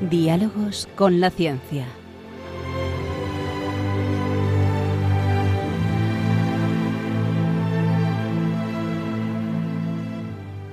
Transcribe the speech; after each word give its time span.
Diálogos 0.00 0.88
con 0.94 1.18
la 1.18 1.28
ciencia. 1.28 1.84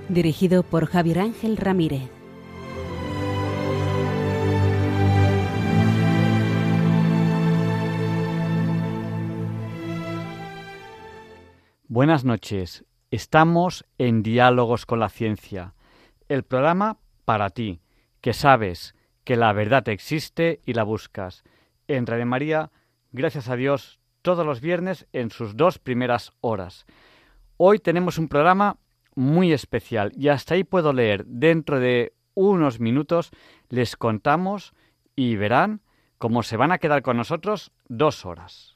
Dirigido 0.10 0.62
por 0.62 0.86
Javier 0.86 1.18
Ángel 1.18 1.58
Ramírez. 1.58 2.08
Buenas 11.88 12.24
noches. 12.26 12.86
Estamos 13.10 13.88
en 13.98 14.22
Diálogos 14.22 14.86
con 14.86 15.00
la 15.00 15.10
Ciencia, 15.10 15.74
el 16.30 16.44
programa 16.44 17.00
para 17.26 17.50
ti, 17.50 17.82
que 18.22 18.34
sabes 18.34 18.94
que 19.26 19.36
la 19.36 19.52
verdad 19.52 19.90
existe 19.90 20.62
y 20.66 20.74
la 20.74 20.84
buscas. 20.84 21.44
En 21.88 22.06
Radio 22.06 22.26
María, 22.26 22.72
gracias 23.12 23.50
a 23.50 23.56
Dios, 23.56 24.00
todos 24.22 24.46
los 24.46 24.62
viernes 24.62 25.08
en 25.12 25.32
sus 25.32 25.58
dos 25.58 25.80
primeras 25.80 26.32
horas. 26.40 26.86
Hoy 27.58 27.80
tenemos 27.80 28.18
un 28.18 28.30
programa 28.30 28.78
muy 29.16 29.52
especial 29.52 30.12
y 30.16 30.30
hasta 30.30 30.54
ahí 30.54 30.64
puedo 30.64 30.94
leer. 30.94 31.26
Dentro 31.26 31.80
de 31.80 32.14
unos 32.36 32.80
minutos 32.80 33.32
les 33.70 33.96
contamos 33.96 34.74
y 35.16 35.36
verán 35.36 35.82
cómo 36.18 36.44
se 36.44 36.58
van 36.58 36.72
a 36.72 36.78
quedar 36.78 37.02
con 37.02 37.18
nosotros 37.18 37.72
dos 37.88 38.26
horas. 38.26 38.75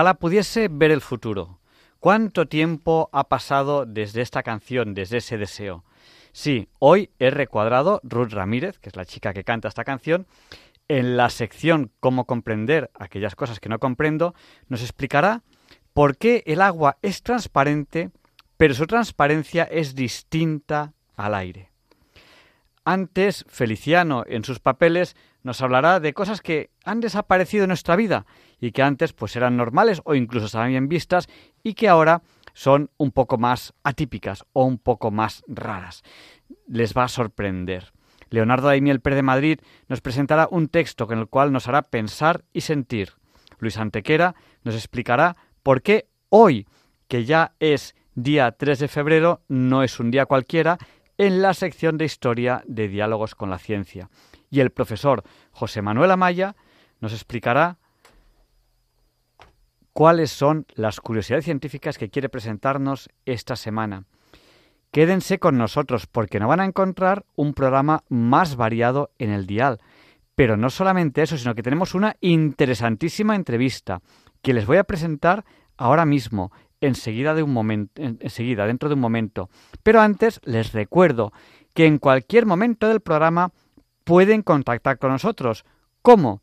Ojalá 0.00 0.14
pudiese 0.14 0.68
ver 0.70 0.92
el 0.92 1.02
futuro. 1.02 1.60
¿Cuánto 1.98 2.48
tiempo 2.48 3.10
ha 3.12 3.28
pasado 3.28 3.84
desde 3.84 4.22
esta 4.22 4.42
canción, 4.42 4.94
desde 4.94 5.18
ese 5.18 5.36
deseo? 5.36 5.84
Sí, 6.32 6.70
hoy 6.78 7.10
he 7.18 7.28
recuadrado 7.28 8.00
Ruth 8.02 8.32
Ramírez, 8.32 8.78
que 8.78 8.88
es 8.88 8.96
la 8.96 9.04
chica 9.04 9.34
que 9.34 9.44
canta 9.44 9.68
esta 9.68 9.84
canción, 9.84 10.26
en 10.88 11.18
la 11.18 11.28
sección 11.28 11.92
Cómo 12.00 12.24
comprender 12.24 12.90
aquellas 12.94 13.34
cosas 13.34 13.60
que 13.60 13.68
no 13.68 13.78
comprendo, 13.78 14.34
nos 14.68 14.80
explicará 14.80 15.42
por 15.92 16.16
qué 16.16 16.44
el 16.46 16.62
agua 16.62 16.96
es 17.02 17.22
transparente, 17.22 18.08
pero 18.56 18.72
su 18.72 18.86
transparencia 18.86 19.64
es 19.64 19.94
distinta 19.94 20.94
al 21.14 21.34
aire. 21.34 21.69
Antes, 22.90 23.44
Feliciano, 23.46 24.24
en 24.26 24.42
sus 24.42 24.58
papeles, 24.58 25.14
nos 25.44 25.62
hablará 25.62 26.00
de 26.00 26.12
cosas 26.12 26.40
que 26.40 26.70
han 26.84 26.98
desaparecido 26.98 27.62
en 27.62 27.68
nuestra 27.68 27.94
vida 27.94 28.26
y 28.60 28.72
que 28.72 28.82
antes 28.82 29.12
pues 29.12 29.36
eran 29.36 29.56
normales 29.56 30.02
o 30.04 30.16
incluso 30.16 30.46
estaban 30.46 30.70
bien 30.70 30.88
vistas 30.88 31.28
y 31.62 31.74
que 31.74 31.88
ahora 31.88 32.22
son 32.52 32.90
un 32.96 33.12
poco 33.12 33.38
más 33.38 33.74
atípicas 33.84 34.44
o 34.54 34.64
un 34.64 34.78
poco 34.78 35.12
más 35.12 35.44
raras. 35.46 36.02
Les 36.66 36.92
va 36.92 37.04
a 37.04 37.08
sorprender. 37.08 37.92
Leonardo 38.28 38.66
Daimiel 38.66 38.98
Pérez 38.98 39.18
de 39.18 39.22
Madrid 39.22 39.60
nos 39.86 40.00
presentará 40.00 40.48
un 40.50 40.66
texto 40.66 41.06
con 41.06 41.20
el 41.20 41.28
cual 41.28 41.52
nos 41.52 41.68
hará 41.68 41.82
pensar 41.82 42.42
y 42.52 42.62
sentir. 42.62 43.12
Luis 43.60 43.78
Antequera 43.78 44.34
nos 44.64 44.74
explicará 44.74 45.36
por 45.62 45.82
qué 45.82 46.08
hoy, 46.28 46.66
que 47.06 47.24
ya 47.24 47.52
es 47.60 47.94
día 48.16 48.50
3 48.50 48.80
de 48.80 48.88
febrero, 48.88 49.42
no 49.46 49.84
es 49.84 50.00
un 50.00 50.10
día 50.10 50.26
cualquiera, 50.26 50.78
en 51.20 51.42
la 51.42 51.52
sección 51.52 51.98
de 51.98 52.06
historia 52.06 52.62
de 52.66 52.88
diálogos 52.88 53.34
con 53.34 53.50
la 53.50 53.58
ciencia. 53.58 54.08
Y 54.48 54.60
el 54.60 54.70
profesor 54.70 55.22
José 55.50 55.82
Manuel 55.82 56.12
Amaya 56.12 56.56
nos 56.98 57.12
explicará 57.12 57.76
cuáles 59.92 60.30
son 60.30 60.64
las 60.76 60.98
curiosidades 60.98 61.44
científicas 61.44 61.98
que 61.98 62.08
quiere 62.08 62.30
presentarnos 62.30 63.10
esta 63.26 63.54
semana. 63.54 64.06
Quédense 64.92 65.38
con 65.38 65.58
nosotros 65.58 66.06
porque 66.06 66.40
no 66.40 66.48
van 66.48 66.60
a 66.60 66.64
encontrar 66.64 67.26
un 67.36 67.52
programa 67.52 68.02
más 68.08 68.56
variado 68.56 69.10
en 69.18 69.28
el 69.28 69.46
dial. 69.46 69.78
Pero 70.34 70.56
no 70.56 70.70
solamente 70.70 71.20
eso, 71.20 71.36
sino 71.36 71.54
que 71.54 71.62
tenemos 71.62 71.94
una 71.94 72.16
interesantísima 72.20 73.36
entrevista 73.36 74.00
que 74.40 74.54
les 74.54 74.64
voy 74.64 74.78
a 74.78 74.84
presentar 74.84 75.44
ahora 75.76 76.06
mismo, 76.06 76.50
enseguida, 76.80 77.34
de 77.34 77.42
un 77.42 77.52
momento, 77.52 78.02
enseguida, 78.02 78.66
dentro 78.66 78.88
de 78.88 78.94
un 78.94 79.00
momento. 79.00 79.50
Pero 79.82 80.00
antes 80.00 80.40
les 80.44 80.72
recuerdo 80.72 81.32
que 81.74 81.86
en 81.86 81.98
cualquier 81.98 82.46
momento 82.46 82.88
del 82.88 83.00
programa 83.00 83.52
pueden 84.04 84.42
contactar 84.42 84.98
con 84.98 85.10
nosotros. 85.10 85.64
¿Cómo? 86.02 86.42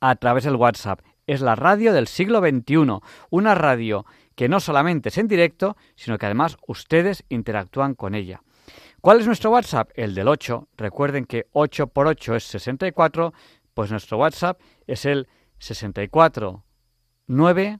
A 0.00 0.16
través 0.16 0.44
del 0.44 0.56
WhatsApp. 0.56 1.00
Es 1.26 1.40
la 1.40 1.54
radio 1.56 1.92
del 1.92 2.06
siglo 2.06 2.40
XXI, 2.40 3.00
una 3.30 3.54
radio 3.54 4.04
que 4.34 4.48
no 4.48 4.60
solamente 4.60 5.08
es 5.08 5.18
en 5.18 5.28
directo, 5.28 5.76
sino 5.96 6.18
que 6.18 6.26
además 6.26 6.56
ustedes 6.66 7.24
interactúan 7.28 7.94
con 7.94 8.14
ella. 8.14 8.42
¿Cuál 9.00 9.20
es 9.20 9.26
nuestro 9.26 9.50
WhatsApp? 9.50 9.90
El 9.94 10.14
del 10.14 10.28
8. 10.28 10.68
Recuerden 10.76 11.24
que 11.24 11.46
8 11.52 11.88
por 11.88 12.06
8 12.06 12.36
es 12.36 12.44
64, 12.44 13.32
pues 13.72 13.90
nuestro 13.90 14.18
WhatsApp 14.18 14.60
es 14.86 15.04
el 15.04 15.28
64 15.58 16.64
9 17.26 17.78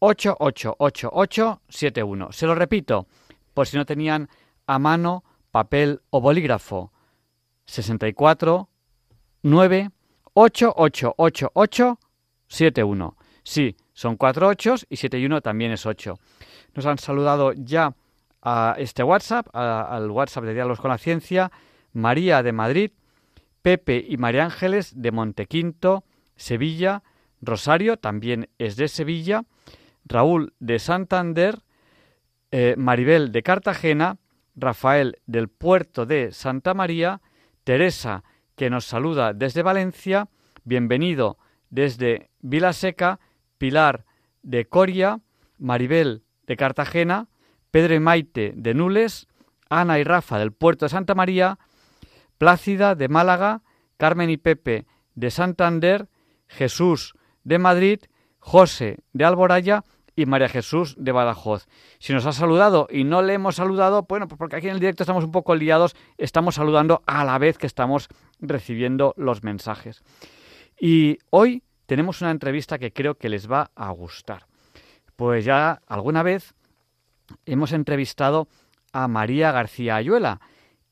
888871. 0.00 2.32
Se 2.32 2.46
lo 2.46 2.54
repito, 2.54 3.06
por 3.54 3.66
si 3.66 3.76
no 3.76 3.84
tenían 3.84 4.28
a 4.66 4.78
mano 4.78 5.24
papel 5.50 6.00
o 6.10 6.20
bolígrafo. 6.20 6.92
64 7.66 8.68
9 9.42 9.90
888871. 10.34 13.16
Sí, 13.42 13.76
son 13.92 14.16
cuatro 14.16 14.46
ochos 14.48 14.86
y 14.88 14.96
siete 14.96 15.18
y 15.18 15.26
uno 15.26 15.40
también 15.40 15.72
es 15.72 15.86
ocho. 15.86 16.18
Nos 16.74 16.86
han 16.86 16.98
saludado 16.98 17.52
ya 17.52 17.94
a 18.42 18.76
este 18.78 19.02
WhatsApp, 19.02 19.48
al 19.54 20.10
WhatsApp 20.10 20.44
de 20.44 20.54
Diálogos 20.54 20.80
con 20.80 20.90
la 20.90 20.98
Ciencia, 20.98 21.50
María 21.92 22.42
de 22.42 22.52
Madrid, 22.52 22.90
Pepe 23.62 24.04
y 24.08 24.16
María 24.16 24.44
Ángeles 24.44 24.92
de 24.94 25.10
Montequinto, 25.10 26.04
Sevilla, 26.36 27.02
Rosario 27.40 27.96
también 27.96 28.48
es 28.58 28.76
de 28.76 28.88
Sevilla, 28.88 29.44
Raúl 30.04 30.54
de 30.58 30.78
Santander, 30.78 31.60
eh, 32.50 32.74
Maribel 32.78 33.32
de 33.32 33.42
Cartagena, 33.42 34.18
Rafael 34.56 35.18
del 35.26 35.48
puerto 35.48 36.06
de 36.06 36.32
Santa 36.32 36.74
María, 36.74 37.20
Teresa 37.64 38.24
que 38.56 38.70
nos 38.70 38.86
saluda 38.86 39.32
desde 39.32 39.62
Valencia, 39.62 40.28
bienvenido 40.64 41.38
desde 41.70 42.30
Vilaseca, 42.40 43.20
Pilar 43.58 44.04
de 44.42 44.64
Coria, 44.66 45.20
Maribel 45.58 46.22
de 46.46 46.56
Cartagena, 46.56 47.28
Pedro 47.70 47.94
y 47.94 48.00
Maite 48.00 48.52
de 48.56 48.74
Nules, 48.74 49.28
Ana 49.68 49.98
y 49.98 50.04
Rafa 50.04 50.38
del 50.38 50.52
puerto 50.52 50.86
de 50.86 50.90
Santa 50.90 51.14
María, 51.14 51.58
Plácida 52.38 52.94
de 52.94 53.08
Málaga, 53.08 53.62
Carmen 53.96 54.30
y 54.30 54.36
Pepe 54.36 54.86
de 55.14 55.30
Santander, 55.30 56.08
Jesús 56.46 57.14
de 57.44 57.58
Madrid, 57.58 58.00
José 58.48 58.96
de 59.12 59.26
Alboraya 59.26 59.84
y 60.16 60.24
María 60.24 60.48
Jesús 60.48 60.96
de 60.98 61.12
Badajoz. 61.12 61.68
Si 61.98 62.14
nos 62.14 62.24
ha 62.24 62.32
saludado 62.32 62.88
y 62.90 63.04
no 63.04 63.20
le 63.20 63.34
hemos 63.34 63.56
saludado, 63.56 64.06
bueno, 64.08 64.26
pues 64.26 64.38
porque 64.38 64.56
aquí 64.56 64.68
en 64.68 64.72
el 64.72 64.80
directo 64.80 65.02
estamos 65.02 65.22
un 65.24 65.32
poco 65.32 65.54
liados, 65.54 65.94
estamos 66.16 66.54
saludando 66.54 67.02
a 67.04 67.26
la 67.26 67.36
vez 67.36 67.58
que 67.58 67.66
estamos 67.66 68.08
recibiendo 68.40 69.12
los 69.18 69.42
mensajes. 69.42 70.02
Y 70.80 71.18
hoy 71.28 71.62
tenemos 71.84 72.22
una 72.22 72.30
entrevista 72.30 72.78
que 72.78 72.90
creo 72.90 73.16
que 73.16 73.28
les 73.28 73.52
va 73.52 73.70
a 73.74 73.90
gustar. 73.90 74.46
Pues 75.14 75.44
ya 75.44 75.82
alguna 75.86 76.22
vez 76.22 76.54
hemos 77.44 77.72
entrevistado 77.72 78.48
a 78.94 79.08
María 79.08 79.52
García 79.52 79.96
Ayuela. 79.96 80.40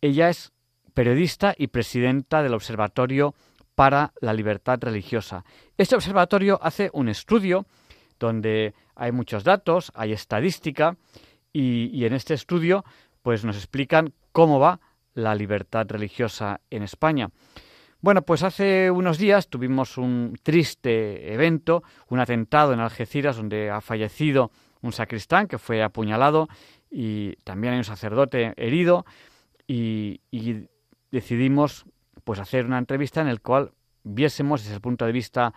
Ella 0.03 0.29
es 0.29 0.53
periodista 0.93 1.55
y 1.57 1.69
presidenta 1.69 2.43
del 2.43 2.53
Observatorio 2.53 3.35
para 3.77 4.15
la 4.21 4.33
Libertad 4.33 4.79
Religiosa. 4.81 5.45
Este 5.77 5.95
observatorio 5.95 6.59
hace 6.61 6.91
un 6.93 7.09
estudio 7.09 7.67
donde 8.19 8.75
hay 8.97 9.13
muchos 9.13 9.45
datos, 9.45 9.93
hay 9.95 10.13
estadística 10.13 10.97
y, 11.53 12.05
en 12.05 12.15
este 12.15 12.35
estudio 12.35 12.85
pues 13.23 13.45
nos 13.45 13.57
explican 13.57 14.13
cómo 14.33 14.59
va 14.59 14.81
la 15.15 15.35
libertad 15.35 15.87
religiosa 15.89 16.61
en 16.71 16.83
España. 16.83 17.31
Bueno, 18.01 18.23
pues 18.23 18.43
hace 18.43 18.91
unos 18.91 19.19
días 19.19 19.49
tuvimos 19.49 19.99
un 19.99 20.39
triste 20.43 21.33
evento, 21.33 21.83
un 22.09 22.21
atentado 22.21 22.73
en 22.73 22.81
Algeciras 22.81 23.37
donde 23.37 23.71
ha 23.71 23.81
fallecido 23.81 24.53
un 24.81 24.93
sacristán 24.93 25.49
que 25.49 25.59
fue 25.59 25.83
apuñalado 25.83 26.49
y 26.91 27.37
también 27.45 27.75
hay 27.75 27.79
un 27.79 27.85
sacerdote 27.85 28.55
herido 28.57 29.05
y, 29.67 30.21
y 30.31 30.69
decidimos 31.11 31.85
pues 32.27 32.41
hacer 32.41 32.67
una 32.67 32.79
entrevista 32.79 33.21
en 33.21 33.29
la 33.29 33.37
cual 33.37 33.71
viésemos 34.03 34.65
desde 34.65 34.75
el 34.75 34.81
punto 34.81 35.07
de 35.07 35.13
vista 35.13 35.55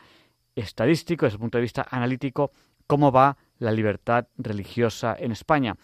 estadístico, 0.55 1.25
desde 1.25 1.37
el 1.37 1.39
punto 1.39 1.57
de 1.57 1.63
vista 1.63 1.87
analítico, 1.89 2.51
cómo 2.85 3.11
va 3.11 3.37
la 3.57 3.71
libertad 3.71 4.27
religiosa 4.37 5.15
en 5.17 5.31
España. 5.31 5.75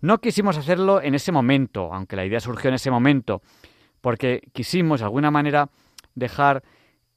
No 0.00 0.20
quisimos 0.20 0.56
hacerlo 0.56 1.02
en 1.02 1.16
ese 1.16 1.32
momento, 1.32 1.92
aunque 1.92 2.14
la 2.14 2.24
idea 2.24 2.38
surgió 2.38 2.68
en 2.68 2.74
ese 2.74 2.92
momento, 2.92 3.42
porque 4.00 4.48
quisimos 4.52 5.00
de 5.00 5.06
alguna 5.06 5.32
manera 5.32 5.68
dejar 6.14 6.62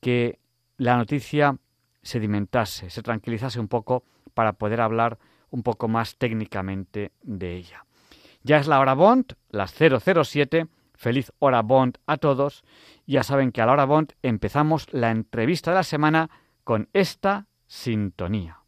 que 0.01 0.39
la 0.77 0.97
noticia 0.97 1.55
sedimentase, 2.01 2.89
se 2.89 3.03
tranquilizase 3.03 3.59
un 3.59 3.67
poco 3.67 4.05
para 4.33 4.53
poder 4.53 4.81
hablar 4.81 5.19
un 5.51 5.61
poco 5.61 5.87
más 5.87 6.17
técnicamente 6.17 7.11
de 7.21 7.57
ella. 7.57 7.85
Ya 8.41 8.57
es 8.57 8.65
la 8.65 8.79
hora 8.79 8.95
Bond, 8.95 9.35
las 9.51 9.71
007, 9.71 10.65
Feliz 11.03 11.33
hora 11.39 11.61
Bond 11.61 11.97
a 12.07 12.15
todos. 12.15 12.63
Ya 13.05 13.23
saben 13.23 13.51
que 13.51 13.61
a 13.61 13.65
la 13.65 13.73
hora 13.73 13.83
Bond 13.83 14.13
empezamos 14.21 14.87
la 14.93 15.11
entrevista 15.11 15.71
de 15.71 15.75
la 15.75 15.83
semana 15.83 16.29
con 16.63 16.87
esta 16.93 17.47
sintonía. 17.67 18.62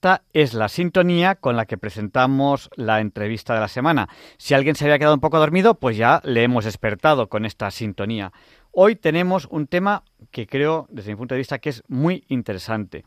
Esta 0.00 0.22
es 0.32 0.54
la 0.54 0.70
sintonía 0.70 1.34
con 1.34 1.56
la 1.56 1.66
que 1.66 1.76
presentamos 1.76 2.70
la 2.74 3.00
entrevista 3.00 3.52
de 3.52 3.60
la 3.60 3.68
semana. 3.68 4.08
Si 4.38 4.54
alguien 4.54 4.74
se 4.74 4.86
había 4.86 4.98
quedado 4.98 5.12
un 5.12 5.20
poco 5.20 5.38
dormido, 5.38 5.74
pues 5.74 5.98
ya 5.98 6.22
le 6.24 6.42
hemos 6.42 6.64
despertado 6.64 7.28
con 7.28 7.44
esta 7.44 7.70
sintonía. 7.70 8.32
Hoy 8.72 8.96
tenemos 8.96 9.46
un 9.50 9.66
tema 9.66 10.04
que 10.30 10.46
creo, 10.46 10.86
desde 10.88 11.10
mi 11.10 11.16
punto 11.16 11.34
de 11.34 11.40
vista, 11.40 11.58
que 11.58 11.68
es 11.68 11.82
muy 11.86 12.24
interesante. 12.28 13.04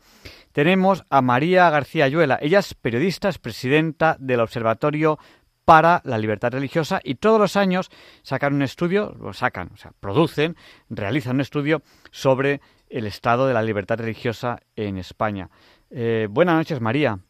Tenemos 0.52 1.02
a 1.10 1.20
María 1.20 1.68
García 1.68 2.04
Ayuela. 2.04 2.38
Ella 2.40 2.60
es 2.60 2.74
periodista, 2.74 3.28
es 3.28 3.38
presidenta 3.38 4.16
del 4.20 4.38
Observatorio 4.38 5.18
para 5.64 6.00
la 6.04 6.16
libertad 6.16 6.52
religiosa 6.52 7.00
y 7.02 7.16
todos 7.16 7.40
los 7.40 7.56
años 7.56 7.90
sacan 8.22 8.54
un 8.54 8.62
estudio, 8.62 9.16
lo 9.18 9.32
sacan, 9.32 9.70
o 9.74 9.76
sea, 9.76 9.90
producen, 9.98 10.56
realizan 10.90 11.36
un 11.36 11.40
estudio 11.40 11.82
sobre 12.12 12.60
el 12.88 13.08
estado 13.08 13.48
de 13.48 13.54
la 13.54 13.62
libertad 13.62 13.98
religiosa 13.98 14.60
en 14.76 14.98
España. 14.98 15.50
Eh, 15.96 16.26
buenas 16.28 16.56
noches, 16.56 16.80
María. 16.80 17.20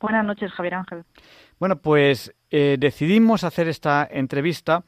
Buenas 0.00 0.24
noches, 0.24 0.50
Javier 0.50 0.74
Ángel. 0.74 1.04
Bueno, 1.60 1.80
pues 1.80 2.34
eh, 2.50 2.76
decidimos 2.78 3.44
hacer 3.44 3.68
esta 3.68 4.06
entrevista, 4.10 4.82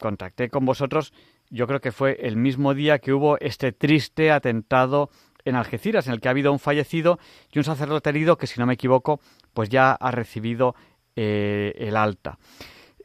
contacté 0.00 0.50
con 0.50 0.64
vosotros, 0.64 1.12
yo 1.50 1.68
creo 1.68 1.80
que 1.80 1.92
fue 1.92 2.18
el 2.20 2.36
mismo 2.36 2.74
día 2.74 2.98
que 2.98 3.12
hubo 3.12 3.38
este 3.38 3.70
triste 3.70 4.32
atentado 4.32 5.08
en 5.44 5.54
Algeciras, 5.54 6.08
en 6.08 6.14
el 6.14 6.20
que 6.20 6.26
ha 6.26 6.32
habido 6.32 6.50
un 6.50 6.58
fallecido 6.58 7.20
y 7.52 7.58
un 7.58 7.64
sacerdote 7.64 8.10
herido 8.10 8.36
que, 8.36 8.48
si 8.48 8.58
no 8.58 8.66
me 8.66 8.74
equivoco, 8.74 9.20
pues 9.54 9.68
ya 9.68 9.92
ha 9.92 10.10
recibido 10.10 10.74
eh, 11.14 11.74
el 11.78 11.96
alta. 11.96 12.38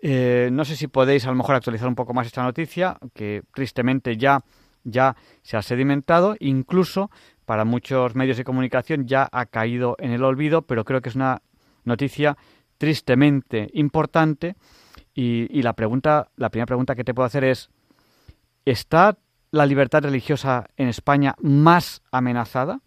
no 0.02 0.66
sé 0.66 0.76
si 0.76 0.88
podéis 0.88 1.26
a 1.28 1.30
lo 1.30 1.36
mejor 1.36 1.54
actualizar 1.54 1.88
un 1.88 1.94
poco 1.94 2.16
más 2.16 2.26
esta 2.26 2.42
noticia, 2.42 2.98
que 3.14 3.44
tristemente 3.54 4.18
ya, 4.18 4.40
ya 4.84 5.16
se 5.44 5.58
ha 5.58 5.62
sedimentado, 5.62 6.36
incluso 6.40 7.12
para 7.46 7.66
muchos 7.66 8.16
medios 8.16 8.38
de 8.38 8.44
comunicación 8.44 9.08
ya 9.08 9.28
ha 9.32 9.46
caído 9.46 9.96
en 10.00 10.12
el 10.12 10.24
olvido, 10.24 10.62
pero 10.62 10.86
creo 10.86 11.02
que 11.02 11.10
es 11.10 11.16
una 11.16 11.42
noticia 11.84 12.38
tristemente 12.78 13.70
importante. 13.74 14.56
Y, 15.14 15.62
la 15.62 15.74
pregunta, 15.74 16.30
la 16.38 16.50
primera 16.50 16.66
pregunta 16.66 16.96
que 16.96 17.04
te 17.04 17.14
puedo 17.14 17.26
hacer 17.26 17.44
es: 17.44 17.70
¿está 18.66 19.18
la 19.52 19.66
libertad 19.66 20.04
religiosa 20.04 20.68
en 20.78 20.88
España 20.88 21.36
más 21.42 22.02
amenazada 22.12 22.80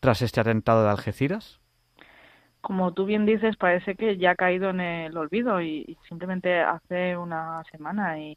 tras 0.00 0.22
este 0.22 0.40
atentado 0.40 0.82
de 0.82 0.90
Algeciras? 0.90 1.60
Como 2.60 2.92
tú 2.92 3.06
bien 3.06 3.26
dices, 3.26 3.56
parece 3.56 3.94
que 3.94 4.18
ya 4.18 4.32
ha 4.32 4.36
caído 4.36 4.70
en 4.70 4.80
el 4.80 5.16
olvido 5.16 5.62
y, 5.62 5.96
simplemente 6.08 6.60
hace 6.60 7.16
una 7.16 7.62
semana. 7.70 8.18
Y, 8.18 8.36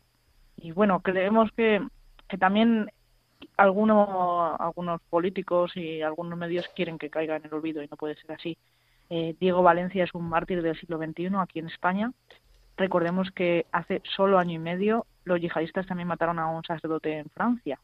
y 0.57 0.71
bueno, 0.71 0.99
creemos 1.01 1.51
que, 1.57 1.85
que 2.27 2.37
también 2.37 2.91
algunos, 3.57 4.59
algunos 4.59 5.01
políticos 5.09 5.71
y 5.75 6.01
algunos 6.01 6.37
medios 6.37 6.67
quieren 6.75 6.97
que 6.97 7.09
caiga 7.09 7.35
en 7.35 7.45
el 7.45 7.53
olvido 7.53 7.81
y 7.81 7.87
no 7.87 7.97
puede 7.97 8.15
ser 8.15 8.31
así. 8.33 8.57
Eh, 9.09 9.35
Diego 9.39 9.61
Valencia 9.61 10.03
es 10.03 10.13
un 10.13 10.27
mártir 10.27 10.61
del 10.61 10.79
siglo 10.79 10.97
XXI 10.97 11.29
aquí 11.37 11.59
en 11.59 11.67
España. 11.67 12.11
Recordemos 12.77 13.31
que 13.31 13.65
hace 13.71 14.01
solo 14.03 14.37
año 14.37 14.53
y 14.53 14.59
medio 14.59 15.05
los 15.23 15.39
yihadistas 15.39 15.87
también 15.87 16.07
mataron 16.07 16.39
a 16.39 16.47
un 16.47 16.63
sacerdote 16.63 17.17
en 17.17 17.29
Francia. 17.29 17.79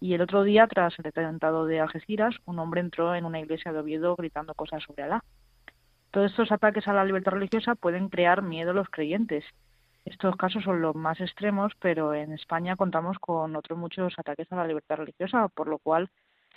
Y 0.00 0.14
el 0.14 0.20
otro 0.20 0.42
día, 0.42 0.66
tras 0.66 0.98
el 0.98 1.06
atentado 1.06 1.66
de 1.66 1.80
Algeciras, 1.80 2.34
un 2.44 2.58
hombre 2.58 2.80
entró 2.80 3.14
en 3.14 3.24
una 3.24 3.40
iglesia 3.40 3.72
de 3.72 3.78
Oviedo 3.78 4.14
gritando 4.16 4.54
cosas 4.54 4.82
sobre 4.82 5.04
Alá. 5.04 5.24
Todos 6.10 6.30
estos 6.30 6.52
ataques 6.52 6.86
a 6.88 6.92
la 6.92 7.04
libertad 7.04 7.32
religiosa 7.32 7.74
pueden 7.74 8.08
crear 8.08 8.42
miedo 8.42 8.70
a 8.70 8.74
los 8.74 8.88
creyentes 8.88 9.44
estos 10.06 10.36
casos 10.36 10.62
son 10.62 10.80
los 10.80 10.94
más 10.94 11.20
extremos, 11.20 11.72
pero 11.80 12.14
en 12.14 12.32
España 12.32 12.76
contamos 12.76 13.18
con 13.18 13.56
otros 13.56 13.76
muchos 13.76 14.14
ataques 14.16 14.50
a 14.52 14.56
la 14.56 14.66
libertad 14.66 14.96
religiosa, 14.98 15.48
por 15.48 15.66
lo 15.66 15.78
cual 15.78 16.08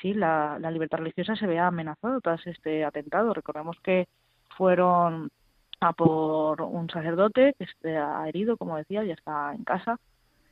sí, 0.01 0.13
la, 0.13 0.59
libertad 0.71 0.99
religiosa 0.99 1.35
se 1.35 1.47
ve 1.47 1.57
amenazada 1.57 2.19
tras 2.21 2.45
este 2.45 2.85
atentado. 2.85 3.33
Recordemos 3.33 3.77
que 3.83 4.07
fueron 4.55 5.31
a 5.79 5.93
por 5.93 6.61
un 6.61 6.89
sacerdote 6.91 7.55
que 7.81 7.97
ha 7.97 8.27
herido, 8.29 8.55
como 8.55 8.77
decía, 8.77 9.03
ya 9.03 9.13
está 9.13 9.53
en 9.55 9.63
casa, 9.63 9.99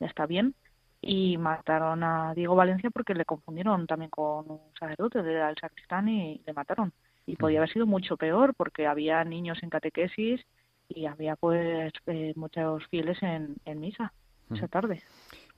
ya 0.00 0.06
está 0.06 0.26
bien. 0.26 0.54
y 1.00 1.38
mataron 1.38 2.02
a 2.02 2.34
Diego 2.34 2.56
Valencia 2.56 2.90
porque 2.90 3.14
le 3.14 3.24
confundieron 3.24 3.86
también 3.86 4.10
con 4.10 4.50
un 4.50 4.60
sacerdote, 4.78 5.20
era 5.20 5.50
el 5.50 5.56
sacristán 5.56 6.08
y 6.08 6.42
le 6.44 6.52
mataron. 6.52 6.92
Y 7.26 7.36
podía 7.36 7.60
haber 7.60 7.72
sido 7.72 7.86
mucho 7.86 8.16
peor 8.16 8.54
porque 8.56 8.86
había 8.88 9.22
niños 9.24 9.62
en 9.62 9.70
catequesis 9.70 10.44
y 10.88 11.06
había 11.06 11.36
pues 11.36 11.92
eh, 12.06 12.32
muchos 12.36 12.86
fieles 12.88 13.22
en, 13.22 13.56
en 13.64 13.80
misa 13.80 14.12
esa 14.50 14.68
tarde. 14.68 15.02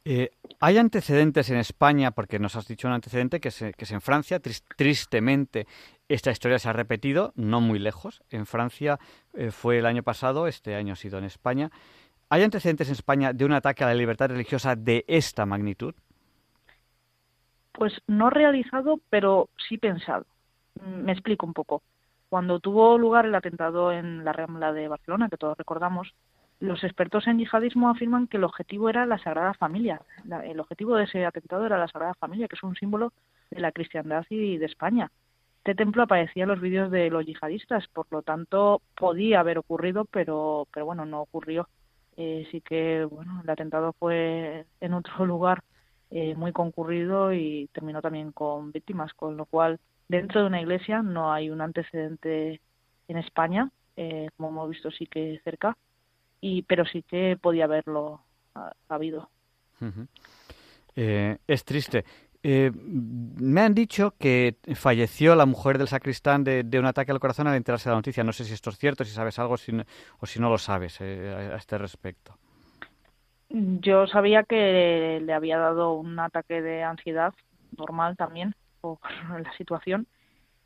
Eh, 0.05 0.31
¿Hay 0.61 0.79
antecedentes 0.79 1.51
en 1.51 1.59
España? 1.59 2.11
Porque 2.11 2.39
nos 2.39 2.57
has 2.57 2.67
dicho 2.67 2.89
un 2.89 2.95
antecedente 2.95 3.41
que 3.41 3.49
es, 3.49 3.59
que 3.59 3.85
es 3.85 3.91
en 3.93 4.01
Francia. 4.01 4.41
tristemente, 4.77 5.67
esta 6.09 6.31
historia 6.31 6.59
se 6.59 6.69
ha 6.69 6.73
repetido, 6.73 7.33
no 7.37 7.61
muy 7.61 7.79
lejos. 7.79 8.23
En 8.31 8.47
Francia 8.47 8.99
eh, 9.35 9.51
fue 9.51 9.79
el 9.79 9.87
año 9.87 10.03
pasado, 10.03 10.47
este 10.47 10.75
año 10.75 10.95
ha 10.95 10.97
sido 10.97 11.19
en 11.19 11.25
España. 11.25 11.71
¿Hay 12.31 12.43
antecedentes 12.43 12.89
en 12.89 12.93
España 12.93 13.33
de 13.33 13.45
un 13.45 13.53
ataque 13.53 13.85
a 13.85 13.89
la 13.89 13.95
libertad 13.95 14.31
religiosa 14.31 14.75
de 14.75 15.05
esta 15.07 15.47
magnitud? 15.47 15.95
Pues 17.73 17.93
no 18.07 18.31
realizado, 18.31 19.01
pero 19.11 19.49
sí 19.69 19.79
pensado. 19.79 20.27
Mm, 20.81 21.05
me 21.05 21.13
explico 21.13 21.47
un 21.47 21.53
poco. 21.53 21.83
Cuando 22.31 22.61
tuvo 22.61 22.97
lugar 22.97 23.27
el 23.27 23.35
atentado 23.35 23.91
en 23.91 24.25
la 24.25 24.33
Rambla 24.33 24.73
de 24.73 24.87
Barcelona, 24.87 25.29
que 25.29 25.37
todos 25.37 25.59
recordamos, 25.59 26.15
los 26.61 26.85
expertos 26.85 27.27
en 27.27 27.39
yihadismo 27.39 27.91
afirman 27.91 28.29
que 28.29 28.37
el 28.37 28.45
objetivo 28.45 28.89
era 28.89 29.05
la 29.05 29.19
Sagrada 29.19 29.53
Familia. 29.55 30.01
el 30.45 30.61
objetivo 30.61 30.95
de 30.95 31.05
ese 31.05 31.27
atentado 31.27 31.67
era 31.67 31.77
la 31.77 31.89
Sagrada 31.89 32.15
Familia, 32.15 32.47
que 32.47 32.55
es 32.55 32.63
un 32.63 32.77
símbolo 32.77 33.13
de 33.51 33.61
la 33.61 33.73
cristiandad 33.73 34.25
y 34.31 34.59
de 34.59 34.67
España. 34.67 35.11
Este 35.59 35.75
templo 35.75 36.05
aparecía 36.05 36.45
en 36.45 36.51
los 36.51 36.61
vídeos 36.61 36.93
de 36.93 37.11
los 37.11 37.27
yihadistas, 37.27 37.89
por 37.89 38.07
lo 38.13 38.23
tanto 38.23 38.81
podía 38.97 39.41
haber 39.41 39.59
ocurrido, 39.59 40.05
pero, 40.05 40.69
pero 40.73 40.87
bueno, 40.87 41.05
no 41.07 41.23
ocurrió. 41.23 41.69
Eh, 42.17 42.47
sí 42.53 42.61
que 42.61 43.05
bueno, 43.11 43.41
el 43.43 43.51
atentado 43.51 43.93
fue 43.99 44.67
en 44.81 44.95
otro 44.95 45.27
lugar 45.27 45.65
eh, 46.11 46.37
muy 46.37 46.53
concurrido 46.53 47.33
y 47.33 47.69
terminó 47.73 48.01
también 48.01 48.31
con 48.31 48.71
víctimas, 48.71 49.15
con 49.15 49.37
lo 49.37 49.47
cual 49.47 49.81
dentro 50.11 50.41
de 50.41 50.49
una 50.49 50.61
iglesia 50.61 51.03
no 51.03 51.33
hay 51.33 51.51
un 51.51 51.61
antecedente 51.61 52.61
en 53.07 53.17
España, 53.17 53.71
eh, 53.97 54.29
como 54.37 54.49
hemos 54.49 54.71
visto 54.71 54.91
sí 54.91 55.07
que 55.07 55.41
cerca, 55.45 55.77
y 56.41 56.63
pero 56.63 56.85
sí 56.85 57.03
que 57.03 57.39
podía 57.41 57.65
haberlo 57.65 58.21
habido. 58.89 59.31
Eh, 60.97 61.39
es 61.47 61.65
triste. 61.65 62.05
Eh, 62.43 62.73
me 62.75 63.61
han 63.61 63.75
dicho 63.75 64.15
que 64.19 64.57
falleció 64.75 65.37
la 65.37 65.47
mujer 65.47 65.79
del 65.79 65.87
sacristán 65.87 66.43
de, 66.43 66.79
un 66.79 66.87
ataque 66.87 67.13
al 67.13 67.21
corazón 67.21 67.47
al 67.47 67.55
enterarse 67.55 67.89
de 67.89 67.93
la 67.93 67.99
noticia. 67.99 68.25
No 68.25 68.33
sé 68.33 68.45
si 68.45 68.55
esto 68.55 68.71
es 68.71 68.79
cierto, 68.79 69.05
si 69.05 69.13
sabes 69.13 69.39
algo 69.39 69.55
o 69.55 70.27
si 70.27 70.41
no 70.41 70.51
lo 70.51 70.59
sabes 70.59 71.01
eh, 71.01 71.51
a 71.53 71.57
este 71.57 71.79
respecto. 71.79 72.37
Yo 73.49 74.09
sabía 74.09 74.43
que 74.43 75.21
le 75.23 75.33
había 75.33 75.59
dado 75.59 75.93
un 75.93 76.19
ataque 76.19 76.63
de 76.63 76.83
ansiedad 76.83 77.33
normal 77.77 78.17
también 78.17 78.55
por 78.81 78.99
la 79.43 79.53
situación 79.57 80.07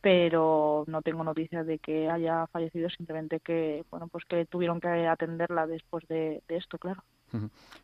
pero 0.04 0.84
no 0.86 1.00
tengo 1.00 1.24
noticias 1.24 1.66
de 1.66 1.78
que 1.78 2.10
haya 2.10 2.46
fallecido, 2.48 2.90
simplemente 2.90 3.40
que 3.40 3.86
bueno 3.90 4.06
pues 4.08 4.26
que 4.26 4.44
tuvieron 4.44 4.78
que 4.78 5.06
atenderla 5.06 5.66
después 5.66 6.06
de, 6.08 6.42
esto, 6.46 6.76
claro. 6.76 7.02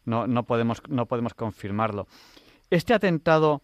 No, 0.04 0.26
no 0.26 0.42
podemos 0.42 0.82
no 0.86 1.06
podemos 1.06 1.32
confirmarlo. 1.32 2.06
Este 2.68 2.92
atentado 2.92 3.62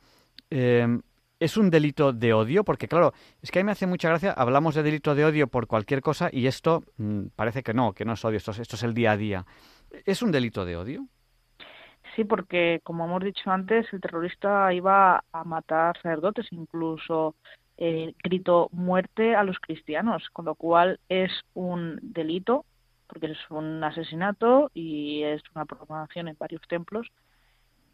em, 0.48 1.02
es 1.38 1.58
un 1.58 1.68
delito 1.68 2.14
de 2.14 2.32
odio, 2.32 2.64
porque 2.64 2.88
claro, 2.88 3.12
es 3.42 3.50
que 3.50 3.58
a 3.58 3.62
mí 3.62 3.66
me 3.66 3.72
hace 3.72 3.86
mucha 3.86 4.08
gracia, 4.08 4.32
hablamos 4.32 4.74
de 4.74 4.82
delito 4.82 5.14
de 5.14 5.26
odio 5.26 5.48
por 5.48 5.66
cualquier 5.66 6.00
cosa 6.00 6.30
y 6.32 6.46
esto 6.46 6.82
mm, 6.96 7.26
parece 7.36 7.62
que 7.62 7.74
no, 7.74 7.92
que 7.92 8.06
no 8.06 8.14
es 8.14 8.24
odio, 8.24 8.38
esto, 8.38 8.52
esto 8.52 8.76
es 8.76 8.82
el 8.82 8.94
día 8.94 9.12
a 9.12 9.16
día. 9.18 9.46
¿Es 10.06 10.22
un 10.22 10.32
delito 10.32 10.64
de 10.64 10.78
odio? 10.78 11.06
Sí, 12.16 12.24
porque 12.24 12.80
como 12.82 13.04
hemos 13.04 13.22
dicho 13.22 13.50
antes, 13.50 13.92
el 13.92 14.00
terrorista 14.00 14.72
iba 14.72 15.22
a 15.32 15.44
matar 15.44 15.96
sacerdotes, 15.98 16.46
incluso 16.50 17.34
eh, 17.76 18.14
grito 18.24 18.70
muerte 18.72 19.36
a 19.36 19.44
los 19.44 19.58
cristianos, 19.60 20.30
con 20.32 20.46
lo 20.46 20.54
cual 20.54 20.98
es 21.10 21.30
un 21.52 21.98
delito, 22.02 22.64
porque 23.06 23.26
es 23.26 23.38
un 23.50 23.84
asesinato 23.84 24.70
y 24.72 25.24
es 25.24 25.42
una 25.54 25.66
profanación 25.66 26.28
en 26.28 26.36
varios 26.38 26.62
templos, 26.68 27.06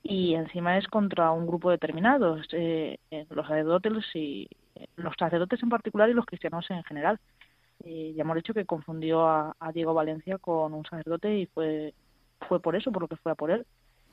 y 0.04 0.34
encima 0.34 0.78
es 0.78 0.86
contra 0.86 1.32
un 1.32 1.46
grupo 1.46 1.70
determinado, 1.70 2.38
eh, 2.52 2.98
los 3.30 3.46
sacerdotes 3.48 4.04
y 4.14 4.48
los 4.96 5.14
sacerdotes 5.18 5.60
en 5.64 5.68
particular 5.68 6.08
y 6.10 6.14
los 6.14 6.26
cristianos 6.26 6.70
en 6.70 6.84
general. 6.84 7.18
Eh, 7.84 8.12
ya 8.16 8.22
hemos 8.22 8.36
dicho 8.36 8.54
que 8.54 8.66
confundió 8.66 9.26
a, 9.28 9.54
Diego 9.74 9.94
Valencia 9.94 10.38
con 10.38 10.74
un 10.74 10.84
sacerdote 10.84 11.38
y 11.38 11.46
fue 11.46 11.94
fue 12.48 12.60
por 12.60 12.76
eso, 12.76 12.92
por 12.92 13.02
lo 13.02 13.08
que 13.08 13.16
fue 13.16 13.32
a 13.32 13.34
por 13.34 13.50
él. 13.50 13.66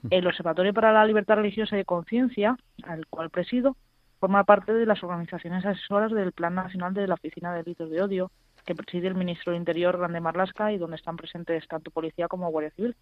El 0.10 0.28
Observatorio 0.28 0.74
para 0.74 0.94
la 0.94 1.06
Libertad 1.06 1.36
Religiosa 1.36 1.76
y 1.76 1.80
de 1.80 1.86
Conciencia, 1.86 2.58
al 2.84 3.06
cual 3.08 3.30
presido, 3.30 3.76
forma 4.20 4.44
parte 4.44 4.74
de 4.74 4.86
las 4.86 5.04
organizaciones 5.04 5.66
asesoras 5.66 6.12
del 6.12 6.32
Plan 6.32 6.56
Nacional 6.56 6.94
de 6.94 7.08
la 7.08 7.16
Oficina 7.16 7.52
de 7.52 7.64
Delitos 7.64 7.90
de 7.90 8.02
Odio, 8.02 8.32
que 8.66 8.76
preside 8.76 9.08
el 9.08 9.16
ministro 9.16 9.52
del 9.52 9.62
Interior, 9.62 9.98
Grande 9.98 10.20
Marlasca, 10.20 10.72
y 10.72 10.78
donde 10.78 10.98
están 10.98 11.18
presentes 11.18 11.68
tanto 11.68 11.92
policía 11.92 12.28
como 12.28 12.50
Guardia 12.50 12.72
Civil. 12.72 12.96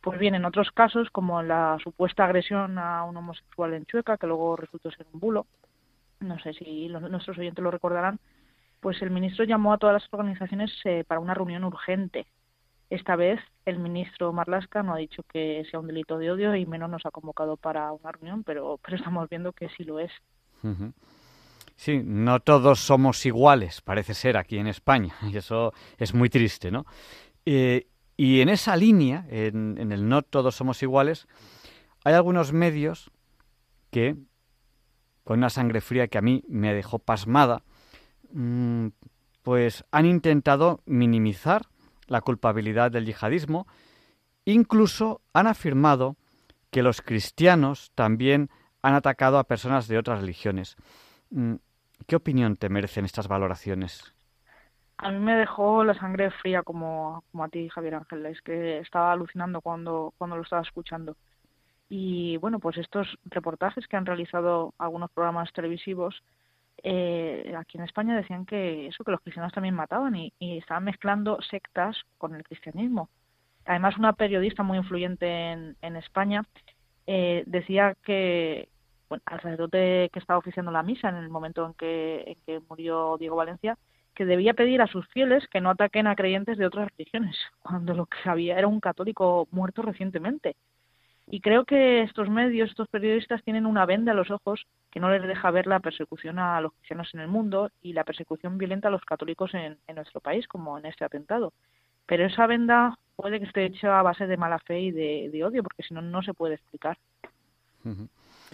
Pues 0.00 0.18
bien, 0.18 0.34
en 0.34 0.44
otros 0.44 0.70
casos, 0.70 1.10
como 1.10 1.42
la 1.42 1.78
supuesta 1.82 2.24
agresión 2.24 2.78
a 2.78 3.02
un 3.04 3.16
homosexual 3.16 3.74
en 3.74 3.86
Chueca, 3.86 4.18
que 4.18 4.26
luego 4.26 4.56
resultó 4.56 4.90
ser 4.90 5.06
un 5.12 5.18
bulo, 5.18 5.46
no 6.20 6.38
sé 6.38 6.52
si 6.54 6.88
nuestros 6.88 7.38
oyentes 7.38 7.62
lo 7.62 7.70
recordarán, 7.70 8.18
pues 8.80 9.00
el 9.02 9.10
ministro 9.10 9.44
llamó 9.44 9.72
a 9.72 9.78
todas 9.78 9.94
las 9.94 10.12
organizaciones 10.12 10.70
eh, 10.84 11.04
para 11.06 11.20
una 11.20 11.34
reunión 11.34 11.64
urgente. 11.64 12.26
Esta 12.88 13.16
vez 13.16 13.40
el 13.64 13.78
ministro 13.78 14.32
Marlasca 14.32 14.82
no 14.82 14.94
ha 14.94 14.98
dicho 14.98 15.24
que 15.24 15.64
sea 15.70 15.80
un 15.80 15.88
delito 15.88 16.18
de 16.18 16.30
odio 16.30 16.54
y 16.54 16.66
menos 16.66 16.88
nos 16.88 17.04
ha 17.04 17.10
convocado 17.10 17.56
para 17.56 17.92
una 17.92 18.12
reunión, 18.12 18.44
pero, 18.44 18.78
pero 18.84 18.96
estamos 18.96 19.28
viendo 19.28 19.52
que 19.52 19.68
sí 19.70 19.84
lo 19.84 19.98
es. 19.98 20.12
Sí, 21.76 22.00
no 22.04 22.40
todos 22.40 22.80
somos 22.80 23.24
iguales, 23.26 23.80
parece 23.82 24.14
ser, 24.14 24.36
aquí 24.36 24.56
en 24.58 24.66
España, 24.66 25.14
y 25.30 25.36
eso 25.36 25.72
es 25.98 26.14
muy 26.14 26.30
triste, 26.30 26.70
¿no? 26.70 26.86
Eh, 27.44 27.88
y 28.16 28.40
en 28.40 28.48
esa 28.48 28.76
línea, 28.76 29.26
en, 29.28 29.92
el 29.92 30.08
no 30.08 30.22
todos 30.22 30.54
somos 30.56 30.82
iguales, 30.82 31.26
hay 32.04 32.14
algunos 32.14 32.52
medios 32.52 33.10
que, 33.90 34.16
con 35.22 35.38
una 35.38 35.50
sangre 35.50 35.80
fría 35.80 36.08
que 36.08 36.18
a 36.18 36.22
mí 36.22 36.42
me 36.48 36.72
dejó 36.72 36.98
pasmada, 36.98 37.62
mm, 38.32 38.88
pues 39.42 39.84
han 39.90 40.06
intentado 40.06 40.80
minimizar 40.86 41.66
la 42.08 42.20
culpabilidad 42.20 42.90
del 42.90 43.06
yihadismo, 43.06 43.66
incluso 44.44 45.20
han 45.32 45.46
afirmado 45.46 46.16
que 46.70 46.82
los 46.82 47.02
cristianos 47.02 47.90
también 47.94 48.50
han 48.82 48.94
atacado 48.94 49.38
a 49.38 49.44
personas 49.44 49.88
de 49.88 49.98
otras 49.98 50.20
religiones. 50.20 50.76
Mm, 51.30 51.54
¿Qué 52.06 52.16
opinión 52.16 52.56
te 52.56 52.68
merecen 52.68 53.04
estas 53.04 53.28
valoraciones? 53.28 54.14
A 54.98 55.10
mí 55.10 55.18
me 55.18 55.34
dejó 55.34 55.84
la 55.84 55.94
sangre 55.94 56.30
fría 56.30 56.62
como, 56.62 57.24
como 57.30 57.44
a 57.44 57.48
ti, 57.48 57.68
Javier 57.68 57.96
Ángel. 57.96 58.24
Es 58.26 58.40
que 58.42 58.78
estaba 58.78 59.12
alucinando 59.12 59.60
cuando, 59.60 60.14
cuando 60.16 60.36
lo 60.36 60.42
estaba 60.42 60.62
escuchando. 60.62 61.16
Y 61.88 62.36
bueno, 62.38 62.58
pues 62.58 62.78
estos 62.78 63.18
reportajes 63.24 63.86
que 63.86 63.96
han 63.96 64.06
realizado 64.06 64.74
algunos 64.78 65.10
programas 65.10 65.52
televisivos 65.52 66.22
eh, 66.82 67.54
aquí 67.56 67.78
en 67.78 67.84
España 67.84 68.16
decían 68.16 68.46
que 68.46 68.86
eso, 68.88 69.04
que 69.04 69.10
los 69.10 69.20
cristianos 69.20 69.52
también 69.52 69.74
mataban 69.74 70.14
y, 70.16 70.32
estaban 70.38 70.84
mezclando 70.84 71.40
sectas 71.42 71.96
con 72.18 72.34
el 72.34 72.44
cristianismo. 72.44 73.08
Además, 73.64 73.96
una 73.98 74.12
periodista 74.12 74.62
muy 74.62 74.78
influyente 74.78 75.26
en, 75.26 75.76
en 75.82 75.96
España 75.96 76.44
eh, 77.06 77.44
decía 77.46 77.96
que, 78.04 78.68
bueno, 79.08 79.22
al 79.26 79.40
sacerdote 79.40 80.10
que 80.12 80.18
estaba 80.18 80.38
oficiando 80.38 80.72
la 80.72 80.82
misa 80.82 81.08
en 81.08 81.16
el 81.16 81.28
momento 81.28 81.66
en 81.66 81.74
que, 81.74 82.24
en 82.26 82.36
que 82.46 82.60
murió 82.68 83.16
Diego 83.18 83.36
Valencia, 83.36 83.78
que 84.14 84.24
debía 84.24 84.54
pedir 84.54 84.80
a 84.82 84.86
sus 84.86 85.06
fieles 85.08 85.46
que 85.48 85.60
no 85.60 85.70
ataquen 85.70 86.06
a 86.06 86.16
creyentes 86.16 86.58
de 86.58 86.66
otras 86.66 86.88
religiones, 86.96 87.36
cuando 87.60 87.94
lo 87.94 88.06
que 88.06 88.16
había 88.28 88.58
era 88.58 88.66
un 88.66 88.80
católico 88.80 89.46
muerto 89.50 89.82
recientemente. 89.82 90.56
Y 91.28 91.40
creo 91.40 91.64
que 91.64 92.02
estos 92.02 92.28
medios, 92.28 92.70
estos 92.70 92.88
periodistas 92.88 93.42
tienen 93.42 93.66
una 93.66 93.84
venda 93.84 94.12
a 94.12 94.14
los 94.14 94.30
ojos 94.30 94.66
que 94.90 95.00
no 95.00 95.10
les 95.10 95.22
deja 95.22 95.50
ver 95.50 95.66
la 95.66 95.80
persecución 95.80 96.38
a 96.38 96.60
los 96.60 96.72
cristianos 96.74 97.12
en 97.14 97.20
el 97.20 97.28
mundo 97.28 97.70
y 97.82 97.92
la 97.92 98.04
persecución 98.04 98.58
violenta 98.58 98.88
a 98.88 98.92
los 98.92 99.04
católicos 99.04 99.52
en, 99.54 99.76
nuestro 99.94 100.20
país, 100.20 100.46
como 100.46 100.78
en 100.78 100.86
este 100.86 101.04
atentado. 101.04 101.52
Pero 102.06 102.26
esa 102.26 102.46
venda 102.46 102.96
puede 103.16 103.40
que 103.40 103.46
esté 103.46 103.64
hecha 103.64 103.98
a 103.98 104.02
base 104.02 104.28
de 104.28 104.36
mala 104.36 104.60
fe 104.60 104.80
y 104.80 104.90
de, 104.92 105.44
odio, 105.44 105.64
porque 105.64 105.82
si 105.82 105.94
no, 105.94 106.00
no 106.00 106.22
se 106.22 106.32
puede 106.32 106.54
explicar. 106.54 106.96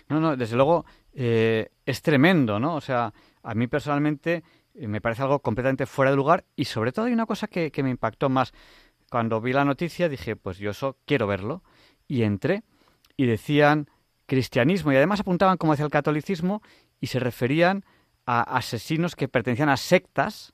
No, 0.08 0.20
no, 0.20 0.36
desde 0.36 0.56
luego 0.56 0.86
eh, 1.14 1.68
es 1.84 2.00
tremendo, 2.00 2.58
¿no? 2.58 2.76
O 2.76 2.80
sea, 2.80 3.12
a 3.42 3.54
mí 3.54 3.66
personalmente 3.66 4.42
eh, 4.74 4.88
me 4.88 5.00
parece 5.00 5.22
algo 5.22 5.40
completamente 5.40 5.86
fuera 5.86 6.10
de 6.10 6.16
lugar 6.16 6.44
y 6.56 6.64
sobre 6.64 6.92
todo 6.92 7.06
hay 7.06 7.12
una 7.12 7.26
cosa 7.26 7.48
que, 7.48 7.70
me 7.82 7.90
impactó 7.90 8.30
más. 8.30 8.52
Cuando 9.10 9.40
vi 9.42 9.52
la 9.52 9.64
noticia 9.64 10.08
dije, 10.08 10.36
pues 10.36 10.58
yo 10.58 10.70
eso 10.70 10.96
quiero 11.04 11.26
verlo 11.26 11.62
y 12.12 12.24
entré 12.24 12.62
y 13.16 13.26
decían 13.26 13.88
cristianismo 14.26 14.92
y 14.92 14.96
además 14.96 15.20
apuntaban 15.20 15.56
como 15.56 15.72
hacia 15.72 15.84
el 15.84 15.90
catolicismo 15.90 16.62
y 17.00 17.06
se 17.06 17.20
referían 17.20 17.84
a 18.26 18.42
asesinos 18.42 19.16
que 19.16 19.28
pertenecían 19.28 19.68
a 19.68 19.76
sectas 19.76 20.52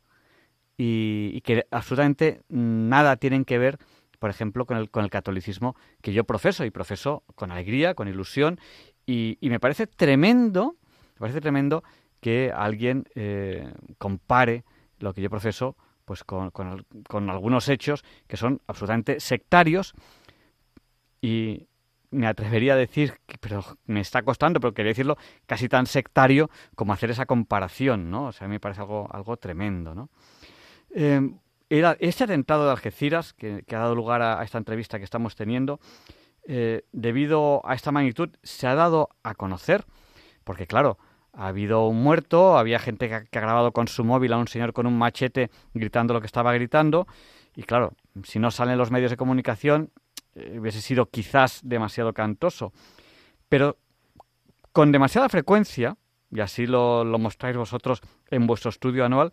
y, 0.77 1.31
y 1.35 1.41
que 1.41 1.67
absolutamente 1.71 2.43
nada 2.49 3.17
tienen 3.17 3.45
que 3.45 3.59
ver 3.59 3.79
por 4.19 4.31
ejemplo, 4.31 4.67
con 4.67 4.77
el, 4.77 4.91
con 4.91 5.05
el 5.05 5.11
catolicismo 5.11 5.77
que 6.03 6.13
yo 6.13 6.25
profeso 6.25 6.65
y 6.65 6.71
profeso 6.71 7.23
con 7.35 7.53
alegría, 7.53 7.95
con 7.95 8.09
ilusión 8.09 8.59
y, 9.07 9.39
me 9.41 9.61
parece 9.61 9.87
tremendo, 9.87 10.77
me 11.15 11.21
parece 11.21 11.41
tremendo 11.41 11.83
que 12.21 12.53
alguien 12.55 13.05
eh, 13.15 13.73
compare 13.97 14.65
lo 14.99 15.15
que 15.15 15.23
yo 15.23 15.31
profeso 15.31 15.77
pues 16.05 16.25
con, 16.25 16.51
con, 16.51 17.31
algunos 17.31 17.69
hechos 17.69 18.03
que 18.27 18.37
son 18.37 18.61
absolutamente 18.67 19.21
sectarios 19.21 19.95
y 21.21 21.69
me 22.11 22.27
atrevería 22.27 22.73
a 22.73 22.77
decir, 22.77 23.15
pero 23.41 23.65
me 23.85 24.01
está 24.01 24.23
costando, 24.23 24.61
pero 24.61 24.73
quería 24.73 24.91
decirlo, 24.91 25.19
casi 25.47 25.69
tan 25.69 25.87
sectario 25.87 26.51
como 26.75 26.93
hacer 26.93 27.11
esa 27.11 27.27
comparación, 27.27 28.11
¿no? 28.11 28.27
O 28.27 28.33
sea, 28.33 28.47
a 28.47 28.49
mí 28.49 28.53
me 28.53 28.61
parece 28.61 28.81
algo, 28.81 29.09
algo 29.13 29.37
tremendo, 29.37 29.95
¿no? 29.95 30.09
Era 31.71 31.97
este 32.01 32.25
atentado 32.25 32.65
de 32.65 32.71
Algeciras, 32.71 33.35
que, 33.35 33.63
ha 33.71 33.79
dado 33.79 33.95
lugar 33.95 34.23
a, 34.23 34.43
esta 34.43 34.57
entrevista 34.57 34.99
que 34.99 35.05
estamos 35.05 35.37
teniendo, 35.37 35.81
eh, 36.47 36.85
debido 36.93 37.61
a 37.65 37.75
esta 37.75 37.93
magnitud, 37.93 38.31
se 38.43 38.67
ha 38.67 38.75
dado 38.75 39.11
a 39.23 39.35
conocer, 39.35 39.85
porque 40.45 40.67
claro, 40.67 40.99
ha 41.35 41.49
habido 41.49 41.87
un 41.87 42.03
muerto, 42.03 42.57
había 42.57 42.79
gente 42.79 43.09
que 43.09 43.15
ha, 43.39 43.41
grabado 43.41 43.73
con 43.73 43.87
su 43.87 44.03
móvil 44.03 44.33
a 44.33 44.39
un 44.39 44.49
señor 44.49 44.73
con 44.73 44.87
un 44.87 44.97
machete 44.97 45.51
gritando 45.75 46.15
lo 46.15 46.21
que 46.21 46.27
estaba 46.27 46.55
gritando, 46.55 47.07
y 47.55 47.65
claro, 47.65 47.93
si 48.25 48.39
no 48.39 48.51
salen 48.51 48.79
los 48.79 48.91
medios 48.91 49.11
de 49.11 49.19
comunicación, 49.19 49.91
hubiese 50.59 50.81
sido 50.81 51.07
quizás 51.07 51.61
demasiado 51.63 52.13
cantoso. 52.13 52.73
Pero 53.49 53.79
con 54.73 54.93
demasiada 54.93 55.29
frecuencia, 55.29 55.97
y 56.31 56.41
así 56.41 56.67
lo, 56.67 57.05
lo 57.05 57.19
mostráis 57.19 57.57
vosotros 57.57 58.01
en 58.31 58.47
vuestro 58.47 58.71
estudio 58.71 59.05
anual, 59.05 59.33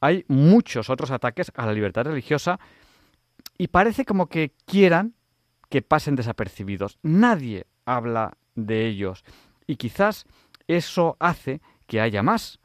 hay 0.00 0.24
muchos 0.28 0.90
otros 0.90 1.10
ataques 1.10 1.50
a 1.54 1.66
la 1.66 1.72
libertad 1.72 2.04
religiosa 2.04 2.60
y 3.58 3.68
parece 3.68 4.04
como 4.04 4.28
que 4.28 4.52
quieran 4.66 5.14
que 5.68 5.82
pasen 5.82 6.16
desapercibidos. 6.16 6.98
Nadie 7.02 7.66
habla 7.84 8.36
de 8.54 8.86
ellos 8.86 9.24
y 9.66 9.76
quizás 9.76 10.26
eso 10.68 11.16
hace 11.18 11.60
que 11.86 12.00
haya 12.00 12.22
más. 12.22 12.60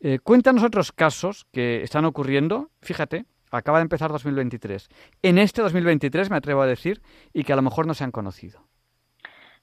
Eh, 0.00 0.18
cuéntanos 0.18 0.64
otros 0.64 0.92
casos 0.92 1.46
que 1.52 1.82
están 1.82 2.04
ocurriendo, 2.04 2.70
fíjate, 2.80 3.26
acaba 3.50 3.78
de 3.78 3.82
empezar 3.82 4.10
2023. 4.10 4.88
En 5.22 5.38
este 5.38 5.62
2023 5.62 6.30
me 6.30 6.36
atrevo 6.36 6.62
a 6.62 6.66
decir 6.66 7.02
y 7.32 7.44
que 7.44 7.52
a 7.52 7.56
lo 7.56 7.62
mejor 7.62 7.86
no 7.86 7.94
se 7.94 8.04
han 8.04 8.12
conocido. 8.12 8.60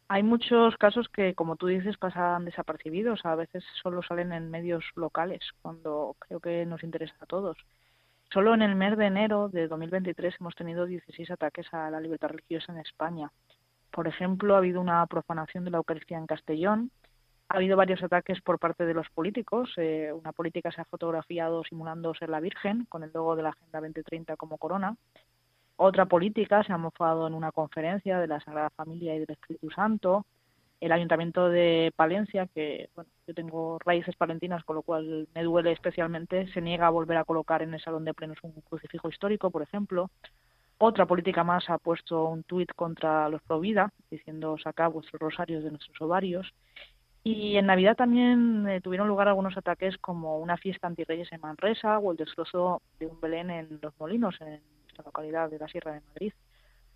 Hay 0.10 0.24
muchos 0.24 0.78
casos 0.78 1.10
que, 1.10 1.36
como 1.36 1.58
tú 1.58 1.68
dices, 1.68 1.98
pasan 1.98 2.46
desapercibidos. 2.46 3.26
A 3.26 3.36
veces 3.36 3.66
solo 3.82 4.02
salen 4.02 4.32
en 4.32 4.50
medios 4.50 4.86
locales, 4.96 5.42
cuando 5.62 6.16
creo 6.20 6.40
que 6.40 6.66
nos 6.66 6.84
interesa 6.84 7.16
a 7.20 7.26
todos. 7.26 7.58
Solo 8.32 8.54
en 8.54 8.62
el 8.62 8.76
mes 8.76 8.98
de 8.98 9.06
enero 9.06 9.50
de 9.50 9.68
2023 9.68 10.36
hemos 10.40 10.56
tenido 10.56 10.86
16 10.86 11.32
ataques 11.32 11.74
a 11.74 11.90
la 11.90 12.00
libertad 12.00 12.30
religiosa 12.30 12.72
en 12.72 12.80
España. 12.80 13.32
Por 13.92 14.08
ejemplo, 14.08 14.56
ha 14.56 14.60
habido 14.60 14.80
una 14.80 15.06
profanación 15.08 15.66
de 15.66 15.72
la 15.72 15.78
Eucaristía 15.78 16.18
en 16.18 16.28
Castellón, 16.28 16.92
ha 17.50 17.58
habido 17.58 17.78
varios 17.78 18.04
ataques 18.04 18.42
por 18.42 18.60
parte 18.60 18.86
de 18.86 18.94
los 18.94 19.10
políticos. 19.10 19.72
Eh, 19.78 20.12
una 20.14 20.34
política 20.34 20.72
se 20.72 20.82
ha 20.82 20.86
fotografiado 20.86 21.64
simulando 21.64 22.14
ser 22.14 22.30
la 22.30 22.40
Virgen, 22.40 22.86
con 22.86 23.04
el 23.04 23.12
logo 23.14 23.36
de 23.36 23.44
la 23.44 23.50
Agenda 23.50 23.80
2030 23.80 24.36
como 24.36 24.58
corona. 24.58 24.96
Otra 25.78 26.06
política 26.08 26.64
se 26.64 26.74
ha 26.74 26.78
mofado 26.78 27.28
en 27.28 27.34
una 27.34 27.52
conferencia 27.52 28.20
de 28.20 28.28
la 28.28 28.40
Sagrada 28.42 28.72
Familia 28.72 29.16
y 29.16 29.20
del 29.20 29.32
Espíritu 29.32 29.70
Santo. 29.70 30.26
El 30.82 30.92
Ayuntamiento 30.92 31.50
de 31.50 31.92
Palencia, 31.96 32.48
que 32.48 32.90
bueno, 32.96 33.10
yo 33.26 33.34
tengo 33.34 33.80
raíces 33.80 34.16
palentinas, 34.16 34.64
con 34.64 34.76
lo 34.76 34.82
cual 34.82 35.28
me 35.34 35.44
duele 35.44 35.72
especialmente, 35.72 36.52
se 36.52 36.62
niega 36.62 36.88
a 36.88 36.92
volver 36.92 37.18
a 37.18 37.26
colocar 37.26 37.62
en 37.62 37.74
el 37.74 37.82
Salón 37.82 38.06
de 38.06 38.14
Plenos 38.14 38.38
un 38.44 38.52
crucifijo 38.62 39.10
histórico, 39.10 39.50
por 39.50 39.62
ejemplo. 39.62 40.10
Otra 40.80 41.08
política 41.08 41.44
más 41.44 41.70
ha 41.70 41.80
puesto 41.80 42.26
un 42.26 42.44
tuit 42.44 42.72
contra 42.76 43.30
los 43.30 43.42
Provida, 43.42 43.92
diciendo 44.12 44.58
sacad 44.60 44.92
vuestros 44.92 45.20
rosarios 45.20 45.64
de 45.64 45.72
nuestros 45.72 46.00
ovarios. 46.02 46.54
Y 47.30 47.58
en 47.58 47.66
Navidad 47.66 47.98
también 47.98 48.66
eh, 48.70 48.80
tuvieron 48.80 49.10
lugar 49.10 49.28
algunos 49.28 49.58
ataques 49.58 49.98
como 49.98 50.40
una 50.40 50.56
fiesta 50.56 50.88
antirreyes 50.88 51.30
en 51.34 51.42
Manresa 51.42 52.00
o 52.00 52.14
el 52.14 52.18
destrozo 52.18 52.82
de 53.02 53.08
un 53.08 53.20
Belén 53.20 53.50
en 53.50 53.80
Los 53.82 53.94
Molinos, 54.00 54.40
en 54.40 54.62
localidad 55.04 55.50
de 55.50 55.60
la 55.60 55.68
Sierra 55.68 55.92
de 55.92 56.00
Madrid. 56.08 56.32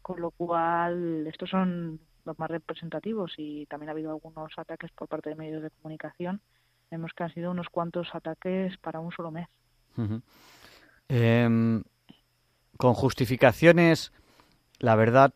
Con 0.02 0.22
lo 0.22 0.32
cual, 0.32 1.28
estos 1.28 1.50
son 1.50 2.00
los 2.24 2.40
más 2.40 2.50
representativos 2.50 3.34
y 3.36 3.66
también 3.66 3.90
ha 3.90 3.92
habido 3.92 4.12
algunos 4.12 4.58
ataques 4.58 4.90
por 4.94 5.10
parte 5.10 5.32
de 5.32 5.36
medios 5.36 5.64
de 5.64 5.70
comunicación. 5.70 6.40
Vemos 6.90 7.12
que 7.14 7.26
han 7.26 7.34
sido 7.34 7.52
unos 7.52 7.68
cuantos 7.68 8.08
ataques 8.16 8.78
para 8.78 9.02
un 9.02 9.12
solo 9.12 9.32
mes. 9.32 9.50
Em, 11.10 11.84
con 12.78 12.94
justificaciones, 12.94 14.14
la 14.80 14.96
verdad, 14.96 15.34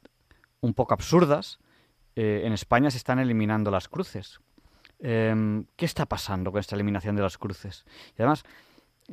un 0.62 0.74
poco 0.74 0.94
absurdas, 0.94 1.60
eh, 2.16 2.44
en 2.46 2.54
España 2.54 2.90
se 2.92 2.98
están 2.98 3.20
eliminando 3.20 3.72
las 3.72 3.90
cruces. 3.90 4.40
Em, 5.00 5.66
¿Qué 5.76 5.86
está 5.86 6.06
pasando 6.06 6.52
con 6.52 6.60
esta 6.60 6.76
eliminación 6.76 7.16
de 7.16 7.22
las 7.22 7.38
cruces? 7.38 7.86
Y 8.18 8.22
además, 8.22 8.44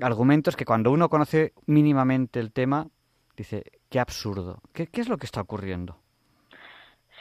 argumentos 0.00 0.56
que 0.56 0.64
cuando 0.64 0.90
uno 0.90 1.08
conoce 1.08 1.52
mínimamente 1.66 2.40
el 2.40 2.52
tema, 2.52 2.88
dice, 3.36 3.64
qué 3.88 4.00
absurdo. 4.00 4.60
¿Qué, 4.72 4.88
es 4.92 5.08
lo 5.08 5.18
que 5.18 5.26
está 5.26 5.40
ocurriendo? 5.40 5.96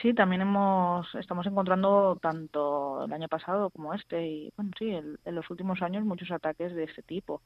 Sí, 0.01 0.13
también 0.13 0.41
hemos, 0.41 1.13
estamos 1.15 1.45
encontrando 1.45 2.17
tanto 2.21 3.05
el 3.05 3.13
año 3.13 3.27
pasado 3.27 3.69
como 3.69 3.93
este 3.93 4.25
y, 4.25 4.53
bueno, 4.55 4.71
sí, 4.77 4.89
en 4.89 5.35
los 5.35 5.49
últimos 5.49 5.81
años 5.81 6.05
muchos 6.05 6.31
ataques 6.31 6.73
de 6.73 6.85
este 6.85 7.03
tipo. 7.03 7.41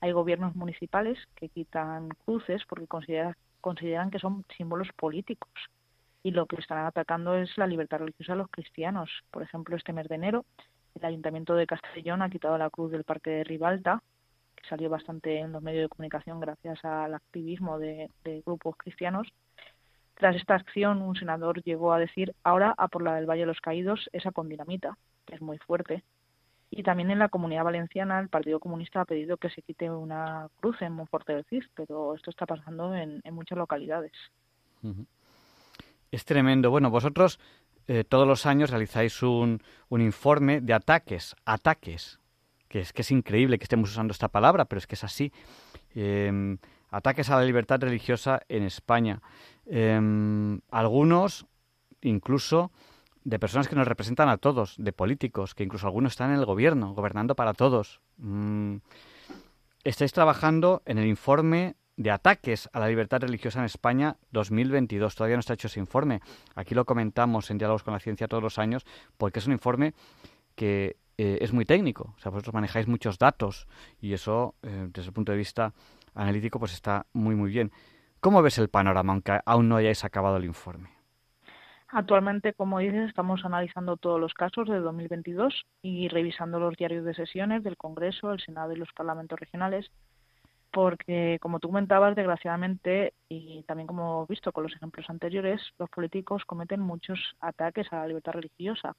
Hay 0.00 0.12
gobiernos 0.12 0.56
municipales 0.56 1.18
que 1.36 1.50
quitan 1.50 2.08
cruces 2.24 2.62
porque 2.68 2.86
consideran 2.86 4.10
que 4.10 4.18
son 4.18 4.44
símbolos 4.56 4.88
políticos 4.96 5.50
y 6.22 6.32
lo 6.32 6.46
que 6.46 6.56
están 6.56 6.84
atacando 6.84 7.34
es 7.34 7.56
la 7.56 7.66
libertad 7.66 7.98
religiosa 7.98 8.32
de 8.32 8.38
los 8.38 8.50
cristianos. 8.50 9.10
Por 9.30 9.42
ejemplo, 9.42 9.76
este 9.76 9.92
mes 9.92 10.08
de 10.08 10.16
enero, 10.16 10.44
el 10.94 11.04
Ayuntamiento 11.04 11.54
de 11.54 11.66
Castellón 11.66 12.22
ha 12.22 12.30
quitado 12.30 12.58
la 12.58 12.70
cruz 12.70 12.90
del 12.90 13.04
Parque 13.04 13.30
de 13.30 13.44
Ribalta 13.44 14.02
salió 14.68 14.90
bastante 14.90 15.38
en 15.38 15.52
los 15.52 15.62
medios 15.62 15.82
de 15.82 15.88
comunicación 15.88 16.40
gracias 16.40 16.84
al 16.84 17.14
activismo 17.14 17.78
de, 17.78 18.10
grupos 18.44 18.76
cristianos. 18.76 19.28
Tras 20.14 20.36
esta 20.36 20.54
acción, 20.54 21.00
un 21.00 21.16
senador 21.16 21.62
llegó 21.62 21.92
a 21.92 21.98
decir, 21.98 22.34
ahora 22.42 22.74
a 22.76 22.88
por 22.88 23.02
la 23.02 23.14
del 23.14 23.26
Valle 23.28 23.40
de 23.40 23.46
los 23.46 23.60
Caídos, 23.60 24.08
esa 24.12 24.32
con 24.32 24.48
dinamita, 24.48 24.98
que 25.26 25.34
es 25.34 25.40
muy 25.40 25.58
fuerte. 25.58 26.04
Y 26.70 26.82
también 26.82 27.10
en 27.10 27.18
la 27.18 27.30
Comunidad 27.30 27.64
Valenciana 27.64 28.20
el 28.20 28.28
Partido 28.28 28.60
Comunista 28.60 29.00
ha 29.00 29.04
pedido 29.04 29.38
que 29.38 29.50
se 29.50 29.62
quite 29.62 29.90
una 29.90 30.48
cruz 30.60 30.80
en 30.82 30.92
Monforte 30.92 31.34
del 31.34 31.44
Cid, 31.46 31.64
pero 31.74 32.14
esto 32.14 32.30
está 32.30 32.46
pasando 32.46 32.94
en, 32.94 33.22
muchas 33.32 33.58
localidades. 33.58 34.12
Es 36.10 36.24
tremendo. 36.24 36.70
Bueno, 36.70 36.90
vosotros 36.90 37.38
eh, 37.86 38.04
todos 38.04 38.26
los 38.26 38.46
años 38.46 38.70
realizáis 38.70 39.22
un, 39.22 39.62
un 39.88 40.00
informe 40.00 40.60
de 40.60 40.74
ataques, 40.74 41.34
ataques 41.44 42.20
que 42.70 42.80
es 42.80 42.92
que 42.92 43.02
es 43.02 43.10
increíble 43.10 43.58
que 43.58 43.64
estemos 43.64 43.90
usando 43.90 44.12
esta 44.12 44.28
palabra, 44.28 44.64
pero 44.64 44.78
es 44.78 44.86
que 44.86 44.94
es 44.94 45.02
así. 45.02 45.32
Em, 45.92 46.56
ataques 46.90 47.28
a 47.28 47.36
la 47.36 47.44
libertad 47.44 47.80
religiosa 47.80 48.40
en 48.48 48.62
España. 48.62 49.20
Em, 49.66 50.60
algunos, 50.70 51.46
incluso, 52.00 52.70
de 53.24 53.40
personas 53.40 53.66
que 53.66 53.74
nos 53.74 53.88
representan 53.88 54.28
a 54.28 54.36
todos, 54.36 54.76
de 54.78 54.92
políticos, 54.92 55.56
que 55.56 55.64
incluso 55.64 55.88
algunos 55.88 56.12
están 56.12 56.30
en 56.30 56.38
el 56.38 56.46
gobierno, 56.46 56.94
gobernando 56.94 57.34
para 57.34 57.54
todos. 57.54 58.00
Mm, 58.18 58.76
estáis 59.82 60.12
trabajando 60.12 60.82
en 60.86 60.98
el 60.98 61.06
informe 61.06 61.74
de 62.00 62.10
ataques 62.10 62.70
a 62.72 62.80
la 62.80 62.88
libertad 62.88 63.20
religiosa 63.20 63.58
en 63.58 63.66
España 63.66 64.16
2022. 64.32 65.14
Todavía 65.14 65.36
no 65.36 65.40
está 65.40 65.52
hecho 65.52 65.66
ese 65.66 65.80
informe. 65.80 66.22
Aquí 66.54 66.74
lo 66.74 66.86
comentamos 66.86 67.50
en 67.50 67.58
Diálogos 67.58 67.82
con 67.82 67.92
la 67.92 68.00
Ciencia 68.00 68.26
todos 68.26 68.42
los 68.42 68.58
años 68.58 68.86
porque 69.18 69.38
es 69.38 69.46
un 69.46 69.52
informe 69.52 69.92
que 70.54 70.96
eh, 71.18 71.36
es 71.42 71.52
muy 71.52 71.66
técnico. 71.66 72.14
O 72.16 72.18
sea, 72.18 72.30
vosotros 72.30 72.54
manejáis 72.54 72.88
muchos 72.88 73.18
datos 73.18 73.68
y 74.00 74.14
eso, 74.14 74.54
eh, 74.62 74.88
desde 74.90 75.08
el 75.08 75.12
punto 75.12 75.32
de 75.32 75.36
vista 75.36 75.74
analítico, 76.14 76.58
pues 76.58 76.72
está 76.72 77.04
muy, 77.12 77.34
muy 77.34 77.50
bien. 77.50 77.70
¿Cómo 78.20 78.40
ves 78.40 78.56
el 78.56 78.70
panorama, 78.70 79.12
aunque 79.12 79.38
aún 79.44 79.68
no 79.68 79.76
hayáis 79.76 80.02
acabado 80.02 80.38
el 80.38 80.46
informe? 80.46 80.88
Actualmente, 81.88 82.54
como 82.54 82.78
dices, 82.78 83.10
estamos 83.10 83.44
analizando 83.44 83.98
todos 83.98 84.18
los 84.18 84.32
casos 84.32 84.66
de 84.70 84.78
2022 84.78 85.66
y 85.82 86.08
revisando 86.08 86.60
los 86.60 86.76
diarios 86.76 87.04
de 87.04 87.12
sesiones 87.12 87.62
del 87.62 87.76
Congreso, 87.76 88.32
el 88.32 88.40
Senado 88.40 88.72
y 88.72 88.76
los 88.76 88.90
parlamentos 88.94 89.38
regionales, 89.38 89.90
porque, 90.72 91.38
como 91.40 91.60
tú 91.60 91.68
comentabas, 91.68 92.16
desgraciadamente, 92.16 93.14
y 93.28 93.62
también 93.64 93.86
como 93.86 94.26
visto 94.26 94.52
con 94.52 94.64
los 94.64 94.74
ejemplos 94.74 95.08
anteriores, 95.10 95.60
los 95.78 95.90
políticos 95.90 96.44
cometen 96.44 96.80
muchos 96.80 97.18
ataques 97.40 97.92
a 97.92 97.96
la 97.96 98.08
libertad 98.08 98.32
religiosa 98.32 98.94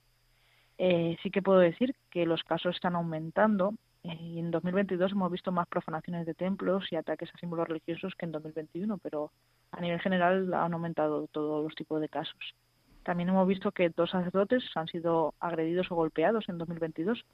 eh, 0.84 1.16
sí 1.22 1.30
que 1.30 1.44
puedo 1.44 1.60
decir 1.60 1.96
que 2.10 2.26
los 2.26 2.44
casos 2.44 2.74
están 2.74 2.96
aumentando. 2.96 3.76
Eh, 4.04 4.18
y 4.20 4.40
en 4.40 4.50
2022 4.50 5.12
hemos 5.12 5.32
visto 5.32 5.52
más 5.52 5.68
profanaciones 5.68 6.26
de 6.26 6.34
templos 6.34 6.92
y 6.92 6.96
ataques 6.96 7.30
a 7.32 7.38
símbolos 7.38 7.68
religiosos 7.68 8.16
que 8.16 8.26
en 8.26 8.32
2021, 8.32 8.98
pero 8.98 9.32
a 9.72 9.80
nivel 9.80 10.00
general 10.00 10.52
han 10.56 10.74
aumentado 10.74 11.28
todos 11.28 11.64
los 11.64 11.76
tipos 11.76 12.02
de 12.02 12.10
casos. 12.10 12.56
También 13.04 13.30
hemos 13.30 13.48
visto 13.48 13.72
que 13.72 13.90
dos 13.90 14.10
sacerdotes 14.10 14.64
han 14.74 14.88
sido 14.88 15.36
agredidos 15.40 15.92
o 15.92 15.96
golpeados 15.96 16.50
en 16.50 16.58
2022, 16.58 17.26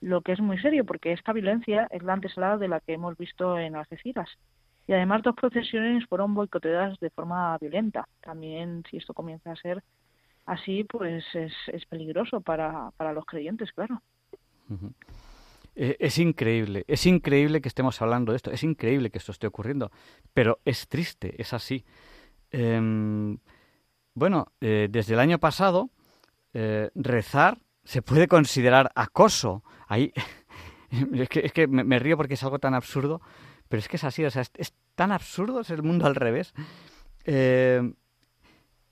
lo 0.00 0.20
que 0.20 0.32
es 0.32 0.40
muy 0.40 0.58
serio 0.58 0.84
porque 0.84 1.12
esta 1.12 1.32
violencia 1.32 1.88
es 1.90 2.02
la 2.02 2.14
antesala 2.14 2.58
de 2.58 2.68
la 2.68 2.80
que 2.80 2.94
hemos 2.94 3.16
visto 3.16 3.58
en 3.58 3.76
Algeciras. 3.76 4.28
Y 4.86 4.92
además 4.92 5.22
dos 5.22 5.34
procesiones 5.34 6.06
fueron 6.06 6.34
boicoteadas 6.34 6.98
de 7.00 7.10
forma 7.10 7.58
violenta. 7.58 8.08
También 8.20 8.84
si 8.90 8.98
esto 8.98 9.14
comienza 9.14 9.50
a 9.50 9.56
ser 9.56 9.82
así, 10.46 10.84
pues 10.84 11.24
es, 11.34 11.52
es 11.66 11.84
peligroso 11.86 12.40
para, 12.40 12.90
para 12.96 13.12
los 13.12 13.24
creyentes, 13.26 13.72
claro. 13.72 14.00
Eh, 15.74 15.96
es 15.98 16.18
increíble, 16.18 16.84
es 16.88 17.04
increíble 17.04 17.60
que 17.60 17.68
estemos 17.68 18.00
hablando 18.00 18.32
de 18.32 18.36
esto, 18.36 18.50
es 18.50 18.62
increíble 18.62 19.10
que 19.10 19.18
esto 19.18 19.32
esté 19.32 19.46
ocurriendo, 19.46 19.90
pero 20.32 20.60
es 20.64 20.88
triste, 20.88 21.34
es 21.40 21.52
así. 21.52 21.84
Em, 22.50 23.38
bueno, 24.14 24.52
eh, 24.60 24.88
desde 24.90 25.14
el 25.14 25.20
año 25.20 25.38
pasado, 25.38 25.90
eh, 26.54 26.90
rezar 26.94 27.58
se 27.86 28.02
puede 28.02 28.28
considerar 28.28 28.92
acoso. 28.94 29.62
Ahí, 29.88 30.12
es 31.14 31.28
que, 31.28 31.40
es 31.40 31.52
que 31.52 31.66
me, 31.66 31.98
río 31.98 32.18
porque 32.18 32.34
es 32.34 32.42
algo 32.42 32.58
tan 32.58 32.74
absurdo, 32.74 33.22
pero 33.68 33.80
es 33.80 33.88
que 33.88 33.96
es 33.96 34.04
así, 34.04 34.24
o 34.24 34.30
sea, 34.30 34.42
es, 34.42 34.74
tan 34.94 35.12
absurdo, 35.12 35.60
es 35.60 35.70
el 35.70 35.82
mundo 35.82 36.06
al 36.06 36.14
revés. 36.14 36.52
el, 37.24 37.94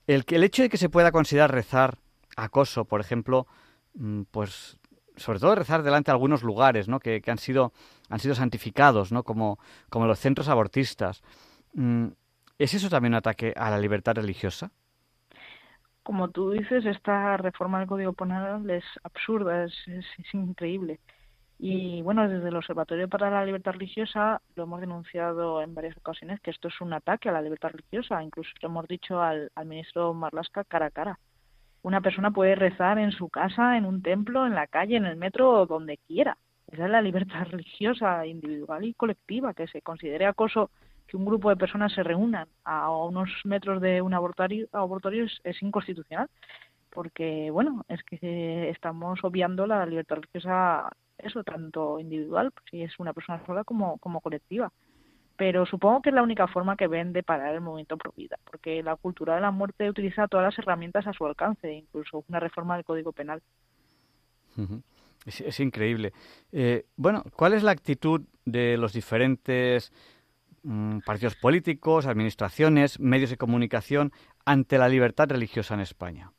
el 0.07 0.43
hecho 0.43 0.63
de 0.63 0.69
que 0.69 0.77
se 0.77 0.89
pueda 0.89 1.11
considerar 1.11 1.51
rezar 1.51 1.99
acoso, 2.35 2.85
por 2.85 3.01
ejemplo, 3.01 3.47
mm, 3.93 4.23
pues 4.31 4.77
sobre 5.17 5.39
todo 5.39 5.55
rezar 5.55 5.83
delante 5.83 6.11
de 6.11 6.13
algunos 6.13 6.43
lugares 6.43 6.87
¿no? 6.87 6.99
que, 6.99 7.21
han, 7.25 7.37
sido, 7.37 7.73
han 8.09 8.19
sido 8.19 8.35
santificados, 8.35 9.11
¿no? 9.11 9.23
como, 9.23 9.59
como 9.89 10.07
los 10.07 10.19
centros 10.19 10.49
abortistas. 10.49 11.23
Mm, 11.73 12.07
¿Es 12.57 12.73
eso 12.73 12.89
también 12.89 13.13
un 13.13 13.17
ataque 13.17 13.53
a 13.55 13.69
la 13.69 13.79
libertad 13.79 14.15
religiosa? 14.15 14.71
Como 16.05 16.29
tú 16.29 16.51
dices, 16.51 16.85
esta 16.85 17.35
reforma 17.37 17.79
del 17.79 17.87
Código 17.87 18.13
Penal 18.13 18.69
es 18.69 18.85
absurda, 19.03 19.65
es, 19.65 19.73
es, 19.87 20.05
increíble. 20.33 20.99
Y 21.59 22.01
bueno, 22.03 22.29
desde 22.29 22.49
el 22.49 22.55
Observatorio 22.55 23.09
para 23.09 23.29
la 23.29 23.45
Libertad 23.45 23.73
Religiosa 23.73 24.41
lo 24.55 24.63
hemos 24.63 24.81
denunciado 24.81 25.61
en 25.61 25.73
varias 25.73 25.97
ocasiones 25.97 26.39
que 26.41 26.51
esto 26.51 26.67
es 26.67 26.79
un 26.81 26.93
ataque 26.93 27.29
a 27.29 27.31
la 27.31 27.41
libertad 27.41 27.71
religiosa. 27.71 28.23
Incluso 28.23 28.51
lo 28.61 28.69
hemos 28.69 28.87
dicho 28.87 29.21
al, 29.21 29.51
al 29.55 29.65
ministro 29.65 30.13
Marlasca 30.13 30.63
cara 30.63 30.87
a 30.87 30.91
cara 30.91 31.19
una 31.85 32.01
persona 32.01 32.31
puede 32.31 32.55
rezar 32.55 32.97
en 32.97 33.11
su 33.11 33.29
casa, 33.29 33.77
en 33.77 33.85
un 33.85 34.01
templo, 34.01 34.47
en 34.47 34.55
la 34.55 34.65
calle, 34.65 34.97
en 34.97 35.05
el 35.05 35.17
metro 35.17 35.51
o 35.51 35.65
donde 35.67 35.99
quiera. 36.07 36.35
Esa 36.71 36.85
es 36.85 36.89
la 36.89 37.01
libertad 37.01 37.45
religiosa 37.51 38.25
individual 38.25 38.83
y 38.85 38.95
colectiva, 38.95 39.53
que 39.53 39.67
se 39.67 39.83
considere 39.83 40.25
acoso 40.25 40.71
que 41.07 41.17
un 41.17 41.25
grupo 41.25 41.49
de 41.49 41.55
personas 41.55 41.93
se 41.93 42.03
reúnan 42.03 42.47
a 42.63 42.89
unos 42.91 43.29
metros 43.43 43.81
de 43.81 44.01
un 44.01 44.13
abortorio, 44.13 44.67
abortorio 44.71 45.25
es, 45.43 45.63
inconstitucional, 45.63 46.29
porque, 46.89 47.49
bueno, 47.51 47.85
es 47.87 48.03
que 48.03 48.69
estamos 48.69 49.19
obviando 49.23 49.67
la 49.67 49.85
libertad 49.85 50.17
religiosa, 50.17 50.89
eso, 51.17 51.43
tanto 51.43 51.99
individual, 51.99 52.51
si 52.69 52.83
es 52.83 52.97
una 52.99 53.13
persona 53.13 53.45
sola, 53.45 53.63
como, 53.63 53.97
como 53.97 54.21
colectiva 54.21 54.71
pero 55.37 55.65
supongo 55.65 56.01
que 56.01 56.09
es 56.09 56.15
la 56.15 56.23
única 56.23 56.47
forma 56.47 56.77
que 56.77 56.87
ven 56.87 57.13
de 57.13 57.23
parar 57.23 57.53
el 57.53 57.61
movimiento 57.61 57.97
pro 57.97 58.13
porque 58.49 58.81
la 58.81 58.95
cultura 58.95 59.35
de 59.35 59.41
la 59.41 59.51
muerte 59.51 59.89
utiliza 59.89 60.27
todas 60.27 60.45
las 60.45 60.59
herramientas 60.59 61.07
a 61.07 61.13
su 61.13 61.25
alcance, 61.25 61.71
incluso 61.73 62.23
una 62.29 62.39
reforma 62.39 62.75
del 62.75 62.85
Código 62.85 63.11
Penal. 63.11 63.41
es, 65.25 65.59
increíble. 65.59 66.13
Eh, 66.51 66.85
bueno, 66.95 67.23
¿cuál 67.35 67.53
es 67.53 67.63
la 67.63 67.71
actitud 67.71 68.21
de 68.45 68.77
los 68.77 68.93
diferentes 68.93 69.91
mm, 70.65 70.99
partidos 71.05 71.35
políticos, 71.35 72.05
administraciones, 72.05 72.99
medios 72.99 73.29
de 73.29 73.37
comunicación 73.37 74.11
ante 74.45 74.77
la 74.77 74.89
libertad 74.89 75.29
religiosa 75.29 75.75
en 75.75 75.79
España? 75.79 76.31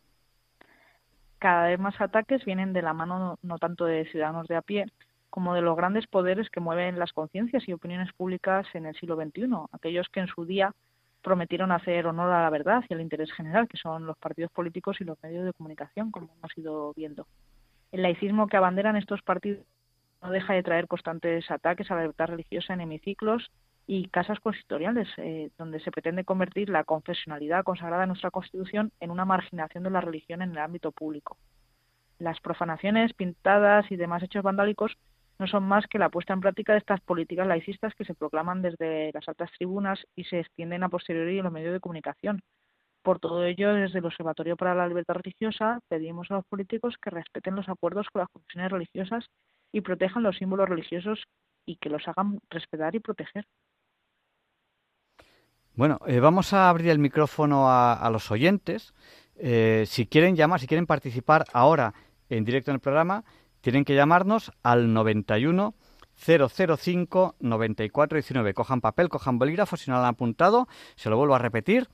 Cada 1.38 1.68
vez 1.68 1.78
más 1.78 2.00
ataques 2.00 2.44
vienen 2.44 2.72
de 2.72 2.82
la 2.82 2.92
mano 2.92 3.38
no 3.42 3.58
tanto 3.58 3.84
de 3.84 4.04
ciudadanos 4.06 4.48
de 4.48 4.56
a 4.56 4.62
pie, 4.62 4.86
como 5.30 5.54
de 5.54 5.60
los 5.60 5.76
grandes 5.76 6.06
poderes 6.06 6.48
que 6.50 6.60
mueven 6.60 6.98
las 6.98 7.12
conciencias 7.12 7.68
y 7.68 7.72
opiniones 7.72 8.12
públicas 8.14 8.66
en 8.74 8.86
el 8.86 8.94
siglo 8.96 9.16
XXI, 9.16 9.48
aquellos 9.72 10.08
que 10.08 10.20
en 10.20 10.28
su 10.28 10.44
día 10.44 10.74
prometieron 11.22 11.72
hacer 11.72 12.06
honor 12.06 12.32
a 12.32 12.42
la 12.42 12.50
verdad 12.50 12.84
y 12.88 12.94
al 12.94 13.00
interés 13.00 13.32
general, 13.32 13.68
que 13.68 13.76
son 13.76 14.06
los 14.06 14.16
partidos 14.16 14.50
políticos 14.52 14.96
y 15.00 15.04
los 15.04 15.22
medios 15.22 15.44
de 15.44 15.52
comunicación, 15.52 16.10
como 16.10 16.28
hemos 16.38 16.56
ido 16.56 16.92
viendo. 16.94 17.26
El 17.92 18.02
laicismo 18.02 18.46
que 18.46 18.56
abanderan 18.56 18.96
estos 18.96 19.22
partidos 19.22 19.64
no 20.22 20.30
deja 20.30 20.54
de 20.54 20.62
traer 20.62 20.86
constantes 20.86 21.50
ataques 21.50 21.90
a 21.90 21.94
la 21.94 22.02
libertad 22.02 22.28
religiosa 22.28 22.74
en 22.74 22.80
hemiciclos 22.80 23.50
y 23.86 24.08
casas 24.08 24.40
consistoriales, 24.40 25.08
eh, 25.18 25.50
donde 25.58 25.80
se 25.80 25.90
pretende 25.90 26.24
convertir 26.24 26.68
la 26.68 26.84
confesionalidad 26.84 27.64
consagrada 27.64 28.02
en 28.02 28.08
nuestra 28.08 28.30
Constitución 28.30 28.92
en 29.00 29.10
una 29.10 29.24
marginación 29.24 29.84
de 29.84 29.90
la 29.90 30.00
religión 30.00 30.42
en 30.42 30.52
el 30.52 30.58
ámbito 30.58 30.90
público. 30.90 31.38
Las 32.18 32.40
profanaciones, 32.40 33.12
pintadas 33.14 33.90
y 33.92 33.96
demás 33.96 34.22
hechos 34.22 34.42
vandálicos 34.42 34.96
no 35.38 35.46
son 35.46 35.64
más 35.64 35.86
que 35.86 35.98
la 35.98 36.08
puesta 36.08 36.32
en 36.32 36.40
práctica 36.40 36.72
de 36.72 36.78
estas 36.78 37.00
políticas 37.02 37.46
laicistas 37.46 37.94
que 37.94 38.04
se 38.04 38.14
proclaman 38.14 38.62
desde 38.62 39.10
las 39.12 39.28
altas 39.28 39.50
tribunas 39.56 40.04
y 40.16 40.24
se 40.24 40.40
extienden 40.40 40.82
a 40.82 40.88
posteriori 40.88 41.38
en 41.38 41.44
los 41.44 41.52
medios 41.52 41.72
de 41.72 41.80
comunicación. 41.80 42.40
Por 43.02 43.20
todo 43.20 43.44
ello, 43.44 43.72
desde 43.74 44.00
el 44.00 44.06
Observatorio 44.06 44.56
para 44.56 44.74
la 44.74 44.88
Libertad 44.88 45.14
Religiosa 45.14 45.78
pedimos 45.88 46.30
a 46.30 46.36
los 46.36 46.46
políticos 46.46 46.96
que 47.00 47.10
respeten 47.10 47.54
los 47.54 47.68
acuerdos 47.68 48.08
con 48.10 48.20
las 48.20 48.30
confesiones 48.30 48.72
religiosas 48.72 49.26
y 49.70 49.82
protejan 49.82 50.22
los 50.22 50.38
símbolos 50.38 50.68
religiosos 50.68 51.22
y 51.66 51.76
que 51.76 51.90
los 51.90 52.08
hagan 52.08 52.40
respetar 52.50 52.94
y 52.94 53.00
proteger. 53.00 53.44
Bueno, 55.76 56.00
eh, 56.06 56.20
vamos 56.20 56.54
a 56.54 56.70
abrir 56.70 56.88
el 56.88 56.98
micrófono 56.98 57.66
a, 57.68 58.08
los 58.10 58.30
oyentes. 58.30 58.94
Eh, 59.36 59.84
si 59.86 60.06
quieren 60.06 60.34
llamar, 60.34 60.58
si 60.58 60.66
quieren 60.66 60.86
participar 60.86 61.44
ahora 61.52 61.92
en 62.30 62.46
directo 62.46 62.70
en 62.70 62.76
el 62.76 62.80
programa, 62.80 63.24
tienen 63.60 63.84
que 63.84 63.94
llamarnos 63.94 64.52
al 64.62 64.94
91 64.94 65.74
005 66.16 67.34
9419. 67.40 68.54
Cojan 68.54 68.80
papel, 68.80 69.10
cojan 69.10 69.38
bolígrafo, 69.38 69.76
si 69.76 69.90
no 69.90 69.98
lo 69.98 70.04
han 70.04 70.14
apuntado, 70.14 70.66
se 70.94 71.10
lo 71.10 71.18
vuelvo 71.18 71.34
a 71.34 71.38
repetir. 71.38 71.90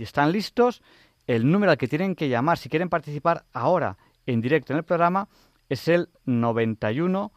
Están 0.00 0.32
listos. 0.32 0.82
El 1.28 1.48
número 1.48 1.70
al 1.70 1.78
que 1.78 1.86
tienen 1.86 2.16
que 2.16 2.28
llamar 2.28 2.58
si 2.58 2.68
quieren 2.68 2.88
participar 2.88 3.44
ahora 3.52 3.98
en 4.26 4.40
directo 4.40 4.72
en 4.72 4.78
el 4.78 4.84
programa 4.84 5.28
es 5.68 5.86
el 5.86 6.08
91 6.24 7.30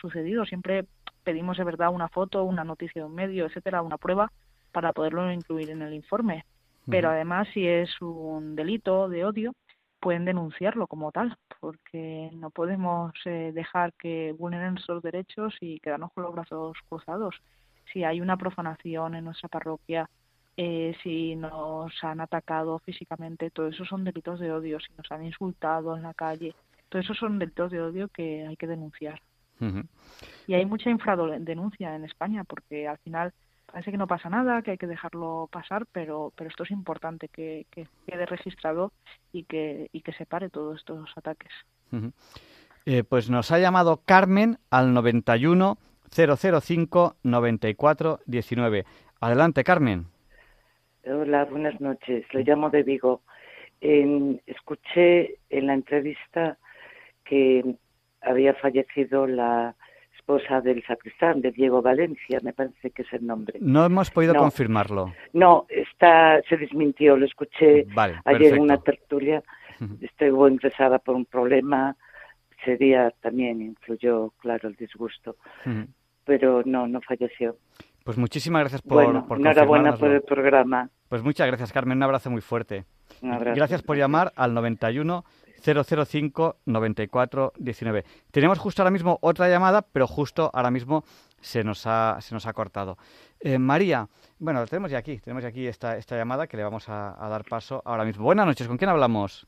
sucedido. 0.00 0.46
Siempre 0.46 0.86
pedimos 1.22 1.58
de 1.58 1.64
verdad 1.64 1.92
una 1.92 2.08
foto, 2.08 2.44
una 2.44 2.64
noticia 2.64 3.02
de 3.02 3.06
un 3.06 3.14
medio, 3.14 3.46
etcétera, 3.46 3.82
una 3.82 3.98
prueba 3.98 4.32
para 4.72 4.92
poderlo 4.92 5.30
incluir 5.30 5.70
en 5.70 5.82
el 5.82 5.92
informe. 5.92 6.44
Pero 6.88 7.10
además, 7.10 7.46
si 7.52 7.68
es 7.68 7.90
un 8.00 8.56
delito 8.56 9.10
de 9.10 9.24
odio, 9.24 9.52
pueden 10.00 10.24
denunciarlo 10.24 10.86
como 10.86 11.12
tal, 11.12 11.36
porque 11.60 12.30
no 12.32 12.50
podemos 12.50 13.12
eh, 13.26 13.52
dejar 13.54 13.92
que 13.92 14.34
vulneren 14.38 14.74
nuestros 14.74 15.02
derechos 15.02 15.54
y 15.60 15.78
quedarnos 15.80 16.12
con 16.12 16.24
los 16.24 16.32
brazos 16.32 16.76
cruzados. 16.88 17.36
Si 17.92 18.04
hay 18.04 18.20
una 18.20 18.36
profanación 18.36 19.14
en 19.14 19.24
nuestra 19.24 19.48
parroquia, 19.48 20.08
eh, 20.56 20.96
si 21.02 21.36
nos 21.36 21.92
han 22.02 22.20
atacado 22.20 22.78
físicamente, 22.80 23.50
todo 23.50 23.68
eso 23.68 23.84
son 23.84 24.04
delitos 24.04 24.40
de 24.40 24.52
odio, 24.52 24.80
si 24.80 24.92
nos 24.96 25.10
han 25.12 25.24
insultado 25.24 25.96
en 25.96 26.02
la 26.02 26.14
calle, 26.14 26.54
todo 26.88 27.00
eso 27.00 27.14
son 27.14 27.38
delitos 27.38 27.70
de 27.70 27.80
odio 27.80 28.08
que 28.08 28.46
hay 28.46 28.56
que 28.56 28.66
denunciar. 28.66 29.20
Y 30.46 30.54
hay 30.54 30.64
mucha 30.64 30.88
infradenuncia 30.88 31.94
en 31.94 32.04
España, 32.04 32.44
porque 32.44 32.88
al 32.88 32.96
final 32.98 33.32
parece 33.70 33.90
que 33.90 33.98
no 33.98 34.06
pasa 34.06 34.28
nada, 34.28 34.62
que 34.62 34.72
hay 34.72 34.78
que 34.78 34.86
dejarlo 34.86 35.48
pasar, 35.50 35.86
pero, 35.92 36.32
pero 36.36 36.50
esto 36.50 36.64
es 36.64 36.70
importante 36.70 37.28
que, 37.28 37.66
quede 38.06 38.26
registrado 38.26 38.92
y 39.32 39.44
que, 39.44 39.88
y 39.92 40.02
que 40.02 40.12
se 40.12 40.26
pare 40.26 40.50
todos 40.50 40.78
estos 40.78 41.10
ataques. 41.16 41.52
Eh, 42.86 43.04
pues 43.04 43.30
nos 43.30 43.50
ha 43.52 43.58
llamado 43.58 44.02
Carmen 44.04 44.58
al 44.70 44.92
91 44.94 45.78
005 46.10 47.16
94 47.22 48.20
19. 48.26 48.84
Adelante, 49.20 49.64
Carmen. 49.64 50.06
Hola, 51.06 51.44
buenas 51.44 51.80
noches. 51.80 52.24
Le 52.32 52.42
llamo 52.42 52.70
de 52.70 52.82
Vigo. 52.82 53.22
escuché 53.80 55.38
en 55.48 55.66
la 55.66 55.74
entrevista 55.74 56.58
que 57.24 57.76
había 58.20 58.54
fallecido 58.54 59.26
la 59.26 59.74
esposa 60.36 60.60
del 60.60 60.82
sacristán, 60.84 61.40
de 61.40 61.50
Diego 61.50 61.82
Valencia, 61.82 62.38
me 62.42 62.52
parece 62.52 62.90
que 62.90 63.02
es 63.02 63.12
el 63.12 63.26
nombre. 63.26 63.58
No 63.60 63.84
hemos 63.84 64.10
podido 64.10 64.34
No. 64.34 64.40
confirmarlo. 64.40 65.12
No, 65.32 65.66
está, 65.68 66.40
se 66.48 66.56
desmintió, 66.56 67.16
lo 67.16 67.26
escuché 67.26 67.86
Vale, 67.94 68.20
ayer 68.24 68.54
en 68.54 68.60
una 68.60 68.78
tertulia. 68.78 69.42
Estuvo 70.00 70.46
ingresada 70.48 70.98
por 70.98 71.14
un 71.14 71.24
problema, 71.24 71.96
ese 72.60 72.76
día 72.76 73.10
también 73.22 73.62
influyó, 73.62 74.30
claro, 74.38 74.68
el 74.68 74.76
disgusto, 74.76 75.36
pero 76.24 76.62
no, 76.64 76.86
no 76.86 77.00
falleció. 77.00 77.56
Pues 78.04 78.18
muchísimas 78.18 78.60
gracias 78.60 78.82
por, 78.82 79.04
bueno, 79.04 79.26
por 79.26 79.38
enhorabuena 79.38 79.96
por 79.96 80.10
el 80.10 80.22
programa. 80.22 80.88
Pues 81.08 81.22
muchas 81.22 81.46
gracias, 81.46 81.72
Carmen. 81.72 81.98
Un 81.98 82.02
abrazo 82.02 82.30
muy 82.30 82.40
fuerte. 82.40 82.84
Un 83.22 83.32
abrazo. 83.32 83.56
Gracias 83.56 83.82
por 83.82 83.96
llamar 83.96 84.32
al 84.36 84.54
91 84.54 85.24
005 85.60 86.56
94 86.64 87.52
19. 87.56 88.04
Tenemos 88.30 88.58
justo 88.58 88.82
ahora 88.82 88.90
mismo 88.90 89.18
otra 89.20 89.48
llamada, 89.48 89.82
pero 89.82 90.06
justo 90.06 90.50
ahora 90.52 90.70
mismo 90.70 91.04
se 91.40 91.64
nos 91.64 91.86
ha, 91.86 92.18
se 92.20 92.34
nos 92.34 92.46
ha 92.46 92.52
cortado. 92.52 92.98
Eh, 93.40 93.58
María, 93.58 94.08
bueno, 94.38 94.66
tenemos 94.66 94.90
ya 94.90 94.98
aquí, 94.98 95.18
tenemos 95.18 95.42
ya 95.42 95.48
aquí 95.48 95.66
esta, 95.66 95.96
esta 95.96 96.16
llamada 96.16 96.46
que 96.46 96.56
le 96.56 96.64
vamos 96.64 96.88
a, 96.88 97.24
a 97.24 97.28
dar 97.28 97.44
paso 97.44 97.82
ahora 97.84 98.04
mismo. 98.04 98.24
Buenas 98.24 98.46
noches, 98.46 98.66
¿con 98.66 98.76
quién 98.76 98.90
hablamos? 98.90 99.46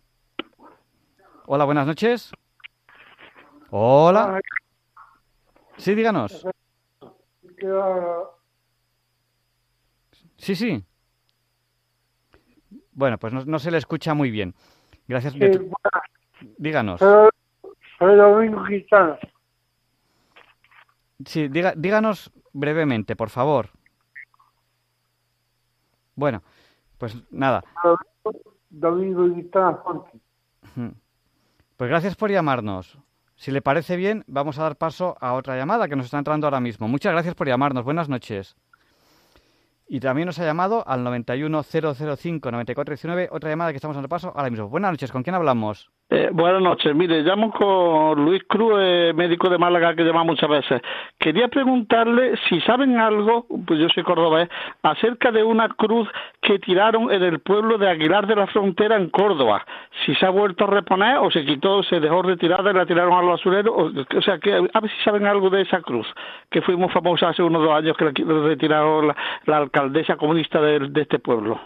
Hola, 1.47 1.65
buenas 1.65 1.87
noches. 1.87 2.33
Hola. 3.71 4.41
Sí, 5.77 5.95
díganos. 5.95 6.47
Sí, 10.37 10.55
sí. 10.57 10.85
Bueno, 12.93 13.19
pues 13.19 13.33
no, 13.33 13.45
no 13.45 13.59
se 13.59 13.71
le 13.71 13.79
escucha 13.79 14.15
muy 14.15 14.31
bien. 14.31 14.55
Gracias. 15.09 15.35
tu- 15.35 15.71
Díganos. 16.59 17.01
Soy 17.01 18.17
Domingo 18.17 18.65
Quintana. 18.65 19.19
Sí, 21.25 21.49
diga- 21.49 21.75
díganos 21.77 22.33
brevemente, 22.53 23.15
por 23.15 23.31
favor. 23.31 23.69
Bueno, 26.15 26.43
pues 26.99 27.17
nada. 27.31 27.63
Domingo 28.71 29.25
Quintana 29.35 29.77
Fonte. 29.77 30.11
Pues 31.77 31.91
gracias 31.91 32.17
por 32.17 32.31
llamarnos. 32.31 32.99
Si 33.37 33.51
le 33.51 33.63
parece 33.63 33.97
bien, 33.97 34.25
vamos 34.27 34.59
a 34.59 34.63
dar 34.63 34.77
paso 34.77 35.17
a 35.21 35.33
otra 35.35 35.57
llamada 35.57 35.89
que 35.89 35.97
nos 35.97 36.07
está 36.07 36.19
entrando 36.19 36.47
ahora 36.47 36.61
mismo. 36.61 36.87
Muchas 36.89 37.13
gracias 37.13 37.35
por 37.35 37.49
llamarnos. 37.49 37.85
Buenas 37.85 38.09
noches. 38.09 38.57
Y 39.93 40.01
también 40.01 40.25
nos 40.25 40.39
ha 40.39 40.47
llamado 40.47 40.89
al 40.89 41.05
91005-9419, 41.05 43.29
otra 43.31 43.51
llamada 43.51 43.73
que 43.73 43.77
estamos 43.77 43.95
dando 43.95 44.09
paso 44.09 44.33
ahora 44.35 44.49
mismo. 44.49 44.71
Buenas 44.71 44.93
noches, 44.93 45.13
¿con 45.13 45.23
quién 45.23 45.35
hablamos? 45.35 45.91
Eh, 46.15 46.29
buenas 46.31 46.61
noches. 46.61 46.95
Mire, 46.95 47.23
llamo 47.23 47.51
con 47.51 48.23
Luis 48.23 48.43
Cruz, 48.47 48.75
eh, 48.79 49.13
médico 49.17 49.49
de 49.49 49.57
Málaga 49.57 49.95
que 49.97 50.05
llama 50.05 50.25
muchas 50.25 50.51
veces. 50.51 50.83
Quería 51.19 51.49
preguntarle 51.49 52.35
si 52.51 52.61
saben 52.61 52.99
algo, 52.99 53.47
pues 53.67 53.81
yo 53.81 53.89
soy 53.89 54.03
cordobés, 54.03 54.51
acerca 54.83 55.33
de 55.33 55.43
una 55.43 55.71
cruz 55.71 56.07
que 56.43 56.59
tiraron 56.59 57.11
en 57.11 57.23
el 57.23 57.39
pueblo 57.41 57.79
de 57.79 57.89
Aguilar 57.89 58.27
de 58.27 58.37
la 58.37 58.47
Frontera 58.49 58.97
en 58.97 59.09
Córdoba. 59.09 59.65
Si 60.05 60.15
se 60.17 60.27
ha 60.27 60.31
vuelto 60.31 60.65
a 60.65 60.67
reponer 60.67 61.17
o 61.17 61.31
se 61.31 61.47
quitó, 61.47 61.83
se 61.83 61.99
dejó 61.99 62.21
retirada 62.21 62.71
y 62.71 62.75
la 62.75 62.85
tiraron 62.85 63.15
al 63.15 63.29
basurero. 63.29 63.73
O, 63.75 63.87
o 63.87 64.21
sea, 64.21 64.39
que 64.39 64.53
a 64.53 64.81
ver 64.81 64.91
si 64.91 65.03
saben 65.05 65.25
algo 65.25 65.49
de 65.49 65.63
esa 65.63 65.81
cruz, 65.81 66.07
que 66.51 66.61
fuimos 66.61 66.93
famosa 66.93 67.31
hace 67.31 67.43
unos 67.43 67.63
dos 67.63 67.73
años 67.75 67.97
que 67.97 68.05
la 68.05 68.43
retiraron 68.49 69.07
la, 69.09 69.17
la 69.47 69.57
alcaldesa 69.57 70.17
comunista 70.17 70.61
de- 70.61 70.91
de 70.91 71.01
este 71.01 71.21
pueblo. 71.21 71.59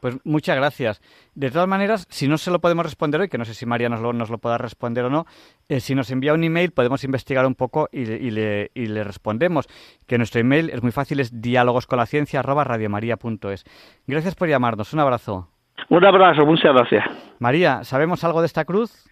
Pues 0.00 0.16
muchas 0.24 0.56
gracias. 0.56 1.00
De 1.34 1.50
todas 1.50 1.68
maneras, 1.68 2.06
si 2.10 2.28
no 2.28 2.38
se 2.38 2.50
lo 2.50 2.60
podemos 2.60 2.84
responder 2.84 3.20
hoy, 3.20 3.28
que 3.28 3.38
no 3.38 3.44
sé 3.44 3.54
si 3.54 3.66
María 3.66 3.88
nos 3.88 4.00
lo, 4.00 4.12
nos 4.12 4.30
lo 4.30 4.38
pueda 4.38 4.58
responder 4.58 5.04
o 5.04 5.10
no, 5.10 5.26
eh, 5.68 5.80
si 5.80 5.94
nos 5.94 6.10
envía 6.10 6.32
un 6.34 6.42
email 6.42 6.72
podemos 6.72 7.04
investigar 7.04 7.46
un 7.46 7.54
poco 7.54 7.88
y, 7.92 8.04
le- 8.06 8.16
y 8.16 8.30
le, 8.30 8.70
y 8.74 8.86
le 8.86 9.04
respondemos. 9.04 9.66
Que 10.06 10.18
nuestro 10.18 10.40
email 10.40 10.70
es 10.70 10.82
muy 10.82 10.92
fácil, 10.92 11.20
es 11.20 11.40
diálogosconlaciencia@radiomaria.es. 11.40 13.64
Gracias 14.06 14.34
por 14.34 14.48
llamarnos. 14.48 14.92
Un 14.92 15.00
abrazo. 15.00 15.48
Un 15.88 16.04
abrazo, 16.04 16.44
muchas 16.46 16.72
gracias. 16.74 17.04
María, 17.38 17.84
¿sabemos 17.84 18.22
algo 18.24 18.40
de 18.40 18.46
esta 18.46 18.64
cruz? 18.64 19.06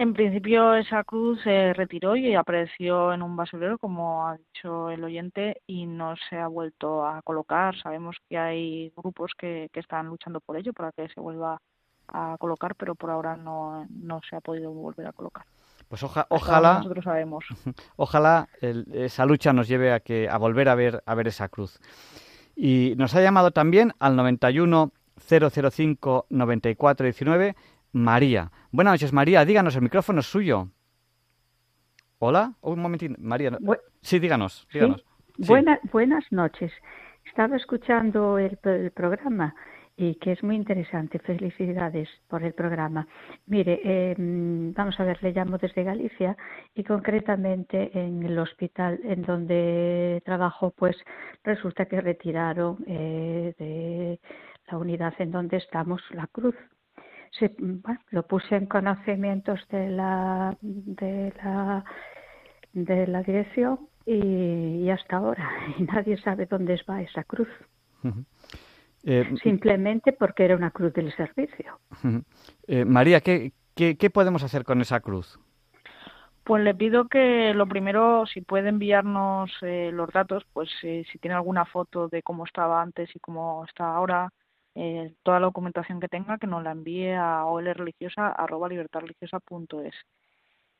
En 0.00 0.14
principio 0.14 0.74
esa 0.74 1.02
cruz 1.02 1.40
se 1.42 1.72
retiró 1.74 2.14
y 2.14 2.32
apareció 2.36 3.12
en 3.12 3.20
un 3.20 3.34
basurero, 3.34 3.78
como 3.78 4.28
ha 4.28 4.36
dicho 4.36 4.90
el 4.90 5.02
oyente, 5.02 5.60
y 5.66 5.86
no 5.86 6.14
se 6.30 6.36
ha 6.36 6.46
vuelto 6.46 7.04
a 7.04 7.20
colocar. 7.22 7.76
Sabemos 7.82 8.16
que 8.28 8.38
hay 8.38 8.92
grupos 8.96 9.32
que, 9.36 9.68
que 9.72 9.80
están 9.80 10.06
luchando 10.06 10.38
por 10.40 10.56
ello, 10.56 10.72
para 10.72 10.92
que 10.92 11.08
se 11.08 11.20
vuelva 11.20 11.60
a 12.06 12.36
colocar, 12.38 12.76
pero 12.76 12.94
por 12.94 13.10
ahora 13.10 13.36
no, 13.36 13.86
no 13.90 14.20
se 14.30 14.36
ha 14.36 14.40
podido 14.40 14.70
volver 14.70 15.08
a 15.08 15.12
colocar. 15.12 15.44
Pues 15.88 16.00
oja- 16.04 16.20
Hasta 16.22 16.34
ojalá, 16.36 16.74
Nosotros 16.78 17.04
sabemos. 17.04 17.44
ojalá 17.96 18.48
el- 18.60 18.86
esa 18.94 19.26
lucha 19.26 19.52
nos 19.52 19.66
lleve 19.66 19.92
a 19.92 19.98
que 19.98 20.28
a 20.30 20.38
volver 20.38 20.68
a 20.68 20.76
ver 20.76 21.02
a 21.06 21.14
ver 21.16 21.26
esa 21.26 21.48
cruz. 21.48 21.80
Y 22.54 22.94
nos 22.96 23.16
ha 23.16 23.20
llamado 23.20 23.50
también 23.50 23.92
al 23.98 24.14
91 24.14 24.92
005 25.28 26.26
94 26.30 27.04
19 27.04 27.56
María. 27.92 28.50
Buenas 28.70 28.94
noches, 28.94 29.12
María. 29.12 29.44
Díganos, 29.44 29.74
el 29.76 29.82
micrófono 29.82 30.20
es 30.20 30.26
suyo. 30.26 30.68
Hola, 32.18 32.54
un 32.60 32.80
momentín, 32.80 33.16
María. 33.18 33.50
Bu- 33.52 33.78
Sí, 34.00 34.18
díganos, 34.18 34.66
díganos. 34.72 35.04
Sí. 35.36 35.44
buena- 35.48 35.78
buenas 35.92 36.24
noches. 36.30 36.72
Estaba 37.24 37.56
escuchando 37.56 38.38
el, 38.38 38.58
el 38.64 38.90
programa 38.90 39.54
y 39.96 40.14
que 40.16 40.32
es 40.32 40.42
muy 40.42 40.56
interesante. 40.56 41.18
Felicidades 41.18 42.08
por 42.28 42.42
el 42.42 42.54
programa. 42.54 43.06
Mire, 43.46 43.80
eh, 43.84 44.14
vamos 44.18 44.98
a 44.98 45.04
ver, 45.04 45.22
le 45.22 45.32
llamo 45.32 45.58
desde 45.58 45.84
Galicia 45.84 46.36
y 46.74 46.82
concretamente 46.84 47.90
en 47.98 48.22
el 48.24 48.38
hospital 48.38 48.98
en 49.04 49.22
donde 49.22 50.22
trabajo, 50.24 50.72
pues 50.76 50.96
resulta 51.44 51.86
que 51.86 52.00
retiraron 52.00 52.78
eh, 52.86 53.54
de 53.58 54.20
la 54.70 54.78
unidad 54.78 55.14
en 55.18 55.30
donde 55.32 55.56
estamos 55.58 56.00
la 56.10 56.26
cruz. 56.28 56.54
Se- 57.32 57.54
bueno, 57.58 58.00
lo 58.10 58.26
puse 58.26 58.56
en 58.56 58.66
conocimientos 58.66 59.60
de 59.68 59.88
la 59.90 60.56
de 60.60 61.32
la 61.42 61.84
de 62.72 63.06
la 63.06 63.22
dirección 63.22 63.88
y, 64.06 64.84
y 64.84 64.90
hasta 64.90 65.16
ahora 65.16 65.50
y 65.78 65.82
nadie 65.84 66.16
sabe 66.18 66.46
dónde 66.46 66.80
va 66.88 67.02
esa 67.02 67.24
cruz. 67.24 67.48
Eh, 69.04 69.34
simplemente 69.42 70.12
porque 70.12 70.44
era 70.44 70.56
una 70.56 70.70
cruz 70.70 70.92
del 70.92 71.14
servicio. 71.14 71.78
Eh, 72.66 72.84
María, 72.84 73.20
¿qué, 73.20 73.52
qué, 73.74 73.96
qué 73.96 74.10
podemos 74.10 74.42
hacer 74.42 74.64
con 74.64 74.80
esa 74.80 75.00
cruz? 75.00 75.38
Pues 76.44 76.62
le 76.64 76.74
pido 76.74 77.08
que 77.08 77.52
lo 77.54 77.66
primero, 77.66 78.24
si 78.26 78.40
puede 78.40 78.70
enviarnos 78.70 79.50
eh, 79.62 79.90
los 79.92 80.10
datos, 80.10 80.44
pues 80.52 80.70
eh, 80.82 81.04
si 81.12 81.18
tiene 81.18 81.34
alguna 81.36 81.64
foto 81.66 82.08
de 82.08 82.22
cómo 82.22 82.44
estaba 82.44 82.80
antes 82.80 83.14
y 83.14 83.18
cómo 83.20 83.64
está 83.66 83.94
ahora, 83.94 84.30
eh, 84.78 85.12
toda 85.24 85.40
la 85.40 85.46
documentación 85.46 85.98
que 86.00 86.08
tenga, 86.08 86.38
que 86.38 86.46
nos 86.46 86.62
la 86.62 86.70
envíe 86.70 87.12
a 87.12 87.44
olreligiosa.libertadreligiosa.es. 87.46 89.94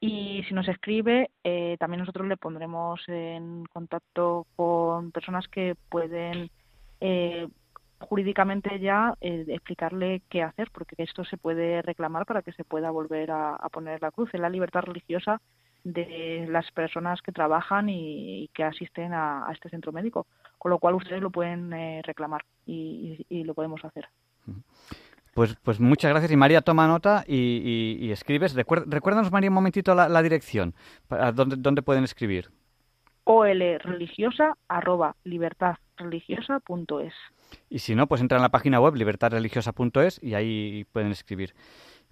Y 0.00 0.44
si 0.44 0.54
nos 0.54 0.68
escribe, 0.68 1.30
eh, 1.42 1.76
también 1.80 2.00
nosotros 2.00 2.28
le 2.28 2.36
pondremos 2.36 3.02
en 3.08 3.64
contacto 3.66 4.46
con 4.54 5.10
personas 5.10 5.48
que 5.48 5.74
pueden 5.90 6.50
eh, 7.00 7.48
jurídicamente 7.98 8.78
ya 8.78 9.14
eh, 9.20 9.44
explicarle 9.48 10.22
qué 10.28 10.42
hacer, 10.42 10.70
porque 10.72 10.94
esto 10.98 11.24
se 11.24 11.36
puede 11.36 11.82
reclamar 11.82 12.26
para 12.26 12.42
que 12.42 12.52
se 12.52 12.64
pueda 12.64 12.90
volver 12.90 13.32
a, 13.32 13.58
poner 13.72 14.00
la 14.00 14.12
cruz. 14.12 14.30
Es 14.32 14.40
la 14.40 14.50
libertad 14.50 14.82
religiosa 14.82 15.40
de 15.92 16.46
las 16.50 16.70
personas 16.72 17.20
que 17.22 17.32
trabajan 17.32 17.88
y, 17.88 18.44
y 18.44 18.48
que 18.48 18.64
asisten 18.64 19.12
a, 19.12 19.46
a 19.48 19.52
este 19.52 19.68
centro 19.70 19.92
médico, 19.92 20.26
con 20.58 20.70
lo 20.70 20.78
cual 20.78 20.94
ustedes 20.94 21.22
lo 21.22 21.30
pueden 21.30 21.72
eh, 21.72 22.02
reclamar 22.04 22.44
y, 22.66 23.24
y- 23.28 23.38
y 23.40 23.44
lo 23.44 23.54
podemos 23.54 23.84
hacer. 23.84 24.08
Pues, 25.34 25.54
pues 25.62 25.78
muchas 25.78 26.10
gracias. 26.10 26.32
Y 26.32 26.36
María 26.36 26.62
toma 26.62 26.86
nota 26.88 27.24
y, 27.26 28.10
escribes. 28.10 28.56
Recuer- 28.56 28.84
recuérdanos, 28.86 29.30
María, 29.30 29.50
un 29.50 29.54
momentito 29.54 29.94
la, 29.94 30.08
la 30.08 30.22
dirección. 30.22 30.74
¿A 31.10 31.30
dónde, 31.32 31.56
dónde 31.56 31.82
pueden 31.82 32.04
escribir? 32.04 32.50
olreligiosa 33.24 34.56
arroba 34.68 35.14
libertadreligiosa.es. 35.24 37.12
Y 37.70 37.78
si 37.78 37.94
no, 37.94 38.06
pues 38.06 38.20
entra 38.20 38.36
en 38.38 38.42
la 38.42 38.48
página 38.50 38.80
web 38.80 38.94
libertadreligiosa.es 38.94 40.22
y 40.22 40.34
ahí 40.34 40.84
pueden 40.92 41.10
escribir. 41.12 41.54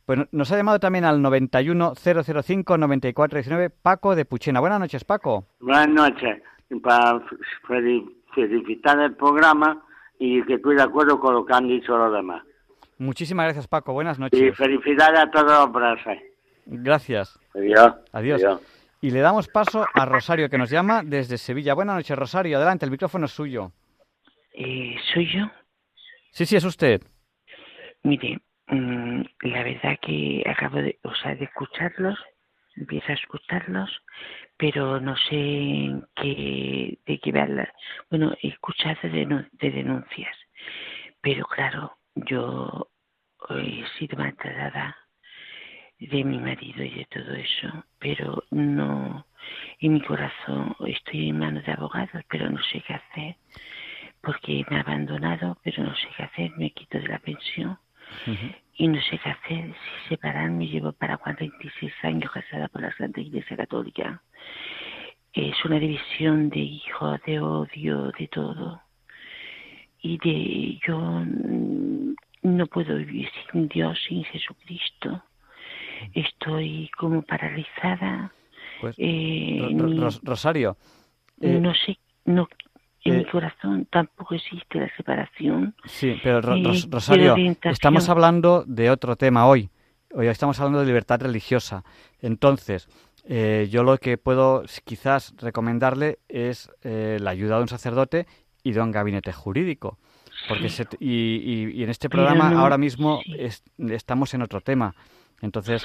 Pues 0.07 0.19
no- 0.21 0.27
nos 0.31 0.53
ha 0.53 0.57
llamado 0.57 0.79
también 0.79 1.05
al 1.05 1.21
91005 1.21 2.79
9419 2.79 3.71
Paco 3.71 4.15
de 4.15 4.25
Puchena. 4.25 4.61
Buenas 4.61 4.81
noches, 4.81 5.05
Paco. 5.05 5.47
Buenas 5.61 5.89
noches. 5.89 6.43
Para 6.83 7.21
fel- 7.69 8.13
felicitar 8.35 8.99
el 9.01 9.15
programa 9.15 9.83
y 10.19 10.43
que 10.45 10.55
estoy 10.55 10.77
de 10.77 10.83
acuerdo 10.83 11.19
con 11.19 11.35
lo 11.35 11.45
que 11.45 11.55
han 11.55 11.67
dicho 11.69 11.97
los 11.97 12.13
demás. 12.13 12.43
Muchísimas 12.99 13.45
gracias, 13.47 13.67
Paco. 13.69 13.93
Buenas 13.93 14.19
Y 14.19 14.21
noches. 14.23 14.57
felicidades 14.57 15.19
a 15.21 15.31
todos 15.31 15.47
los 15.53 15.73
brazos. 15.73 16.15
Gracias. 16.67 17.39
Adiós. 17.55 17.95
Adiós. 18.13 18.43
Y 19.01 19.11
le 19.11 19.21
damos 19.21 19.49
paso 19.49 19.85
a 19.93 20.05
Rosario, 20.07 20.49
que 20.49 20.57
nos 20.59 20.71
llama 20.71 21.03
desde 21.05 21.37
Sevilla. 21.37 21.75
Buenas 21.75 21.97
noches, 21.97 22.17
Rosario. 22.19 22.57
Adelante, 22.57 22.85
el 22.85 22.91
micrófono 22.91 23.27
es 23.27 23.33
suyo. 23.33 23.73
Eh, 24.55 24.97
¿Soy 25.13 25.27
yo? 25.33 25.47
Sí, 26.31 26.47
sí, 26.47 26.57
es 26.57 26.65
usted. 26.65 27.03
Mire, 28.03 28.39
la 28.69 29.63
verdad 29.63 29.99
que 30.01 30.43
acabo 30.47 30.77
de, 30.79 30.99
o 31.03 31.15
sea, 31.15 31.35
de 31.35 31.45
escucharlos 31.45 32.19
empiezo 32.77 33.13
a 33.13 33.15
escucharlos, 33.15 33.91
pero 34.57 35.01
no 35.01 35.17
sé 35.17 35.91
qué, 36.15 36.99
de 37.07 37.19
qué 37.19 37.39
hablar. 37.39 37.73
Bueno, 38.11 38.35
he 38.43 38.49
escuchado 38.49 38.97
de, 39.03 39.47
de 39.53 39.71
denuncias, 39.71 40.37
pero 41.21 41.47
claro, 41.47 41.97
yo 42.15 42.91
he 43.51 43.85
sido 43.99 44.19
maltratada 44.19 44.97
de 45.99 46.25
mi 46.25 46.39
marido 46.39 46.85
y 46.85 46.91
de 46.91 47.07
todo 47.07 47.35
eso, 47.35 47.85
pero 47.99 48.45
no, 48.51 49.27
en 49.81 49.95
mi 49.95 50.03
corazón 50.03 50.77
estoy 50.87 51.31
en 51.31 51.39
manos 51.39 51.65
de 51.65 51.73
abogados, 51.73 52.23
pero 52.29 52.51
no 52.51 52.63
sé 52.65 52.83
qué 52.87 52.95
hacer, 52.95 53.37
porque 54.21 54.65
me 54.69 54.77
ha 54.77 54.81
abandonado, 54.81 55.59
pero 55.65 55.83
no 55.85 55.95
sé 55.97 56.09
qué 56.17 56.23
hacer, 56.25 56.51
me 56.59 56.71
quito 56.71 56.99
de 56.99 57.09
la 57.09 57.19
pensión 57.19 57.79
y 58.79 58.89
no 58.89 59.01
sé 59.01 59.19
qué 59.19 59.31
hacer, 59.31 59.73
si 59.73 60.09
separarme, 60.09 60.67
llevo 60.67 60.93
para 60.93 61.17
46 61.17 61.93
años 62.03 62.31
casada 62.31 62.69
por 62.69 62.83
la 62.83 62.95
Santa 62.97 63.21
Iglesia 63.21 63.57
Católica. 63.57 64.23
Es 65.33 65.65
una 65.65 65.79
división 65.79 66.49
de 66.51 66.61
hijos, 66.61 67.21
de 67.27 67.41
odio, 67.41 68.13
de 68.19 68.29
todo. 68.29 68.81
Y 70.01 70.19
de 70.19 70.79
yo 70.87 71.25
no 72.43 72.67
puedo 72.67 72.97
vivir 72.97 73.29
sin 73.53 73.69
Dios, 73.69 73.99
sin 74.09 74.25
Jesucristo. 74.25 75.23
Estoy 76.13 76.91
como 76.97 77.23
paralizada. 77.23 78.33
Pues, 78.81 78.95
eh, 78.99 79.69
ni- 79.73 79.97
Rosario, 80.23 80.77
eh, 81.41 81.59
no 81.61 81.75
sé, 81.75 81.99
no, 82.27 82.49
en 83.09 83.15
eh, 83.15 83.19
mi 83.19 83.25
corazón 83.25 83.87
tampoco 83.91 84.35
existe 84.35 84.79
la 84.81 84.91
separación. 84.97 85.75
Sí, 85.85 86.19
pero 86.23 86.41
Ro- 86.41 86.57
Eh, 86.57 86.83
Rosario, 86.91 87.37
estamos 87.65 88.09
hablando 88.09 88.65
de 88.67 88.91
otro 88.91 89.17
tema 89.17 89.47
hoy. 89.47 89.71
Hoy 90.13 90.29
estamos 90.29 90.59
hablando 90.61 90.81
de 90.81 90.87
libertad 90.87 91.21
religiosa. 91.21 91.85
Entonces, 92.21 92.89
eh, 93.29 93.69
yo 93.71 93.83
lo 93.83 93.99
que 93.99 94.19
puedo 94.19 94.63
quizás 94.85 95.35
recomendarle 95.39 96.19
es 96.29 96.71
eh, 96.83 97.19
la 97.21 97.31
ayuda 97.31 97.57
de 97.57 97.63
un 97.63 97.69
sacerdote 97.69 98.27
y 98.63 98.73
de 98.73 98.81
un 98.81 98.93
gabinete 98.93 99.33
jurídico. 99.33 99.99
Porque 100.49 100.69
se 100.69 100.87
y, 101.01 101.09
y- 101.11 101.71
y 101.81 101.83
en 101.83 101.91
este 101.91 102.09
programa 102.09 102.51
no- 102.51 102.61
ahora 102.61 102.79
mismo 102.79 103.21
es- 103.37 103.65
estamos 103.79 104.33
en 104.35 104.43
otro 104.43 104.61
tema. 104.61 104.95
Entonces, 105.43 105.85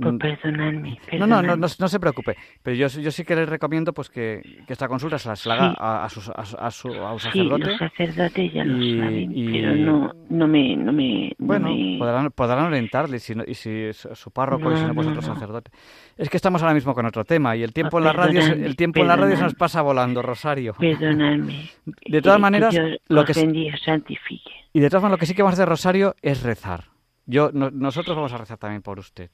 Por 0.00 0.16
perdonarme, 0.18 0.98
no, 1.18 1.26
no, 1.26 1.42
no, 1.42 1.54
no, 1.54 1.66
no 1.78 1.88
se 1.88 2.00
preocupe. 2.00 2.34
Pero 2.62 2.74
yo, 2.76 2.86
yo 2.88 3.10
sí 3.10 3.24
que 3.24 3.36
le 3.36 3.44
recomiendo 3.44 3.92
pues 3.92 4.08
que, 4.08 4.40
que 4.66 4.72
esta 4.72 4.88
consulta 4.88 5.18
se 5.18 5.28
la, 5.28 5.36
se 5.36 5.48
la 5.50 5.54
haga 5.56 5.70
Sí. 5.70 5.76
a, 5.78 6.04
a 6.04 6.08
su, 6.08 6.20
a, 6.32 6.66
a 6.66 6.70
su- 6.70 6.94
a 6.94 7.12
un 7.12 7.18
Sí, 7.18 7.26
sacerdote. 7.26 7.66
los 7.66 7.78
sacerdotes 7.78 8.52
ya 8.54 8.64
lo 8.64 8.82
y- 8.82 8.98
saben, 8.98 9.32
y- 9.36 9.52
pero 9.52 9.74
no, 9.76 10.14
no 10.30 10.48
me, 10.48 10.76
no 10.76 10.92
me, 10.94 11.28
no 11.38 11.46
Bueno, 11.46 11.68
me- 11.74 11.96
podrán, 11.98 12.30
podrán 12.30 12.64
orientarle 12.64 13.18
y 13.18 13.20
si, 13.20 13.34
no- 13.34 13.44
y 13.46 13.52
si 13.54 13.90
su 13.92 14.30
párroco 14.30 14.72
y 14.72 14.76
si 14.76 14.80
No, 14.82 14.88
no, 14.88 14.94
pues 14.94 15.06
no, 15.08 15.12
otro 15.12 15.28
no. 15.28 15.34
sacerdote. 15.34 15.70
Es 16.16 16.30
que 16.30 16.38
estamos 16.38 16.62
ahora 16.62 16.74
mismo 16.74 16.94
con 16.94 17.04
otro 17.04 17.24
tema 17.26 17.54
y 17.54 17.62
el 17.62 17.74
tiempo 17.74 17.98
en 17.98 18.04
la 18.04 18.12
radio 18.14 18.40
se- 18.40 18.46
perdonadme, 18.48 18.66
el 18.66 18.76
tiempo 18.76 19.00
en 19.00 19.08
la 19.08 19.16
radio 19.16 19.36
se 19.36 19.42
nos 19.42 19.54
pasa 19.54 19.82
volando, 19.82 20.22
Rosario. 20.22 20.72
Perdonadme. 20.78 21.68
De 22.06 22.22
todas 22.22 22.36
Eh, 22.36 22.38
que 22.38 22.40
maneras, 22.40 22.70
Dios 22.74 22.98
lo 23.08 23.24
que 23.26 23.34
santifique. 23.34 24.50
y 24.72 24.80
de 24.80 24.88
todas 24.88 25.02
maneras 25.02 25.18
lo 25.18 25.20
que 25.20 25.26
sí 25.26 25.34
que 25.34 25.42
vamos 25.42 25.52
a 25.58 25.62
hacer 25.62 25.68
Rosario 25.68 26.14
es 26.22 26.42
rezar. 26.42 26.84
Yo 27.26 27.50
no- 27.52 27.70
nosotros 27.70 28.16
vamos 28.16 28.32
a 28.32 28.38
rezar 28.38 28.56
también 28.58 28.80
por 28.82 28.98
usted. 28.98 29.30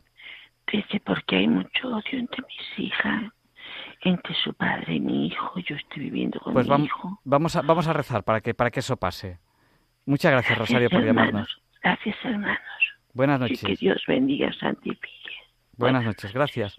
Dice, 0.72 1.00
porque 1.04 1.36
hay 1.36 1.48
mucho 1.48 1.88
odio 1.88 2.18
entre 2.18 2.42
mis 2.42 2.78
hijas, 2.78 3.32
entre 4.02 4.34
su 4.34 4.52
padre 4.54 4.94
y 4.94 5.00
mi 5.00 5.26
hijo. 5.28 5.58
Yo 5.60 5.76
estoy 5.76 6.04
viviendo 6.04 6.38
con 6.40 6.52
Pues 6.52 6.66
mi 6.68 6.74
vam- 6.74 6.84
hijo. 6.84 7.18
vamos 7.24 7.56
a 7.56 7.62
vamos 7.62 7.88
a 7.88 7.92
rezar 7.92 8.22
para 8.24 8.40
que 8.40 8.54
para 8.54 8.70
que 8.70 8.80
eso 8.80 8.96
pase. 8.96 9.38
Muchas 10.06 10.32
gracias, 10.32 10.58
Rosario 10.58 10.90
por 10.90 11.00
hermanos. 11.02 11.26
llamarnos. 11.32 11.62
Gracias, 11.82 12.16
hermanos. 12.24 12.58
Buenas 13.14 13.38
Y 13.38 13.42
noches. 13.42 13.62
que 13.64 13.76
Dios 13.76 14.02
bendiga, 14.06 14.52
santifique. 14.52 15.30
Buenas 15.76 16.04
noches, 16.04 16.32
gracias. 16.32 16.78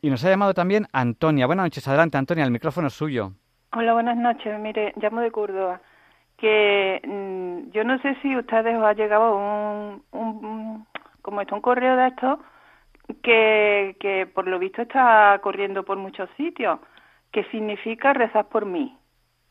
Y 0.00 0.10
nos 0.10 0.24
ha 0.24 0.30
llamado 0.30 0.54
también 0.54 0.86
Antonia. 0.92 1.46
Buenas 1.46 1.64
noches, 1.66 1.86
adelante 1.88 2.18
Antonia, 2.18 2.44
el 2.44 2.50
micrófono 2.50 2.88
es 2.88 2.94
suyo. 2.94 3.32
Hola, 3.72 3.92
buenas 3.94 4.16
noches. 4.16 4.58
Mire, 4.60 4.92
llamo 4.96 5.20
de 5.20 5.30
Córdoba. 5.30 5.80
Que 6.38 7.00
mm, 7.04 7.70
yo 7.72 7.84
no 7.84 7.98
sé 8.00 8.16
si 8.20 8.32
a 8.32 8.38
ustedes 8.40 8.76
os 8.76 8.84
ha 8.84 8.94
llegado 8.94 9.36
un, 9.36 10.02
un, 10.12 10.44
un- 10.44 10.86
como 11.22 11.40
esto, 11.40 11.54
un 11.54 11.60
correo 11.60 11.96
de 11.96 12.08
estos 12.08 12.38
que, 13.22 13.96
que 14.00 14.26
por 14.26 14.46
lo 14.46 14.58
visto 14.58 14.82
está 14.82 15.38
corriendo 15.42 15.84
por 15.84 15.96
muchos 15.96 16.28
sitios, 16.36 16.78
que 17.30 17.44
significa 17.44 18.12
rezar 18.12 18.46
por 18.48 18.66
mí. 18.66 18.96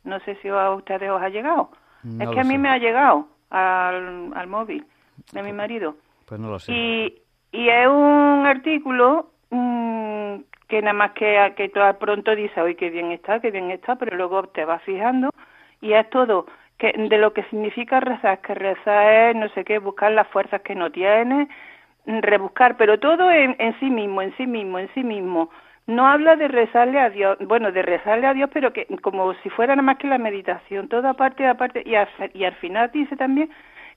No 0.04 0.20
sé 0.22 0.36
si 0.42 0.48
a 0.48 0.72
ustedes 0.72 1.10
os 1.10 1.22
ha 1.22 1.30
llegado. 1.30 1.72
No 2.04 2.24
es 2.24 2.30
que 2.32 2.40
a 2.40 2.44
mí 2.44 2.56
sé. 2.56 2.58
me 2.58 2.70
ha 2.70 2.78
llegado 2.78 3.28
al, 3.50 4.32
al 4.34 4.48
móvil 4.48 4.86
de 5.32 5.44
mi 5.44 5.54
marido. 5.54 5.96
Pues 6.26 6.40
no 6.40 6.50
lo 6.50 6.60
sé. 6.60 6.72
Y, 6.72 7.22
y 7.52 7.70
es 7.70 7.88
un 7.88 8.46
artículo 8.46 9.32
mm, 9.50 10.36
que 10.68 10.82
nada 10.82 10.94
más 10.94 11.12
que, 11.12 11.54
que 11.56 11.70
pronto 12.00 12.36
dices, 12.36 12.58
oye, 12.58 12.76
qué 12.76 12.90
bien 12.90 13.12
está, 13.12 13.40
qué 13.40 13.52
bien 13.52 13.70
está, 13.72 13.98
pero 13.98 14.16
luego 14.16 14.44
te 14.48 14.66
vas 14.66 14.82
fijando 14.84 15.30
y 15.82 15.94
es 15.94 16.10
todo 16.10 16.46
que 16.78 16.94
de 16.94 17.18
lo 17.18 17.34
que 17.34 17.44
significa 17.44 18.00
rezar, 18.00 18.42
que 18.42 18.56
rezar 18.56 19.30
es, 19.30 19.36
no 19.36 19.50
sé 19.50 19.64
qué, 19.64 19.78
buscar 19.78 20.12
las 20.14 20.28
fuerzas 20.30 20.62
que 20.62 20.74
no 20.74 20.92
tienes, 20.92 21.48
rebuscar, 22.06 22.78
pero 22.78 23.00
todo 23.00 23.32
en, 23.32 23.56
en 23.60 23.78
sí 23.80 23.90
mismo, 23.90 24.22
en 24.22 24.36
sí 24.38 24.48
mismo, 24.48 24.80
en 24.80 24.90
sí 24.94 25.04
mismo. 25.04 25.50
No 25.88 26.08
habla 26.08 26.36
de 26.36 26.48
rezarle 26.48 27.00
a 27.00 27.10
Dios, 27.10 27.38
bueno, 27.42 27.72
de 27.72 27.82
rezarle 27.82 28.28
a 28.28 28.34
Dios, 28.34 28.50
pero 28.54 28.72
que 28.72 28.86
como 29.02 29.34
si 29.36 29.50
fuera 29.50 29.76
nada 29.76 29.86
más 29.86 29.98
que 29.98 30.08
la 30.08 30.18
meditación, 30.18 30.88
toda 30.88 31.14
parte, 31.14 31.48
aparte, 31.48 31.84
y 31.86 31.96
al, 31.96 32.08
y 32.34 32.44
al 32.44 32.54
final 32.56 32.92
dice 32.94 33.16
también 33.16 33.50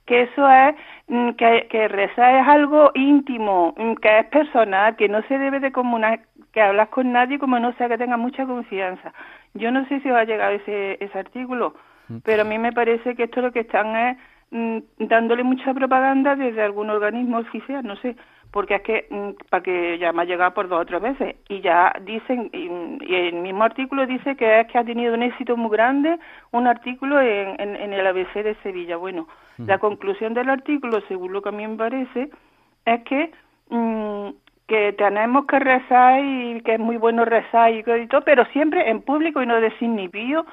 que 0.07 0.23
eso 0.23 0.51
es 0.51 0.75
mm, 1.09 1.31
que, 1.31 1.67
que 1.71 1.88
rezar 1.88 2.35
es 2.37 2.49
algo 2.49 2.90
íntimo, 2.95 3.75
mm, 3.77 3.95
que 3.95 4.19
es 4.21 4.27
personal, 4.27 4.97
que 4.97 5.09
no 5.09 5.23
se 5.23 5.38
debe 5.38 5.61
de 5.61 5.73
comunar, 5.73 6.21
que 6.53 6.61
hablas 6.61 6.88
con 6.88 7.12
nadie 7.12 7.38
como 7.38 7.59
no 7.59 7.73
sea 7.75 7.88
que 7.88 7.99
tenga 7.99 8.17
mucha 8.17 8.47
confianza. 8.47 9.12
Yo 9.55 9.71
no 9.71 9.87
sé 9.87 10.01
si 10.01 10.11
os 10.11 10.17
ha 10.17 10.25
llegado 10.25 10.53
ese, 10.53 10.99
ese 11.01 11.19
artículo, 11.19 11.75
pero 12.23 12.43
a 12.43 12.45
mí 12.45 12.59
me 12.59 12.73
parece 12.73 13.14
que 13.14 13.25
esto 13.25 13.40
lo 13.40 13.53
que 13.53 13.61
están 13.61 13.97
es 13.97 14.19
mm, 14.50 14.78
dándole 14.98 15.42
mucha 15.42 15.72
propaganda 15.74 16.37
desde 16.37 16.62
algún 16.62 16.90
organismo 16.90 17.38
oficial, 17.38 17.85
no 17.85 17.96
sé, 17.96 18.16
porque 18.50 18.76
es 18.76 18.83
que 18.83 19.07
mm, 19.11 19.48
para 19.50 19.62
que 19.62 19.98
ya 19.98 20.12
me 20.12 20.22
ha 20.22 20.24
llegado 20.24 20.54
por 20.54 20.68
dos 20.68 20.83
o 20.83 20.87
tres 20.87 21.02
veces 21.02 21.37
y 21.48 21.61
ya 21.61 21.92
dicen 22.02 22.50
y, 22.52 22.68
y 23.04 23.14
el 23.14 23.35
mismo 23.35 23.64
artículo 23.64 24.07
dice 24.07 24.37
que 24.37 24.61
es 24.61 24.66
que 24.68 24.78
ha 24.78 24.85
tenido 24.85 25.14
un 25.14 25.22
éxito 25.22 25.57
muy 25.57 25.70
grande 25.70 26.18
un 26.52 26.66
artículo 26.66 27.20
en, 27.20 27.61
en, 27.61 27.76
en 27.76 27.92
el 27.92 28.07
ABC 28.07 28.33
de 28.35 28.54
Sevilla. 28.62 28.96
Bueno, 28.96 29.26
la 29.59 29.78
conclusión 29.78 30.35
del 30.35 30.50
artículo, 30.50 31.00
según 31.09 31.33
lo 31.33 31.42
que 31.42 31.48
a 31.48 31.52
mí 31.52 31.66
me 31.66 31.76
parece, 31.76 32.30
es 32.85 33.02
que 33.04 33.33
mm, 33.70 34.30
que 34.66 34.94
tenemos 34.94 35.46
que 35.46 35.59
rezar 35.59 36.20
y 36.24 36.61
que 36.62 36.74
es 36.74 36.80
muy 36.80 36.96
bueno 36.96 37.24
rezar 37.24 37.72
y, 37.72 37.83
todo, 37.83 38.22
pero 38.22 38.44
siempre 38.46 38.88
en 38.88 39.02
público 39.02 39.42
y 39.42 39.46
no 39.46 39.61
decir 39.61 39.88
ni 39.88 40.09
pío, 40.09 40.46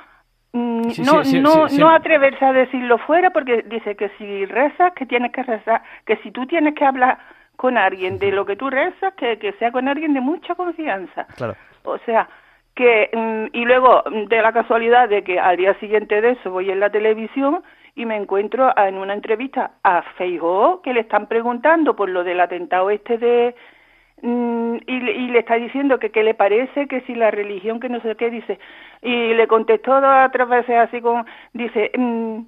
Sí, 0.54 1.02
no, 1.04 1.24
sí, 1.24 1.32
sí, 1.32 1.40
no, 1.40 1.68
no 1.68 1.90
atreverse 1.90 2.44
a 2.44 2.52
decirlo 2.52 2.98
fuera 2.98 3.30
porque 3.30 3.64
dice 3.68 3.96
que 3.96 4.10
si 4.18 4.46
rezas, 4.46 4.92
que 4.94 5.06
tienes 5.06 5.32
que 5.32 5.44
rezar, 5.44 5.82
que 6.06 6.18
si 6.18 6.32
tú 6.32 6.46
tienes 6.46 6.76
que 6.76 6.84
hablar 6.84 7.20
con 7.56 7.78
alguien 7.78 8.18
de 8.18 8.32
lo 8.32 8.46
que 8.46 8.58
tú 8.58 8.70
rezas, 8.70 9.14
que, 9.14 9.38
que 9.38 9.54
sea 9.54 9.72
con 9.72 9.88
alguien 9.88 10.14
de 10.14 10.20
mucha 10.20 10.56
confianza. 10.56 11.26
Claro. 11.38 11.56
O 11.84 11.98
sea, 12.00 12.28
que, 12.76 13.10
mm, 13.14 13.56
y 13.56 13.66
luego 13.66 14.04
mm, 14.06 14.26
de 14.26 14.42
la 14.42 14.52
casualidad 14.52 15.08
de 15.08 15.24
que 15.24 15.40
al 15.40 15.58
día 15.58 15.74
siguiente 15.80 16.20
de 16.22 16.32
eso 16.32 16.52
voy 16.52 16.70
en 16.70 16.80
la 16.80 16.90
televisión 16.90 17.64
y 17.96 18.06
me 18.06 18.16
encuentro 18.16 18.74
en 18.78 18.96
una 18.98 19.14
entrevista 19.14 19.72
a 19.84 20.02
Feijóo 20.18 20.82
que 20.82 20.94
le 20.94 21.02
están 21.02 21.28
preguntando 21.28 21.96
por 21.96 22.10
lo 22.10 22.24
del 22.24 22.40
atentado 22.40 22.90
este 22.90 23.18
de 23.18 23.56
mm, 24.22 24.76
y, 24.88 25.00
le- 25.00 25.12
y 25.14 25.28
le 25.30 25.40
está 25.40 25.56
diciendo 25.56 26.00
que 26.00 26.12
qué 26.12 26.24
le 26.24 26.34
parece 26.34 26.88
que 26.88 27.02
si 27.02 27.16
la 27.16 27.32
religión 27.32 27.80
que 27.80 27.90
no 27.90 28.02
sé 28.02 28.16
qué 28.16 28.30
dice 28.30 28.60
y 29.02 29.34
le 29.34 29.48
contestó 29.48 30.00
dos 30.02 30.28
o 30.28 30.32
tres 30.32 30.48
veces 30.50 30.78
así 30.78 31.02
como 31.02 31.26
dice 31.54 31.92
mm, 31.98 32.42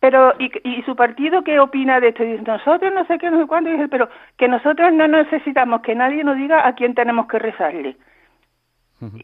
pero 0.00 0.32
¿y, 0.38 0.50
y 0.64 0.82
su 0.82 0.94
partido 0.96 1.42
qué 1.42 1.58
opina 1.60 1.98
de 2.00 2.08
esto? 2.08 2.22
Y 2.24 2.32
dice, 2.32 2.44
nosotros 2.46 2.92
no 2.94 3.04
sé 3.06 3.18
qué, 3.18 3.30
no 3.30 3.40
sé 3.40 3.46
cuánto, 3.48 3.70
y 3.70 3.72
dice, 3.72 3.88
pero 3.88 4.08
que 4.36 4.46
nosotros 4.48 4.92
no 4.92 5.08
necesitamos 5.08 5.80
que 5.82 5.94
nadie 5.96 6.22
nos 6.22 6.36
diga 6.36 6.66
a 6.66 6.74
quién 6.74 6.94
tenemos 6.94 7.26
que 7.26 7.38
rezarle. 7.40 7.96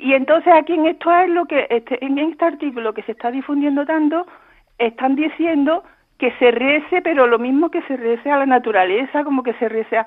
Y 0.00 0.14
entonces 0.14 0.52
aquí 0.52 0.72
en 0.74 0.86
esto 0.86 1.12
es 1.12 1.28
lo 1.30 1.46
que, 1.46 1.66
este, 1.70 2.04
en 2.04 2.18
este 2.18 2.44
artículo 2.44 2.92
que 2.94 3.02
se 3.02 3.12
está 3.12 3.30
difundiendo 3.30 3.86
tanto, 3.86 4.26
están 4.78 5.16
diciendo 5.16 5.84
que 6.18 6.32
se 6.38 6.50
rece, 6.50 7.02
pero 7.02 7.26
lo 7.26 7.38
mismo 7.38 7.70
que 7.70 7.82
se 7.82 7.96
rece 7.96 8.30
a 8.30 8.38
la 8.38 8.46
naturaleza, 8.46 9.24
como 9.24 9.42
que 9.42 9.54
se 9.54 9.68
rece 9.68 9.98
a... 9.98 10.06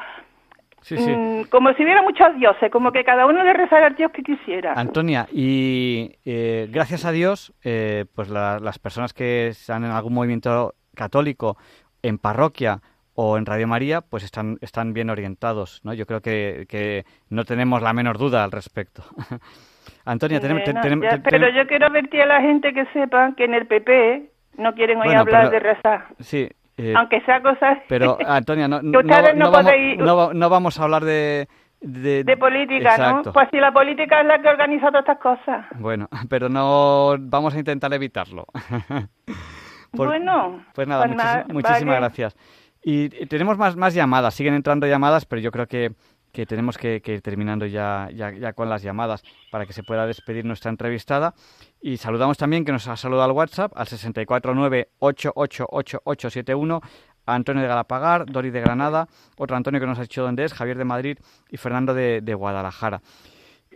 Sí, 0.81 0.97
sí. 0.97 1.09
mm, 1.11 1.43
como 1.49 1.73
si 1.73 1.83
hubiera 1.83 2.01
muchos 2.01 2.35
dioses, 2.37 2.71
como 2.71 2.91
que 2.91 3.03
cada 3.03 3.25
uno 3.25 3.43
le 3.43 3.53
rezara 3.53 3.87
al 3.87 3.95
dios 3.95 4.11
que 4.11 4.23
quisiera. 4.23 4.73
Antonia, 4.73 5.27
y 5.31 6.15
eh, 6.23 6.67
gracias 6.71 7.03
a 7.05 7.11
Dios, 7.11 7.53
eh, 7.63 8.05
pues 8.15 8.29
la- 8.29 8.59
las 8.59 8.79
personas 8.79 9.13
que 9.13 9.47
están 9.47 9.83
en 9.83 9.91
algún 9.91 10.13
movimiento 10.13 10.75
católico, 10.95 11.57
en 12.01 12.17
parroquia 12.19 12.79
o 13.15 13.37
en 13.37 13.45
Radio 13.45 13.67
María, 13.67 14.01
pues 14.01 14.23
están, 14.23 14.57
están 14.61 14.93
bien 14.93 15.09
orientados, 15.09 15.81
¿no? 15.83 15.93
Yo 15.93 16.05
creo 16.05 16.21
que, 16.21 16.65
que 16.69 17.03
no 17.29 17.43
tenemos 17.45 17.81
la 17.81 17.91
menor 17.93 18.17
duda 18.19 18.43
al 18.43 18.51
respecto. 18.51 19.03
Antonia, 20.05 20.39
tenemos... 20.39 20.63
ya, 21.03 21.21
pero 21.23 21.49
yo 21.49 21.67
quiero 21.67 21.87
advertir 21.87 22.21
a 22.21 22.25
la 22.25 22.41
gente 22.41 22.73
que 22.73 22.85
sepa 22.93 23.33
que 23.35 23.45
en 23.45 23.53
el 23.53 23.67
PP 23.67 24.29
no 24.57 24.73
quieren 24.73 24.97
oír 24.99 25.07
Bueno, 25.07 25.21
hablar 25.21 25.49
pero- 25.49 25.51
de 25.51 25.59
rezar, 25.59 26.05
Sí. 26.19 26.49
Eh, 26.77 26.93
aunque 26.95 27.21
sea 27.21 27.41
cosas... 27.41 27.79
pero, 27.89 28.17
Antonia, 28.25 28.67
no, 28.67 28.79
que 28.81 28.87
ustedes 28.97 29.35
no, 29.35 29.51
vamos, 29.51 29.71
podéis... 29.71 29.97
no 29.99 30.15
va- 30.17 30.33
no 30.33 30.49
vamos 30.49 30.79
a 30.79 30.83
hablar 30.83 31.03
de, 31.03 31.47
de, 31.81 32.23
De 32.23 32.37
política, 32.37 32.91
Exacto. 32.91 33.21
¿no? 33.29 33.33
Pues 33.33 33.47
si 33.51 33.57
la 33.57 33.71
política 33.71 34.21
es 34.21 34.27
la 34.27 34.41
que 34.41 34.47
organiza 34.49 34.87
todas 34.87 35.01
estas 35.07 35.17
cosas. 35.19 35.65
Bueno, 35.79 36.07
pero 36.29 36.49
no 36.49 37.15
vamos 37.19 37.53
a 37.55 37.59
intentar 37.59 37.93
evitarlo. 37.93 38.45
Por- 39.91 40.07
Bueno, 40.07 40.65
Pues 40.73 40.87
nada, 40.87 41.03
pues 41.05 41.15
muchis- 41.15 41.23
nada, 41.23 41.45
muchísimas 41.49 41.85
vale. 41.95 41.99
gracias. 41.99 42.35
Y 42.83 43.05
eh, 43.05 43.25
tenemos 43.27 43.57
más, 43.57 43.75
más 43.75 43.93
llamadas, 43.93 44.33
siguen 44.33 44.53
entrando 44.53 44.85
llamadas, 44.87 45.25
pero 45.25 45.41
yo 45.41 45.51
creo 45.51 45.67
que, 45.67 45.91
que 46.31 46.45
tenemos 46.45 46.77
que, 46.77 47.01
ir 47.03 47.21
terminando 47.21 47.65
ya, 47.65 48.09
ya, 48.13 48.53
con 48.53 48.69
las 48.69 48.83
llamadas 48.83 49.23
para 49.51 49.65
que 49.65 49.73
se 49.73 49.83
pueda 49.83 50.05
despedir 50.05 50.45
nuestra 50.45 50.69
entrevistada. 50.69 51.33
Y 51.81 51.97
saludamos 51.97 52.37
también 52.37 52.63
que 52.65 52.71
nos 52.71 52.87
ha 52.87 52.95
saludado 52.95 53.29
al 53.29 53.35
WhatsApp 53.35 53.73
al 53.75 53.87
649-888871 53.87 56.81
a 57.25 57.35
Antonio 57.35 57.61
de 57.61 57.67
Galapagar, 57.67 58.25
Dori 58.25 58.51
de 58.51 58.61
Granada, 58.61 59.07
otro 59.37 59.57
Antonio 59.57 59.79
que 59.79 59.87
nos 59.87 59.99
ha 59.99 60.03
dicho 60.03 60.23
dónde 60.23 60.45
es, 60.45 60.53
Javier 60.53 60.77
de 60.77 60.85
Madrid 60.85 61.17
y 61.49 61.57
Fernando 61.57 61.93
de, 61.93 62.21
de 62.21 62.33
Guadalajara. 62.33 63.01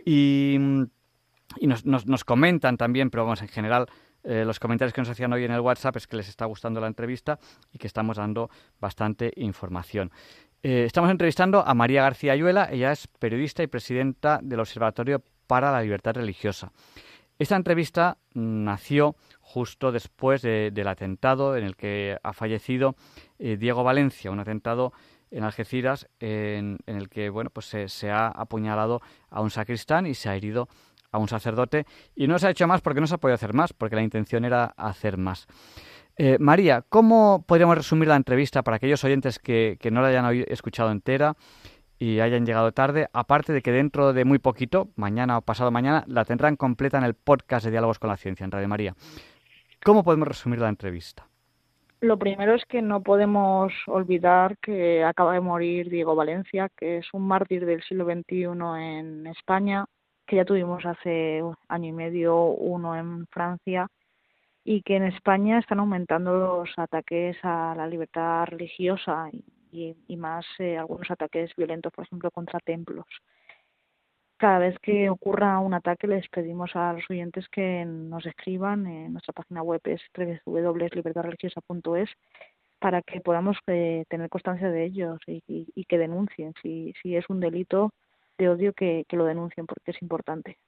Y, 0.06 0.56
y 1.58 1.66
nos, 1.66 1.84
nos, 1.84 2.06
nos 2.06 2.24
comentan 2.24 2.76
también, 2.76 3.10
pero 3.10 3.24
vamos, 3.24 3.42
en 3.42 3.48
general, 3.48 3.86
eh, 4.24 4.44
los 4.44 4.60
comentarios 4.60 4.92
que 4.92 5.00
nos 5.00 5.10
hacían 5.10 5.32
hoy 5.32 5.44
en 5.44 5.50
el 5.50 5.60
WhatsApp 5.60 5.96
es 5.96 6.06
que 6.06 6.16
les 6.16 6.28
está 6.28 6.46
gustando 6.46 6.80
la 6.80 6.86
entrevista 6.86 7.38
y 7.72 7.78
que 7.78 7.86
estamos 7.86 8.16
dando 8.16 8.50
bastante 8.78 9.32
información. 9.36 10.12
Eh, 10.62 10.84
estamos 10.84 11.10
entrevistando 11.10 11.66
a 11.66 11.74
María 11.74 12.02
García 12.02 12.32
Ayuela, 12.32 12.68
ella 12.70 12.92
es 12.92 13.08
periodista 13.08 13.62
y 13.62 13.66
presidenta 13.66 14.38
del 14.42 14.60
Observatorio 14.60 15.22
para 15.46 15.72
la 15.72 15.82
Libertad 15.82 16.14
Religiosa. 16.14 16.70
Esta 17.38 17.56
entrevista 17.56 18.18
mm, 18.34 18.64
nació 18.64 19.16
justo 19.40 19.90
después 19.90 20.42
de- 20.42 20.70
del 20.72 20.86
atentado 20.86 21.56
en 21.56 21.64
el 21.64 21.74
que 21.76 22.16
ha 22.22 22.32
fallecido 22.32 22.94
eh, 23.38 23.56
Diego 23.56 23.82
Valencia, 23.82 24.30
un 24.30 24.38
atentado 24.38 24.92
en 25.32 25.42
Algeciras 25.44 26.08
en, 26.20 26.78
en 26.86 26.96
el 26.96 27.08
que 27.08 27.30
bueno 27.30 27.50
pues 27.50 27.66
se, 27.66 27.88
se 27.88 28.10
ha 28.10 28.28
apuñalado 28.28 29.00
a 29.30 29.40
un 29.40 29.50
sacristán 29.50 30.06
y 30.06 30.14
se 30.14 30.28
ha 30.28 30.36
herido 30.36 30.68
a 31.10 31.18
un 31.18 31.26
sacerdote 31.26 31.86
y 32.14 32.26
no 32.28 32.38
se 32.38 32.46
ha 32.46 32.50
hecho 32.50 32.66
más 32.68 32.82
porque 32.82 33.00
no 33.00 33.06
se 33.06 33.14
ha 33.14 33.18
podido 33.18 33.34
hacer 33.34 33.52
más 33.54 33.72
porque 33.72 33.96
la 33.96 34.02
intención 34.02 34.44
era 34.44 34.66
hacer 34.76 35.16
más. 35.16 35.46
Eh, 36.16 36.36
María, 36.38 36.84
¿cómo 36.88 37.44
podríamos 37.46 37.76
resumir 37.76 38.08
la 38.08 38.16
entrevista 38.16 38.62
para 38.62 38.76
aquellos 38.76 39.02
oyentes 39.04 39.38
que, 39.38 39.78
que 39.80 39.90
no 39.90 40.02
la 40.02 40.08
hayan 40.08 40.26
escuchado 40.48 40.90
entera 40.90 41.34
y 41.98 42.20
hayan 42.20 42.44
llegado 42.44 42.72
tarde? 42.72 43.08
Aparte 43.12 43.52
de 43.52 43.62
que 43.62 43.72
dentro 43.72 44.12
de 44.12 44.24
muy 44.24 44.38
poquito, 44.38 44.88
mañana 44.96 45.38
o 45.38 45.42
pasado 45.42 45.70
mañana, 45.70 46.04
la 46.06 46.24
tendrán 46.24 46.56
completa 46.56 46.98
en 46.98 47.04
el 47.04 47.14
podcast 47.14 47.64
de 47.64 47.70
Diálogos 47.70 47.98
con 47.98 48.10
la 48.10 48.16
Ciencia 48.16 48.44
en 48.44 48.50
Radio 48.50 48.68
María. 48.68 48.94
¿Cómo 49.84 50.04
podemos 50.04 50.28
resumir 50.28 50.60
la 50.60 50.68
entrevista? 50.68 51.26
Lo 52.02 52.18
primero 52.18 52.54
es 52.54 52.64
que 52.64 52.82
no 52.82 53.00
podemos 53.00 53.72
olvidar 53.86 54.58
que 54.58 55.04
acaba 55.04 55.34
de 55.34 55.40
morir 55.40 55.88
Diego 55.88 56.16
Valencia, 56.16 56.68
que 56.76 56.98
es 56.98 57.06
un 57.12 57.26
mártir 57.28 57.64
del 57.64 57.80
siglo 57.84 58.04
XXI 58.04 58.46
en 58.76 59.26
España, 59.28 59.86
que 60.26 60.36
ya 60.36 60.44
tuvimos 60.44 60.84
hace 60.84 61.42
año 61.68 61.88
y 61.88 61.92
medio 61.92 62.44
uno 62.46 62.96
en 62.96 63.26
Francia, 63.28 63.86
y 64.64 64.82
que 64.82 64.96
en 64.96 65.04
España 65.04 65.58
están 65.58 65.80
aumentando 65.80 66.32
los 66.36 66.70
ataques 66.76 67.36
a 67.42 67.74
la 67.76 67.86
libertad 67.86 68.46
religiosa 68.46 69.30
y, 69.72 69.96
más 70.16 70.44
eh, 70.58 70.76
algunos 70.76 71.10
ataques 71.10 71.50
violentos, 71.56 71.92
por 71.92 72.04
ejemplo, 72.04 72.30
contra 72.30 72.60
templos. 72.60 73.06
Cada 74.36 74.58
vez 74.58 74.78
que 74.80 75.08
ocurra 75.08 75.58
un 75.60 75.74
ataque 75.74 76.06
les 76.06 76.28
pedimos 76.28 76.74
a 76.74 76.92
los 76.92 77.08
oyentes 77.08 77.48
que 77.48 77.84
nos 77.84 78.26
escriban, 78.26 78.86
en 78.86 79.12
nuestra 79.12 79.32
página 79.32 79.62
web 79.62 79.80
es 79.84 80.02
www.libertadreligiosa.es 80.44 82.10
para 82.78 83.02
que 83.02 83.20
podamos 83.20 83.56
eh, 83.68 84.04
tener 84.08 84.28
constancia 84.28 84.68
de 84.68 84.84
ellos 84.84 85.18
y, 85.26 85.84
que 85.84 85.98
denuncien. 85.98 86.52
Si, 86.60 86.92
es 87.04 87.24
un 87.28 87.40
delito 87.40 87.92
de 88.36 88.48
odio, 88.48 88.72
que 88.72 89.06
lo 89.12 89.24
denuncien 89.24 89.66
porque 89.66 89.92
es 89.92 90.02
importante. 90.02 90.58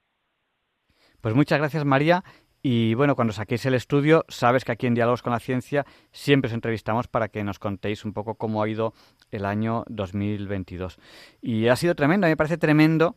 Pues 1.21 1.35
muchas 1.35 1.59
gracias, 1.59 1.83
María. 1.85 2.23
Y 2.67 2.95
bueno, 2.95 3.15
cuando 3.15 3.31
saquéis 3.31 3.63
el 3.67 3.75
estudio, 3.75 4.25
sabes 4.27 4.65
que 4.65 4.71
aquí 4.71 4.87
en 4.87 4.95
Diálogos 4.95 5.21
con 5.21 5.31
la 5.31 5.39
Ciencia 5.39 5.85
siempre 6.11 6.47
os 6.47 6.53
entrevistamos 6.55 7.07
para 7.07 7.27
que 7.27 7.43
nos 7.43 7.59
contéis 7.59 8.03
un 8.05 8.11
poco 8.11 8.33
cómo 8.33 8.63
ha 8.63 8.67
ido 8.67 8.91
el 9.29 9.45
año 9.45 9.83
2022. 9.87 10.97
Y 11.43 11.67
ha 11.67 11.75
sido 11.75 11.93
tremendo, 11.93 12.25
a 12.25 12.27
mí 12.27 12.31
me 12.31 12.37
parece 12.37 12.57
tremendo 12.57 13.15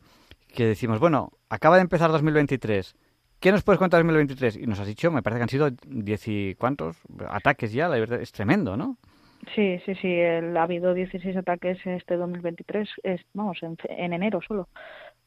que 0.53 0.65
decimos, 0.67 0.99
bueno, 0.99 1.31
acaba 1.49 1.77
de 1.77 1.81
empezar 1.81 2.11
2023. 2.11 2.95
¿Qué 3.39 3.51
nos 3.51 3.63
puedes 3.63 3.79
contar 3.79 3.97
de 3.97 4.03
2023? 4.03 4.57
Y 4.57 4.67
nos 4.67 4.79
has 4.81 4.85
dicho, 4.85 5.09
me 5.09 5.23
parece 5.23 5.39
que 5.39 5.43
han 5.43 5.49
sido 5.49 5.71
diez 5.87 6.27
y 6.27 6.53
cuántos 6.53 6.97
ataques 7.27 7.73
ya, 7.73 7.87
la 7.89 7.97
verdad, 7.97 8.21
es 8.21 8.31
tremendo, 8.31 8.77
¿no? 8.77 8.97
Sí, 9.55 9.79
sí, 9.83 9.95
sí. 9.95 10.11
el- 10.13 10.55
ha 10.57 10.63
habido 10.63 10.93
16 10.93 11.35
ataques 11.37 11.79
este 11.87 12.17
2023, 12.17 12.87
es, 13.01 13.21
vamos, 13.33 13.57
en 13.63 14.13
enero 14.13 14.41
solo. 14.47 14.67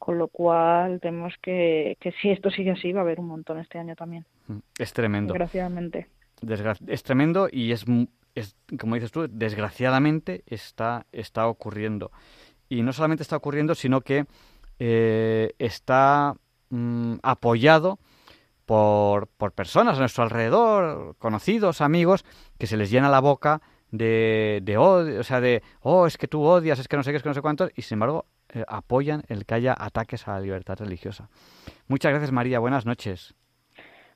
Con 0.04 0.18
lo 0.18 0.26
cual, 0.26 0.98
tenemos 1.00 1.32
que, 1.40 1.96
que 2.00 2.10
si 2.20 2.30
esto 2.30 2.50
sigue 2.50 2.72
así, 2.72 2.90
va 2.92 3.02
a 3.02 3.04
haber 3.04 3.20
un 3.20 3.28
montón 3.28 3.60
este 3.60 3.78
año 3.78 3.94
también, 3.94 4.26
Es 4.76 4.92
tremendo. 4.92 5.32
desgraciadamente. 5.32 6.08
Desgra- 6.40 6.76
es 6.88 7.04
tremendo 7.04 7.48
y 7.48 7.70
es, 7.70 7.84
es, 8.34 8.56
como 8.80 8.96
dices 8.96 9.12
tú, 9.12 9.28
desgraciadamente 9.30 10.42
está, 10.46 11.06
está 11.12 11.46
ocurriendo. 11.46 12.10
Y 12.68 12.82
no 12.82 12.92
solamente 12.92 13.22
está 13.22 13.36
ocurriendo, 13.36 13.76
sino 13.76 14.00
que 14.00 14.24
eh, 14.80 15.52
está 15.60 16.34
mm, 16.70 17.14
apoyado 17.22 18.00
por, 18.66 19.28
por 19.28 19.52
personas 19.52 19.98
a 19.98 20.00
nuestro 20.00 20.24
alrededor, 20.24 21.14
conocidos, 21.18 21.80
amigos, 21.80 22.24
que 22.58 22.66
se 22.66 22.76
les 22.76 22.90
llena 22.90 23.08
la 23.08 23.20
boca 23.20 23.62
de, 23.92 24.60
de 24.64 24.76
odio, 24.78 25.20
o 25.20 25.22
sea, 25.22 25.40
de, 25.40 25.62
oh, 25.82 26.06
es 26.08 26.16
que 26.16 26.26
tú 26.26 26.42
odias, 26.42 26.80
es 26.80 26.88
que 26.88 26.96
no 26.96 27.04
sé 27.04 27.10
qué, 27.12 27.18
es 27.18 27.22
que 27.22 27.28
no 27.28 27.34
sé 27.34 27.42
cuántos, 27.42 27.70
y 27.76 27.82
sin 27.82 27.96
embargo 27.96 28.26
eh, 28.52 28.64
apoyan 28.68 29.22
el 29.28 29.44
que 29.46 29.54
haya 29.54 29.74
ataques 29.78 30.28
a 30.28 30.32
la 30.32 30.40
libertad 30.40 30.78
religiosa. 30.78 31.28
Muchas 31.88 32.10
gracias, 32.10 32.32
María. 32.32 32.58
Buenas 32.58 32.86
noches. 32.86 33.34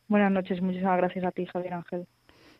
Buenas 0.09 0.31
noches, 0.31 0.63
muchísimas 0.63 0.99
gracias 0.99 1.25
a 1.25 1.33
ti, 1.33 1.47
Javier 1.47 1.75
Ángel, 1.75 2.07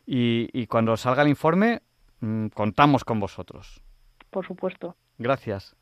Y, 0.05 0.49
y 0.53 0.67
cuando 0.67 0.97
salga 0.97 1.21
el 1.23 1.29
informe, 1.29 1.81
mm, 2.19 2.47
contamos 2.47 3.03
con 3.05 3.19
vosotros. 3.19 3.81
por 4.29 4.45
supuesto. 4.45 4.95
Gracias. 5.17 5.75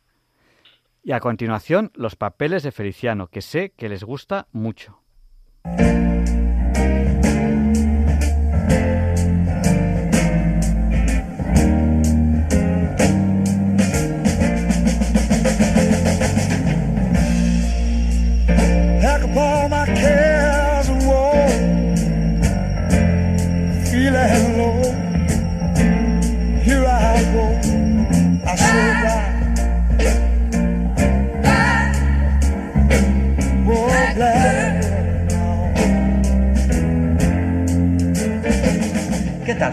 Y 1.04 1.12
a 1.12 1.20
continuación, 1.20 1.92
los 1.96 2.16
papeles 2.16 2.64
de 2.64 2.72
Feliciano, 2.72 3.28
que 3.28 3.42
sé 3.42 3.72
que 3.76 3.90
les 3.90 4.04
gusta 4.04 4.48
mucho. 4.52 5.02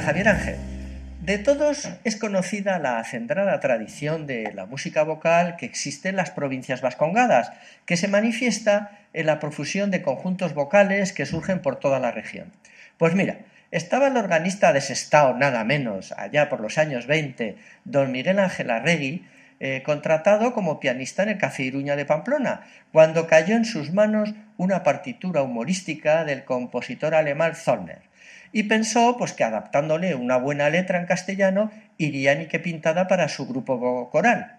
Javier 0.01 0.29
Ángel? 0.29 0.57
De 1.21 1.39
todos 1.39 1.89
es 2.05 2.17
conocida 2.17 2.79
la 2.79 2.99
acendrada 2.99 3.61
tradición 3.61 4.27
de 4.27 4.51
la 4.55 4.65
música 4.65 5.03
vocal 5.03 5.57
que 5.57 5.67
existe 5.67 6.09
en 6.09 6.17
las 6.17 6.31
provincias 6.31 6.81
vascongadas, 6.81 7.53
que 7.85 7.97
se 7.97 8.09
manifiesta 8.09 8.99
en 9.13 9.27
la 9.27 9.39
profusión 9.39 9.91
de 9.91 10.03
conjuntos 10.03 10.55
vocales 10.55 11.13
que 11.13 11.27
surgen 11.27 11.61
por 11.61 11.77
toda 11.77 12.01
la 12.01 12.11
región. 12.11 12.51
Pues 12.97 13.15
mira, 13.15 13.41
estaba 13.71 14.09
el 14.09 14.17
organista 14.17 14.73
de 14.73 14.81
Sestao, 14.81 15.37
nada 15.37 15.63
menos, 15.63 16.13
allá 16.13 16.49
por 16.49 16.61
los 16.61 16.79
años 16.79 17.07
20, 17.07 17.57
don 17.85 18.11
Miguel 18.13 18.39
Ángel 18.39 18.71
Arregui, 18.71 19.27
eh, 19.61 19.83
contratado 19.85 20.55
como 20.55 20.81
pianista 20.81 21.23
en 21.23 21.29
el 21.29 21.39
Café 21.39 21.65
Iruña 21.65 21.97
de 21.97 22.07
Pamplona, 22.07 22.63
cuando 22.93 23.27
cayó 23.27 23.57
en 23.57 23.65
sus 23.65 23.93
manos 23.93 24.35
una 24.57 24.83
partitura 24.83 25.43
humorística 25.43 26.25
del 26.25 26.45
compositor 26.45 27.15
alemán 27.15 27.55
Zollner 27.55 28.12
y 28.53 28.65
pensó 28.65 29.17
pues 29.17 29.33
que 29.33 29.45
adaptándole 29.45 30.15
una 30.15 30.37
buena 30.37 30.69
letra 30.71 30.99
en 30.99 31.07
castellano 31.07 31.71
iría 31.99 32.35
ni 32.35 32.47
que 32.47 32.59
pintada 32.61 33.09
para 33.09 33.29
su 33.29 33.47
grupo 33.47 34.11
coral. 34.11 34.59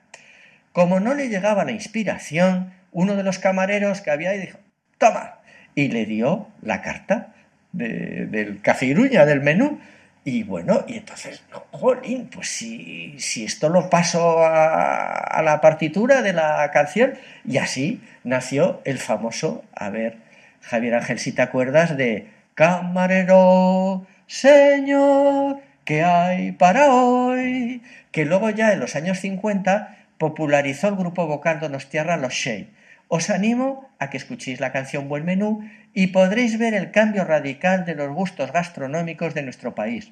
Como 0.72 1.00
no 1.00 1.14
le 1.14 1.30
llegaba 1.30 1.66
la 1.66 1.72
inspiración, 1.72 2.74
uno 2.92 3.16
de 3.16 3.24
los 3.24 3.40
camareros 3.40 4.02
que 4.02 4.12
había 4.12 4.32
ahí 4.32 4.40
dijo, 4.40 4.58
toma, 4.98 5.40
y 5.76 5.90
le 5.90 6.06
dio 6.06 6.48
la 6.62 6.82
carta 6.82 7.34
de- 7.72 8.26
del 8.28 8.62
café 8.62 8.88
Iruña, 8.88 9.26
del 9.26 9.42
menú. 9.42 9.80
Y 10.26 10.44
bueno, 10.44 10.86
y 10.88 10.98
entonces, 10.98 11.44
jolín, 11.72 12.30
pues 12.34 12.48
si, 12.48 13.20
si 13.20 13.44
esto 13.44 13.68
lo 13.68 13.90
paso 13.90 14.44
a, 14.44 15.18
a 15.18 15.42
la 15.42 15.60
partitura 15.60 16.22
de 16.22 16.32
la 16.34 16.72
canción, 16.72 17.14
y 17.46 17.58
así 17.58 18.02
nació 18.24 18.82
el 18.86 19.00
famoso, 19.00 19.66
a 19.76 19.90
ver, 19.90 20.18
Javier 20.62 20.96
Ángel, 20.96 21.20
si 21.20 21.34
te 21.34 21.42
acuerdas 21.42 21.98
de 21.98 22.28
Camarero, 22.56 24.06
señor, 24.28 25.60
¿qué 25.86 26.04
hay 26.04 26.52
para 26.52 26.94
hoy? 26.94 27.82
Que 28.12 28.26
luego 28.26 28.52
ya 28.52 28.72
en 28.74 28.80
los 28.80 28.96
años 28.96 29.20
50 29.20 29.98
popularizó 30.20 30.90
el 30.90 30.96
grupo 30.96 31.26
vocal 31.26 31.60
donostiarra 31.60 32.16
Los 32.18 32.34
Shea. 32.34 32.68
Os 33.08 33.32
animo 33.32 33.90
a 33.98 34.12
que 34.12 34.18
escuchéis 34.18 34.60
la 34.60 34.72
canción 34.72 35.10
Buen 35.10 35.26
Menú 35.26 35.68
y 35.96 36.08
podréis 36.08 36.60
ver 36.60 36.76
el 36.76 36.92
cambio 36.92 37.26
radical 37.26 37.86
de 37.86 37.96
los 37.96 38.14
gustos 38.14 38.52
gastronómicos 38.52 39.34
de 39.34 39.42
nuestro 39.42 39.74
país, 39.74 40.12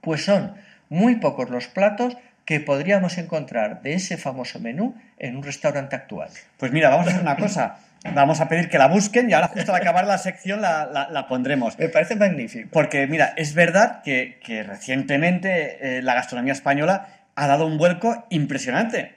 pues 0.00 0.24
son 0.24 0.54
muy 0.88 1.16
pocos 1.16 1.50
los 1.50 1.68
platos 1.68 2.16
que 2.46 2.60
podríamos 2.60 3.18
encontrar 3.18 3.82
de 3.82 3.94
ese 3.94 4.16
famoso 4.16 4.60
menú 4.60 4.94
en 5.18 5.36
un 5.36 5.42
restaurante 5.42 5.96
actual. 5.96 6.30
Pues 6.56 6.72
mira, 6.72 6.88
vamos 6.88 7.08
a 7.08 7.10
hacer 7.10 7.22
una 7.22 7.36
cosa. 7.36 7.76
Vamos 8.14 8.40
a 8.40 8.48
pedir 8.48 8.68
que 8.68 8.78
la 8.78 8.86
busquen 8.88 9.28
y 9.28 9.34
ahora 9.34 9.48
justo 9.48 9.72
al 9.74 9.80
acabar 9.80 10.06
la 10.06 10.18
sección 10.18 10.60
la, 10.60 10.86
la- 10.86 11.08
la 11.10 11.28
pondremos. 11.28 11.78
Me 11.78 11.88
parece 11.88 12.16
magnífico. 12.16 12.68
Porque 12.72 13.06
mira, 13.06 13.34
es 13.36 13.54
verdad 13.54 14.02
que, 14.02 14.38
que 14.44 14.62
recientemente 14.62 15.98
eh, 15.98 16.02
la 16.02 16.14
gastronomía 16.14 16.52
española 16.52 17.08
ha 17.34 17.46
dado 17.46 17.66
un 17.66 17.76
vuelco 17.78 18.26
impresionante. 18.30 19.14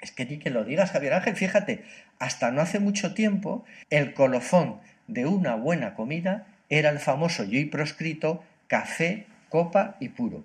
Es 0.00 0.10
que 0.10 0.24
ni 0.26 0.38
que 0.38 0.50
lo 0.50 0.64
digas, 0.64 0.90
Javier 0.90 1.14
Ángel, 1.14 1.36
fíjate, 1.36 1.84
hasta 2.18 2.50
no 2.50 2.60
hace 2.60 2.80
mucho 2.80 3.14
tiempo 3.14 3.64
el 3.90 4.12
colofón 4.14 4.80
de 5.06 5.26
una 5.26 5.54
buena 5.54 5.94
comida 5.94 6.46
era 6.68 6.90
el 6.90 6.98
famoso 6.98 7.44
y 7.44 7.56
hoy 7.58 7.64
proscrito 7.66 8.42
café, 8.66 9.26
copa 9.48 9.96
y 10.00 10.08
puro. 10.08 10.44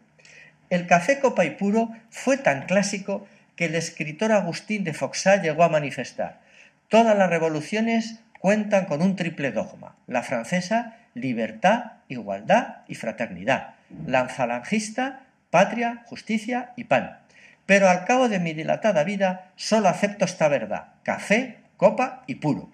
El 0.69 0.87
café, 0.87 1.19
copa 1.19 1.45
y 1.45 1.51
puro 1.51 1.89
fue 2.11 2.37
tan 2.37 2.65
clásico 2.65 3.27
que 3.55 3.65
el 3.65 3.75
escritor 3.75 4.31
Agustín 4.31 4.83
de 4.83 4.93
Foxá 4.93 5.41
llegó 5.41 5.63
a 5.63 5.69
manifestar 5.69 6.39
todas 6.91 7.17
las 7.17 7.29
revoluciones 7.29 8.19
cuentan 8.41 8.83
con 8.83 9.01
un 9.01 9.15
triple 9.15 9.53
dogma. 9.53 9.95
La 10.07 10.23
francesa, 10.23 10.97
libertad, 11.13 11.93
igualdad 12.09 12.79
y 12.89 12.95
fraternidad. 12.95 13.75
La 14.05 14.27
falangista, 14.27 15.21
patria, 15.51 16.03
justicia 16.07 16.73
y 16.75 16.83
pan. 16.83 17.19
Pero 17.65 17.87
al 17.87 18.03
cabo 18.03 18.27
de 18.27 18.39
mi 18.39 18.53
dilatada 18.53 19.05
vida 19.05 19.51
solo 19.55 19.87
acepto 19.87 20.25
esta 20.25 20.49
verdad, 20.49 20.87
café, 21.03 21.59
copa 21.77 22.23
y 22.27 22.35
puro. 22.35 22.69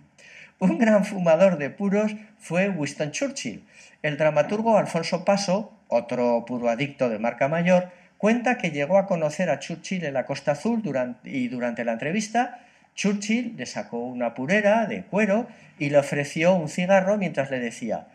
Un 0.57 0.79
gran 0.79 1.05
fumador 1.05 1.59
de 1.59 1.69
puros 1.69 2.15
fue 2.39 2.69
Winston 2.69 3.11
Churchill. 3.11 3.67
El 4.01 4.17
dramaturgo 4.17 4.79
Alfonso 4.79 5.25
Paso, 5.25 5.77
otro 5.89 6.43
puro 6.47 6.69
adicto 6.69 7.09
de 7.09 7.19
marca 7.19 7.47
mayor, 7.49 7.91
cuenta 8.17 8.57
que 8.57 8.71
llegó 8.71 8.97
a 8.97 9.05
conocer 9.05 9.51
a 9.51 9.59
Churchill 9.59 10.05
en 10.05 10.15
la 10.15 10.25
Costa 10.25 10.53
Azul 10.53 10.81
y 11.23 11.49
durante 11.49 11.85
la 11.85 11.91
entrevista 11.91 12.61
Churchill 12.97 13.55
le 13.55 13.65
sacó 13.65 13.99
una 13.99 14.33
purera 14.33 14.85
de 14.87 15.03
cuero 15.03 15.47
y 15.79 15.91
le 15.91 15.99
ofreció 15.99 16.53
un 16.55 16.67
cigarro 16.67 17.17
mientras 17.17 17.49
le 17.49 17.59
decía 17.59 18.07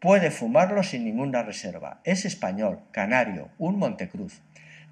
puede 0.00 0.30
fumarlo 0.30 0.82
sin 0.82 1.04
ninguna 1.04 1.42
reserva. 1.42 2.00
Es 2.04 2.24
español, 2.24 2.80
canario, 2.90 3.50
un 3.58 3.78
Montecruz. 3.78 4.40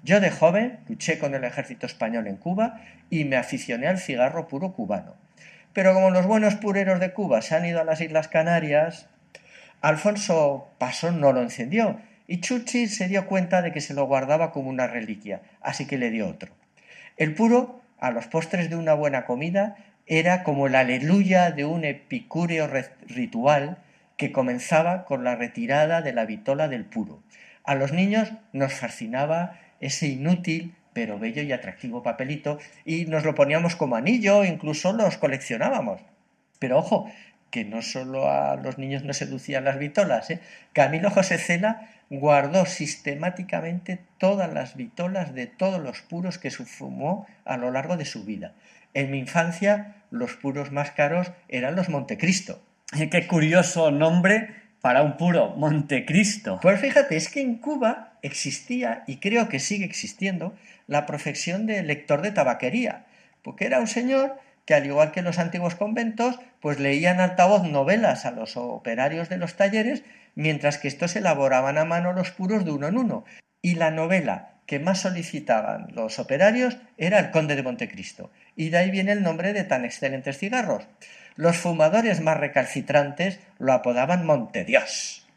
Yo 0.03 0.21
de 0.21 0.29
joven 0.29 0.79
luché 0.87 1.19
con 1.19 1.33
el 1.33 1.43
ejército 1.43 1.87
español 1.87 2.27
en 2.27 2.37
Cuba 2.37 2.79
y 3.09 3.25
me 3.25 3.35
aficioné 3.35 3.87
al 3.87 3.97
cigarro 3.97 4.47
puro 4.47 4.71
cubano. 4.71 5.15
Pero 5.73 5.93
como 5.93 6.11
los 6.11 6.25
buenos 6.25 6.55
pureros 6.55 6.99
de 6.99 7.11
Cuba 7.11 7.41
se 7.41 7.55
han 7.55 7.65
ido 7.65 7.81
a 7.81 7.83
las 7.83 8.01
Islas 8.01 8.27
Canarias, 8.27 9.07
Alfonso 9.81 10.69
Pasón 10.77 11.19
no 11.19 11.33
lo 11.33 11.41
encendió 11.41 11.99
y 12.27 12.39
Churchill 12.39 12.87
se 12.87 13.07
dio 13.07 13.25
cuenta 13.25 13.63
de 13.63 13.71
que 13.71 13.81
se 13.81 13.95
lo 13.95 14.05
guardaba 14.05 14.51
como 14.51 14.69
una 14.69 14.87
reliquia, 14.87 15.41
así 15.61 15.87
que 15.87 15.97
le 15.97 16.11
dio 16.11 16.27
otro. 16.27 16.53
El 17.17 17.33
puro, 17.33 17.81
a 17.99 18.11
los 18.11 18.27
postres 18.27 18.69
de 18.69 18.75
una 18.75 18.93
buena 18.93 19.25
comida, 19.25 19.75
era 20.05 20.43
como 20.43 20.67
el 20.67 20.75
aleluya 20.75 21.51
de 21.51 21.65
un 21.65 21.85
epicúreo 21.85 22.67
re- 22.67 22.89
ritual 23.07 23.77
que 24.17 24.31
comenzaba 24.31 25.05
con 25.05 25.23
la 25.23 25.35
retirada 25.35 26.01
de 26.01 26.13
la 26.13 26.25
vitola 26.25 26.67
del 26.67 26.85
puro. 26.85 27.21
A 27.63 27.75
los 27.75 27.93
niños 27.93 28.31
nos 28.53 28.73
fascinaba 28.73 29.59
ese 29.79 30.07
inútil 30.07 30.73
pero 30.93 31.19
bello 31.19 31.41
y 31.43 31.51
atractivo 31.51 32.03
papelito 32.03 32.57
y 32.83 33.05
nos 33.05 33.23
lo 33.23 33.35
poníamos 33.35 33.75
como 33.75 33.95
anillo, 33.95 34.43
incluso 34.43 34.91
los 34.91 35.17
coleccionábamos. 35.17 36.01
Pero 36.57 36.79
ojo, 36.79 37.09
que 37.49 37.65
no 37.65 37.81
solo 37.81 38.31
a 38.31 38.55
los 38.55 38.77
niños 38.77 39.03
nos 39.03 39.17
seducían 39.17 39.63
las 39.65 39.79
vitolas. 39.79 40.29
¿eh? 40.29 40.39
Camilo 40.73 41.09
José 41.09 41.37
Cela 41.37 41.89
guardó 42.09 42.65
sistemáticamente 42.65 43.99
todas 44.17 44.51
las 44.51 44.75
vitolas 44.75 45.33
de 45.33 45.47
todos 45.47 45.81
los 45.81 46.01
puros 46.01 46.37
que 46.37 46.51
se 46.51 46.65
fumó 46.65 47.27
a 47.45 47.57
lo 47.57 47.71
largo 47.71 47.97
de 47.97 48.05
su 48.05 48.23
vida. 48.23 48.53
En 48.93 49.11
mi 49.11 49.19
infancia, 49.19 49.95
los 50.09 50.33
puros 50.33 50.71
más 50.71 50.91
caros 50.91 51.31
eran 51.47 51.75
los 51.75 51.89
Montecristo. 51.89 52.61
Qué 52.91 53.27
curioso 53.27 53.91
nombre 53.91 54.49
para 54.81 55.03
un 55.03 55.17
puro, 55.17 55.49
Montecristo. 55.55 56.59
Pues 56.61 56.79
fíjate, 56.79 57.15
es 57.15 57.29
que 57.29 57.41
en 57.41 57.57
Cuba 57.57 58.13
existía, 58.21 59.03
y 59.07 59.17
creo 59.17 59.49
que 59.49 59.59
sigue 59.59 59.85
existiendo, 59.85 60.55
la 60.87 61.05
profesión 61.05 61.67
de 61.67 61.83
lector 61.83 62.21
de 62.21 62.31
tabaquería, 62.31 63.05
porque 63.43 63.65
era 63.65 63.79
un 63.79 63.87
señor 63.87 64.39
que 64.69 64.75
al 64.75 64.85
igual 64.85 65.11
que 65.11 65.23
los 65.23 65.39
antiguos 65.39 65.73
conventos, 65.73 66.39
pues 66.61 66.79
leían 66.79 67.19
altavoz 67.19 67.63
novelas 67.63 68.27
a 68.27 68.29
los 68.29 68.55
operarios 68.55 69.27
de 69.27 69.37
los 69.37 69.55
talleres, 69.55 70.03
mientras 70.35 70.77
que 70.77 70.87
estos 70.87 71.15
elaboraban 71.15 71.79
a 71.79 71.85
mano 71.85 72.13
los 72.13 72.29
puros 72.29 72.65
de 72.65 72.71
uno 72.73 72.87
en 72.87 72.99
uno. 72.99 73.25
Y 73.63 73.73
la 73.73 73.89
novela 73.89 74.51
que 74.67 74.77
más 74.77 74.99
solicitaban 74.99 75.87
los 75.95 76.19
operarios 76.19 76.77
era 76.99 77.17
El 77.17 77.31
Conde 77.31 77.55
de 77.55 77.63
Montecristo, 77.63 78.29
y 78.55 78.69
de 78.69 78.77
ahí 78.77 78.91
viene 78.91 79.11
el 79.11 79.23
nombre 79.23 79.53
de 79.53 79.63
tan 79.63 79.85
excelentes 79.85 80.37
cigarros. 80.37 80.87
Los 81.35 81.57
fumadores 81.57 82.21
más 82.21 82.37
recalcitrantes 82.37 83.39
lo 83.57 83.73
apodaban 83.73 84.23
Montedios. 84.23 85.27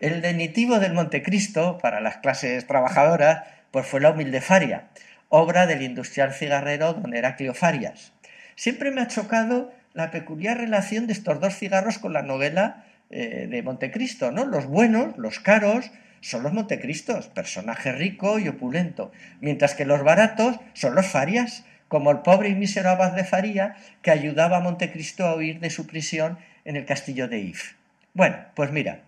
El 0.00 0.20
denitivo 0.20 0.80
del 0.80 0.94
Montecristo, 0.94 1.78
para 1.78 2.00
las 2.00 2.16
clases 2.16 2.66
trabajadoras, 2.66 3.44
pues 3.70 3.86
fue 3.86 4.00
la 4.00 4.10
humilde 4.10 4.40
Faria, 4.40 4.88
obra 5.28 5.68
del 5.68 5.82
industrial 5.82 6.34
cigarrero 6.34 6.94
don 6.94 7.14
Heraclio 7.14 7.54
Farias. 7.54 8.14
Siempre 8.60 8.90
me 8.90 9.00
ha 9.00 9.08
chocado 9.08 9.72
la 9.94 10.10
peculiar 10.10 10.58
relación 10.58 11.06
de 11.06 11.14
estos 11.14 11.40
dos 11.40 11.56
cigarros 11.56 11.96
con 11.96 12.12
la 12.12 12.20
novela 12.20 12.84
eh, 13.08 13.46
de 13.48 13.62
Montecristo, 13.62 14.32
¿no? 14.32 14.44
Los 14.44 14.66
buenos, 14.66 15.16
los 15.16 15.40
caros, 15.40 15.90
son 16.20 16.42
los 16.42 16.52
Montecristos, 16.52 17.28
personaje 17.28 17.90
rico 17.90 18.38
y 18.38 18.48
opulento, 18.48 19.12
mientras 19.40 19.74
que 19.74 19.86
los 19.86 20.04
baratos 20.04 20.60
son 20.74 20.94
los 20.94 21.06
Farias, 21.06 21.64
como 21.88 22.10
el 22.10 22.18
pobre 22.18 22.50
y 22.50 22.54
mísero 22.54 22.90
abad 22.90 23.12
de 23.12 23.24
Faría 23.24 23.76
que 24.02 24.10
ayudaba 24.10 24.58
a 24.58 24.60
Montecristo 24.60 25.24
a 25.24 25.36
huir 25.36 25.58
de 25.60 25.70
su 25.70 25.86
prisión 25.86 26.36
en 26.66 26.76
el 26.76 26.84
castillo 26.84 27.28
de 27.28 27.38
If. 27.38 27.76
Bueno, 28.12 28.36
pues 28.54 28.72
mira, 28.72 29.00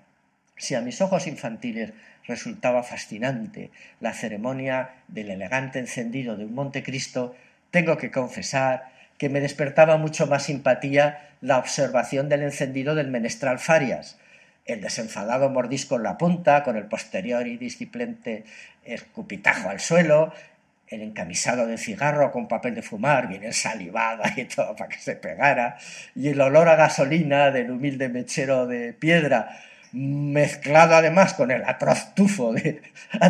si 0.56 0.76
a 0.76 0.80
mis 0.80 1.02
ojos 1.02 1.26
infantiles 1.26 1.92
resultaba 2.26 2.82
fascinante 2.82 3.70
la 4.00 4.14
ceremonia 4.14 4.92
del 5.08 5.30
elegante 5.30 5.78
encendido 5.78 6.38
de 6.38 6.46
un 6.46 6.54
Montecristo, 6.54 7.36
tengo 7.70 7.98
que 7.98 8.10
confesar 8.10 9.01
que 9.22 9.28
me 9.28 9.40
despertaba 9.40 9.98
mucho 9.98 10.26
más 10.26 10.42
simpatía 10.42 11.28
la 11.40 11.58
observación 11.58 12.28
del 12.28 12.42
encendido 12.42 12.96
del 12.96 13.06
menestral 13.06 13.60
Farias, 13.60 14.18
el 14.66 14.80
desenfadado 14.80 15.48
mordisco 15.48 15.94
en 15.94 16.02
la 16.02 16.18
punta, 16.18 16.64
con 16.64 16.76
el 16.76 16.86
posterior 16.86 17.46
y 17.46 17.56
disciplente 17.56 18.42
escupitajo 18.84 19.70
al 19.70 19.78
suelo, 19.78 20.34
el 20.88 21.02
encamisado 21.02 21.68
de 21.68 21.78
cigarro 21.78 22.32
con 22.32 22.48
papel 22.48 22.74
de 22.74 22.82
fumar, 22.82 23.28
bien 23.28 23.44
ensalivado 23.44 24.24
y 24.36 24.46
todo 24.46 24.74
para 24.74 24.88
que 24.88 24.98
se 24.98 25.14
pegara, 25.14 25.78
y 26.16 26.26
el 26.26 26.40
olor 26.40 26.68
a 26.68 26.74
gasolina 26.74 27.52
del 27.52 27.70
humilde 27.70 28.08
mechero 28.08 28.66
de 28.66 28.92
piedra, 28.92 29.56
mezclado 29.92 30.96
además 30.96 31.34
con 31.34 31.52
el 31.52 31.62
atroz 31.64 32.12
tufo 32.16 32.52
de 32.54 32.82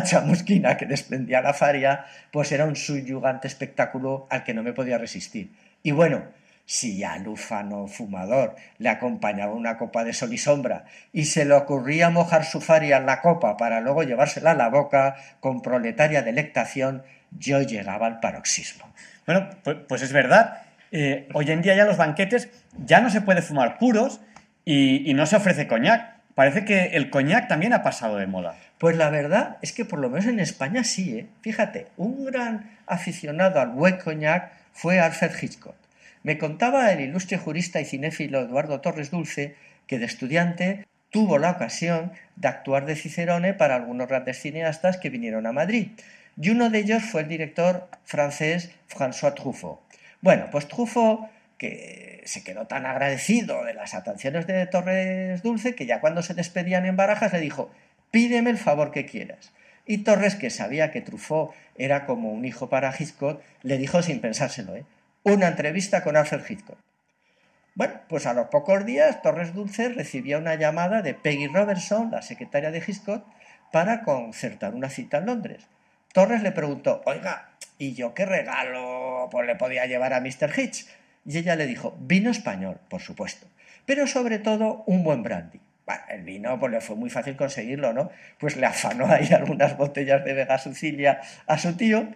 chamusquina 0.05 0.75
que 0.75 0.87
desprendía 0.87 1.41
la 1.41 1.53
faria, 1.53 2.05
pues 2.31 2.51
era 2.51 2.65
un 2.65 2.75
subyugante 2.75 3.47
espectáculo 3.47 4.25
al 4.31 4.43
que 4.43 4.55
no 4.55 4.63
me 4.63 4.73
podía 4.73 4.97
resistir. 4.97 5.51
Y 5.83 5.91
bueno, 5.91 6.23
si 6.65 7.03
al 7.03 7.27
ufano 7.27 7.87
fumador 7.87 8.55
le 8.77 8.87
acompañaba 8.87 9.53
una 9.53 9.77
copa 9.77 10.05
de 10.05 10.13
sol 10.13 10.33
y 10.33 10.37
sombra 10.37 10.85
y 11.11 11.25
se 11.25 11.43
le 11.43 11.53
ocurría 11.53 12.09
mojar 12.09 12.45
su 12.45 12.61
faria 12.61 12.97
en 12.97 13.05
la 13.05 13.21
copa 13.21 13.57
para 13.57 13.81
luego 13.81 14.03
llevársela 14.03 14.51
a 14.51 14.55
la 14.55 14.69
boca 14.69 15.15
con 15.41 15.61
proletaria 15.61 16.21
delectación, 16.21 17.03
yo 17.31 17.61
llegaba 17.61 18.07
al 18.07 18.21
paroxismo. 18.21 18.85
Bueno, 19.25 19.49
pues, 19.63 19.77
pues 19.87 20.01
es 20.01 20.13
verdad. 20.13 20.61
Eh, 20.91 21.27
hoy 21.33 21.51
en 21.51 21.61
día 21.61 21.75
ya 21.75 21.85
los 21.85 21.97
banquetes 21.97 22.49
ya 22.77 23.01
no 23.01 23.09
se 23.09 23.21
puede 23.21 23.41
fumar 23.41 23.77
puros 23.77 24.21
y, 24.63 25.09
y 25.09 25.13
no 25.13 25.25
se 25.25 25.35
ofrece 25.35 25.67
coñac. 25.67 26.13
Parece 26.33 26.63
que 26.63 26.95
el 26.95 27.09
coñac 27.09 27.49
también 27.49 27.73
ha 27.73 27.83
pasado 27.83 28.17
de 28.17 28.27
moda. 28.27 28.55
Pues 28.77 28.95
la 28.95 29.09
verdad 29.09 29.57
es 29.61 29.73
que 29.73 29.85
por 29.85 29.99
lo 29.99 30.09
menos 30.09 30.27
en 30.27 30.39
España 30.39 30.83
sí, 30.83 31.19
¿eh? 31.19 31.27
Fíjate, 31.41 31.87
un 31.97 32.25
gran 32.25 32.71
aficionado 32.87 33.59
al 33.59 33.69
buen 33.69 33.97
coñac 33.97 34.62
fue 34.73 34.99
Alfred 34.99 35.31
Hitchcock. 35.41 35.75
Me 36.23 36.37
contaba 36.37 36.91
el 36.91 37.01
ilustre 37.01 37.37
jurista 37.37 37.79
y 37.81 37.85
cinéfilo 37.85 38.41
Eduardo 38.41 38.81
Torres 38.81 39.11
Dulce 39.11 39.55
que 39.87 39.99
de 39.99 40.05
estudiante 40.05 40.85
tuvo 41.09 41.37
la 41.37 41.51
ocasión 41.51 42.11
de 42.35 42.47
actuar 42.47 42.85
de 42.85 42.95
Cicerone 42.95 43.53
para 43.53 43.75
algunos 43.75 44.07
grandes 44.07 44.39
cineastas 44.41 44.97
que 44.97 45.09
vinieron 45.09 45.45
a 45.45 45.51
Madrid. 45.51 45.89
Y 46.41 46.49
uno 46.49 46.69
de 46.69 46.79
ellos 46.79 47.03
fue 47.03 47.21
el 47.21 47.27
director 47.27 47.87
francés 48.03 48.71
François 48.89 49.35
Truffaut. 49.35 49.79
Bueno, 50.21 50.47
pues 50.51 50.67
Truffaut, 50.67 51.29
que 51.57 52.23
se 52.25 52.43
quedó 52.43 52.65
tan 52.65 52.85
agradecido 52.85 53.63
de 53.63 53.73
las 53.73 53.93
atenciones 53.93 54.47
de 54.47 54.65
Torres 54.65 55.43
Dulce, 55.43 55.75
que 55.75 55.85
ya 55.85 55.99
cuando 55.99 56.23
se 56.23 56.33
despedían 56.33 56.85
en 56.85 56.95
Barajas 56.95 57.33
le 57.33 57.39
dijo, 57.39 57.69
pídeme 58.09 58.49
el 58.49 58.57
favor 58.57 58.91
que 58.91 59.05
quieras. 59.05 59.51
Y 59.85 59.99
Torres, 59.99 60.35
que 60.35 60.49
sabía 60.49 60.91
que 60.91 61.01
Truffaut 61.01 61.53
era 61.75 62.05
como 62.05 62.31
un 62.31 62.45
hijo 62.45 62.69
para 62.69 62.93
Hitchcock, 62.97 63.41
le 63.63 63.77
dijo 63.77 64.01
sin 64.01 64.21
pensárselo, 64.21 64.75
¿eh? 64.75 64.85
una 65.23 65.47
entrevista 65.47 66.03
con 66.03 66.15
Alfred 66.15 66.43
Hitchcock. 66.47 66.77
Bueno, 67.75 67.95
pues 68.07 68.27
a 68.27 68.33
los 68.33 68.47
pocos 68.47 68.85
días 68.85 69.21
Torres 69.23 69.53
Dulce 69.53 69.89
recibía 69.89 70.37
una 70.37 70.55
llamada 70.55 71.01
de 71.01 71.15
Peggy 71.15 71.47
Robertson, 71.47 72.11
la 72.11 72.21
secretaria 72.21 72.71
de 72.71 72.83
Hitchcock, 72.85 73.25
para 73.71 74.03
concertar 74.03 74.75
una 74.75 74.89
cita 74.89 75.17
en 75.17 75.25
Londres. 75.25 75.67
Torres 76.13 76.43
le 76.43 76.51
preguntó, 76.51 77.01
oiga, 77.05 77.49
¿y 77.79 77.93
yo 77.95 78.13
qué 78.13 78.25
regalo 78.25 79.27
pues, 79.31 79.47
le 79.47 79.55
podía 79.55 79.87
llevar 79.87 80.13
a 80.13 80.21
Mr. 80.21 80.51
Hitch? 80.55 80.85
Y 81.25 81.39
ella 81.39 81.55
le 81.55 81.65
dijo, 81.65 81.97
vino 81.99 82.29
español, 82.29 82.79
por 82.89 83.01
supuesto, 83.01 83.47
pero 83.85 84.05
sobre 84.05 84.37
todo 84.37 84.83
un 84.85 85.03
buen 85.03 85.23
brandy. 85.23 85.59
Bueno, 85.85 86.01
el 86.09 86.23
vino 86.23 86.59
pues 86.59 86.71
le 86.71 86.81
fue 86.81 86.95
muy 86.95 87.09
fácil 87.09 87.35
conseguirlo, 87.35 87.93
¿no? 87.93 88.09
Pues 88.39 88.55
le 88.55 88.65
afanó 88.65 89.07
ahí 89.07 89.27
algunas 89.33 89.77
botellas 89.77 90.23
de 90.23 90.33
Vega 90.33 90.57
Sicilia 90.57 91.21
a 91.47 91.57
su 91.57 91.75
tío, 91.75 92.07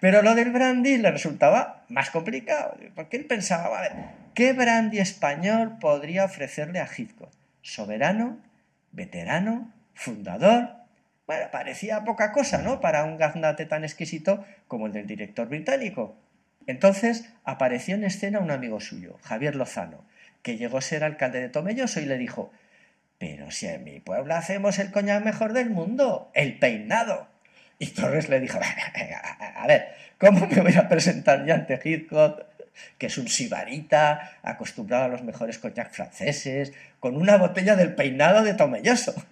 pero 0.00 0.22
lo 0.22 0.34
del 0.34 0.52
brandy 0.52 0.98
le 0.98 1.10
resultaba 1.10 1.84
más 1.88 2.10
complicado, 2.10 2.76
porque 2.94 3.16
él 3.16 3.24
pensaba, 3.24 3.80
ver, 3.80 3.92
¿qué 4.34 4.52
brandy 4.52 4.98
español 4.98 5.78
podría 5.80 6.24
ofrecerle 6.24 6.80
a 6.80 6.88
Hitchcock? 6.94 7.30
¿Soberano? 7.62 8.38
¿Veterano? 8.92 9.72
¿Fundador? 9.94 10.76
Bueno, 11.26 11.46
parecía 11.50 12.04
poca 12.04 12.30
cosa, 12.30 12.58
¿no? 12.58 12.80
Para 12.80 13.04
un 13.04 13.16
gaznate 13.16 13.66
tan 13.66 13.82
exquisito 13.82 14.44
como 14.68 14.86
el 14.86 14.92
del 14.92 15.06
director 15.06 15.48
británico. 15.48 16.16
Entonces 16.66 17.28
apareció 17.44 17.94
en 17.94 18.04
escena 18.04 18.38
un 18.38 18.50
amigo 18.50 18.80
suyo, 18.80 19.18
Javier 19.22 19.56
Lozano, 19.56 20.04
que 20.42 20.56
llegó 20.56 20.78
a 20.78 20.82
ser 20.82 21.02
alcalde 21.02 21.40
de 21.40 21.48
Tomelloso 21.48 22.00
y 22.00 22.06
le 22.06 22.18
dijo, 22.18 22.52
pero 23.18 23.50
si 23.50 23.66
en 23.66 23.84
mi 23.84 24.00
pueblo 24.00 24.34
hacemos 24.34 24.78
el 24.78 24.90
coñac 24.90 25.24
mejor 25.24 25.52
del 25.52 25.70
mundo, 25.70 26.30
el 26.34 26.58
peinado. 26.58 27.28
Y 27.78 27.88
Torres 27.88 28.28
le 28.28 28.40
dijo, 28.40 28.58
a 28.58 29.66
ver, 29.66 29.88
¿cómo 30.18 30.46
me 30.46 30.60
voy 30.60 30.74
a 30.74 30.88
presentar 30.88 31.44
ya 31.44 31.54
ante 31.54 31.80
Hitchcock, 31.82 32.42
que 32.98 33.06
es 33.06 33.18
un 33.18 33.28
sibarita, 33.28 34.38
acostumbrado 34.42 35.04
a 35.04 35.08
los 35.08 35.22
mejores 35.22 35.58
coñac 35.58 35.92
franceses, 35.92 36.72
con 37.00 37.16
una 37.16 37.36
botella 37.36 37.76
del 37.76 37.94
peinado 37.94 38.42
de 38.42 38.54
Tomelloso? 38.54 39.14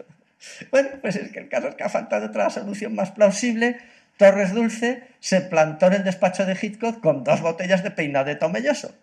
Bueno, 0.71 0.91
pues 1.01 1.17
es 1.17 1.33
que 1.33 1.39
el 1.39 1.49
caso 1.49 1.69
es 1.69 1.75
que 1.75 1.85
ha 1.85 1.89
faltado 1.89 2.27
otra 2.27 2.51
solución 2.51 2.95
más 2.95 3.13
plausible. 3.13 3.79
Torres 4.19 4.53
Dulce 4.53 5.05
se 5.19 5.41
plantó 5.41 5.87
en 5.87 5.95
el 5.95 6.05
despacho 6.05 6.45
de 6.45 6.55
Hitchcock 6.61 7.01
con 7.01 7.25
dos 7.25 7.41
botellas 7.41 7.83
de 7.83 7.91
peinado 7.91 8.27
de 8.27 8.35
Tomelloso. 8.35 8.95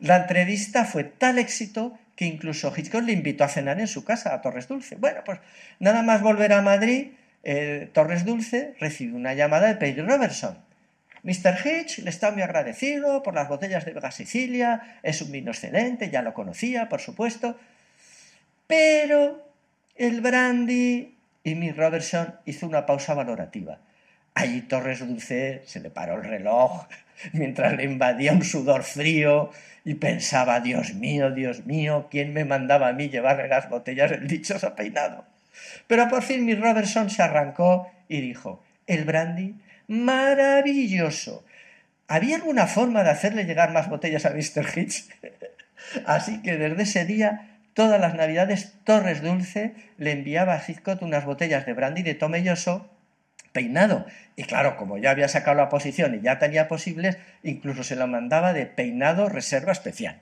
La 0.00 0.16
entrevista 0.16 0.84
fue 0.84 1.04
tal 1.04 1.38
éxito 1.38 1.96
que 2.16 2.24
incluso 2.26 2.72
Hitchcock 2.76 3.02
le 3.02 3.12
invitó 3.12 3.44
a 3.44 3.48
cenar 3.48 3.80
en 3.80 3.88
su 3.88 4.04
casa 4.04 4.34
a 4.34 4.40
Torres 4.40 4.68
Dulce. 4.68 4.96
Bueno, 4.96 5.22
pues 5.24 5.40
nada 5.78 6.02
más 6.02 6.22
volver 6.22 6.52
a 6.52 6.62
Madrid, 6.62 7.12
Torres 7.92 8.24
Dulce 8.24 8.74
recibió 8.78 9.16
una 9.16 9.34
llamada 9.34 9.68
de 9.68 9.76
Peggy 9.76 10.02
Robertson. 10.02 10.58
Mr. 11.24 11.56
Hitch 11.64 11.98
le 11.98 12.10
está 12.10 12.32
muy 12.32 12.42
agradecido 12.42 13.22
por 13.22 13.34
las 13.34 13.48
botellas 13.48 13.84
de 13.84 13.92
Vega 13.92 14.10
Sicilia, 14.10 14.98
es 15.02 15.22
un 15.22 15.30
vino 15.30 15.52
excelente, 15.52 16.10
ya 16.10 16.20
lo 16.20 16.34
conocía, 16.34 16.88
por 16.88 17.00
supuesto, 17.00 17.56
pero 18.66 19.48
el 19.96 20.20
brandy 20.20 21.16
y 21.44 21.54
Miss 21.54 21.76
Robertson 21.76 22.34
hizo 22.44 22.66
una 22.66 22.86
pausa 22.86 23.14
valorativa. 23.14 23.78
Allí 24.34 24.62
Torres 24.62 25.00
Dulce 25.00 25.62
se 25.66 25.80
le 25.80 25.90
paró 25.90 26.16
el 26.16 26.24
reloj 26.24 26.86
mientras 27.32 27.74
le 27.76 27.84
invadía 27.84 28.32
un 28.32 28.44
sudor 28.44 28.82
frío 28.82 29.50
y 29.84 29.94
pensaba, 29.94 30.60
Dios 30.60 30.94
mío, 30.94 31.30
Dios 31.30 31.66
mío, 31.66 32.08
¿quién 32.10 32.32
me 32.32 32.44
mandaba 32.44 32.88
a 32.88 32.92
mí 32.92 33.08
llevarle 33.08 33.48
las 33.48 33.68
botellas 33.68 34.10
del 34.10 34.26
dichoso 34.26 34.74
peinado? 34.74 35.24
Pero 35.86 36.08
por 36.08 36.22
fin 36.22 36.46
Miss 36.46 36.60
Robertson 36.60 37.10
se 37.10 37.22
arrancó 37.22 37.90
y 38.08 38.20
dijo, 38.20 38.62
el 38.86 39.04
brandy, 39.04 39.54
maravilloso. 39.88 41.44
¿Había 42.08 42.36
alguna 42.36 42.66
forma 42.66 43.02
de 43.02 43.10
hacerle 43.10 43.44
llegar 43.44 43.72
más 43.72 43.88
botellas 43.88 44.24
a 44.24 44.30
Mr. 44.30 44.66
Hitch? 44.76 45.04
Así 46.06 46.40
que 46.42 46.56
desde 46.56 46.82
ese 46.82 47.04
día 47.04 47.48
Todas 47.74 47.98
las 48.00 48.14
navidades 48.14 48.74
Torres 48.84 49.22
Dulce 49.22 49.72
le 49.96 50.12
enviaba 50.12 50.54
a 50.54 50.62
Hitchcock 50.66 51.00
unas 51.00 51.24
botellas 51.24 51.64
de 51.64 51.72
brandy 51.72 52.02
de 52.02 52.14
Tomelloso 52.14 52.86
peinado. 53.52 54.06
Y 54.36 54.44
claro, 54.44 54.76
como 54.76 54.98
ya 54.98 55.10
había 55.10 55.28
sacado 55.28 55.56
la 55.56 55.68
posición 55.68 56.14
y 56.14 56.20
ya 56.20 56.38
tenía 56.38 56.68
posibles, 56.68 57.18
incluso 57.42 57.84
se 57.84 57.96
lo 57.96 58.06
mandaba 58.06 58.52
de 58.52 58.66
peinado 58.66 59.28
reserva 59.28 59.72
especial. 59.72 60.20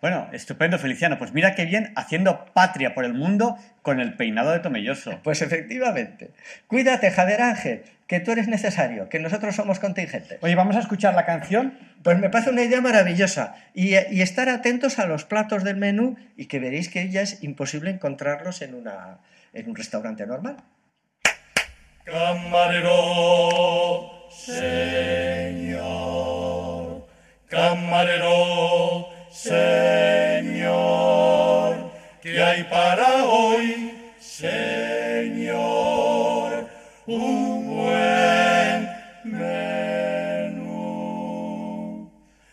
Bueno, 0.00 0.28
estupendo, 0.32 0.78
Feliciano. 0.78 1.18
Pues 1.18 1.32
mira 1.32 1.54
qué 1.54 1.64
bien 1.64 1.92
haciendo 1.96 2.44
patria 2.52 2.94
por 2.94 3.04
el 3.04 3.14
mundo 3.14 3.56
con 3.82 3.98
el 3.98 4.14
peinado 4.14 4.52
de 4.52 4.60
Tomelloso. 4.60 5.20
Pues 5.22 5.42
efectivamente. 5.42 6.30
Cuídate, 6.66 7.10
Javier 7.10 7.42
Ángel, 7.42 7.82
que 8.06 8.20
tú 8.20 8.30
eres 8.32 8.46
necesario, 8.46 9.08
que 9.08 9.18
nosotros 9.18 9.56
somos 9.56 9.80
contingentes. 9.80 10.38
Oye, 10.42 10.54
¿vamos 10.54 10.76
a 10.76 10.80
escuchar 10.80 11.14
la 11.14 11.24
canción? 11.24 11.78
Pues 12.02 12.18
me 12.18 12.28
parece 12.28 12.50
una 12.50 12.62
idea 12.62 12.80
maravillosa. 12.80 13.56
Y, 13.74 13.94
y 13.94 14.20
estar 14.20 14.48
atentos 14.50 14.98
a 14.98 15.06
los 15.06 15.24
platos 15.24 15.64
del 15.64 15.76
menú 15.76 16.16
y 16.36 16.46
que 16.46 16.60
veréis 16.60 16.88
que 16.90 17.08
ya 17.08 17.22
es 17.22 17.42
imposible 17.42 17.90
encontrarlos 17.90 18.60
en, 18.62 18.74
una, 18.74 19.18
en 19.54 19.68
un 19.68 19.76
restaurante 19.76 20.26
normal. 20.26 20.58
Camarero, 22.06 23.50
señor, 24.30 25.74
camarero, 27.48 29.08
señor, 29.28 30.70
¿qué 32.22 32.40
hay 32.40 32.62
para 32.62 33.24
hoy, 33.24 33.92
señor? 34.20 35.56
Un 37.06 37.76
buen 37.76 38.88
menú. 39.24 40.78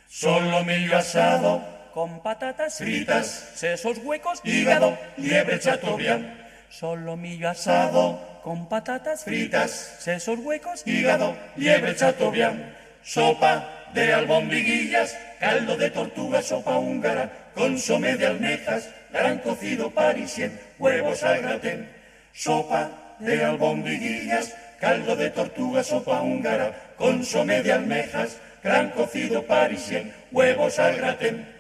Solomillo 0.08 0.98
asado 0.98 1.62
con 1.94 2.24
patatas 2.24 2.80
fritas, 2.80 3.52
sesos 3.54 4.00
huecos, 4.00 4.42
hígado, 4.44 4.98
liebre 5.16 5.60
chateaubriand, 5.60 6.43
solomillo 6.74 7.50
asado 7.50 8.20
con 8.42 8.68
patatas 8.68 9.26
fritas, 9.26 9.98
sesos 10.00 10.40
huecos, 10.40 10.82
hígado, 10.88 11.38
liebre 11.56 11.96
chateaubriand, 11.96 12.74
sopa 13.04 13.70
de 13.94 14.12
albondiguillas, 14.12 15.16
caldo 15.40 15.78
de 15.78 15.92
tortuga, 15.92 16.42
sopa 16.42 16.80
húngara, 16.80 17.52
consomé 17.54 18.18
de 18.18 18.26
almejas, 18.26 18.90
gran 19.12 19.38
cocido 19.38 19.92
parisien, 19.92 20.60
huevos 20.80 21.22
al 21.22 21.44
gratén, 21.44 21.90
sopa 22.34 22.90
de 23.20 23.46
albondiguillas, 23.46 24.56
caldo 24.80 25.16
de 25.16 25.30
tortuga, 25.30 25.84
sopa 25.84 26.22
húngara, 26.22 26.96
consomé 26.98 27.62
de 27.62 27.72
almejas, 27.72 28.38
gran 28.64 28.90
cocido 28.90 29.44
parisien, 29.44 30.12
huevos 30.32 30.80
al 30.80 30.96
gratén. 30.96 31.53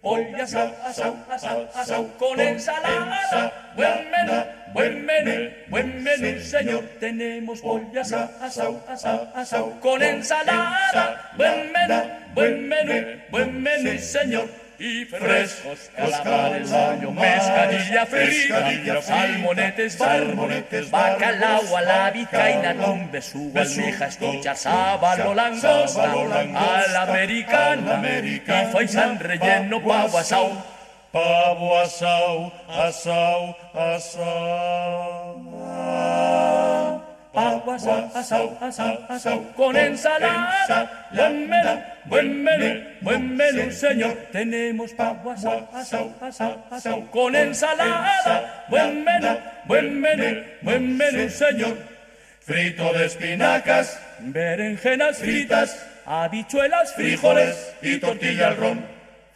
Pollo 0.00 0.42
asau, 0.42 0.70
asau, 1.74 2.06
con 2.18 2.38
ensalada. 2.38 3.50
Buen 3.74 4.10
menú, 4.10 4.38
buen 4.72 4.94
menú, 5.04 5.50
buen 5.68 6.02
menú, 6.04 6.38
señor. 6.38 6.84
Tenemos 7.00 7.58
asau, 8.38 8.80
asau, 8.86 9.28
asau, 9.34 9.80
con 9.80 10.00
ensalada. 10.00 11.34
Buen 11.36 11.72
menú, 11.72 12.00
buen 12.34 12.68
menú, 12.68 13.18
buen 13.30 13.62
menú, 13.62 13.98
señor. 13.98 14.46
Y 14.80 15.04
frescos 15.06 15.90
calamares, 15.96 16.70
pollo, 16.70 17.12
pescadilla 17.14 18.06
frita, 18.06 19.02
salmonetes, 19.02 19.94
salmonetes, 19.94 20.90
bacalao 20.90 21.76
a 21.76 21.82
la 21.82 22.10
vizcaína, 22.12 22.76
con 22.76 23.10
besugo, 23.10 23.58
almejas, 23.58 24.16
cuchas, 24.16 24.60
sábalo, 24.60 25.34
langosta, 25.34 26.12
a 26.12 26.86
la 26.92 27.02
americana, 27.02 28.00
y 28.22 28.40
faisán 28.72 29.18
relleno, 29.18 29.82
pavo 29.82 30.18
asau, 30.18 30.52
Pavo 31.10 31.78
asau, 31.80 32.52
asau, 32.68 33.56
asau. 33.74 35.17
Pavo 37.38 37.70
asau, 37.70 38.10
asau, 38.14 39.06
asau, 39.08 39.38
con 39.54 39.76
ensalada. 39.76 40.90
Buen 41.14 41.46
menú, 41.48 41.74
buen 42.06 42.42
menú, 42.42 42.70
buen 43.00 43.36
menú, 43.36 43.70
señor. 43.70 44.14
Tenemos 44.32 44.92
pavo 44.94 45.30
asau, 45.30 45.68
asau, 45.72 46.12
asau, 46.20 46.58
asau, 46.68 47.06
con 47.12 47.36
ensalada. 47.36 48.66
Buen 48.68 49.04
menú, 49.04 49.38
buen 49.66 50.00
menú, 50.00 50.42
buen 50.62 50.96
menú, 50.96 51.30
señor. 51.30 51.78
Frito 52.40 52.92
de 52.94 53.06
espinacas, 53.06 54.00
Berenjenas 54.18 55.18
fritas, 55.18 55.70
fritas, 55.70 55.86
habichuelas, 56.06 56.92
frijoles 56.94 57.72
y 57.82 57.98
tortilla 57.98 58.48
al 58.48 58.56
ron. 58.56 58.84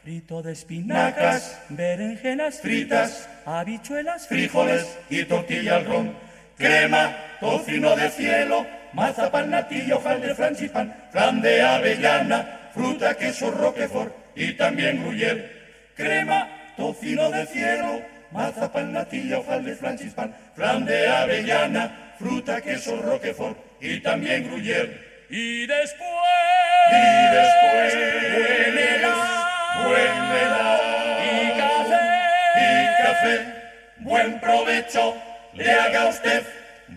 Frito 0.02 0.42
de 0.42 0.50
espinacas, 0.50 1.60
berenjenas 1.68 2.60
fritas, 2.60 3.28
habichuelas, 3.46 4.26
frijoles 4.26 4.98
y 5.08 5.22
tortilla 5.22 5.76
al 5.76 5.84
ron, 5.84 6.16
crema, 6.62 7.16
tocino 7.40 7.96
de 7.96 8.08
cielo, 8.08 8.64
mazapán, 8.92 9.50
natilla, 9.50 9.96
hojaldre, 9.96 10.34
francipan, 10.34 10.94
flan 11.10 11.42
de 11.42 11.60
avellana, 11.60 12.70
fruta, 12.72 13.16
queso, 13.16 13.50
roquefort 13.50 14.14
y 14.36 14.52
también 14.52 15.02
gruyère. 15.02 15.50
Crema, 15.96 16.48
tocino 16.76 17.30
de 17.30 17.46
cielo, 17.46 18.00
mazapán, 18.30 18.92
natilla, 18.92 19.40
hojaldre, 19.40 19.74
francispan, 19.74 20.34
flan 20.54 20.84
de 20.84 21.08
avellana, 21.08 22.14
fruta, 22.18 22.60
queso, 22.60 22.96
roquefort 23.02 23.58
y 23.80 23.98
también 24.00 24.44
gruyère. 24.44 25.26
Y 25.30 25.66
después, 25.66 26.08
Y 26.92 27.34
después, 27.34 27.94
buen 27.94 28.78
helado, 28.78 29.88
buen 29.88 30.16
helado 30.40 30.82
y 31.24 31.58
café, 31.58 32.00
y 32.58 33.02
café, 33.02 33.36
buen 33.98 34.40
provecho 34.40 35.31
le 35.54 35.70
haga 35.70 36.08
usted. 36.08 36.46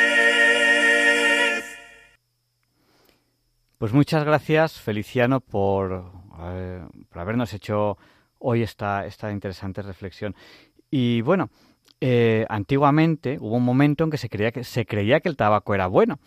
Pues 3.79 3.93
muchas 3.93 4.25
gracias, 4.25 4.81
Feliciano, 4.81 5.41
por, 5.41 6.11
eh, 6.41 6.85
por 7.09 7.19
habernos 7.21 7.53
hecho 7.55 7.99
hoy 8.39 8.63
esta, 8.63 9.07
esta 9.07 9.31
interesante 9.31 9.83
reflexión. 9.83 10.35
Y 10.91 11.21
bueno, 11.21 11.51
eh, 12.01 12.47
antiguamente 12.49 13.39
hubo 13.41 13.57
un 13.57 13.65
momento 13.65 14.05
en 14.05 14.11
que 14.11 14.19
se 14.19 14.29
creía 14.29 14.53
que 14.53 14.63
se 14.63 14.87
creía 14.87 15.21
que 15.21 15.29
el 15.29 15.37
tabaco 15.37 15.75
era 15.75 15.87
bueno. 15.89 16.19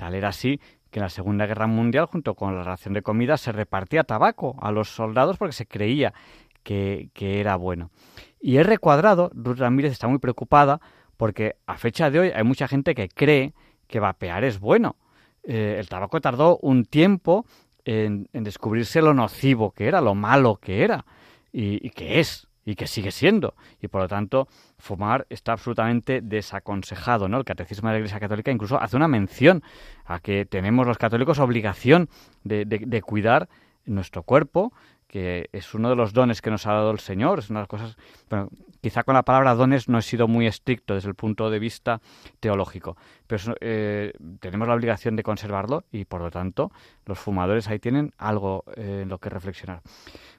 Tal 0.00 0.14
era 0.14 0.28
así 0.28 0.58
que 0.90 0.98
en 0.98 1.02
la 1.02 1.10
Segunda 1.10 1.44
Guerra 1.44 1.66
Mundial, 1.66 2.06
junto 2.06 2.34
con 2.34 2.56
la 2.56 2.64
ración 2.64 2.94
de 2.94 3.02
comida, 3.02 3.36
se 3.36 3.52
repartía 3.52 4.02
tabaco 4.02 4.56
a 4.62 4.72
los 4.72 4.88
soldados 4.88 5.36
porque 5.36 5.52
se 5.52 5.66
creía 5.66 6.14
que, 6.62 7.10
que 7.12 7.38
era 7.38 7.56
bueno. 7.56 7.90
Y 8.40 8.56
R 8.56 8.78
cuadrado, 8.78 9.30
Ruth 9.34 9.58
Ramírez 9.58 9.92
está 9.92 10.08
muy 10.08 10.18
preocupada 10.18 10.80
porque 11.18 11.56
a 11.66 11.76
fecha 11.76 12.10
de 12.10 12.18
hoy 12.18 12.32
hay 12.34 12.44
mucha 12.44 12.66
gente 12.66 12.94
que 12.94 13.10
cree 13.10 13.52
que 13.86 14.00
vapear 14.00 14.42
es 14.42 14.58
bueno. 14.58 14.96
Eh, 15.42 15.76
el 15.78 15.86
tabaco 15.90 16.18
tardó 16.22 16.56
un 16.62 16.86
tiempo 16.86 17.44
en, 17.84 18.26
descubrirse 18.32 19.02
lo 19.02 19.12
nocivo 19.12 19.72
que 19.72 19.86
era, 19.86 20.00
lo 20.00 20.14
malo 20.14 20.56
que 20.56 20.82
era 20.82 21.04
y 21.52 21.90
que 21.90 22.20
es 22.20 22.48
y 22.70 22.76
que 22.76 22.86
sigue 22.86 23.10
siendo. 23.10 23.54
Y 23.82 23.88
por 23.88 24.02
lo 24.02 24.08
tanto, 24.08 24.46
fumar 24.78 25.26
está 25.28 25.52
absolutamente 25.52 26.20
desaconsejado. 26.20 27.28
¿no? 27.28 27.38
El 27.38 27.44
Catecismo 27.44 27.88
de 27.88 27.94
la 27.94 27.98
Iglesia 27.98 28.20
Católica 28.20 28.50
incluso 28.50 28.80
hace 28.80 28.96
una 28.96 29.08
mención 29.08 29.62
a 30.04 30.20
que 30.20 30.44
tenemos 30.46 30.86
los 30.86 30.98
católicos 30.98 31.38
obligación 31.38 32.08
de, 32.44 32.64
de- 32.64 32.84
de 32.86 33.02
cuidar 33.02 33.48
nuestro 33.86 34.22
cuerpo, 34.22 34.72
que 35.10 35.48
es 35.50 35.74
uno 35.74 35.90
de 35.90 35.96
los 35.96 36.12
dones 36.12 36.40
que 36.40 36.50
nos 36.50 36.68
ha 36.68 36.72
dado 36.72 36.92
el 36.92 37.00
Señor. 37.00 37.40
Es 37.40 37.50
una 37.50 37.58
de 37.58 37.62
las 37.62 37.68
cosas. 37.68 37.96
Bueno, 38.28 38.48
quizá 38.80 39.02
con 39.02 39.14
la 39.14 39.24
palabra 39.24 39.56
dones 39.56 39.88
no 39.88 39.98
he 39.98 40.02
sido 40.02 40.28
muy 40.28 40.46
estricto 40.46 40.94
desde 40.94 41.08
el 41.08 41.16
punto 41.16 41.50
de 41.50 41.58
vista 41.58 42.00
teológico, 42.38 42.96
pero 43.26 43.56
eh, 43.60 44.12
tenemos 44.38 44.68
la 44.68 44.74
obligación 44.74 45.16
de 45.16 45.24
conservarlo 45.24 45.82
y 45.90 46.04
por 46.04 46.20
lo 46.20 46.30
tanto 46.30 46.70
los 47.06 47.18
fumadores 47.18 47.66
ahí 47.66 47.80
tienen 47.80 48.12
algo 48.18 48.62
eh, 48.76 49.00
en 49.02 49.08
lo 49.08 49.18
que 49.18 49.30
reflexionar. 49.30 49.82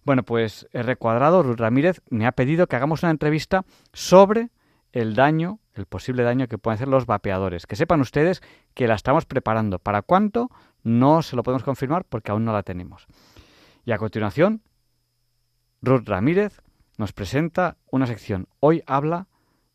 Bueno, 0.06 0.24
pues 0.24 0.70
R 0.72 0.96
Cuadrado, 0.96 1.44
Ruth 1.44 1.60
Ramírez, 1.60 2.02
me 2.10 2.26
ha 2.26 2.32
pedido 2.32 2.68
que 2.68 2.78
hagamos 2.78 3.04
una 3.04 3.12
entrevista 3.12 3.66
sobre 3.92 4.52
el 4.94 5.16
daño, 5.16 5.60
el 5.74 5.86
posible 5.86 6.24
daño 6.24 6.48
que 6.48 6.58
pueden 6.58 6.76
hacer 6.76 6.88
los 6.88 7.06
vapeadores. 7.06 7.68
Que 7.68 7.76
sepan 7.76 8.00
ustedes 8.00 8.42
que 8.74 8.88
la 8.88 8.96
estamos 8.96 9.26
preparando. 9.26 9.80
¿Para 9.80 10.02
cuánto? 10.02 10.50
No 10.82 11.24
se 11.24 11.36
lo 11.36 11.44
podemos 11.44 11.64
confirmar 11.64 12.06
porque 12.06 12.32
aún 12.32 12.46
no 12.46 12.54
la 12.54 12.64
tenemos. 12.64 13.08
Y 13.86 13.92
a 13.92 13.98
continuación, 13.98 14.62
Ruth 15.82 16.08
Ramírez 16.08 16.62
nos 16.98 17.14
presenta 17.14 17.78
una 17.90 18.06
sección. 18.06 18.48
Hoy 18.60 18.84
habla 18.86 19.28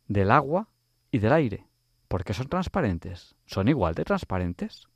del 0.06 0.30
agua 0.30 0.68
y 1.10 1.18
del 1.18 1.32
aire. 1.32 1.66
¿Por 2.06 2.22
qué 2.22 2.32
son 2.32 2.48
transparentes? 2.48 3.34
¿Son 3.46 3.66
igual 3.68 3.94
de 3.94 4.04
transparentes? 4.04 4.86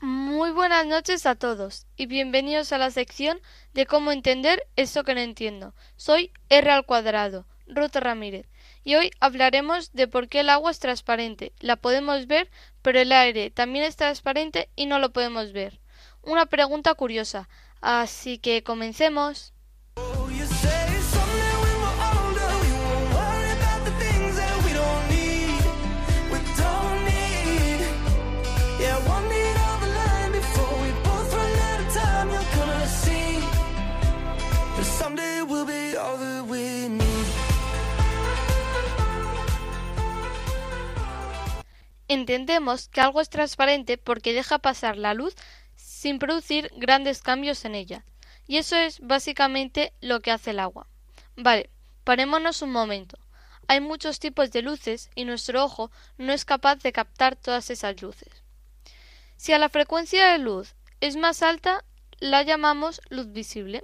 Muy 0.00 0.52
buenas 0.52 0.86
noches 0.86 1.26
a 1.26 1.34
todos 1.34 1.86
y 1.96 2.06
bienvenidos 2.06 2.72
a 2.72 2.78
la 2.78 2.90
sección 2.90 3.40
de 3.72 3.86
cómo 3.86 4.12
entender 4.12 4.62
eso 4.76 5.02
que 5.02 5.14
no 5.14 5.20
entiendo. 5.20 5.74
Soy 5.96 6.30
R 6.50 6.70
al 6.70 6.86
cuadrado, 6.86 7.46
Ruth 7.66 7.96
Ramírez, 7.96 8.46
y 8.84 8.94
hoy 8.94 9.10
hablaremos 9.18 9.92
de 9.92 10.06
por 10.06 10.28
qué 10.28 10.40
el 10.40 10.50
agua 10.50 10.70
es 10.70 10.78
transparente. 10.78 11.52
La 11.58 11.76
podemos 11.76 12.28
ver, 12.28 12.50
pero 12.82 13.00
el 13.00 13.10
aire 13.10 13.50
también 13.50 13.84
es 13.84 13.96
transparente 13.96 14.68
y 14.76 14.86
no 14.86 15.00
lo 15.00 15.12
podemos 15.12 15.52
ver. 15.52 15.80
Una 16.26 16.46
pregunta 16.46 16.94
curiosa, 16.94 17.48
así 17.82 18.38
que 18.38 18.62
comencemos. 18.62 19.52
Entendemos 42.06 42.88
que 42.88 43.00
algo 43.00 43.20
es 43.20 43.28
transparente 43.28 43.98
porque 43.98 44.32
deja 44.32 44.58
pasar 44.58 44.96
la 44.96 45.14
luz 45.14 45.34
sin 46.04 46.18
producir 46.18 46.70
grandes 46.76 47.22
cambios 47.22 47.64
en 47.64 47.74
ella. 47.74 48.04
Y 48.46 48.58
eso 48.58 48.76
es 48.76 49.00
básicamente 49.00 49.94
lo 50.02 50.20
que 50.20 50.32
hace 50.32 50.50
el 50.50 50.60
agua. 50.60 50.86
Vale, 51.34 51.70
parémonos 52.04 52.60
un 52.60 52.72
momento. 52.72 53.16
Hay 53.68 53.80
muchos 53.80 54.18
tipos 54.18 54.50
de 54.50 54.60
luces 54.60 55.08
y 55.14 55.24
nuestro 55.24 55.64
ojo 55.64 55.90
no 56.18 56.34
es 56.34 56.44
capaz 56.44 56.76
de 56.76 56.92
captar 56.92 57.36
todas 57.36 57.70
esas 57.70 58.02
luces. 58.02 58.28
Si 59.38 59.54
a 59.54 59.58
la 59.58 59.70
frecuencia 59.70 60.26
de 60.26 60.36
luz 60.36 60.74
es 61.00 61.16
más 61.16 61.42
alta, 61.42 61.86
la 62.18 62.42
llamamos 62.42 63.00
luz 63.08 63.32
visible, 63.32 63.82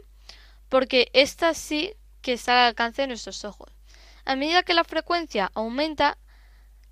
porque 0.68 1.09
esta 1.14 1.55
sí 1.55 1.95
que 2.21 2.35
está 2.35 2.53
al 2.53 2.68
alcance 2.68 3.01
de 3.01 3.09
nuestros 3.09 3.47
ojos. 3.47 3.73
A 4.27 4.37
medida 4.37 4.62
que 4.62 4.75
la 4.75 4.85
frecuencia 4.85 5.51
aumenta, 5.55 6.18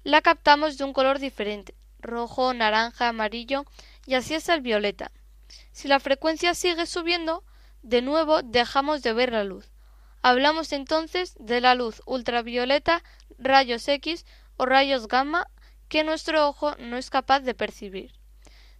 la 0.05 0.22
captamos 0.22 0.79
de 0.79 0.85
un 0.85 0.95
color 0.95 1.18
diferente, 1.18 1.74
rojo, 2.01 2.55
naranja, 2.55 3.09
amarillo 3.09 3.66
y 4.07 4.14
así 4.14 4.35
hasta 4.35 4.55
el 4.55 4.62
violeta. 4.62 5.12
Si 5.79 5.87
la 5.87 6.01
frecuencia 6.01 6.57
sigue 6.57 6.87
subiendo, 6.87 7.45
de 7.83 8.03
nuevo 8.03 8.43
dejamos 8.43 9.01
de 9.05 9.12
ver 9.12 9.31
la 9.31 9.45
luz. 9.45 9.70
Hablamos 10.22 10.72
entonces 10.72 11.37
de 11.39 11.61
la 11.61 11.76
luz 11.76 12.03
ultravioleta, 12.05 13.05
rayos 13.39 13.87
X 13.87 14.26
o 14.57 14.66
rayos 14.66 15.07
gamma 15.07 15.47
que 15.89 16.03
nuestro 16.03 16.49
ojo 16.49 16.74
no 16.81 16.97
es 16.97 17.11
capaz 17.11 17.43
de 17.43 17.55
percibir. 17.55 18.12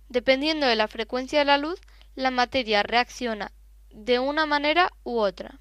Dependiendo 0.09 0.67
de 0.67 0.75
la 0.75 0.89
frecuencia 0.89 1.39
de 1.39 1.45
la 1.45 1.57
luz, 1.57 1.81
la 2.17 2.33
materia 2.33 2.83
reacciona 2.83 3.53
de 3.91 4.19
una 4.19 4.45
manera 4.45 4.91
u 5.05 5.21
otra. 5.21 5.61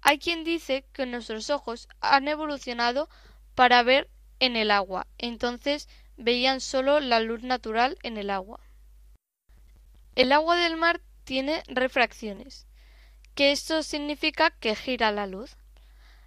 Hay 0.00 0.18
quien 0.18 0.42
dice 0.42 0.86
que 0.94 1.04
nuestros 1.04 1.50
ojos 1.50 1.86
han 2.00 2.28
evolucionado 2.28 3.10
para 3.54 3.82
ver 3.82 4.08
en 4.38 4.56
el 4.56 4.70
agua, 4.70 5.06
entonces 5.18 5.86
veían 6.16 6.62
solo 6.62 6.98
la 7.00 7.20
luz 7.20 7.42
natural 7.42 7.98
en 8.02 8.16
el 8.16 8.30
agua. 8.30 8.60
El 10.20 10.32
agua 10.32 10.56
del 10.56 10.76
mar 10.76 11.00
tiene 11.24 11.62
refracciones, 11.66 12.66
que 13.34 13.52
esto 13.52 13.82
significa 13.82 14.50
que 14.50 14.76
gira 14.76 15.12
la 15.12 15.26
luz. 15.26 15.56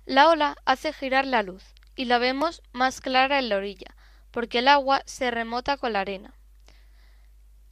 La 0.07 0.29
ola 0.29 0.57
hace 0.65 0.93
girar 0.93 1.27
la 1.27 1.43
luz 1.43 1.63
y 1.95 2.05
la 2.05 2.17
vemos 2.17 2.63
más 2.71 3.01
clara 3.01 3.37
en 3.37 3.49
la 3.49 3.57
orilla, 3.57 3.95
porque 4.31 4.57
el 4.57 4.67
agua 4.67 5.03
se 5.05 5.29
remota 5.29 5.77
con 5.77 5.93
la 5.93 5.99
arena 5.99 6.33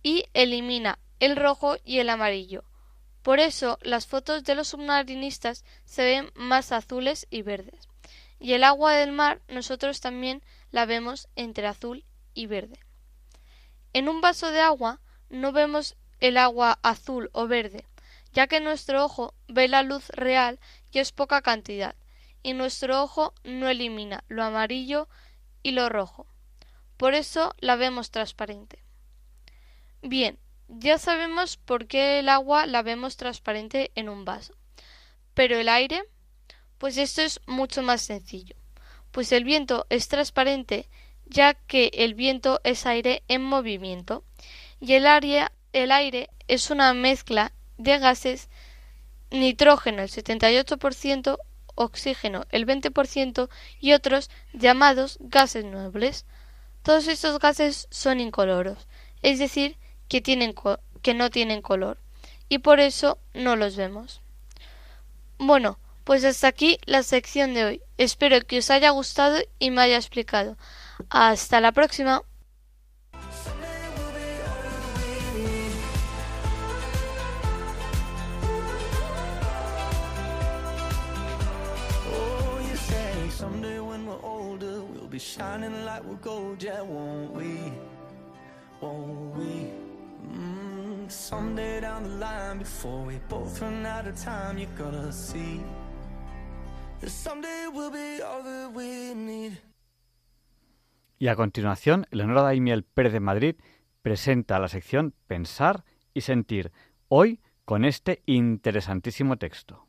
y 0.03 0.26
elimina 0.36 0.99
el 1.19 1.38
rojo 1.38 1.78
y 1.84 1.97
el 1.97 2.09
amarillo. 2.11 2.65
Por 3.24 3.39
eso 3.39 3.80
las 3.82 4.05
fotos 4.05 4.43
de 4.43 4.53
los 4.53 4.67
submarinistas 4.67 5.65
se 5.86 6.03
ven 6.03 6.32
más 6.36 6.72
azules 6.72 7.26
y 7.32 7.41
verdes. 7.41 7.89
Y 8.38 8.53
el 8.53 8.63
agua 8.63 8.93
del 8.93 9.11
mar 9.11 9.41
nosotros 9.47 10.01
también 10.01 10.43
la 10.69 10.86
vemos 10.86 11.30
entre 11.36 11.65
azul 11.65 12.05
y 12.36 12.45
verde. 12.45 12.78
En 13.93 14.07
un 14.07 14.22
vaso 14.22 14.51
de 14.51 14.61
agua 14.61 15.01
no 15.32 15.51
vemos 15.51 15.95
el 16.22 16.38
agua 16.38 16.80
azul 16.82 17.30
o 17.34 17.47
verde, 17.47 17.86
ya 18.32 18.47
que 18.47 18.61
nuestro 18.61 19.03
ojo 19.03 19.34
ve 19.47 19.67
la 19.67 19.84
luz 19.84 20.09
real 20.09 20.59
y 20.91 20.99
es 20.99 21.11
poca 21.11 21.41
cantidad, 21.41 21.95
y 22.43 22.53
nuestro 22.53 23.03
ojo 23.03 23.34
no 23.43 23.67
elimina 23.67 24.24
lo 24.30 24.43
amarillo 24.43 25.09
y 25.63 25.72
lo 25.72 25.89
rojo. 25.89 26.26
Por 26.97 27.13
eso 27.13 27.53
la 27.59 27.76
vemos 27.76 28.11
transparente. 28.11 28.84
Bien, 30.01 30.39
ya 30.67 30.97
sabemos 30.97 31.57
por 31.57 31.88
qué 31.88 32.19
el 32.19 32.30
agua 32.30 32.65
la 32.65 32.82
vemos 32.82 33.17
transparente 33.17 33.91
en 33.95 34.07
un 34.07 34.24
vaso. 34.24 34.55
Pero 35.34 35.57
el 35.57 35.69
aire, 35.69 36.03
pues 36.78 36.97
esto 36.97 37.22
es 37.22 37.41
mucho 37.45 37.82
más 37.84 38.01
sencillo. 38.01 38.55
Pues 39.11 39.32
el 39.32 39.43
viento 39.43 39.86
es 39.89 40.07
transparente 40.07 40.88
ya 41.32 41.53
que 41.53 41.91
el 41.93 42.13
viento 42.13 42.59
es 42.63 42.86
aire 42.86 43.24
en 43.28 43.43
movimiento 43.43 44.24
y 44.80 44.93
el, 44.93 45.07
área, 45.07 45.51
el 45.74 45.91
aire 45.91 46.30
es 46.47 46.69
una 46.69 46.93
mezcla 46.93 47.51
de 47.78 47.97
gases 47.97 48.49
nitrógeno 49.32 50.01
el 50.01 50.09
78%, 50.09 51.38
oxígeno 51.76 52.45
el 52.49 52.65
20% 52.65 53.49
y 53.80 53.93
otros 53.93 54.30
llamados 54.53 55.17
gases 55.22 55.65
nobles. 55.65 56.26
Todos 56.84 57.07
estos 57.07 57.39
gases 57.39 57.88
son 57.91 58.19
incoloros, 58.19 58.88
es 59.22 59.39
decir, 59.39 59.78
que, 60.07 60.22
que 60.22 61.13
no 61.13 61.30
tienen 61.30 61.61
color, 61.61 61.97
y 62.49 62.57
por 62.57 62.80
eso 62.80 63.19
no 63.34 63.55
los 63.55 63.76
vemos. 63.76 64.22
Bueno, 65.38 65.80
pues 66.03 66.24
hasta 66.26 66.47
aquí 66.47 66.80
la 66.86 67.03
sección 67.03 67.53
de 67.53 67.65
hoy. 67.65 67.82
Espero 67.97 68.41
que 68.45 68.57
os 68.57 68.69
haya 68.72 68.89
gustado 68.89 69.39
y 69.59 69.72
me 69.72 69.82
haya 69.82 69.95
explicado. 69.95 70.57
Hasta 71.09 71.61
la 71.61 71.72
próxima. 71.72 72.24
Shining 85.22 85.86
like 85.86 86.03
we're 86.03 86.15
gold, 86.15 86.63
yeah, 86.63 86.82
won't 86.82 87.32
we? 87.32 87.72
Won't 88.82 89.38
we? 89.38 89.69
Mm, 90.34 91.09
someday 91.09 91.82
down 91.82 92.03
the 92.03 92.15
line, 92.17 92.57
before 92.57 93.05
we 93.05 93.19
both 93.30 93.61
run 93.61 93.86
out 93.86 94.07
of 94.07 94.15
time, 94.19 94.57
you're 94.57 94.78
gonna 94.78 95.11
see 95.11 95.61
that 96.99 97.09
someday 97.09 97.67
we'll 97.72 97.91
be 97.91 98.22
all 98.22 98.43
that 98.43 98.72
we 98.74 99.13
need. 99.13 99.57
Y 101.19 101.28
a 101.28 101.36
continuación, 101.36 102.07
Leonora 102.09 102.41
Daimiel 102.41 102.84
Pérez 102.84 103.13
de 103.13 103.19
Madrid 103.19 103.55
presenta 104.01 104.57
la 104.57 104.67
sección 104.67 105.13
Pensar 105.28 105.84
y 106.15 106.22
Sentir, 106.22 106.72
hoy 107.09 107.39
con 107.63 107.86
este 107.86 108.24
interesantísimo 108.26 109.38
texto. 109.38 109.86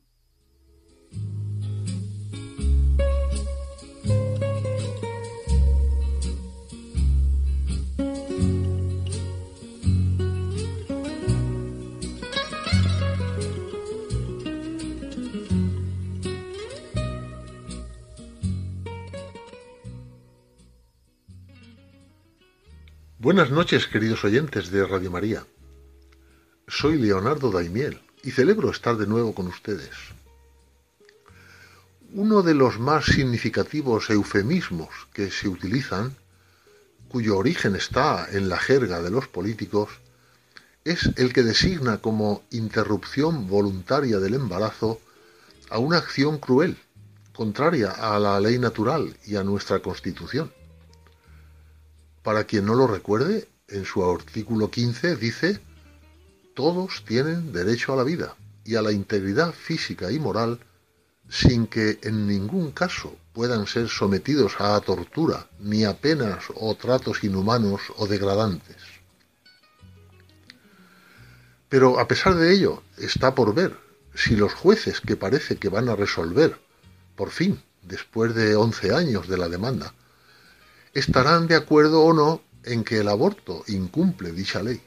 Buenas 23.23 23.53
noches, 23.53 23.87
queridos 23.87 24.25
oyentes 24.25 24.73
de 24.73 24.85
Radio 24.85 25.09
María. 25.09 25.47
Soy 26.67 26.99
Leonardo 26.99 27.53
Daimiel 27.53 28.03
y 28.25 28.33
celebro 28.33 28.69
estar 28.69 28.97
de 28.97 29.07
nuevo 29.07 29.33
con 29.33 29.47
ustedes. 29.47 29.91
Uno 32.15 32.43
de 32.43 32.55
los 32.55 32.81
más 32.81 33.05
significativos 33.05 34.11
eufemismos 34.11 34.89
que 35.13 35.31
se 35.31 35.49
utilizan, 35.49 36.17
cuyo 37.09 37.39
origen 37.39 37.77
está 37.77 38.27
en 38.29 38.49
la 38.49 38.59
jerga 38.59 39.01
de 39.01 39.11
los 39.13 39.29
políticos, 39.29 39.91
es 40.83 41.09
el 41.15 41.33
que 41.33 41.45
designa 41.45 41.99
como 41.99 42.43
interrupción 42.51 43.47
voluntaria 43.47 44.19
del 44.19 44.35
embarazo 44.35 45.01
a 45.71 45.79
una 45.79 45.99
acción 45.99 46.39
cruel, 46.39 46.77
contraria 47.33 47.93
a 47.93 48.19
la 48.19 48.41
ley 48.41 48.59
natural 48.59 49.17
y 49.25 49.37
a 49.37 49.45
nuestra 49.45 49.79
Constitución. 49.79 50.51
Para 52.23 52.45
quien 52.45 52.67
no 52.67 52.75
lo 52.75 52.87
recuerde, 52.87 53.49
en 53.69 53.85
su 53.85 54.05
artículo 54.05 54.71
15 54.71 55.17
dice, 55.17 55.61
todos 56.55 57.05
tienen 57.07 57.53
derecho 57.53 57.93
a 57.93 57.97
la 57.97 58.05
vida 58.05 58.37
y 58.65 58.77
a 58.77 58.83
la 58.83 58.93
integridad 58.93 59.53
física 59.53 60.13
y 60.13 60.19
moral 60.19 60.61
sin 61.29 61.67
que 61.67 61.99
en 62.03 62.27
ningún 62.27 62.73
caso 62.73 63.17
puedan 63.33 63.67
ser 63.67 63.89
sometidos 63.89 64.61
a 64.61 64.79
tortura, 64.81 65.49
ni 65.59 65.85
a 65.85 65.99
penas 65.99 66.45
o 66.55 66.75
tratos 66.75 67.25
inhumanos 67.25 67.81
o 67.97 68.07
degradantes. 68.07 68.77
Pero 71.69 71.99
a 71.99 72.07
pesar 72.07 72.35
de 72.35 72.53
ello, 72.53 72.83
está 72.99 73.35
por 73.35 73.55
ver 73.55 73.79
si 74.15 74.37
los 74.37 74.53
jueces 74.53 75.01
que 75.01 75.17
parece 75.17 75.57
que 75.57 75.71
van 75.71 75.89
a 75.89 75.97
resolver, 75.97 76.61
por 77.17 77.31
fin, 77.31 77.63
después 77.83 78.35
de 78.35 78.55
11 78.55 78.95
años 78.95 79.27
de 79.27 79.39
la 79.39 79.49
demanda, 79.49 79.95
estarán 80.93 81.47
de 81.47 81.57
acuerdo 81.57 82.03
o 82.03 82.13
no 82.13 82.43
en 82.65 82.85
que 82.85 82.99
el 82.99 83.09
aborto 83.09 83.65
incumple 83.69 84.33
dicha 84.33 84.63
ley. 84.63 84.81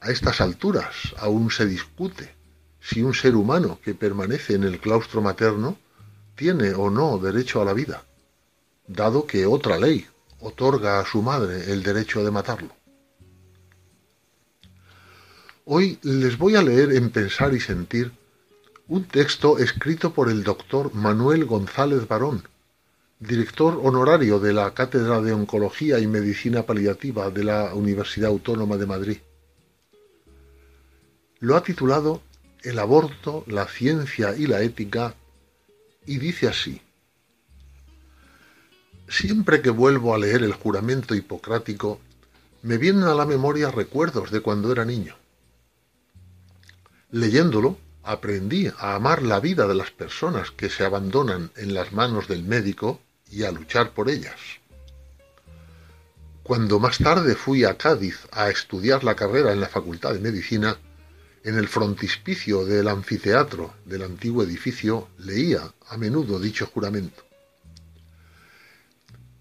A 0.00 0.10
estas 0.10 0.40
alturas 0.40 1.14
aún 1.18 1.50
se 1.50 1.66
discute 1.66 2.34
si 2.80 3.02
un 3.02 3.14
ser 3.14 3.34
humano 3.36 3.78
que 3.82 3.94
permanece 3.94 4.54
en 4.54 4.64
el 4.64 4.78
claustro 4.78 5.22
materno 5.22 5.78
tiene 6.36 6.74
o 6.74 6.90
no 6.90 7.18
derecho 7.18 7.62
a 7.62 7.64
la 7.64 7.72
vida, 7.72 8.04
dado 8.86 9.26
que 9.26 9.46
otra 9.46 9.78
ley 9.78 10.06
otorga 10.40 11.00
a 11.00 11.06
su 11.06 11.22
madre 11.22 11.72
el 11.72 11.82
derecho 11.82 12.22
de 12.22 12.30
matarlo. 12.30 12.74
Hoy 15.64 15.98
les 16.02 16.36
voy 16.36 16.56
a 16.56 16.62
leer 16.62 16.92
en 16.92 17.08
Pensar 17.08 17.54
y 17.54 17.60
Sentir 17.60 18.12
un 18.86 19.04
texto 19.04 19.58
escrito 19.58 20.12
por 20.12 20.28
el 20.28 20.44
doctor 20.44 20.92
Manuel 20.92 21.46
González 21.46 22.06
Barón, 22.06 22.46
director 23.26 23.80
honorario 23.82 24.38
de 24.38 24.52
la 24.52 24.74
Cátedra 24.74 25.22
de 25.22 25.32
Oncología 25.32 25.98
y 25.98 26.06
Medicina 26.06 26.64
Paliativa 26.64 27.30
de 27.30 27.44
la 27.44 27.74
Universidad 27.74 28.28
Autónoma 28.28 28.76
de 28.76 28.86
Madrid. 28.86 29.18
Lo 31.40 31.56
ha 31.56 31.62
titulado 31.62 32.20
El 32.62 32.78
aborto, 32.78 33.44
la 33.46 33.66
ciencia 33.66 34.36
y 34.36 34.46
la 34.46 34.60
ética 34.60 35.14
y 36.04 36.18
dice 36.18 36.48
así. 36.48 36.82
Siempre 39.08 39.62
que 39.62 39.70
vuelvo 39.70 40.14
a 40.14 40.18
leer 40.18 40.42
el 40.42 40.52
juramento 40.52 41.14
hipocrático, 41.14 42.00
me 42.62 42.76
vienen 42.76 43.04
a 43.04 43.14
la 43.14 43.24
memoria 43.24 43.70
recuerdos 43.70 44.30
de 44.30 44.40
cuando 44.40 44.70
era 44.70 44.84
niño. 44.84 45.16
Leyéndolo, 47.10 47.78
aprendí 48.02 48.70
a 48.78 48.94
amar 48.94 49.22
la 49.22 49.40
vida 49.40 49.66
de 49.66 49.74
las 49.74 49.90
personas 49.90 50.50
que 50.50 50.68
se 50.68 50.84
abandonan 50.84 51.50
en 51.56 51.72
las 51.72 51.92
manos 51.92 52.28
del 52.28 52.42
médico 52.42 53.00
y 53.30 53.44
a 53.44 53.52
luchar 53.52 53.90
por 53.90 54.08
ellas. 54.08 54.38
Cuando 56.42 56.78
más 56.78 56.98
tarde 56.98 57.34
fui 57.34 57.64
a 57.64 57.78
Cádiz 57.78 58.28
a 58.30 58.50
estudiar 58.50 59.02
la 59.02 59.16
carrera 59.16 59.52
en 59.52 59.60
la 59.60 59.68
Facultad 59.68 60.12
de 60.12 60.20
Medicina, 60.20 60.76
en 61.42 61.56
el 61.56 61.68
frontispicio 61.68 62.64
del 62.64 62.88
anfiteatro 62.88 63.74
del 63.84 64.02
antiguo 64.02 64.42
edificio 64.42 65.08
leía 65.18 65.72
a 65.88 65.96
menudo 65.96 66.38
dicho 66.38 66.66
juramento. 66.66 67.24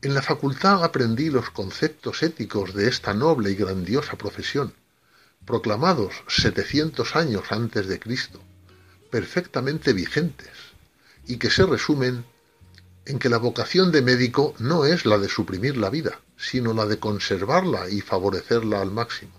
En 0.01 0.13
la 0.13 0.21
facultad 0.21 0.83
aprendí 0.83 1.29
los 1.29 1.49
conceptos 1.49 2.23
éticos 2.23 2.73
de 2.73 2.89
esta 2.89 3.13
noble 3.13 3.51
y 3.51 3.55
grandiosa 3.55 4.17
profesión, 4.17 4.73
proclamados 5.45 6.23
700 6.27 7.15
años 7.15 7.51
antes 7.51 7.87
de 7.87 7.99
Cristo, 7.99 8.41
perfectamente 9.09 9.93
vigentes, 9.93 10.51
y 11.25 11.37
que 11.37 11.49
se 11.49 11.65
resumen 11.65 12.25
en 13.05 13.19
que 13.19 13.29
la 13.29 13.37
vocación 13.37 13.91
de 13.91 14.01
médico 14.01 14.55
no 14.59 14.85
es 14.85 15.05
la 15.05 15.17
de 15.17 15.27
suprimir 15.27 15.77
la 15.77 15.89
vida, 15.89 16.19
sino 16.37 16.73
la 16.73 16.85
de 16.85 16.99
conservarla 16.99 17.89
y 17.89 18.01
favorecerla 18.01 18.81
al 18.81 18.91
máximo. 18.91 19.33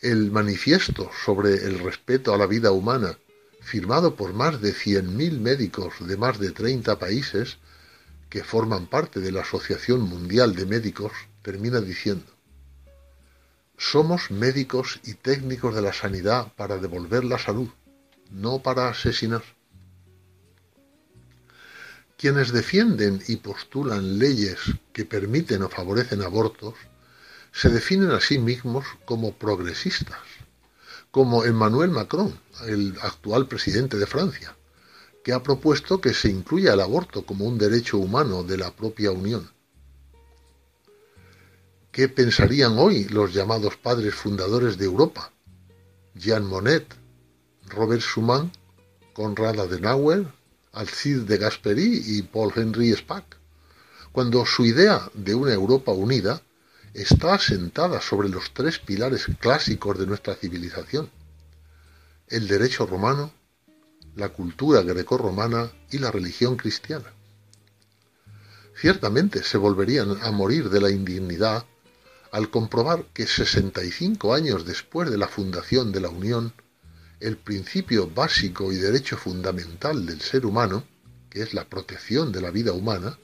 El 0.00 0.30
manifiesto 0.30 1.10
sobre 1.24 1.54
el 1.54 1.80
respeto 1.80 2.32
a 2.32 2.38
la 2.38 2.46
vida 2.46 2.70
humana, 2.72 3.18
firmado 3.60 4.14
por 4.14 4.32
más 4.32 4.60
de 4.60 4.72
100.000 4.72 5.40
médicos 5.40 5.94
de 6.00 6.16
más 6.16 6.38
de 6.38 6.52
30 6.52 6.98
países 6.98 7.58
que 8.30 8.44
forman 8.44 8.86
parte 8.86 9.20
de 9.20 9.32
la 9.32 9.42
Asociación 9.42 10.02
Mundial 10.02 10.54
de 10.54 10.64
Médicos, 10.64 11.12
termina 11.42 11.80
diciendo, 11.80 12.32
somos 13.76 14.30
médicos 14.30 15.00
y 15.04 15.14
técnicos 15.14 15.74
de 15.74 15.82
la 15.82 15.92
sanidad 15.92 16.52
para 16.54 16.76
devolver 16.76 17.24
la 17.24 17.38
salud, 17.38 17.68
no 18.30 18.62
para 18.62 18.88
asesinar. 18.88 19.42
Quienes 22.20 22.52
defienden 22.52 23.22
y 23.28 23.36
postulan 23.36 24.18
leyes 24.18 24.58
que 24.92 25.06
permiten 25.06 25.62
o 25.62 25.70
favorecen 25.70 26.20
abortos 26.20 26.74
se 27.50 27.70
definen 27.70 28.10
a 28.10 28.20
sí 28.20 28.38
mismos 28.38 28.84
como 29.06 29.32
progresistas, 29.32 30.20
como 31.10 31.46
Emmanuel 31.46 31.88
Macron, 31.88 32.38
el 32.66 32.94
actual 33.00 33.48
presidente 33.48 33.96
de 33.96 34.04
Francia, 34.04 34.54
que 35.24 35.32
ha 35.32 35.42
propuesto 35.42 36.02
que 36.02 36.12
se 36.12 36.28
incluya 36.28 36.74
el 36.74 36.82
aborto 36.82 37.24
como 37.24 37.46
un 37.46 37.56
derecho 37.56 37.96
humano 37.96 38.42
de 38.42 38.58
la 38.58 38.76
propia 38.76 39.12
Unión. 39.12 39.50
¿Qué 41.90 42.10
pensarían 42.10 42.76
hoy 42.76 43.04
los 43.04 43.32
llamados 43.32 43.78
padres 43.78 44.14
fundadores 44.14 44.76
de 44.76 44.84
Europa? 44.84 45.32
Jean 46.14 46.44
Monnet, 46.44 46.84
Robert 47.68 48.02
Schuman, 48.02 48.52
Konrad 49.14 49.58
Adenauer, 49.58 50.26
Alcide 50.72 51.24
de 51.24 51.36
Gasperi 51.36 52.02
y 52.06 52.22
Paul 52.22 52.52
Henry 52.54 52.92
Spack, 52.92 53.38
cuando 54.12 54.46
su 54.46 54.64
idea 54.64 55.10
de 55.14 55.34
una 55.34 55.52
Europa 55.52 55.92
unida 55.92 56.42
está 56.94 57.34
asentada 57.34 58.00
sobre 58.00 58.28
los 58.28 58.52
tres 58.52 58.78
pilares 58.78 59.26
clásicos 59.40 59.98
de 59.98 60.06
nuestra 60.06 60.34
civilización, 60.34 61.10
el 62.28 62.46
derecho 62.46 62.86
romano, 62.86 63.32
la 64.16 64.28
cultura 64.28 64.82
grecorromana 64.82 65.70
y 65.90 65.98
la 65.98 66.10
religión 66.10 66.56
cristiana. 66.56 67.12
Ciertamente 68.80 69.42
se 69.42 69.58
volverían 69.58 70.22
a 70.22 70.30
morir 70.30 70.70
de 70.70 70.80
la 70.80 70.90
indignidad 70.90 71.64
al 72.32 72.50
comprobar 72.50 73.06
que 73.12 73.26
65 73.26 74.34
años 74.34 74.64
después 74.64 75.10
de 75.10 75.18
la 75.18 75.28
fundación 75.28 75.92
de 75.92 76.00
la 76.00 76.08
Unión, 76.08 76.54
el 77.20 77.36
principio 77.36 78.08
básico 78.08 78.72
y 78.72 78.76
derecho 78.76 79.18
fundamental 79.18 80.06
del 80.06 80.22
ser 80.22 80.46
humano, 80.46 80.84
que 81.28 81.42
es 81.42 81.52
la 81.52 81.66
protección 81.66 82.32
de 82.32 82.40
la 82.40 82.50
vida 82.50 82.72
humana, 82.72 83.18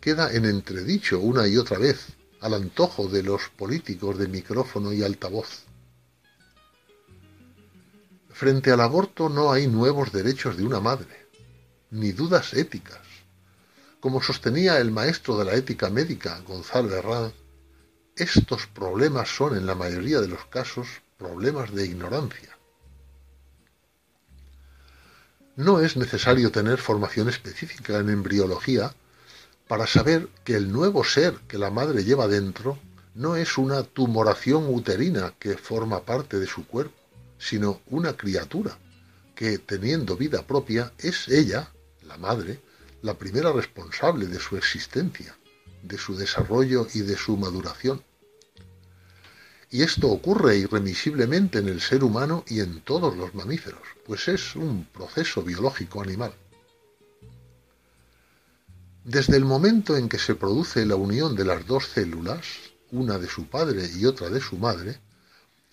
queda 0.00 0.32
en 0.32 0.46
entredicho 0.46 1.20
una 1.20 1.46
y 1.46 1.58
otra 1.58 1.78
vez 1.78 2.06
al 2.40 2.54
antojo 2.54 3.06
de 3.08 3.22
los 3.22 3.50
políticos 3.50 4.16
de 4.18 4.28
micrófono 4.28 4.92
y 4.92 5.02
altavoz. 5.02 5.64
Frente 8.30 8.70
al 8.70 8.80
aborto 8.80 9.28
no 9.28 9.52
hay 9.52 9.66
nuevos 9.66 10.10
derechos 10.12 10.56
de 10.56 10.64
una 10.64 10.80
madre, 10.80 11.26
ni 11.90 12.12
dudas 12.12 12.54
éticas. 12.54 13.02
Como 14.00 14.22
sostenía 14.22 14.78
el 14.78 14.90
maestro 14.90 15.36
de 15.36 15.44
la 15.44 15.54
ética 15.54 15.90
médica, 15.90 16.40
Gonzalo 16.46 16.94
Herrán, 16.94 17.32
estos 18.16 18.66
problemas 18.68 19.28
son 19.28 19.56
en 19.56 19.66
la 19.66 19.74
mayoría 19.74 20.20
de 20.20 20.28
los 20.28 20.46
casos 20.46 20.86
problemas 21.18 21.74
de 21.74 21.84
ignorancia. 21.84 22.57
No 25.58 25.80
es 25.80 25.96
necesario 25.96 26.52
tener 26.52 26.78
formación 26.78 27.28
específica 27.28 27.98
en 27.98 28.10
embriología 28.10 28.94
para 29.66 29.88
saber 29.88 30.28
que 30.44 30.54
el 30.54 30.70
nuevo 30.70 31.02
ser 31.02 31.34
que 31.48 31.58
la 31.58 31.68
madre 31.68 32.04
lleva 32.04 32.28
dentro 32.28 32.78
no 33.16 33.34
es 33.34 33.58
una 33.58 33.82
tumoración 33.82 34.72
uterina 34.72 35.34
que 35.36 35.56
forma 35.56 36.04
parte 36.04 36.38
de 36.38 36.46
su 36.46 36.64
cuerpo, 36.64 36.94
sino 37.40 37.80
una 37.88 38.16
criatura 38.16 38.78
que, 39.34 39.58
teniendo 39.58 40.16
vida 40.16 40.46
propia, 40.46 40.92
es 40.96 41.26
ella, 41.26 41.72
la 42.06 42.16
madre, 42.18 42.60
la 43.02 43.14
primera 43.14 43.50
responsable 43.50 44.26
de 44.26 44.38
su 44.38 44.56
existencia, 44.56 45.36
de 45.82 45.98
su 45.98 46.14
desarrollo 46.14 46.86
y 46.94 47.00
de 47.00 47.16
su 47.16 47.36
maduración. 47.36 48.00
Y 49.70 49.82
esto 49.82 50.08
ocurre 50.08 50.56
irremisiblemente 50.56 51.58
en 51.58 51.68
el 51.68 51.80
ser 51.80 52.02
humano 52.02 52.44
y 52.46 52.60
en 52.60 52.80
todos 52.80 53.16
los 53.16 53.34
mamíferos, 53.34 53.82
pues 54.06 54.28
es 54.28 54.56
un 54.56 54.86
proceso 54.86 55.42
biológico 55.42 56.02
animal. 56.02 56.32
Desde 59.04 59.36
el 59.36 59.44
momento 59.44 59.96
en 59.96 60.08
que 60.08 60.18
se 60.18 60.34
produce 60.34 60.86
la 60.86 60.96
unión 60.96 61.34
de 61.34 61.44
las 61.44 61.66
dos 61.66 61.86
células, 61.88 62.46
una 62.90 63.18
de 63.18 63.28
su 63.28 63.46
padre 63.46 63.88
y 63.94 64.06
otra 64.06 64.30
de 64.30 64.40
su 64.40 64.56
madre, 64.56 65.00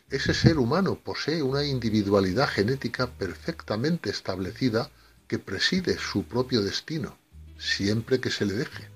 ese 0.10 0.34
ser 0.34 0.58
humano 0.60 0.96
posee 0.96 1.41
una 1.41 1.64
individualidad 1.66 2.48
genética 2.48 3.08
perfectamente 3.08 4.10
establecida 4.10 4.91
que 5.28 5.39
preside 5.39 5.98
su 5.98 6.24
propio 6.24 6.62
destino, 6.62 7.18
siempre 7.58 8.20
que 8.20 8.30
se 8.30 8.46
le 8.46 8.54
deje. 8.54 8.95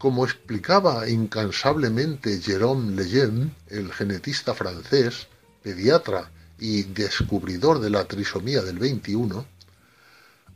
Como 0.00 0.24
explicaba 0.24 1.06
incansablemente 1.10 2.40
Jérôme 2.40 2.96
Lejeune, 2.96 3.54
el 3.68 3.92
genetista 3.92 4.54
francés, 4.54 5.26
pediatra 5.62 6.30
y 6.58 6.84
descubridor 6.84 7.80
de 7.80 7.90
la 7.90 8.06
trisomía 8.06 8.62
del 8.62 8.78
21, 8.78 9.44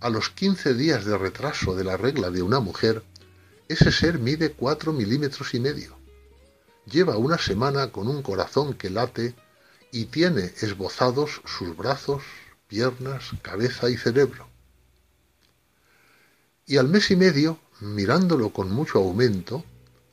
a 0.00 0.08
los 0.08 0.30
15 0.30 0.72
días 0.72 1.04
de 1.04 1.18
retraso 1.18 1.76
de 1.76 1.84
la 1.84 1.98
regla 1.98 2.30
de 2.30 2.40
una 2.40 2.60
mujer, 2.60 3.02
ese 3.68 3.92
ser 3.92 4.18
mide 4.18 4.52
4 4.52 4.94
milímetros 4.94 5.52
y 5.52 5.60
medio. 5.60 5.94
Lleva 6.86 7.18
una 7.18 7.36
semana 7.36 7.92
con 7.92 8.08
un 8.08 8.22
corazón 8.22 8.72
que 8.72 8.88
late 8.88 9.34
y 9.92 10.06
tiene 10.06 10.54
esbozados 10.62 11.42
sus 11.44 11.76
brazos, 11.76 12.22
piernas, 12.66 13.24
cabeza 13.42 13.90
y 13.90 13.98
cerebro. 13.98 14.48
Y 16.64 16.78
al 16.78 16.88
mes 16.88 17.10
y 17.10 17.16
medio 17.16 17.58
mirándolo 17.80 18.50
con 18.50 18.70
mucho 18.70 18.98
aumento, 18.98 19.64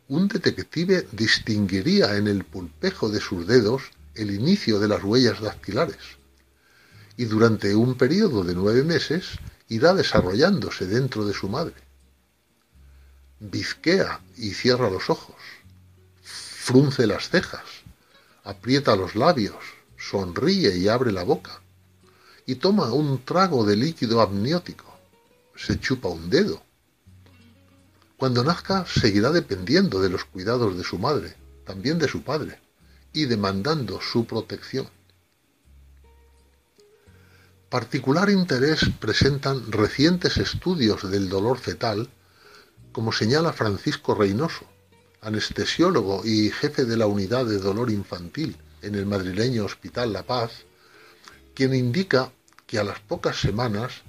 un 0.08 0.28
detective 0.28 1.08
distinguiría 1.12 2.18
en 2.18 2.28
el 2.28 2.44
pulpejo 2.44 3.10
de 3.10 3.22
sus 3.22 3.48
dedos 3.48 3.84
el 4.16 4.32
inicio 4.32 4.80
de 4.80 4.88
las 4.88 5.04
huellas 5.04 5.42
dactilares. 5.42 6.18
Y 7.18 7.26
durante 7.26 7.76
un 7.76 7.96
periodo 7.96 8.44
de 8.44 8.56
nueve 8.56 8.84
meses 8.84 9.40
irá 9.70 9.94
desarrollándose 9.94 10.86
dentro 10.86 11.26
de 11.26 11.34
su 11.34 11.48
madre. 11.48 11.76
Bizquea 13.40 14.22
y 14.38 14.54
cierra 14.54 14.90
los 14.90 15.10
ojos, 15.10 15.36
frunce 16.22 17.08
las 17.08 17.30
cejas, 17.30 17.66
aprieta 18.44 18.96
los 18.96 19.16
labios, 19.16 19.64
sonríe 19.98 20.78
y 20.78 20.88
abre 20.88 21.12
la 21.12 21.24
boca, 21.24 21.62
y 22.46 22.56
toma 22.56 22.92
un 22.92 23.24
trago 23.24 23.66
de 23.66 23.76
líquido 23.78 24.22
amniótico, 24.22 24.94
se 25.56 25.80
chupa 25.80 26.10
un 26.10 26.30
dedo, 26.30 26.62
cuando 28.22 28.44
nazca 28.44 28.86
seguirá 28.86 29.32
dependiendo 29.32 30.00
de 30.00 30.08
los 30.08 30.26
cuidados 30.26 30.78
de 30.78 30.84
su 30.84 31.00
madre, 31.00 31.34
también 31.66 31.98
de 31.98 32.08
su 32.08 32.22
padre, 32.22 32.60
y 33.14 33.26
demandando 33.26 34.00
su 34.00 34.28
protección. 34.28 34.88
Particular 37.68 38.30
interés 38.30 38.82
presentan 39.00 39.72
recientes 39.72 40.38
estudios 40.38 41.10
del 41.10 41.30
dolor 41.30 41.58
fetal, 41.58 42.12
como 42.92 43.12
señala 43.12 43.54
Francisco 43.54 44.14
Reynoso, 44.14 44.66
anestesiólogo 45.22 46.22
y 46.24 46.52
jefe 46.52 46.86
de 46.86 46.98
la 46.98 47.08
unidad 47.08 47.48
de 47.48 47.58
dolor 47.58 47.90
infantil 47.90 48.56
en 48.84 48.94
el 48.94 49.08
madrileño 49.08 49.66
Hospital 49.66 50.14
La 50.14 50.22
Paz, 50.22 50.52
quien 51.56 51.74
indica 51.74 52.32
que 52.68 52.78
a 52.78 52.84
las 52.84 53.00
pocas 53.00 53.42
semanas 53.42 54.04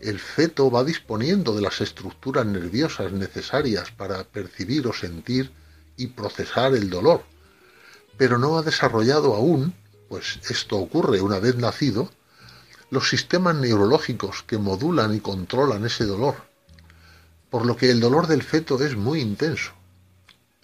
el 0.00 0.18
feto 0.18 0.70
va 0.70 0.82
disponiendo 0.82 1.54
de 1.54 1.60
las 1.60 1.80
estructuras 1.80 2.46
nerviosas 2.46 3.12
necesarias 3.12 3.90
para 3.90 4.24
percibir 4.24 4.86
o 4.86 4.92
sentir 4.94 5.52
y 5.96 6.08
procesar 6.08 6.74
el 6.74 6.88
dolor, 6.88 7.22
pero 8.16 8.38
no 8.38 8.56
ha 8.56 8.62
desarrollado 8.62 9.34
aún, 9.34 9.74
pues 10.08 10.40
esto 10.48 10.76
ocurre 10.78 11.20
una 11.20 11.38
vez 11.38 11.56
nacido, 11.56 12.10
los 12.88 13.08
sistemas 13.08 13.54
neurológicos 13.56 14.42
que 14.42 14.58
modulan 14.58 15.14
y 15.14 15.20
controlan 15.20 15.84
ese 15.84 16.04
dolor, 16.04 16.36
por 17.50 17.66
lo 17.66 17.76
que 17.76 17.90
el 17.90 18.00
dolor 18.00 18.26
del 18.26 18.42
feto 18.42 18.82
es 18.82 18.96
muy 18.96 19.20
intenso. 19.20 19.72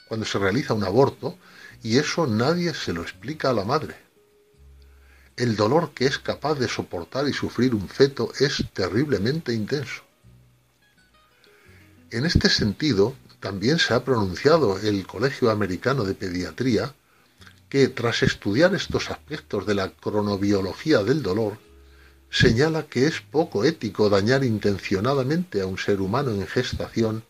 Cuando 0.09 0.24
se 0.24 0.39
realiza 0.39 0.74
un 0.74 0.84
aborto, 0.84 1.37
y 1.82 1.99
eso 1.99 2.26
nadie 2.26 2.72
se 2.74 2.93
lo 2.93 3.03
explica 3.03 3.51
a 3.51 3.53
la 3.53 3.64
madre. 3.64 4.05
El 5.37 5.55
dolor 5.55 5.93
que 5.93 6.07
es 6.07 6.18
capaz 6.18 6.55
de 6.55 6.66
soportar 6.66 7.28
y 7.28 7.32
sufrir 7.34 7.74
un 7.74 7.89
feto 7.89 8.32
es 8.41 8.64
terriblemente 8.72 9.53
intenso. 9.53 10.03
En 12.11 12.24
este 12.24 12.49
sentido, 12.49 13.14
también 13.41 13.78
se 13.78 13.93
ha 13.93 14.03
pronunciado 14.03 14.78
el 14.78 15.07
Colegio 15.07 15.51
Americano 15.51 16.05
de 16.05 16.14
Pediatría 16.14 16.95
que, 17.68 17.89
tras 17.89 18.22
estudiar 18.22 18.74
estos 18.74 19.11
aspectos 19.11 19.66
de 19.66 19.74
la 19.74 19.91
cronobiología 19.91 21.03
del 21.03 21.22
dolor, 21.22 21.59
señala 22.30 22.87
que 22.87 23.07
es 23.07 23.20
poco 23.20 23.64
ético 23.64 24.09
dañar 24.09 24.43
intencionadamente 24.43 25.61
a 25.61 25.66
un 25.66 25.76
ser 25.76 26.01
humano 26.01 26.30
en 26.30 26.47
gestación, 26.47 27.24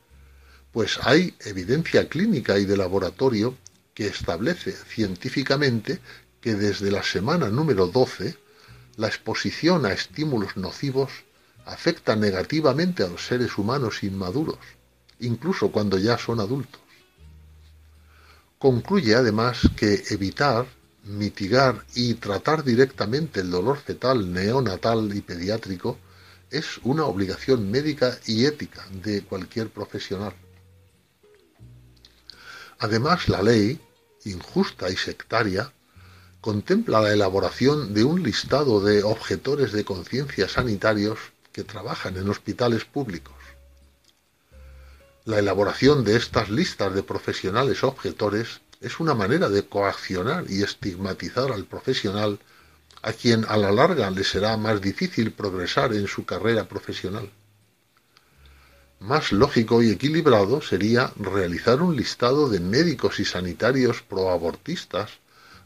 pues 0.72 0.98
hay 1.02 1.34
evidencia 1.40 2.08
clínica 2.08 2.58
y 2.58 2.66
de 2.66 2.76
laboratorio 2.76 3.56
que 3.94 4.06
establece 4.06 4.72
científicamente 4.72 6.00
que 6.46 6.54
desde 6.54 6.92
la 6.92 7.02
semana 7.02 7.48
número 7.48 7.88
12 7.88 8.38
la 8.98 9.08
exposición 9.08 9.84
a 9.84 9.92
estímulos 9.92 10.56
nocivos 10.56 11.10
afecta 11.64 12.14
negativamente 12.14 13.02
a 13.02 13.08
los 13.08 13.26
seres 13.26 13.58
humanos 13.58 14.04
inmaduros, 14.04 14.60
incluso 15.18 15.72
cuando 15.72 15.98
ya 15.98 16.16
son 16.16 16.38
adultos. 16.38 16.80
Concluye 18.60 19.16
además 19.16 19.58
que 19.76 20.04
evitar, 20.10 20.68
mitigar 21.02 21.84
y 21.96 22.14
tratar 22.14 22.62
directamente 22.62 23.40
el 23.40 23.50
dolor 23.50 23.78
fetal 23.78 24.32
neonatal 24.32 25.16
y 25.16 25.22
pediátrico 25.22 25.98
es 26.48 26.78
una 26.84 27.06
obligación 27.06 27.68
médica 27.72 28.20
y 28.24 28.44
ética 28.44 28.86
de 28.92 29.24
cualquier 29.24 29.70
profesional. 29.70 30.34
Además, 32.78 33.28
la 33.28 33.42
ley, 33.42 33.80
injusta 34.24 34.88
y 34.90 34.96
sectaria, 34.96 35.72
contempla 36.46 37.00
la 37.00 37.12
elaboración 37.12 37.92
de 37.92 38.04
un 38.04 38.22
listado 38.22 38.80
de 38.80 39.02
objetores 39.02 39.72
de 39.72 39.84
conciencia 39.84 40.48
sanitarios 40.48 41.18
que 41.52 41.64
trabajan 41.64 42.16
en 42.16 42.28
hospitales 42.28 42.84
públicos. 42.84 43.34
La 45.24 45.40
elaboración 45.40 46.04
de 46.04 46.16
estas 46.16 46.48
listas 46.48 46.94
de 46.94 47.02
profesionales 47.02 47.82
objetores 47.82 48.60
es 48.80 49.00
una 49.00 49.12
manera 49.12 49.48
de 49.48 49.66
coaccionar 49.66 50.44
y 50.48 50.62
estigmatizar 50.62 51.50
al 51.50 51.64
profesional 51.64 52.38
a 53.02 53.12
quien 53.12 53.44
a 53.48 53.56
la 53.56 53.72
larga 53.72 54.08
le 54.12 54.22
será 54.22 54.56
más 54.56 54.80
difícil 54.80 55.32
progresar 55.32 55.94
en 55.94 56.06
su 56.06 56.24
carrera 56.24 56.68
profesional. 56.68 57.28
Más 59.00 59.32
lógico 59.32 59.82
y 59.82 59.90
equilibrado 59.90 60.62
sería 60.62 61.12
realizar 61.16 61.82
un 61.82 61.96
listado 61.96 62.48
de 62.48 62.60
médicos 62.60 63.18
y 63.18 63.24
sanitarios 63.24 64.02
proabortistas 64.02 65.10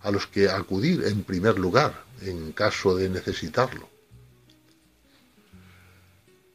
a 0.03 0.11
los 0.11 0.27
que 0.27 0.49
acudir 0.49 1.05
en 1.05 1.25
primer 1.25 1.59
lugar 1.59 2.05
en 2.23 2.53
caso 2.53 2.95
de 2.97 3.09
necesitarlo. 3.09 3.89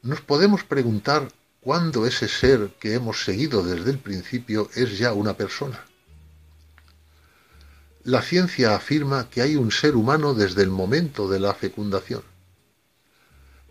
nos 0.02 0.20
podemos 0.20 0.62
preguntar 0.62 1.28
cuándo 1.60 2.06
ese 2.06 2.28
ser 2.28 2.70
que 2.78 2.94
hemos 2.94 3.24
seguido 3.24 3.64
desde 3.64 3.90
el 3.90 3.98
principio 3.98 4.70
es 4.76 4.98
ya 4.98 5.12
una 5.12 5.36
persona. 5.36 5.84
La 8.04 8.22
ciencia 8.22 8.76
afirma 8.76 9.28
que 9.28 9.42
hay 9.42 9.56
un 9.56 9.72
ser 9.72 9.96
humano 9.96 10.32
desde 10.32 10.62
el 10.62 10.70
momento 10.70 11.28
de 11.28 11.40
la 11.40 11.54
fecundación. 11.54 12.22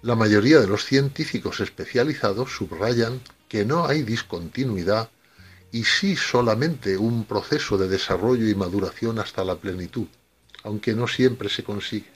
La 0.02 0.16
mayoría 0.16 0.60
de 0.60 0.68
los 0.68 0.84
científicos 0.84 1.62
especializados 1.62 2.54
subrayan 2.54 3.22
que 3.48 3.64
no 3.64 3.88
hay 3.88 4.02
discontinuidad 4.02 5.10
y 5.76 5.84
sí 5.84 6.16
solamente 6.16 6.96
un 6.96 7.26
proceso 7.26 7.78
de 7.78 7.90
desarrollo 7.90 8.48
y 8.48 8.56
maduración 8.56 9.20
hasta 9.20 9.44
la 9.44 9.58
plenitud, 9.58 10.08
aunque 10.64 10.94
no 10.94 11.06
siempre 11.06 11.50
se 11.50 11.66
consigue. 11.66 12.10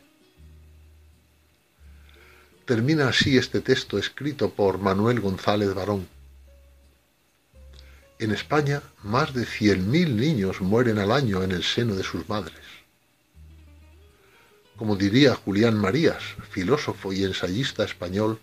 Termina 2.63 3.09
así 3.09 3.37
este 3.37 3.59
texto 3.59 3.97
escrito 3.97 4.49
por 4.51 4.77
Manuel 4.77 5.19
González 5.19 5.73
Barón. 5.73 6.07
En 8.17 8.31
España, 8.31 8.81
más 9.03 9.33
de 9.33 9.45
100.000 9.45 10.07
niños 10.15 10.61
mueren 10.61 10.97
al 10.97 11.11
año 11.11 11.43
en 11.43 11.51
el 11.51 11.65
seno 11.65 11.95
de 11.95 12.03
sus 12.03 12.29
madres. 12.29 12.63
Como 14.77 14.95
diría 14.95 15.35
Julián 15.35 15.75
Marías, 15.75 16.23
filósofo 16.49 17.11
y 17.11 17.25
ensayista 17.25 17.83
español, 17.83 18.39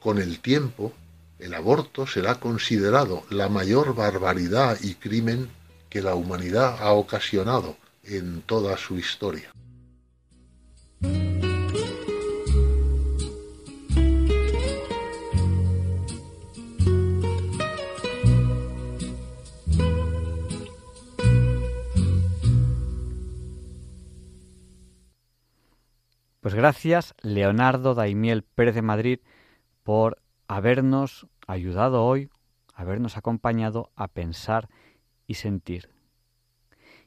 con 0.00 0.18
el 0.18 0.40
tiempo 0.40 0.94
el 1.38 1.54
aborto 1.54 2.06
será 2.06 2.36
considerado 2.36 3.24
la 3.30 3.48
mayor 3.48 3.94
barbaridad 3.94 4.78
y 4.80 4.94
crimen 4.94 5.48
que 5.88 6.02
la 6.02 6.14
humanidad 6.14 6.78
ha 6.80 6.92
ocasionado 6.92 7.76
en 8.02 8.42
toda 8.42 8.76
su 8.76 8.98
historia. 8.98 9.52
Pues 26.40 26.54
gracias, 26.54 27.14
Leonardo 27.20 27.94
Daimiel 27.94 28.42
Pérez 28.42 28.74
de 28.74 28.80
Madrid, 28.80 29.18
por 29.82 30.18
habernos 30.48 31.28
ayudado 31.46 32.04
hoy, 32.04 32.30
habernos 32.74 33.16
acompañado 33.16 33.92
a 33.94 34.08
pensar 34.08 34.68
y 35.26 35.34
sentir. 35.34 35.90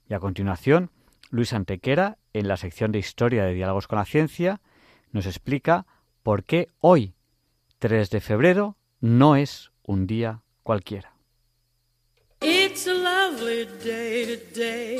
Y 0.07 0.13
a 0.13 0.19
continuación, 0.19 0.91
Luis 1.31 1.53
Antequera, 1.53 2.17
en 2.33 2.47
la 2.47 2.57
sección 2.57 2.91
de 2.91 2.99
Historia 2.99 3.43
de 3.43 3.53
Diálogos 3.53 3.87
con 3.87 3.97
la 3.97 4.05
Ciencia, 4.05 4.61
nos 5.11 5.25
explica 5.25 5.85
por 6.23 6.43
qué 6.43 6.69
hoy, 6.79 7.15
3 7.79 8.09
de 8.09 8.21
febrero, 8.21 8.77
no 8.99 9.35
es 9.35 9.71
un 9.83 10.07
día 10.07 10.43
cualquiera. 10.63 11.15
It's 12.41 12.87
a 12.87 12.93
lovely 12.93 13.65
day 13.83 14.37
today, 14.37 14.99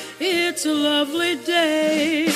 it's 0.21 0.65
a 0.65 0.73
lovely 0.73 1.35
day. 1.37 2.27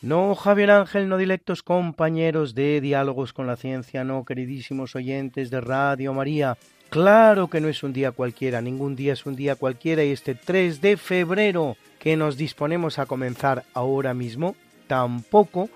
No, 0.00 0.34
Javier 0.36 0.70
Ángel, 0.70 1.08
no 1.08 1.16
directos 1.16 1.62
compañeros 1.62 2.54
de 2.54 2.80
Diálogos 2.80 3.32
con 3.32 3.46
la 3.46 3.56
Ciencia, 3.56 4.04
no, 4.04 4.24
queridísimos 4.24 4.94
oyentes 4.94 5.50
de 5.50 5.60
Radio 5.60 6.14
María. 6.14 6.56
Claro 6.88 7.48
que 7.48 7.60
no 7.60 7.68
es 7.68 7.82
un 7.82 7.92
día 7.92 8.12
cualquiera, 8.12 8.60
ningún 8.60 8.94
día 8.94 9.14
es 9.14 9.26
un 9.26 9.34
día 9.34 9.56
cualquiera 9.56 10.04
y 10.04 10.12
este 10.12 10.34
3 10.34 10.80
de 10.80 10.96
febrero 10.96 11.76
que 11.98 12.16
nos 12.16 12.36
disponemos 12.36 12.98
a 12.98 13.06
comenzar 13.06 13.64
ahora 13.74 14.14
mismo, 14.14 14.54
tampoco, 14.86 15.68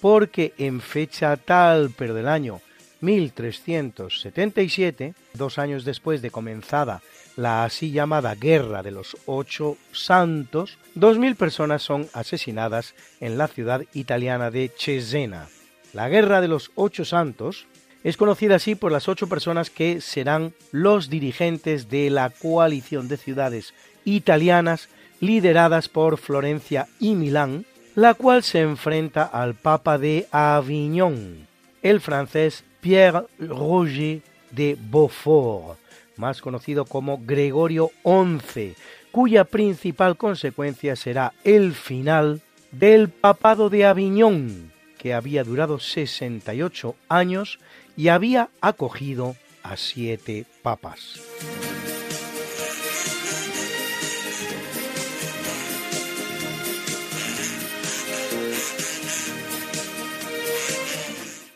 porque 0.00 0.54
en 0.58 0.80
fecha 0.80 1.36
tal, 1.36 1.90
pero 1.96 2.14
del 2.14 2.28
año 2.28 2.60
1377, 3.06 5.14
dos 5.34 5.58
años 5.58 5.84
después 5.84 6.22
de 6.22 6.30
comenzada 6.30 7.02
la 7.36 7.64
así 7.64 7.92
llamada 7.92 8.34
Guerra 8.34 8.82
de 8.82 8.90
los 8.90 9.16
Ocho 9.26 9.76
Santos, 9.92 10.78
2.000 10.96 11.36
personas 11.36 11.82
son 11.82 12.08
asesinadas 12.14 12.94
en 13.20 13.38
la 13.38 13.46
ciudad 13.46 13.82
italiana 13.92 14.50
de 14.50 14.72
Cesena. 14.76 15.48
La 15.92 16.08
Guerra 16.08 16.40
de 16.40 16.48
los 16.48 16.72
Ocho 16.74 17.04
Santos 17.04 17.66
es 18.02 18.16
conocida 18.16 18.56
así 18.56 18.74
por 18.74 18.92
las 18.92 19.08
ocho 19.08 19.28
personas 19.28 19.70
que 19.70 20.00
serán 20.00 20.54
los 20.70 21.10
dirigentes 21.10 21.88
de 21.88 22.10
la 22.10 22.30
coalición 22.30 23.08
de 23.08 23.16
ciudades 23.16 23.74
italianas 24.04 24.88
lideradas 25.20 25.88
por 25.88 26.18
Florencia 26.18 26.86
y 27.00 27.14
Milán, 27.14 27.64
la 27.94 28.14
cual 28.14 28.42
se 28.42 28.60
enfrenta 28.60 29.24
al 29.24 29.54
Papa 29.54 29.98
de 29.98 30.28
Avignon, 30.30 31.48
el 31.82 32.00
francés 32.00 32.64
Pierre 32.86 33.26
Roger 33.40 34.20
de 34.52 34.78
Beaufort, 34.80 35.76
más 36.16 36.40
conocido 36.40 36.84
como 36.84 37.18
Gregorio 37.18 37.90
XI, 38.04 38.76
cuya 39.10 39.42
principal 39.42 40.16
consecuencia 40.16 40.94
será 40.94 41.32
el 41.42 41.74
final 41.74 42.42
del 42.70 43.08
papado 43.08 43.70
de 43.70 43.86
Aviñón, 43.86 44.70
que 44.98 45.14
había 45.14 45.42
durado 45.42 45.80
68 45.80 46.94
años 47.08 47.58
y 47.96 48.06
había 48.06 48.50
acogido 48.60 49.34
a 49.64 49.76
siete 49.76 50.46
papas. 50.62 51.20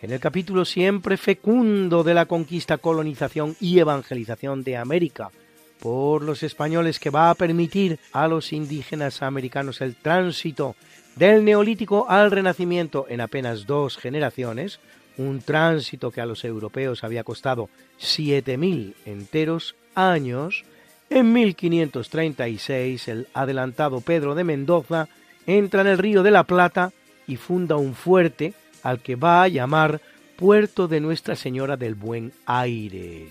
En 0.02 0.12
el 0.12 0.20
capítulo 0.20 0.64
siempre 0.64 1.18
fecundo 1.18 2.02
de 2.02 2.14
la 2.14 2.24
conquista, 2.24 2.78
colonización 2.78 3.54
y 3.60 3.78
evangelización 3.80 4.64
de 4.64 4.78
América 4.78 5.30
por 5.78 6.22
los 6.22 6.42
españoles 6.42 6.98
que 6.98 7.10
va 7.10 7.28
a 7.28 7.34
permitir 7.34 7.98
a 8.12 8.26
los 8.26 8.52
indígenas 8.52 9.22
americanos 9.22 9.80
el 9.82 9.96
tránsito 9.96 10.74
del 11.16 11.44
neolítico 11.44 12.06
al 12.08 12.30
renacimiento 12.30 13.06
en 13.08 13.20
apenas 13.20 13.66
dos 13.66 13.98
generaciones, 13.98 14.80
un 15.18 15.42
tránsito 15.42 16.10
que 16.10 16.22
a 16.22 16.26
los 16.26 16.44
europeos 16.44 17.04
había 17.04 17.24
costado 17.24 17.68
7.000 18.00 18.94
enteros 19.04 19.74
años, 19.94 20.64
en 21.10 21.32
1536 21.32 23.08
el 23.08 23.28
adelantado 23.34 24.00
Pedro 24.00 24.34
de 24.34 24.44
Mendoza 24.44 25.08
entra 25.46 25.82
en 25.82 25.88
el 25.88 25.98
río 25.98 26.22
de 26.22 26.30
la 26.30 26.44
Plata 26.44 26.92
y 27.26 27.36
funda 27.36 27.76
un 27.76 27.94
fuerte 27.94 28.54
al 28.82 29.00
que 29.00 29.16
va 29.16 29.42
a 29.42 29.48
llamar 29.48 30.00
Puerto 30.36 30.88
de 30.88 31.00
Nuestra 31.00 31.36
Señora 31.36 31.76
del 31.76 31.94
Buen 31.94 32.32
Aire. 32.46 33.28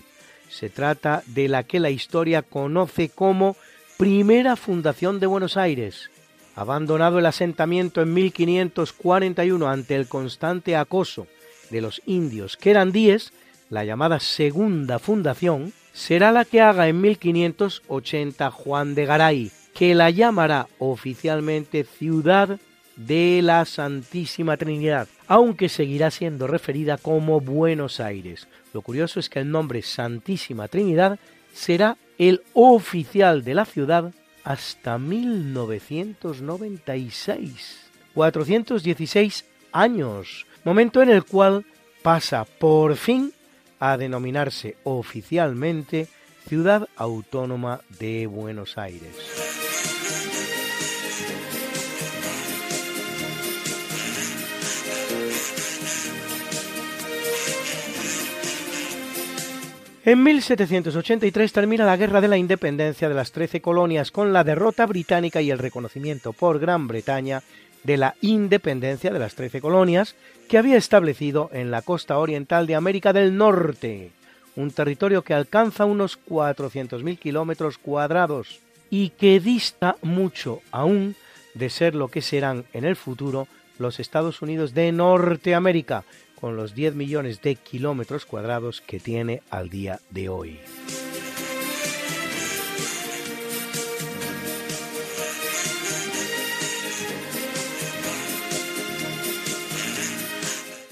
Se 0.48 0.68
trata 0.70 1.22
de 1.26 1.48
la 1.48 1.64
que 1.64 1.80
la 1.80 1.90
historia 1.90 2.42
conoce 2.42 3.08
como 3.08 3.56
Primera 3.96 4.56
Fundación 4.56 5.20
de 5.20 5.26
Buenos 5.26 5.56
Aires. 5.56 6.10
Abandonado 6.56 7.18
el 7.18 7.26
asentamiento 7.26 8.02
en 8.02 8.12
1541 8.14 9.68
ante 9.68 9.94
el 9.94 10.08
constante 10.08 10.76
acoso 10.76 11.26
de 11.70 11.80
los 11.80 12.02
indios 12.06 12.56
querandíes, 12.56 13.32
la 13.70 13.84
llamada 13.84 14.18
Segunda 14.20 14.98
Fundación 14.98 15.72
será 15.92 16.32
la 16.32 16.44
que 16.44 16.60
haga 16.60 16.88
en 16.88 17.00
1580 17.00 18.50
Juan 18.50 18.94
de 18.94 19.06
Garay, 19.06 19.50
que 19.74 19.94
la 19.94 20.10
llamará 20.10 20.66
oficialmente 20.78 21.84
Ciudad 21.84 22.58
de 22.96 23.40
la 23.42 23.64
Santísima 23.64 24.56
Trinidad, 24.56 25.08
aunque 25.30 25.68
seguirá 25.68 26.10
siendo 26.10 26.48
referida 26.48 26.98
como 26.98 27.40
Buenos 27.40 28.00
Aires. 28.00 28.48
Lo 28.74 28.82
curioso 28.82 29.20
es 29.20 29.30
que 29.30 29.38
el 29.38 29.48
nombre 29.48 29.80
Santísima 29.80 30.66
Trinidad 30.66 31.20
será 31.54 31.96
el 32.18 32.42
oficial 32.52 33.44
de 33.44 33.54
la 33.54 33.64
ciudad 33.64 34.12
hasta 34.42 34.98
1996. 34.98 37.90
416 38.12 39.44
años, 39.70 40.46
momento 40.64 41.00
en 41.00 41.10
el 41.10 41.24
cual 41.24 41.64
pasa 42.02 42.44
por 42.44 42.96
fin 42.96 43.32
a 43.78 43.96
denominarse 43.96 44.78
oficialmente 44.82 46.08
Ciudad 46.48 46.88
Autónoma 46.96 47.82
de 48.00 48.26
Buenos 48.26 48.76
Aires. 48.76 49.14
En 60.02 60.22
1783 60.22 61.52
termina 61.52 61.84
la 61.84 61.98
Guerra 61.98 62.22
de 62.22 62.28
la 62.28 62.38
Independencia 62.38 63.10
de 63.10 63.14
las 63.14 63.32
Trece 63.32 63.60
Colonias 63.60 64.10
con 64.10 64.32
la 64.32 64.44
derrota 64.44 64.86
británica 64.86 65.42
y 65.42 65.50
el 65.50 65.58
reconocimiento 65.58 66.32
por 66.32 66.58
Gran 66.58 66.88
Bretaña 66.88 67.42
de 67.84 67.98
la 67.98 68.14
independencia 68.22 69.12
de 69.12 69.18
las 69.18 69.34
Trece 69.34 69.60
Colonias 69.60 70.16
que 70.48 70.56
había 70.56 70.78
establecido 70.78 71.50
en 71.52 71.70
la 71.70 71.82
costa 71.82 72.16
oriental 72.18 72.66
de 72.66 72.76
América 72.76 73.12
del 73.12 73.36
Norte, 73.36 74.10
un 74.56 74.70
territorio 74.70 75.20
que 75.20 75.34
alcanza 75.34 75.84
unos 75.84 76.18
400.000 76.26 77.18
kilómetros 77.18 77.76
cuadrados 77.76 78.60
y 78.88 79.10
que 79.10 79.38
dista 79.38 79.96
mucho 80.00 80.62
aún 80.70 81.14
de 81.52 81.68
ser 81.68 81.94
lo 81.94 82.08
que 82.08 82.22
serán 82.22 82.64
en 82.72 82.86
el 82.86 82.96
futuro 82.96 83.48
los 83.78 84.00
Estados 84.00 84.40
Unidos 84.40 84.72
de 84.72 84.92
Norteamérica, 84.92 86.04
con 86.40 86.56
los 86.56 86.74
10 86.74 86.94
millones 86.94 87.42
de 87.42 87.56
kilómetros 87.56 88.26
cuadrados 88.26 88.80
que 88.80 89.00
tiene 89.00 89.42
al 89.50 89.68
día 89.68 90.00
de 90.10 90.28
hoy. 90.28 90.58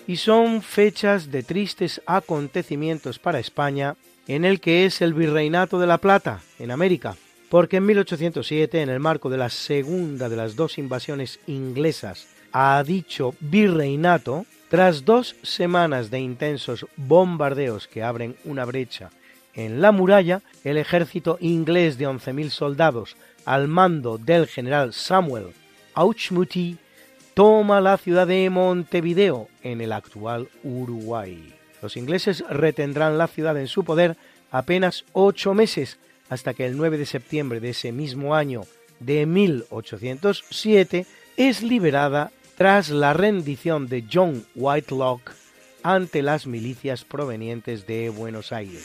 Y 0.07 0.17
son 0.17 0.63
fechas 0.63 1.31
de 1.31 1.43
tristes 1.43 2.01
acontecimientos 2.07 3.19
para 3.19 3.41
España, 3.41 3.97
en 4.27 4.45
el 4.45 4.59
que 4.61 4.87
es 4.87 5.03
el 5.03 5.13
Virreinato 5.13 5.79
de 5.79 5.87
la 5.87 5.99
Plata, 5.99 6.41
en 6.59 6.71
América, 6.71 7.17
porque 7.51 7.77
en 7.77 7.87
1807, 7.87 8.81
en 8.81 8.89
el 8.89 9.01
marco 9.01 9.29
de 9.29 9.37
la 9.37 9.51
segunda 9.51 10.29
de 10.29 10.37
las 10.37 10.57
dos 10.57 10.79
invasiones 10.79 11.41
inglesas 11.47 12.27
a 12.53 12.83
dicho 12.85 13.35
virreinato, 13.41 14.47
tras 14.69 15.05
dos 15.05 15.37
semanas 15.43 16.11
de 16.11 16.21
intensos 16.21 16.87
bombardeos 16.97 17.89
que 17.89 18.03
abren 18.03 18.37
una 18.45 18.65
brecha 18.65 19.11
en 19.55 19.81
la 19.81 19.91
muralla, 19.91 20.43
el 20.63 20.77
ejército 20.77 21.37
inglés 21.41 21.99
de 21.99 22.07
11.000 22.07 22.51
soldados, 22.51 23.17
al 23.45 23.67
mando 23.67 24.17
del 24.17 24.47
general 24.47 24.93
Samuel 24.93 25.49
Auchmuty, 25.95 26.77
toma 27.35 27.81
la 27.81 27.97
ciudad 27.97 28.27
de 28.27 28.49
Montevideo, 28.51 29.49
en 29.65 29.81
el 29.81 29.93
actual 29.93 30.49
Uruguay. 30.63 31.53
Los 31.83 31.97
ingleses 31.97 32.45
retendrán 32.49 33.19
la 33.19 33.27
ciudad 33.27 33.57
en 33.59 33.67
su 33.67 33.85
poder 33.85 34.17
apenas 34.51 35.05
ocho 35.13 35.55
meses, 35.55 35.99
hasta 36.29 36.55
que 36.55 36.67
el 36.67 36.77
9 36.77 36.99
de 36.99 37.07
septiembre 37.07 37.59
de 37.59 37.71
ese 37.71 37.91
mismo 37.91 38.35
año 38.35 38.63
de 39.01 39.27
1807 39.27 41.07
es 41.37 41.63
liberada 41.63 42.31
tras 42.59 42.91
la 42.91 43.13
rendición 43.13 43.87
de 43.87 44.05
John 44.13 44.45
Whitelock 44.57 45.31
ante 45.85 46.23
las 46.23 46.49
milicias 46.49 47.05
provenientes 47.05 47.87
de 47.87 48.11
Buenos 48.11 48.51
Aires. 48.51 48.85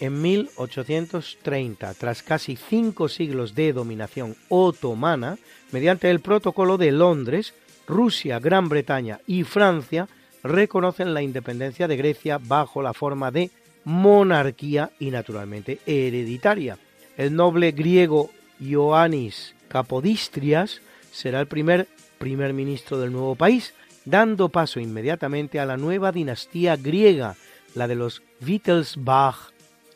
En 0.00 0.20
1830, 0.20 1.94
tras 1.94 2.22
casi 2.22 2.56
cinco 2.56 3.08
siglos 3.08 3.54
de 3.54 3.72
dominación 3.72 4.36
otomana, 4.50 5.38
mediante 5.72 6.10
el 6.10 6.20
Protocolo 6.20 6.76
de 6.76 6.92
Londres, 6.92 7.54
Rusia, 7.88 8.38
Gran 8.38 8.68
Bretaña 8.68 9.20
y 9.26 9.44
Francia 9.44 10.08
reconocen 10.42 11.14
la 11.14 11.22
independencia 11.22 11.88
de 11.88 11.96
Grecia 11.96 12.38
bajo 12.38 12.82
la 12.82 12.92
forma 12.92 13.30
de 13.30 13.50
monarquía 13.86 14.90
y 14.98 15.10
naturalmente 15.10 15.78
hereditaria. 15.86 16.76
El 17.16 17.34
noble 17.34 17.70
griego 17.70 18.30
Ioannis 18.60 19.54
Capodistrias 19.68 20.82
será 21.12 21.40
el 21.40 21.46
primer 21.46 21.86
primer 22.18 22.52
ministro 22.52 22.98
del 22.98 23.12
nuevo 23.12 23.36
país, 23.36 23.74
dando 24.04 24.48
paso 24.48 24.80
inmediatamente 24.80 25.60
a 25.60 25.66
la 25.66 25.76
nueva 25.76 26.12
dinastía 26.12 26.76
griega, 26.76 27.36
la 27.74 27.86
de 27.86 27.94
los 27.94 28.22
Wittelsbach 28.44 29.52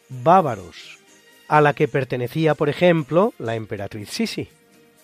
bávaros, 0.09 0.99
a 1.49 1.61
la 1.61 1.73
que 1.73 1.89
pertenecía, 1.89 2.55
por 2.55 2.69
ejemplo, 2.69 3.35
la 3.39 3.55
emperatriz 3.55 4.11
Sisi, 4.11 4.49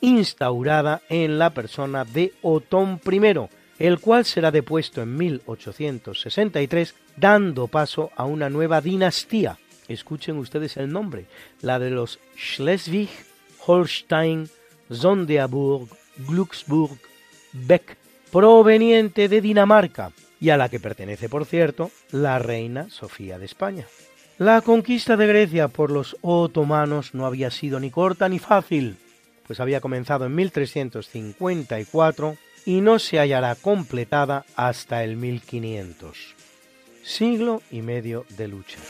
instaurada 0.01 1.03
en 1.09 1.39
la 1.39 1.51
persona 1.51 2.05
de 2.05 2.33
Otón 2.43 3.01
I, 3.05 3.49
el 3.79 3.99
cual 3.99 4.25
será 4.25 4.51
depuesto 4.51 5.03
en 5.03 5.17
1863, 5.17 6.95
dando 7.17 7.69
paso 7.69 8.11
a 8.17 8.25
una 8.25 8.49
nueva 8.49 8.81
dinastía. 8.81 9.59
Escuchen 9.89 10.39
ustedes 10.39 10.77
el 10.77 10.93
nombre, 10.93 11.27
la 11.63 11.79
de 11.79 11.91
los 11.91 12.19
Schleswig, 12.37 13.11
Holstein, 13.65 14.49
Sonderburg, 14.91 15.89
Glücksburg, 16.29 16.99
Beck, 17.53 17.97
proveniente 18.33 19.29
de 19.29 19.41
Dinamarca, 19.41 20.13
y 20.41 20.51
a 20.51 20.57
la 20.57 20.69
que 20.69 20.81
pertenece, 20.81 21.29
por 21.29 21.47
cierto, 21.47 21.91
la 22.11 22.39
reina 22.39 22.91
Sofía 22.91 23.39
de 23.39 23.47
España. 23.47 23.87
La 24.39 24.61
conquista 24.61 25.17
de 25.17 25.27
Grecia 25.27 25.69
por 25.69 25.91
los 25.91 26.17
otomanos 26.21 27.15
no 27.15 27.25
había 27.25 27.51
sido 27.51 27.81
ni 27.81 27.91
corta 27.91 28.29
ni 28.29 28.39
fácil, 28.39 28.99
pues 29.47 29.61
había 29.61 29.81
comenzado 29.81 30.27
en 30.27 30.35
1354 30.35 32.37
y 32.67 32.83
no 32.83 32.99
se 32.99 33.19
hallará 33.19 33.55
completada 33.55 34.45
hasta 34.57 35.05
el 35.05 35.17
1500. 35.17 36.35
Siglo 37.03 37.63
y 37.71 37.81
medio 37.81 38.27
de 38.37 38.49
luchas. 38.49 38.83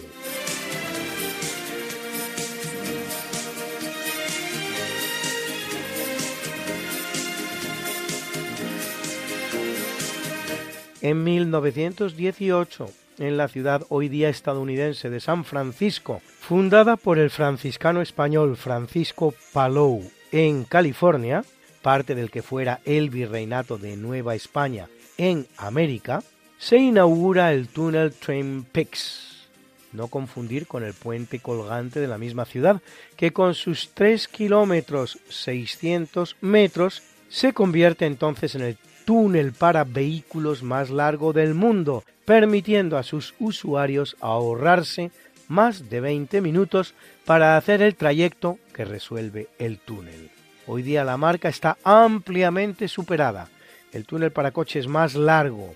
En 11.01 11.23
1918 11.23 12.89
en 13.17 13.37
la 13.37 13.47
ciudad 13.47 13.83
hoy 13.89 14.09
día 14.09 14.29
estadounidense 14.29 15.09
de 15.09 15.19
San 15.19 15.45
Francisco, 15.45 16.21
fundada 16.39 16.97
por 16.97 17.19
el 17.19 17.29
franciscano 17.29 18.01
español 18.01 18.57
Francisco 18.57 19.33
Palou 19.53 20.09
en 20.31 20.63
California, 20.63 21.43
parte 21.81 22.15
del 22.15 22.31
que 22.31 22.41
fuera 22.41 22.79
el 22.85 23.09
virreinato 23.09 23.77
de 23.77 23.97
Nueva 23.97 24.35
España 24.35 24.87
en 25.17 25.47
América, 25.57 26.23
se 26.57 26.77
inaugura 26.77 27.53
el 27.53 27.67
túnel 27.67 28.13
Train 28.13 28.63
Peaks, 28.63 29.47
no 29.93 30.07
confundir 30.07 30.67
con 30.67 30.83
el 30.83 30.93
puente 30.93 31.39
colgante 31.39 31.99
de 31.99 32.07
la 32.07 32.17
misma 32.17 32.45
ciudad, 32.45 32.81
que 33.15 33.33
con 33.33 33.55
sus 33.55 33.89
3 33.93 34.27
kilómetros 34.27 35.19
600 35.29 36.37
metros 36.41 37.03
se 37.29 37.53
convierte 37.53 38.05
entonces 38.05 38.55
en 38.55 38.61
el 38.61 38.77
túnel 39.05 39.53
para 39.53 39.83
vehículos 39.83 40.63
más 40.63 40.89
largo 40.89 41.33
del 41.33 41.53
mundo, 41.53 42.03
permitiendo 42.25 42.97
a 42.97 43.03
sus 43.03 43.33
usuarios 43.39 44.15
ahorrarse 44.21 45.11
más 45.47 45.89
de 45.89 45.99
20 45.99 46.41
minutos 46.41 46.93
para 47.25 47.57
hacer 47.57 47.81
el 47.81 47.95
trayecto 47.95 48.57
que 48.73 48.85
resuelve 48.85 49.49
el 49.59 49.79
túnel. 49.79 50.31
Hoy 50.67 50.81
día 50.83 51.03
la 51.03 51.17
marca 51.17 51.49
está 51.49 51.77
ampliamente 51.83 52.87
superada. 52.87 53.49
El 53.91 54.05
túnel 54.05 54.31
para 54.31 54.51
coches 54.51 54.87
más 54.87 55.15
largo 55.15 55.75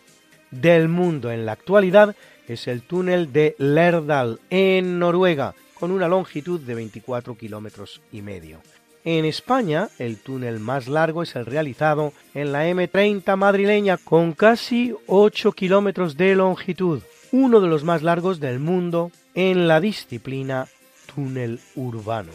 del 0.51 0.87
mundo 0.87 1.31
en 1.31 1.45
la 1.45 1.51
actualidad 1.51 2.15
es 2.47 2.67
el 2.67 2.83
túnel 2.83 3.33
de 3.33 3.55
Lerdal 3.57 4.39
en 4.49 4.99
Noruega, 4.99 5.55
con 5.73 5.91
una 5.91 6.07
longitud 6.07 6.61
de 6.61 6.75
24 6.75 7.35
kilómetros 7.35 8.01
y 8.11 8.21
medio. 8.21 8.61
En 9.07 9.23
España, 9.23 9.89
el 9.99 10.17
túnel 10.17 10.59
más 10.59 10.87
largo 10.87 11.21
es 11.21 11.35
el 11.35 11.45
realizado 11.45 12.11
en 12.33 12.51
la 12.51 12.67
M30 12.67 13.35
madrileña, 13.35 13.97
con 13.97 14.33
casi 14.33 14.95
8 15.05 15.51
kilómetros 15.51 16.17
de 16.17 16.33
longitud, 16.33 17.03
uno 17.31 17.61
de 17.61 17.67
los 17.67 17.83
más 17.83 18.01
largos 18.01 18.39
del 18.39 18.57
mundo 18.57 19.11
en 19.35 19.67
la 19.67 19.79
disciplina 19.79 20.65
túnel 21.13 21.59
urbano. 21.75 22.31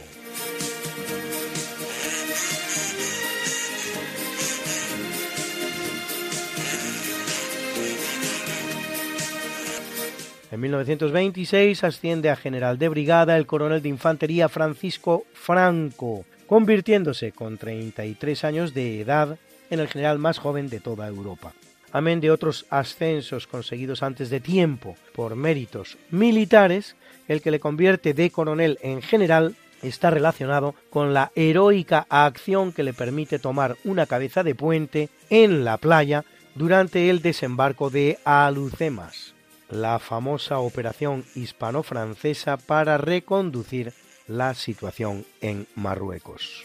En 10.53 10.61
1926 10.61 11.83
asciende 11.83 12.31
a 12.31 12.37
general 12.37 12.79
de 12.79 12.89
brigada 12.89 13.37
el 13.37 13.47
coronel 13.47 13.83
de 13.83 13.89
infantería 13.89 14.49
Francisco 14.49 15.25
Franco, 15.33 16.25
convirtiéndose 16.51 17.31
con 17.31 17.59
33 17.59 18.43
años 18.43 18.75
de 18.75 19.01
edad 19.01 19.39
en 19.71 19.79
el 19.79 19.87
general 19.87 20.19
más 20.19 20.41
joven 20.41 20.69
de 20.69 20.81
toda 20.81 21.07
Europa. 21.07 21.53
Amén 21.93 22.21
de 22.21 22.33
otros 22.33 22.67
ascensos 22.71 23.47
conseguidos 23.47 24.03
antes 24.03 24.31
de 24.31 24.41
tiempo 24.41 24.97
por 25.15 25.37
méritos 25.37 25.97
militares, 26.11 26.97
el 27.29 27.41
que 27.41 27.53
le 27.53 27.61
convierte 27.61 28.15
de 28.15 28.33
coronel 28.33 28.81
en 28.83 29.01
general 29.01 29.55
está 29.81 30.11
relacionado 30.11 30.75
con 30.91 31.15
la 31.15 31.31
heroica 31.37 32.09
acción 32.09 32.73
que 32.73 32.83
le 32.83 32.95
permite 32.95 33.39
tomar 33.39 33.77
una 33.85 34.07
cabeza 34.07 34.43
de 34.43 34.57
puente 34.57 35.09
en 35.29 35.65
la 35.65 35.77
playa 35.77 36.25
durante 36.57 37.11
el 37.11 37.23
desembarco 37.23 37.91
de 37.91 38.19
Alucemas, 38.25 39.37
la 39.71 40.01
famosa 40.01 40.59
operación 40.59 41.25
hispano-francesa 41.37 42.57
para 42.57 42.99
reconducir 42.99 43.93
la 44.31 44.55
situación 44.55 45.27
en 45.41 45.67
Marruecos. 45.75 46.63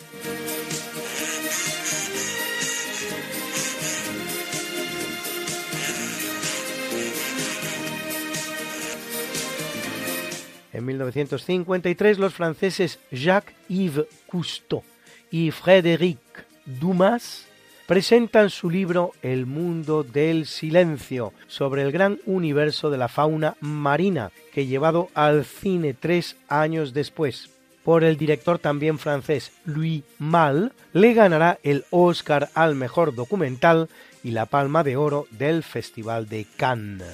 En 10.74 10.86
1953 10.86 12.20
los 12.20 12.36
franceses 12.36 13.00
Jacques-Yves 13.12 14.06
Cousteau 14.28 14.84
y 15.32 15.50
Frédéric 15.50 16.20
Dumas 16.68 17.48
presentan 17.88 18.52
su 18.52 18.70
libro 18.70 19.14
El 19.24 19.48
mundo 19.48 20.04
del 20.04 20.46
silencio 20.46 21.34
sobre 21.48 21.82
el 21.82 21.92
gran 21.92 22.20
universo 22.28 22.92
de 22.92 22.98
la 22.98 23.08
fauna 23.08 23.56
marina, 23.60 24.32
que 24.54 24.68
llevado 24.68 25.10
al 25.16 25.46
cine 25.46 25.96
tres 25.96 26.36
años 26.48 26.94
después 26.94 27.55
por 27.86 28.04
el 28.04 28.18
director 28.18 28.58
también 28.58 28.98
francés 28.98 29.52
Louis 29.64 30.04
Malle, 30.18 30.72
le 30.92 31.14
ganará 31.14 31.60
el 31.62 31.86
Oscar 31.92 32.50
al 32.56 32.74
mejor 32.74 33.14
documental 33.14 33.90
y 34.24 34.32
la 34.32 34.48
Palma 34.48 34.84
de 34.84 34.98
Oro 34.98 35.28
del 35.30 35.62
Festival 35.62 36.28
de 36.28 36.48
Cannes. 36.58 37.06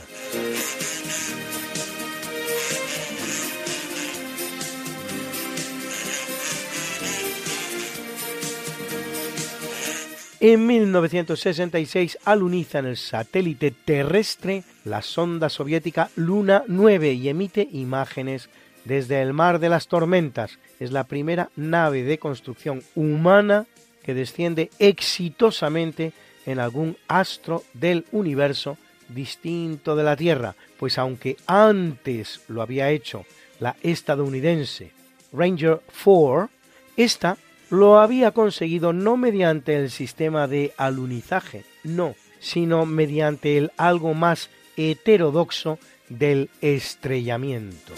En 10.39 10.65
1966 10.65 12.17
alunizan 12.25 12.87
el 12.87 12.97
satélite 12.97 13.69
terrestre 13.69 14.63
la 14.85 15.03
sonda 15.03 15.49
soviética 15.49 16.09
Luna 16.15 16.63
9 16.67 17.13
y 17.13 17.29
emite 17.29 17.67
imágenes 17.71 18.49
desde 18.85 19.21
el 19.21 19.33
mar 19.33 19.59
de 19.59 19.69
las 19.69 19.87
tormentas. 19.87 20.59
Es 20.79 20.91
la 20.91 21.05
primera 21.05 21.49
nave 21.55 22.03
de 22.03 22.17
construcción 22.17 22.83
humana 22.95 23.65
que 24.03 24.13
desciende 24.13 24.69
exitosamente 24.79 26.13
en 26.45 26.59
algún 26.59 26.97
astro 27.07 27.63
del 27.73 28.05
universo 28.11 28.77
distinto 29.09 29.95
de 29.95 30.03
la 30.03 30.15
Tierra, 30.15 30.55
pues 30.79 30.97
aunque 30.97 31.37
antes 31.45 32.41
lo 32.47 32.61
había 32.61 32.89
hecho 32.89 33.25
la 33.59 33.75
estadounidense 33.83 34.91
Ranger 35.33 35.81
4, 36.03 36.49
esta 36.97 37.37
lo 37.69 37.99
había 37.99 38.31
conseguido 38.31 38.91
no 38.91 39.17
mediante 39.17 39.75
el 39.77 39.91
sistema 39.91 40.47
de 40.47 40.73
alunizaje, 40.77 41.63
no, 41.83 42.15
sino 42.39 42.85
mediante 42.85 43.57
el 43.57 43.71
algo 43.77 44.13
más 44.13 44.49
heterodoxo 44.75 45.79
del 46.09 46.49
estrellamiento. 46.59 47.93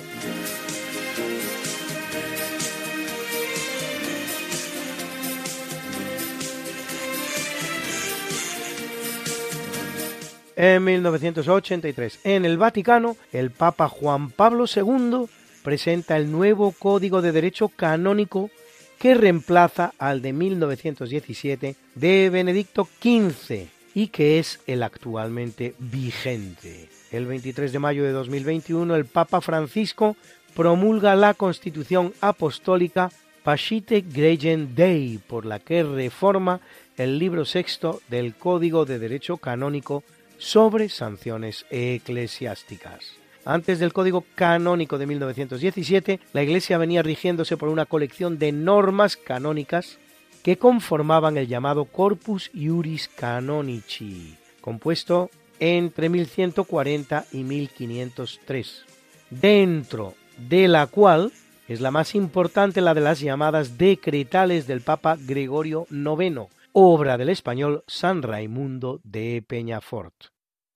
En 10.56 10.84
1983, 10.84 12.20
en 12.24 12.46
el 12.46 12.58
Vaticano, 12.58 13.18
el 13.32 13.50
Papa 13.50 13.90
Juan 13.90 14.30
Pablo 14.30 14.66
II 14.74 15.26
presenta 15.64 16.16
el 16.18 16.32
nuevo 16.32 16.74
Código 16.78 17.22
de 17.22 17.32
Derecho 17.32 17.70
Canónico 17.70 18.52
que 19.00 19.16
reemplaza 19.16 19.94
al 19.98 20.22
de 20.22 20.32
1917 20.34 21.76
de 21.96 22.30
Benedicto 22.30 22.88
XV 23.02 23.68
y 23.96 24.08
que 24.08 24.40
es 24.40 24.60
el 24.68 24.84
actualmente 24.84 25.76
vigente. 25.80 26.90
El 27.12 27.26
23 27.26 27.72
de 27.72 27.80
mayo 27.80 28.04
de 28.04 28.12
2021 28.12 28.96
el 28.96 29.06
Papa 29.06 29.42
Francisco 29.42 30.16
promulga 30.56 31.16
la 31.16 31.34
Constitución 31.34 32.14
Apostólica 32.22 33.12
Pashite 33.44 34.02
Gregen 34.02 34.74
Dei, 34.74 35.18
por 35.18 35.46
la 35.46 35.60
que 35.60 35.84
reforma 35.84 36.62
el 36.96 37.20
libro 37.20 37.44
sexto 37.44 38.02
del 38.08 38.36
Código 38.36 38.86
de 38.86 39.00
Derecho 39.00 39.38
Canónico 39.38 40.04
sobre 40.44 40.90
sanciones 40.90 41.66
eclesiásticas. 41.70 43.14
Antes 43.46 43.80
del 43.80 43.94
Código 43.94 44.26
Canónico 44.36 44.98
de 44.98 45.08
1917, 45.08 46.20
la 46.34 46.44
Iglesia 46.44 46.78
venía 46.78 47.02
rigiéndose 47.02 47.56
por 47.56 47.70
una 47.70 47.86
colección 47.86 48.38
de 48.38 48.52
normas 48.52 49.16
canónicas 49.16 50.00
que 50.44 50.58
conformaban 50.58 51.38
el 51.38 51.48
llamado 51.48 51.86
Corpus 51.86 52.52
Iuris 52.54 53.08
Canonici, 53.08 54.36
compuesto 54.60 55.30
entre 55.60 56.10
1140 56.10 57.26
y 57.32 57.44
1503, 57.44 58.86
dentro 59.30 60.14
de 60.38 60.68
la 60.68 60.88
cual 60.88 61.32
es 61.70 61.80
la 61.80 61.92
más 61.92 62.16
importante 62.16 62.82
la 62.82 62.94
de 62.94 63.02
las 63.02 63.22
llamadas 63.22 63.78
decretales 63.78 64.68
del 64.68 64.82
Papa 64.82 65.16
Gregorio 65.18 65.88
IX, 65.90 66.50
obra 66.74 67.18
del 67.18 67.30
español 67.30 67.86
San 67.88 68.22
Raimundo 68.22 69.00
de 69.06 69.42
Peñafort. 69.48 70.33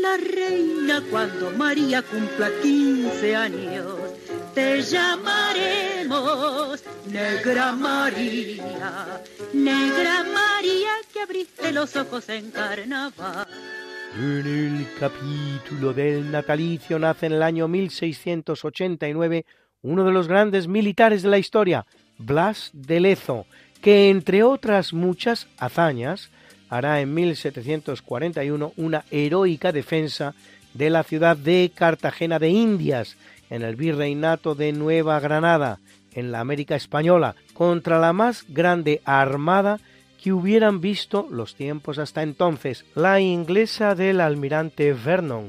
la 0.00 0.16
reina 0.16 1.02
cuando 1.10 1.50
María 1.52 2.02
cumpla 2.02 2.50
15 2.62 3.36
años 3.36 3.96
te 4.54 4.82
llamaremos 4.82 6.82
Negra 7.06 7.72
María, 7.72 9.22
Negra 9.52 10.24
María 10.24 10.90
que 11.12 11.20
abriste 11.20 11.72
los 11.72 11.94
ojos 11.96 12.28
en 12.28 12.50
carnaval. 12.50 13.46
En 14.16 14.46
el 14.46 14.86
capítulo 14.98 15.92
del 15.92 16.30
natalicio 16.30 16.98
nace 16.98 17.26
en 17.26 17.32
el 17.32 17.42
año 17.42 17.68
1689 17.68 19.44
uno 19.82 20.04
de 20.04 20.12
los 20.12 20.28
grandes 20.28 20.66
militares 20.66 21.22
de 21.22 21.28
la 21.28 21.38
historia, 21.38 21.86
Blas 22.18 22.70
de 22.72 23.00
Lezo, 23.00 23.46
que 23.80 24.10
entre 24.10 24.42
otras 24.42 24.92
muchas 24.92 25.46
hazañas 25.58 26.30
hará 26.70 27.00
en 27.00 27.12
1741 27.12 28.72
una 28.76 29.04
heroica 29.10 29.72
defensa 29.72 30.34
de 30.72 30.88
la 30.88 31.02
ciudad 31.02 31.36
de 31.36 31.70
Cartagena 31.74 32.38
de 32.38 32.48
Indias, 32.48 33.16
en 33.50 33.62
el 33.62 33.74
virreinato 33.74 34.54
de 34.54 34.72
Nueva 34.72 35.18
Granada, 35.18 35.80
en 36.14 36.30
la 36.30 36.40
América 36.40 36.76
Española, 36.76 37.34
contra 37.52 37.98
la 37.98 38.12
más 38.12 38.44
grande 38.48 39.02
armada 39.04 39.80
que 40.22 40.32
hubieran 40.32 40.80
visto 40.80 41.26
los 41.30 41.56
tiempos 41.56 41.98
hasta 41.98 42.22
entonces, 42.22 42.84
la 42.94 43.20
inglesa 43.20 43.94
del 43.94 44.20
almirante 44.20 44.92
Vernon, 44.92 45.48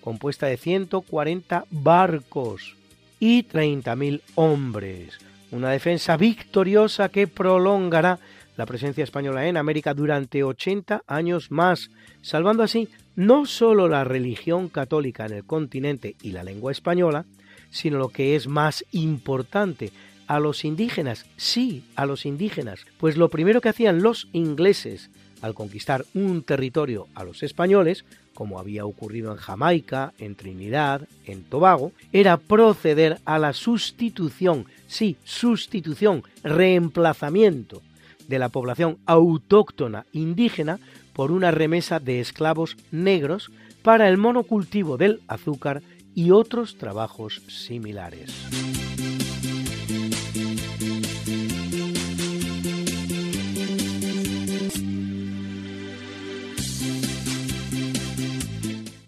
compuesta 0.00 0.46
de 0.46 0.56
140 0.56 1.64
barcos 1.70 2.74
y 3.20 3.44
30.000 3.44 4.22
hombres. 4.34 5.18
Una 5.52 5.70
defensa 5.70 6.16
victoriosa 6.16 7.08
que 7.08 7.28
prolongará 7.28 8.18
la 8.56 8.66
presencia 8.66 9.04
española 9.04 9.46
en 9.46 9.56
América 9.56 9.94
durante 9.94 10.42
80 10.42 11.02
años 11.06 11.50
más, 11.50 11.90
salvando 12.22 12.62
así 12.62 12.88
no 13.14 13.46
sólo 13.46 13.88
la 13.88 14.04
religión 14.04 14.68
católica 14.68 15.26
en 15.26 15.32
el 15.32 15.44
continente 15.44 16.16
y 16.22 16.32
la 16.32 16.44
lengua 16.44 16.72
española, 16.72 17.24
sino 17.70 17.98
lo 17.98 18.08
que 18.08 18.36
es 18.36 18.46
más 18.46 18.84
importante, 18.92 19.92
a 20.26 20.40
los 20.40 20.64
indígenas, 20.64 21.24
sí, 21.36 21.84
a 21.94 22.04
los 22.04 22.26
indígenas, 22.26 22.84
pues 22.98 23.16
lo 23.16 23.28
primero 23.28 23.60
que 23.60 23.68
hacían 23.68 24.02
los 24.02 24.28
ingleses 24.32 25.10
al 25.40 25.54
conquistar 25.54 26.04
un 26.14 26.42
territorio 26.42 27.06
a 27.14 27.22
los 27.22 27.42
españoles, 27.42 28.04
como 28.34 28.58
había 28.58 28.84
ocurrido 28.84 29.30
en 29.30 29.38
Jamaica, 29.38 30.12
en 30.18 30.34
Trinidad, 30.34 31.06
en 31.26 31.44
Tobago, 31.44 31.92
era 32.12 32.38
proceder 32.38 33.18
a 33.24 33.38
la 33.38 33.52
sustitución, 33.52 34.66
sí, 34.88 35.16
sustitución, 35.24 36.24
reemplazamiento 36.42 37.82
de 38.28 38.38
la 38.38 38.48
población 38.48 38.98
autóctona 39.06 40.06
indígena 40.12 40.78
por 41.12 41.32
una 41.32 41.50
remesa 41.50 41.98
de 42.00 42.20
esclavos 42.20 42.76
negros 42.90 43.50
para 43.82 44.08
el 44.08 44.16
monocultivo 44.18 44.96
del 44.96 45.20
azúcar 45.28 45.82
y 46.14 46.30
otros 46.30 46.76
trabajos 46.76 47.42
similares. 47.48 48.32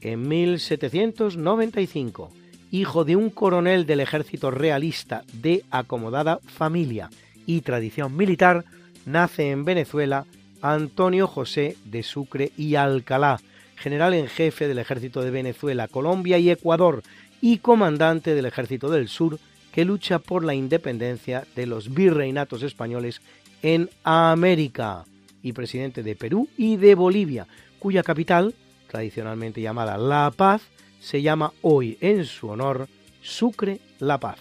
En 0.00 0.26
1795, 0.26 2.30
hijo 2.70 3.04
de 3.04 3.16
un 3.16 3.30
coronel 3.30 3.84
del 3.84 4.00
ejército 4.00 4.50
realista 4.50 5.24
de 5.34 5.64
acomodada 5.70 6.38
familia 6.46 7.10
y 7.44 7.60
tradición 7.60 8.16
militar, 8.16 8.64
nace 9.09 9.51
en 9.51 9.64
Venezuela 9.64 10.26
Antonio 10.62 11.26
José 11.26 11.76
de 11.85 12.02
Sucre 12.02 12.52
y 12.56 12.74
Alcalá, 12.74 13.40
general 13.76 14.14
en 14.14 14.28
jefe 14.28 14.68
del 14.68 14.78
ejército 14.78 15.22
de 15.22 15.30
Venezuela, 15.30 15.89
Colombia 15.89 16.39
y 16.39 16.51
Ecuador 16.51 17.02
y 17.40 17.59
comandante 17.59 18.35
del 18.35 18.47
ejército 18.47 18.90
del 18.90 19.09
sur 19.09 19.39
que 19.72 19.85
lucha 19.85 20.18
por 20.18 20.44
la 20.44 20.55
independencia 20.55 21.47
de 21.55 21.66
los 21.66 21.94
virreinatos 21.94 22.62
españoles 22.62 23.20
en 23.62 23.89
América 24.02 25.05
y 25.43 25.52
presidente 25.52 26.02
de 26.02 26.16
Perú 26.16 26.48
y 26.56 26.76
de 26.76 26.94
Bolivia, 26.94 27.47
cuya 27.78 28.02
capital, 28.02 28.55
tradicionalmente 28.89 29.60
llamada 29.60 29.97
La 29.97 30.32
Paz, 30.36 30.62
se 31.01 31.22
llama 31.22 31.52
hoy 31.62 31.97
en 32.01 32.24
su 32.24 32.48
honor 32.48 32.89
Sucre 33.22 33.78
La 34.01 34.18
Paz. 34.18 34.39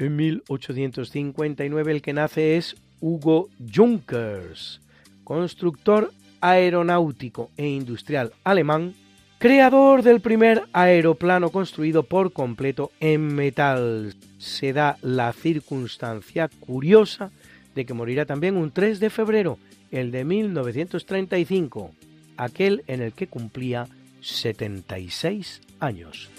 En 0.00 0.16
1859 0.16 1.92
el 1.92 2.00
que 2.00 2.14
nace 2.14 2.56
es 2.56 2.74
Hugo 3.02 3.50
Junkers, 3.72 4.80
constructor 5.24 6.10
aeronáutico 6.40 7.50
e 7.58 7.68
industrial 7.68 8.32
alemán, 8.42 8.94
creador 9.38 10.02
del 10.02 10.22
primer 10.22 10.62
aeroplano 10.72 11.50
construido 11.50 12.02
por 12.02 12.32
completo 12.32 12.92
en 12.98 13.34
metal. 13.34 14.14
Se 14.38 14.72
da 14.72 14.96
la 15.02 15.34
circunstancia 15.34 16.48
curiosa 16.48 17.30
de 17.74 17.84
que 17.84 17.92
morirá 17.92 18.24
también 18.24 18.56
un 18.56 18.70
3 18.70 19.00
de 19.00 19.10
febrero, 19.10 19.58
el 19.90 20.12
de 20.12 20.24
1935, 20.24 21.90
aquel 22.38 22.84
en 22.86 23.02
el 23.02 23.12
que 23.12 23.26
cumplía 23.26 23.86
76 24.22 25.60
años. 25.78 26.30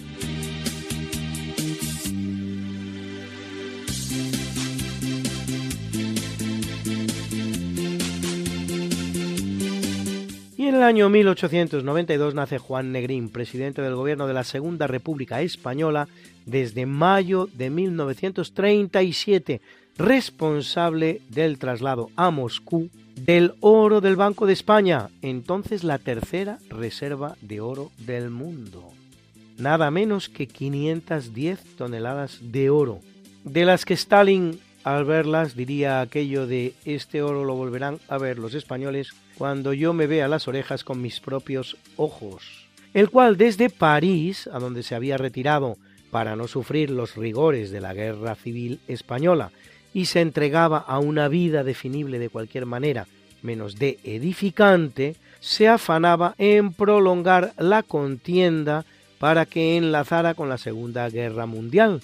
Y 10.62 10.68
en 10.68 10.76
el 10.76 10.84
año 10.84 11.10
1892 11.10 12.36
nace 12.36 12.60
Juan 12.60 12.92
Negrín, 12.92 13.30
presidente 13.30 13.82
del 13.82 13.96
gobierno 13.96 14.28
de 14.28 14.36
la 14.36 14.44
Segunda 14.44 14.86
República 14.86 15.42
Española 15.42 16.08
desde 16.46 16.86
mayo 16.86 17.50
de 17.52 17.72
1937, 17.72 19.60
responsable 19.98 21.22
del 21.30 21.58
traslado 21.58 22.12
a 22.16 22.30
Moscú 22.30 22.92
del 23.16 23.56
oro 23.62 24.02
del 24.02 24.16
Banco 24.16 24.46
de 24.46 24.54
España, 24.54 25.10
entonces 25.24 25.84
la 25.84 25.98
tercera 25.98 26.60
reserva 26.70 27.36
de 27.42 27.60
oro 27.60 27.90
del 27.98 28.30
mundo. 28.30 28.88
Nada 29.58 29.90
menos 29.90 30.30
que 30.30 30.46
510 30.46 31.76
toneladas 31.76 32.38
de 32.40 32.70
oro, 32.70 33.00
de 33.46 33.66
las 33.66 33.84
que 33.84 33.96
Stalin 33.96 34.60
al 34.84 35.06
verlas 35.06 35.56
diría 35.56 36.02
aquello 36.02 36.46
de 36.46 36.76
este 36.86 37.24
oro 37.24 37.46
lo 37.46 37.56
volverán 37.56 38.00
a 38.08 38.20
ver 38.20 38.38
los 38.38 38.54
españoles 38.54 39.10
cuando 39.42 39.74
yo 39.74 39.92
me 39.92 40.06
vea 40.06 40.28
las 40.28 40.48
orejas 40.48 40.84
con 40.84 41.02
mis 41.02 41.20
propios 41.20 41.76
ojos, 41.98 42.68
el 42.94 43.10
cual 43.10 43.38
desde 43.38 43.72
París, 43.72 44.48
a 44.54 44.60
donde 44.60 44.84
se 44.84 44.94
había 44.94 45.18
retirado 45.18 45.78
para 46.12 46.36
no 46.36 46.48
sufrir 46.48 46.92
los 46.92 47.16
rigores 47.16 47.72
de 47.72 47.82
la 47.82 47.96
guerra 47.96 48.36
civil 48.36 48.82
española, 48.88 49.52
y 49.96 50.06
se 50.06 50.22
entregaba 50.22 50.78
a 50.78 51.00
una 51.00 51.28
vida 51.28 51.64
definible 51.64 52.20
de 52.20 52.30
cualquier 52.30 52.68
manera, 52.68 53.08
menos 53.42 53.80
de 53.80 53.98
edificante, 54.04 55.16
se 55.40 55.68
afanaba 55.68 56.36
en 56.38 56.72
prolongar 56.72 57.54
la 57.58 57.82
contienda 57.82 58.86
para 59.18 59.48
que 59.48 59.76
enlazara 59.76 60.36
con 60.36 60.50
la 60.50 60.60
Segunda 60.60 61.10
Guerra 61.10 61.48
Mundial, 61.48 62.02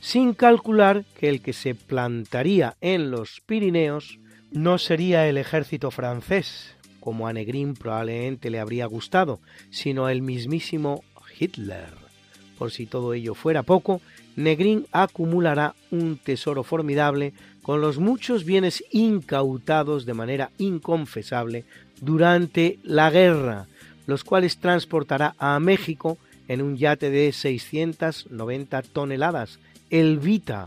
sin 0.00 0.34
calcular 0.34 1.04
que 1.16 1.28
el 1.28 1.40
que 1.40 1.52
se 1.52 1.76
plantaría 1.76 2.74
en 2.80 3.12
los 3.12 3.40
Pirineos 3.46 4.18
no 4.50 4.78
sería 4.78 5.28
el 5.28 5.38
ejército 5.38 5.92
francés, 5.92 6.74
como 7.00 7.26
a 7.26 7.32
Negrín 7.32 7.74
probablemente 7.74 8.50
le 8.50 8.60
habría 8.60 8.86
gustado, 8.86 9.40
sino 9.70 10.08
el 10.08 10.22
mismísimo 10.22 11.02
Hitler. 11.38 11.88
Por 12.58 12.70
si 12.70 12.86
todo 12.86 13.14
ello 13.14 13.34
fuera 13.34 13.62
poco, 13.62 14.00
Negrín 14.36 14.86
acumulará 14.92 15.74
un 15.90 16.18
tesoro 16.18 16.62
formidable 16.62 17.32
con 17.62 17.80
los 17.80 17.98
muchos 17.98 18.44
bienes 18.44 18.84
incautados 18.90 20.06
de 20.06 20.14
manera 20.14 20.50
inconfesable 20.58 21.64
durante 22.00 22.78
la 22.82 23.10
guerra, 23.10 23.66
los 24.06 24.24
cuales 24.24 24.58
transportará 24.58 25.34
a 25.38 25.58
México 25.60 26.18
en 26.48 26.62
un 26.62 26.76
yate 26.76 27.10
de 27.10 27.32
690 27.32 28.82
toneladas, 28.82 29.58
el 29.90 30.18
Vita, 30.18 30.66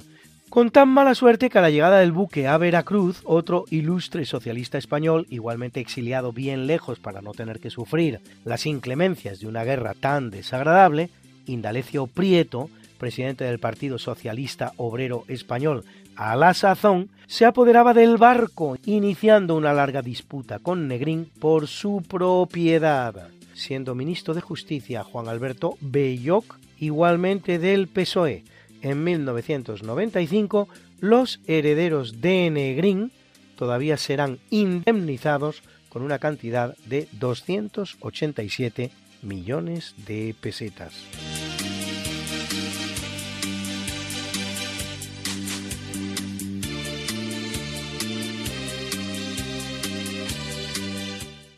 con 0.54 0.70
tan 0.70 0.88
mala 0.88 1.16
suerte 1.16 1.50
que 1.50 1.58
a 1.58 1.64
la 1.64 1.72
llegada 1.72 1.98
del 1.98 2.12
buque 2.12 2.48
a 2.48 2.60
Veracruz, 2.60 3.22
otro 3.24 3.66
ilustre 3.72 4.24
socialista 4.24 4.78
español, 4.78 5.26
igualmente 5.32 5.80
exiliado 5.80 6.32
bien 6.32 6.68
lejos 6.68 7.00
para 7.00 7.24
no 7.24 7.32
tener 7.32 7.60
que 7.60 7.72
sufrir 7.72 8.20
las 8.46 8.68
inclemencias 8.68 9.40
de 9.40 9.48
una 9.48 9.64
guerra 9.64 9.96
tan 10.00 10.30
desagradable, 10.30 11.10
Indalecio 11.48 12.06
Prieto, 12.06 12.70
presidente 13.00 13.46
del 13.46 13.58
Partido 13.58 13.98
Socialista 13.98 14.74
Obrero 14.78 15.24
Español, 15.28 15.86
a 16.16 16.36
la 16.36 16.54
sazón, 16.54 17.10
se 17.26 17.46
apoderaba 17.46 17.96
del 17.96 18.18
barco, 18.18 18.78
iniciando 18.86 19.56
una 19.56 19.74
larga 19.74 20.04
disputa 20.04 20.60
con 20.60 20.88
Negrín 20.88 21.32
por 21.40 21.66
su 21.66 22.04
propiedad, 22.08 23.30
siendo 23.56 23.96
ministro 23.96 24.36
de 24.36 24.42
Justicia 24.42 25.04
Juan 25.04 25.30
Alberto 25.30 25.78
Belloc, 25.82 26.60
igualmente 26.78 27.58
del 27.58 27.88
PSOE, 27.88 28.44
en 28.84 29.04
1995, 29.04 30.70
los 31.00 31.40
herederos 31.48 32.22
de 32.22 32.52
Negrín 32.52 33.12
todavía 33.56 33.98
serán 33.98 34.38
indemnizados 34.50 35.64
con 35.90 36.04
una 36.04 36.20
cantidad 36.20 36.78
de 36.86 37.08
287 37.14 38.92
millones 39.22 39.96
de 40.06 40.36
pesetas. 40.40 40.94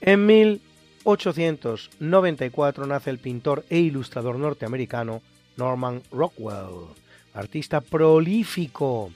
En 0.01 0.25
1894 0.27 2.85
nace 2.85 3.09
el 3.09 3.17
pintor 3.17 3.65
e 3.71 3.79
ilustrador 3.79 4.37
norteamericano 4.37 5.23
Norman 5.57 6.03
Rockwell 6.11 7.04
artista 7.35 7.81
prolífico, 7.81 9.11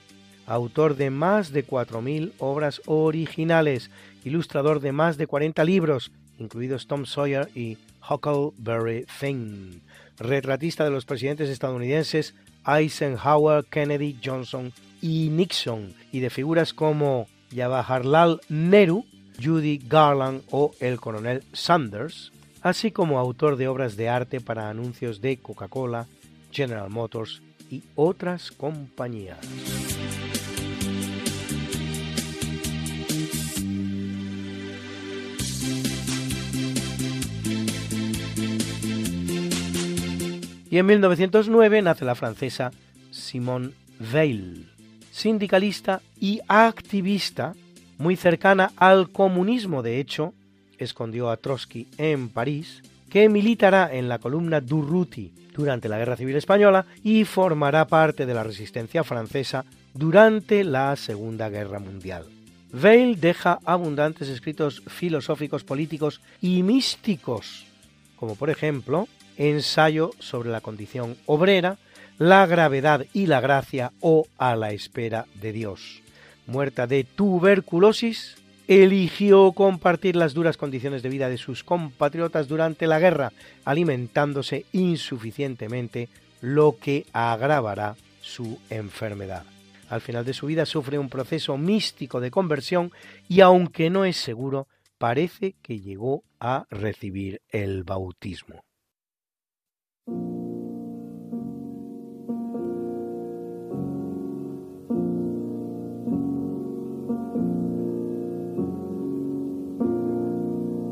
autor 0.45 0.95
de 0.97 1.09
más 1.09 1.51
de 1.51 1.65
4.000 1.65 2.33
obras 2.37 2.81
originales, 2.85 3.89
ilustrador 4.23 4.81
de 4.81 4.91
más 4.91 5.17
de 5.17 5.25
40 5.25 5.63
libros, 5.63 6.11
incluidos 6.37 6.87
Tom 6.87 7.05
Sawyer 7.05 7.49
y 7.55 7.77
Huckleberry 8.07 9.05
Finn, 9.07 9.81
retratista 10.19 10.83
de 10.83 10.91
los 10.91 11.05
presidentes 11.05 11.49
estadounidenses 11.49 12.35
Eisenhower, 12.67 13.63
Kennedy, 13.65 14.17
Johnson 14.23 14.73
y 15.01 15.29
Nixon, 15.29 15.93
y 16.11 16.19
de 16.19 16.29
figuras 16.29 16.73
como 16.73 17.27
Jawaharlal 17.55 18.41
Nehru, 18.49 19.05
Judy 19.41 19.81
Garland 19.87 20.43
o 20.51 20.71
el 20.81 20.99
coronel 20.99 21.43
Sanders, 21.53 22.33
así 22.61 22.91
como 22.91 23.17
autor 23.17 23.55
de 23.55 23.69
obras 23.69 23.95
de 23.95 24.09
arte 24.09 24.41
para 24.41 24.69
anuncios 24.69 25.21
de 25.21 25.37
Coca-Cola, 25.37 26.07
General 26.51 26.89
Motors 26.89 27.41
y 27.69 27.83
otras 27.95 28.51
compañías. 28.51 29.37
Y 40.71 40.77
en 40.77 40.85
1909 40.85 41.81
nace 41.81 42.05
la 42.05 42.15
francesa 42.15 42.71
Simone 43.09 43.71
Veil, 43.99 44.69
sindicalista 45.11 46.01
y 46.19 46.41
activista 46.47 47.55
muy 47.97 48.15
cercana 48.15 48.71
al 48.75 49.09
comunismo. 49.09 49.81
De 49.81 49.99
hecho, 49.99 50.33
escondió 50.77 51.29
a 51.31 51.37
Trotsky 51.37 51.87
en 51.97 52.29
París 52.29 52.83
que 53.10 53.30
militará 53.30 53.90
en 53.91 54.07
la 54.07 54.19
columna 54.19 54.61
Durruti 54.61 55.31
durante 55.53 55.90
la 55.90 55.98
Guerra 55.98 56.15
Civil 56.15 56.36
Española 56.36 56.86
y 57.03 57.26
formará 57.26 57.88
parte 57.88 58.26
de 58.26 58.34
la 58.34 58.44
resistencia 58.44 59.03
francesa 59.03 59.65
durante 59.94 60.64
la 60.64 60.95
Segunda 60.95 61.49
Guerra 61.49 61.80
Mundial. 61.80 62.26
Veil 62.72 63.19
deja 63.19 63.60
abundantes 63.65 64.30
escritos 64.30 64.84
filosóficos, 64.88 65.64
políticos 65.64 66.22
y 66.40 66.61
místicos, 66.64 67.65
como 68.15 68.36
por 68.36 68.49
ejemplo 68.49 69.07
Ensayo 69.38 70.11
sobre 70.19 70.49
la 70.49 70.61
condición 70.61 71.15
obrera, 71.26 71.77
La 72.18 72.45
gravedad 72.45 73.06
y 73.14 73.26
la 73.26 73.40
gracia 73.40 73.94
o 74.02 74.27
A 74.38 74.56
la 74.56 74.72
espera 74.72 75.26
de 75.41 75.53
Dios. 75.53 76.02
Muerta 76.45 76.88
de 76.88 77.06
tuberculosis, 77.06 78.36
eligió 78.69 79.51
compartir 79.53 80.15
las 80.15 80.35
duras 80.35 80.55
condiciones 80.55 81.01
de 81.01 81.09
vida 81.09 81.27
de 81.27 81.39
sus 81.39 81.63
compatriotas 81.63 82.47
durante 82.47 82.85
la 82.85 82.99
guerra, 82.99 83.33
alimentándose 83.65 84.65
insuficientemente, 84.73 86.07
lo 86.41 86.77
que 86.79 87.07
agravará 87.11 87.95
su 88.21 88.59
enfermedad. 88.69 89.43
Al 89.89 90.01
final 90.01 90.23
de 90.23 90.33
su 90.33 90.45
vida 90.45 90.67
sufre 90.67 90.99
un 90.99 91.09
proceso 91.09 91.57
místico 91.57 92.19
de 92.19 92.29
conversión 92.29 92.91
y 93.27 93.41
aunque 93.41 93.89
no 93.89 94.05
es 94.05 94.17
seguro, 94.17 94.67
parece 94.99 95.55
que 95.63 95.79
llegó 95.79 96.23
a 96.39 96.67
recibir 96.69 97.41
el 97.49 97.83
bautismo. 97.83 98.63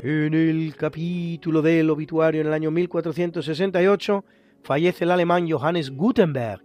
En 0.10 0.34
el 0.34 0.74
capítulo 0.78 1.62
del 1.62 1.90
obituario 1.90 2.40
en 2.40 2.48
el 2.48 2.54
año 2.54 2.72
1468 2.72 4.24
fallece 4.64 5.04
el 5.04 5.12
alemán 5.12 5.52
Johannes 5.52 5.92
Gutenberg, 5.92 6.64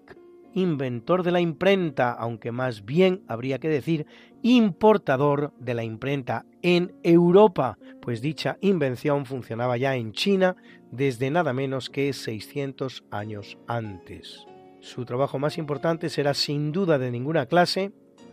inventor 0.54 1.24
de 1.24 1.32
la 1.32 1.40
imprenta, 1.40 2.12
aunque 2.12 2.52
más 2.52 2.84
bien 2.84 3.24
habría 3.26 3.58
que 3.58 3.68
decir 3.68 4.06
importador 4.42 5.52
de 5.58 5.74
la 5.74 5.82
imprenta 5.82 6.46
en 6.62 6.94
Europa, 7.02 7.78
pues 8.00 8.22
dicha 8.22 8.58
invención 8.60 9.26
funcionaba 9.26 9.76
ya 9.76 9.96
en 9.96 10.12
China 10.12 10.54
desde 10.92 11.28
nada 11.32 11.52
menos 11.52 11.90
que 11.90 12.12
600 12.12 13.02
años 13.10 13.58
antes. 13.66 14.46
Su 14.78 15.04
trabajo 15.04 15.40
más 15.40 15.58
importante 15.58 16.10
será 16.10 16.34
sin 16.34 16.70
duda 16.70 16.96
de 16.96 17.10
ninguna 17.10 17.46
clase 17.46 17.90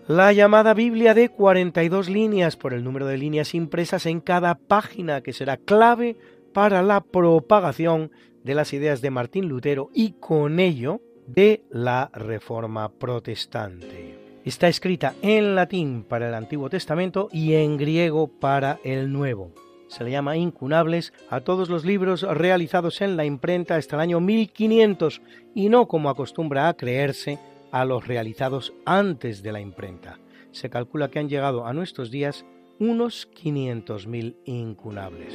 la 0.10 0.34
llamada 0.34 0.74
Biblia 0.74 1.14
de 1.14 1.30
42 1.30 2.10
líneas 2.10 2.58
por 2.58 2.74
el 2.74 2.84
número 2.84 3.06
de 3.06 3.20
líneas 3.20 3.54
impresas 3.54 4.08
en 4.08 4.22
cada 4.22 4.56
página 4.56 5.22
que 5.22 5.34
será 5.34 5.58
clave 5.58 6.18
para 6.52 6.82
la 6.82 7.02
propagación 7.02 8.10
de 8.44 8.56
las 8.56 8.74
ideas 8.74 9.02
de 9.02 9.12
Martín 9.12 9.48
Lutero 9.48 9.92
y 9.94 10.14
con 10.14 10.60
ello 10.60 11.00
de 11.28 11.62
la 11.70 12.10
Reforma 12.12 12.92
Protestante. 12.92 14.18
Está 14.44 14.68
escrita 14.68 15.14
en 15.22 15.54
latín 15.54 16.04
para 16.04 16.30
el 16.30 16.34
Antiguo 16.34 16.72
Testamento 16.72 17.30
y 17.32 17.54
en 17.54 17.78
griego 17.78 18.30
para 18.30 18.80
el 18.84 19.14
Nuevo. 19.14 19.52
Se 19.90 20.04
le 20.04 20.10
llama 20.10 20.38
incunables 20.38 21.14
a 21.30 21.42
todos 21.42 21.70
los 21.70 21.86
libros 21.86 22.24
realizados 22.24 23.02
en 23.02 23.16
la 23.16 23.26
imprenta 23.26 23.76
hasta 23.76 23.96
el 23.98 24.02
año 24.02 24.20
1500 24.22 25.22
y 25.54 25.70
no 25.70 25.88
como 25.88 26.10
acostumbra 26.10 26.68
a 26.68 26.74
creerse 26.74 27.38
a 27.72 27.86
los 27.86 28.08
realizados 28.08 28.74
antes 28.86 29.44
de 29.44 29.52
la 29.52 29.60
imprenta. 29.60 30.20
Se 30.52 30.70
calcula 30.70 31.10
que 31.10 31.20
han 31.20 31.30
llegado 31.30 31.66
a 31.66 31.74
nuestros 31.74 32.12
días 32.12 32.46
unos 32.80 33.30
500.000 33.32 34.36
incunables. 34.46 35.34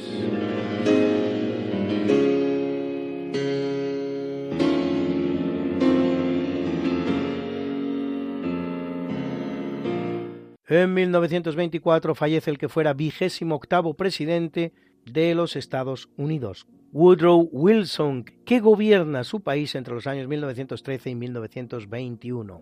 En 10.67 10.93
1924 10.95 12.15
fallece 12.15 12.49
el 12.49 12.57
que 12.57 12.69
fuera 12.69 12.93
vigésimo 12.93 13.55
octavo 13.55 13.93
presidente 13.93 14.73
de 15.05 15.35
los 15.35 15.55
Estados 15.55 16.09
Unidos, 16.17 16.67
Woodrow 16.91 17.49
Wilson, 17.51 18.25
que 18.45 18.59
gobierna 18.59 19.23
su 19.23 19.41
país 19.41 19.75
entre 19.75 19.93
los 19.93 20.07
años 20.07 20.27
1913 20.27 21.09
y 21.09 21.15
1921. 21.15 22.61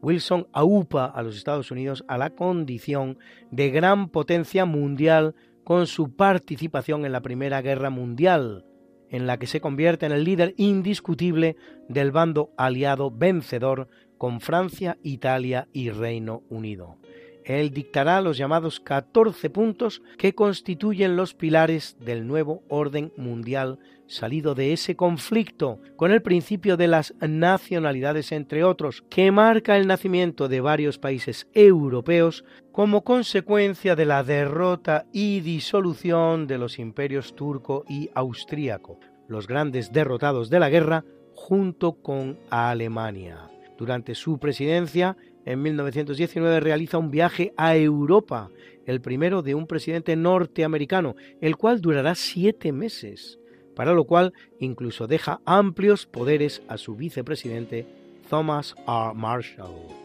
Wilson 0.00 0.48
aupa 0.52 1.06
a 1.06 1.22
los 1.22 1.36
Estados 1.36 1.70
Unidos 1.70 2.04
a 2.08 2.18
la 2.18 2.30
condición 2.30 3.18
de 3.50 3.70
gran 3.70 4.08
potencia 4.08 4.64
mundial 4.64 5.34
con 5.64 5.86
su 5.86 6.16
participación 6.16 7.04
en 7.04 7.12
la 7.12 7.22
Primera 7.22 7.62
Guerra 7.62 7.90
Mundial, 7.90 8.64
en 9.10 9.26
la 9.26 9.38
que 9.38 9.46
se 9.46 9.60
convierte 9.60 10.06
en 10.06 10.12
el 10.12 10.24
líder 10.24 10.54
indiscutible 10.56 11.56
del 11.88 12.10
bando 12.10 12.50
aliado 12.56 13.10
vencedor 13.10 13.88
con 14.18 14.40
Francia, 14.40 14.98
Italia 15.02 15.68
y 15.72 15.90
Reino 15.90 16.42
Unido. 16.48 16.96
Él 17.44 17.70
dictará 17.70 18.20
los 18.20 18.36
llamados 18.36 18.80
14 18.80 19.50
puntos 19.50 20.02
que 20.18 20.34
constituyen 20.34 21.16
los 21.16 21.34
pilares 21.34 21.96
del 22.00 22.26
nuevo 22.26 22.62
orden 22.68 23.12
mundial 23.16 23.78
salido 24.06 24.54
de 24.54 24.72
ese 24.72 24.94
conflicto 24.94 25.80
con 25.96 26.12
el 26.12 26.22
principio 26.22 26.76
de 26.76 26.86
las 26.86 27.14
nacionalidades 27.20 28.30
entre 28.32 28.62
otros, 28.62 29.02
que 29.08 29.30
marca 29.32 29.76
el 29.76 29.86
nacimiento 29.86 30.48
de 30.48 30.60
varios 30.60 30.98
países 30.98 31.48
europeos 31.54 32.44
como 32.70 33.04
consecuencia 33.04 33.96
de 33.96 34.04
la 34.04 34.22
derrota 34.22 35.06
y 35.12 35.40
disolución 35.40 36.46
de 36.46 36.58
los 36.58 36.78
imperios 36.78 37.34
turco 37.34 37.84
y 37.88 38.10
austríaco, 38.14 38.98
los 39.28 39.46
grandes 39.46 39.92
derrotados 39.92 40.50
de 40.50 40.60
la 40.60 40.68
guerra 40.68 41.04
junto 41.34 41.94
con 42.02 42.38
Alemania. 42.50 43.48
Durante 43.78 44.14
su 44.14 44.38
presidencia, 44.38 45.16
en 45.44 45.62
1919 45.62 46.60
realiza 46.60 46.98
un 46.98 47.10
viaje 47.10 47.52
a 47.56 47.76
Europa, 47.76 48.50
el 48.86 49.00
primero 49.00 49.42
de 49.42 49.54
un 49.54 49.66
presidente 49.66 50.16
norteamericano, 50.16 51.16
el 51.40 51.56
cual 51.56 51.80
durará 51.80 52.14
siete 52.14 52.72
meses, 52.72 53.38
para 53.74 53.92
lo 53.92 54.04
cual 54.04 54.32
incluso 54.58 55.06
deja 55.06 55.40
amplios 55.44 56.06
poderes 56.06 56.62
a 56.68 56.76
su 56.78 56.94
vicepresidente 56.94 57.86
Thomas 58.28 58.74
R. 58.86 59.14
Marshall. 59.14 60.02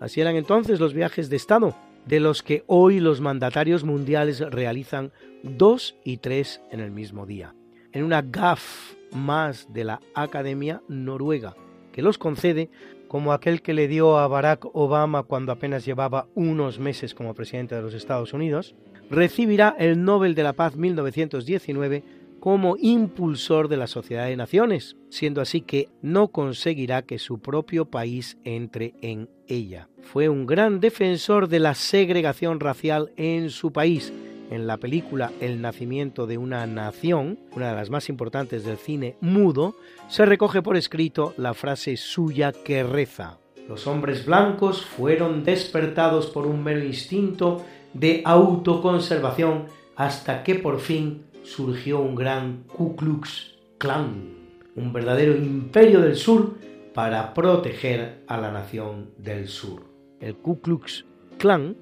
Así 0.00 0.20
eran 0.20 0.36
entonces 0.36 0.80
los 0.80 0.94
viajes 0.94 1.30
de 1.30 1.36
Estado, 1.36 1.74
de 2.06 2.20
los 2.20 2.42
que 2.42 2.62
hoy 2.66 3.00
los 3.00 3.20
mandatarios 3.20 3.84
mundiales 3.84 4.40
realizan 4.40 5.12
dos 5.42 5.96
y 6.04 6.18
tres 6.18 6.60
en 6.70 6.80
el 6.80 6.90
mismo 6.90 7.26
día, 7.26 7.54
en 7.92 8.04
una 8.04 8.22
GAF 8.22 8.94
más 9.12 9.72
de 9.72 9.84
la 9.84 10.00
Academia 10.14 10.82
Noruega, 10.88 11.56
que 11.92 12.02
los 12.02 12.18
concede 12.18 12.70
como 13.08 13.32
aquel 13.32 13.62
que 13.62 13.74
le 13.74 13.88
dio 13.88 14.18
a 14.18 14.28
Barack 14.28 14.66
Obama 14.74 15.22
cuando 15.22 15.52
apenas 15.52 15.84
llevaba 15.84 16.26
unos 16.34 16.78
meses 16.78 17.14
como 17.14 17.34
presidente 17.34 17.74
de 17.74 17.82
los 17.82 17.94
Estados 17.94 18.32
Unidos, 18.32 18.74
recibirá 19.10 19.74
el 19.78 20.02
Nobel 20.02 20.34
de 20.34 20.42
la 20.42 20.52
Paz 20.52 20.76
1919 20.76 22.02
como 22.40 22.76
impulsor 22.78 23.68
de 23.68 23.76
la 23.76 23.86
Sociedad 23.86 24.26
de 24.26 24.36
Naciones, 24.36 24.96
siendo 25.08 25.40
así 25.40 25.62
que 25.62 25.88
no 26.02 26.28
conseguirá 26.28 27.02
que 27.02 27.18
su 27.18 27.40
propio 27.40 27.86
país 27.86 28.38
entre 28.44 28.94
en 29.00 29.28
ella. 29.48 29.88
Fue 30.02 30.28
un 30.28 30.46
gran 30.46 30.80
defensor 30.80 31.48
de 31.48 31.58
la 31.58 31.74
segregación 31.74 32.60
racial 32.60 33.10
en 33.16 33.50
su 33.50 33.72
país, 33.72 34.12
en 34.50 34.66
la 34.66 34.76
película 34.76 35.32
El 35.40 35.60
nacimiento 35.60 36.26
de 36.26 36.38
una 36.38 36.66
nación, 36.66 37.38
una 37.52 37.70
de 37.70 37.76
las 37.76 37.90
más 37.90 38.08
importantes 38.08 38.64
del 38.64 38.76
cine 38.76 39.16
mudo, 39.20 39.76
se 40.08 40.26
recoge 40.26 40.62
por 40.62 40.76
escrito 40.76 41.34
la 41.36 41.54
frase 41.54 41.96
suya 41.96 42.52
que 42.52 42.82
reza. 42.82 43.38
Los 43.68 43.86
hombres 43.86 44.26
blancos 44.26 44.84
fueron 44.84 45.42
despertados 45.42 46.26
por 46.26 46.46
un 46.46 46.62
mero 46.62 46.84
instinto 46.84 47.64
de 47.94 48.22
autoconservación 48.24 49.66
hasta 49.96 50.42
que 50.44 50.54
por 50.56 50.80
fin 50.80 51.24
surgió 51.42 52.00
un 52.00 52.14
gran 52.14 52.64
Ku 52.68 52.94
Klux 52.96 53.54
Klan, 53.78 54.34
un 54.76 54.92
verdadero 54.92 55.36
imperio 55.36 56.00
del 56.00 56.16
sur 56.16 56.54
para 56.94 57.34
proteger 57.34 58.22
a 58.26 58.36
la 58.36 58.52
nación 58.52 59.10
del 59.18 59.48
sur. 59.48 59.82
El 60.20 60.36
Ku 60.36 60.60
Klux 60.60 61.04
Klan 61.38 61.76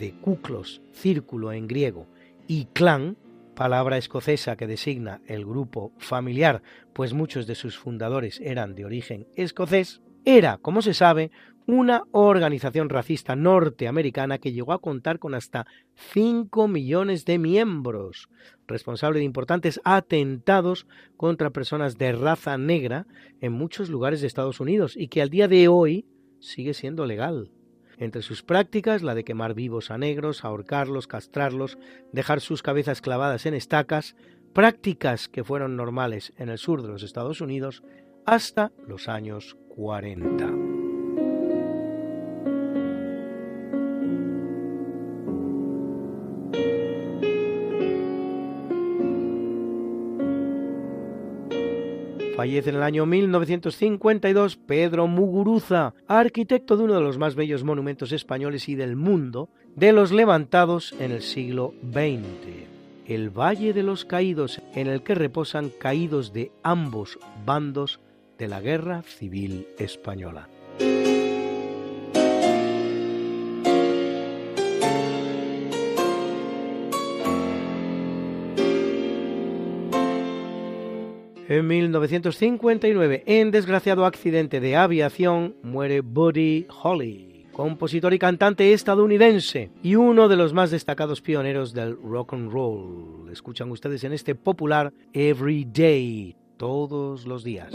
de 0.00 0.14
Kuklos, 0.14 0.82
círculo 0.92 1.52
en 1.52 1.68
griego, 1.68 2.06
y 2.48 2.64
clan, 2.72 3.16
palabra 3.54 3.98
escocesa 3.98 4.56
que 4.56 4.66
designa 4.66 5.20
el 5.26 5.44
grupo 5.44 5.92
familiar, 5.98 6.62
pues 6.94 7.12
muchos 7.12 7.46
de 7.46 7.54
sus 7.54 7.78
fundadores 7.78 8.40
eran 8.40 8.74
de 8.74 8.86
origen 8.86 9.28
escocés, 9.36 10.00
era, 10.24 10.56
como 10.56 10.80
se 10.82 10.94
sabe, 10.94 11.30
una 11.66 12.04
organización 12.12 12.88
racista 12.88 13.36
norteamericana 13.36 14.38
que 14.38 14.52
llegó 14.52 14.72
a 14.72 14.80
contar 14.80 15.18
con 15.18 15.34
hasta 15.34 15.66
5 16.12 16.66
millones 16.66 17.26
de 17.26 17.38
miembros, 17.38 18.28
responsable 18.66 19.18
de 19.18 19.26
importantes 19.26 19.80
atentados 19.84 20.86
contra 21.16 21.50
personas 21.50 21.98
de 21.98 22.12
raza 22.12 22.56
negra 22.56 23.06
en 23.40 23.52
muchos 23.52 23.90
lugares 23.90 24.20
de 24.20 24.26
Estados 24.26 24.60
Unidos 24.60 24.96
y 24.96 25.08
que 25.08 25.22
al 25.22 25.30
día 25.30 25.46
de 25.46 25.68
hoy 25.68 26.06
sigue 26.40 26.74
siendo 26.74 27.04
legal. 27.04 27.50
Entre 28.00 28.22
sus 28.22 28.42
prácticas, 28.42 29.02
la 29.02 29.14
de 29.14 29.24
quemar 29.24 29.52
vivos 29.52 29.90
a 29.90 29.98
negros, 29.98 30.42
ahorcarlos, 30.44 31.06
castrarlos, 31.06 31.78
dejar 32.12 32.40
sus 32.40 32.62
cabezas 32.62 33.02
clavadas 33.02 33.44
en 33.44 33.52
estacas, 33.52 34.16
prácticas 34.54 35.28
que 35.28 35.44
fueron 35.44 35.76
normales 35.76 36.32
en 36.38 36.48
el 36.48 36.56
sur 36.56 36.80
de 36.80 36.88
los 36.88 37.02
Estados 37.02 37.42
Unidos 37.42 37.82
hasta 38.24 38.72
los 38.88 39.06
años 39.06 39.56
40. 39.68 40.69
Fallece 52.40 52.70
en 52.70 52.76
el 52.76 52.82
año 52.82 53.04
1952 53.04 54.56
Pedro 54.56 55.06
Muguruza, 55.06 55.92
arquitecto 56.08 56.78
de 56.78 56.84
uno 56.84 56.94
de 56.94 57.02
los 57.02 57.18
más 57.18 57.34
bellos 57.34 57.64
monumentos 57.64 58.12
españoles 58.12 58.66
y 58.70 58.76
del 58.76 58.96
mundo, 58.96 59.50
de 59.76 59.92
los 59.92 60.10
levantados 60.10 60.94
en 60.98 61.10
el 61.10 61.20
siglo 61.20 61.74
XX. 61.92 62.64
El 63.04 63.28
Valle 63.28 63.74
de 63.74 63.82
los 63.82 64.06
Caídos, 64.06 64.62
en 64.74 64.86
el 64.86 65.02
que 65.02 65.14
reposan 65.14 65.70
caídos 65.78 66.32
de 66.32 66.50
ambos 66.62 67.18
bandos 67.44 68.00
de 68.38 68.48
la 68.48 68.62
Guerra 68.62 69.02
Civil 69.02 69.66
Española. 69.78 70.48
En 81.50 81.66
1959, 81.66 83.24
en 83.26 83.50
desgraciado 83.50 84.04
accidente 84.04 84.60
de 84.60 84.76
aviación, 84.76 85.56
muere 85.64 86.00
Buddy 86.00 86.68
Holly, 86.80 87.46
compositor 87.50 88.14
y 88.14 88.20
cantante 88.20 88.72
estadounidense 88.72 89.72
y 89.82 89.96
uno 89.96 90.28
de 90.28 90.36
los 90.36 90.52
más 90.52 90.70
destacados 90.70 91.20
pioneros 91.20 91.72
del 91.72 92.00
rock 92.00 92.34
and 92.34 92.52
roll. 92.52 93.28
Escuchan 93.32 93.68
ustedes 93.72 94.04
en 94.04 94.12
este 94.12 94.36
popular 94.36 94.92
Every 95.12 95.64
Day, 95.64 96.36
todos 96.56 97.26
los 97.26 97.42
días. 97.42 97.74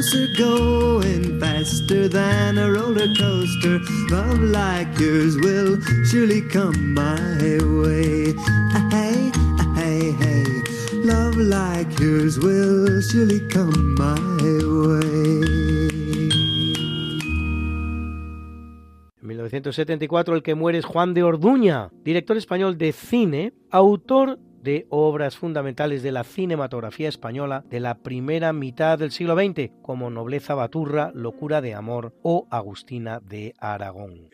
Closer, 0.00 0.28
going 0.36 1.38
faster 1.38 2.08
than 2.08 2.58
a 2.58 2.70
roller 2.72 3.08
coaster. 3.18 3.80
Love 4.10 4.40
like 4.40 4.88
yours 4.98 5.36
will 5.36 5.78
surely 6.06 6.42
come 6.48 6.94
my 6.94 7.58
way. 7.82 8.34
Ah, 8.74 8.88
Hey, 8.90 9.30
ah, 9.58 9.74
hey, 9.76 10.12
hey. 10.12 10.44
Love 11.04 11.36
like 11.36 11.98
yours 12.00 12.38
will 12.38 13.02
surely 13.02 13.40
come 13.48 13.94
my 13.96 14.16
way. 14.86 15.90
En 19.20 19.26
1974 19.28 20.34
el 20.34 20.42
que 20.42 20.54
muere 20.54 20.78
es 20.78 20.84
Juan 20.84 21.14
de 21.14 21.22
Orduña, 21.22 21.90
director 22.04 22.36
español 22.36 22.78
de 22.78 22.92
cine, 22.92 23.52
autor 23.70 24.38
de 24.62 24.86
obras 24.90 25.36
fundamentales 25.36 26.02
de 26.02 26.12
la 26.12 26.24
cinematografía 26.24 27.08
española 27.08 27.64
de 27.68 27.80
la 27.80 27.96
primera 27.96 28.52
mitad 28.52 28.98
del 28.98 29.10
siglo 29.10 29.34
XX, 29.34 29.70
como 29.82 30.10
Nobleza 30.10 30.54
Baturra, 30.54 31.12
Locura 31.14 31.60
de 31.60 31.74
Amor 31.74 32.14
o 32.22 32.46
Agustina 32.50 33.20
de 33.20 33.54
Aragón. 33.58 34.30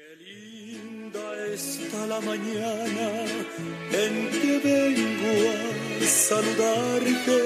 Está 1.57 2.07
la 2.07 2.21
mañana 2.21 3.25
en 3.91 4.31
que 4.31 4.61
vengo 4.63 5.35
a 6.03 6.05
saludarte. 6.05 7.39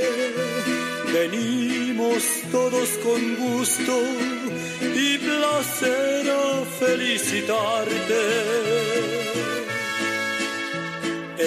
Venimos 1.12 2.22
todos 2.50 2.88
con 3.04 3.36
gusto 3.36 4.02
y 4.82 5.18
placer 5.18 6.30
a 6.30 6.64
felicitarte. 6.80 8.39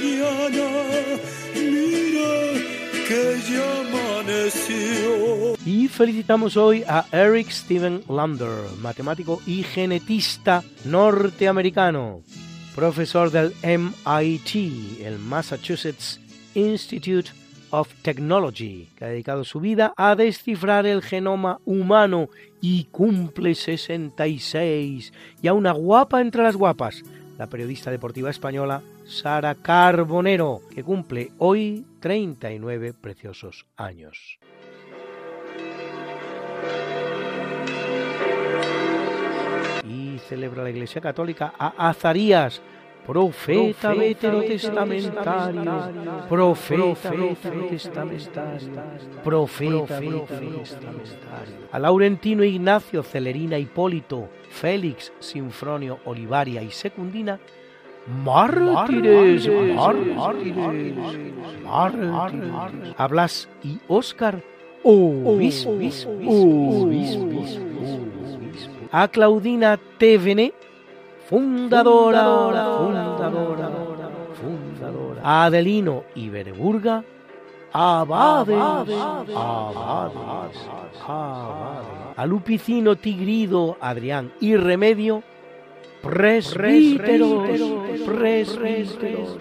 Mañana. 0.00 0.84
Y 5.64 5.88
felicitamos 5.88 6.56
hoy 6.56 6.82
a 6.86 7.06
Eric 7.12 7.50
Steven 7.50 8.02
Lander, 8.08 8.48
matemático 8.80 9.40
y 9.46 9.62
genetista 9.62 10.62
norteamericano, 10.84 12.22
profesor 12.74 13.30
del 13.30 13.54
MIT, 13.62 15.00
el 15.02 15.18
Massachusetts 15.18 16.20
Institute 16.54 17.30
of 17.70 17.88
Technology, 18.02 18.88
que 18.96 19.04
ha 19.04 19.08
dedicado 19.08 19.44
su 19.44 19.60
vida 19.60 19.94
a 19.96 20.14
descifrar 20.14 20.86
el 20.86 21.02
genoma 21.02 21.60
humano 21.64 22.28
y 22.60 22.84
cumple 22.84 23.54
66. 23.54 25.12
Y 25.42 25.48
a 25.48 25.52
una 25.52 25.72
guapa 25.72 26.20
entre 26.20 26.42
las 26.42 26.56
guapas, 26.56 27.02
la 27.38 27.48
periodista 27.48 27.90
deportiva 27.90 28.30
española 28.30 28.82
Sara 29.04 29.54
Carbonero, 29.54 30.60
que 30.74 30.82
cumple 30.82 31.30
hoy 31.38 31.86
39 32.00 32.92
preciosos 32.92 33.66
años. 33.76 34.38
y 39.86 40.18
celebra 40.18 40.62
la 40.62 40.70
Iglesia 40.70 41.00
Católica 41.00 41.52
a 41.58 41.90
Azarías, 41.90 42.62
profeta 43.06 43.92
veterotestamentario, 43.92 46.26
profeta 46.28 47.10
veterotestamentario, 47.10 48.70
profeta 49.22 50.00
veterotestamentario. 50.00 51.68
A 51.70 51.78
Laurentino 51.78 52.44
Ignacio, 52.44 53.02
Celerina 53.02 53.58
Hipólito, 53.58 54.30
Félix, 54.54 55.12
Sinfronio, 55.18 55.98
Olivaria 56.04 56.62
y 56.62 56.70
Secundina, 56.70 57.40
mártires, 58.24 59.48
mártires, 59.74 60.14
mártires. 61.64 62.94
A 62.96 63.08
Blas 63.08 63.48
y 63.64 63.80
Óscar, 63.88 64.42
a 68.92 69.08
Claudina 69.08 69.80
Tevene, 69.98 70.52
fundadora, 71.28 72.22
fundadora, 72.78 73.70
fundadora, 74.40 75.20
a 75.24 75.46
Adelino 75.46 76.04
Iberburga, 76.14 77.02
abades, 77.74 78.56
abades, 78.56 79.36
abades, 81.04 82.14
a 82.16 82.24
Lupicino 82.24 82.94
Tigrido, 82.94 83.76
Adrián 83.80 84.32
y 84.40 84.54
Remedio, 84.56 85.24
presbíteros, 86.00 87.48
presbíteros, 88.06 89.36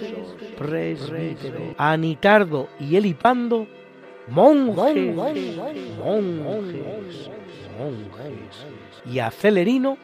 presbíteros, 0.58 1.76
a 1.78 1.96
Nitardo 1.96 2.70
y 2.80 2.96
Elipando, 2.96 3.68
monjes, 4.30 5.16
monjes, 5.16 5.58
monjes, 7.78 8.68
y 9.06 9.20
a 9.20 9.30
Celerino, 9.30 9.96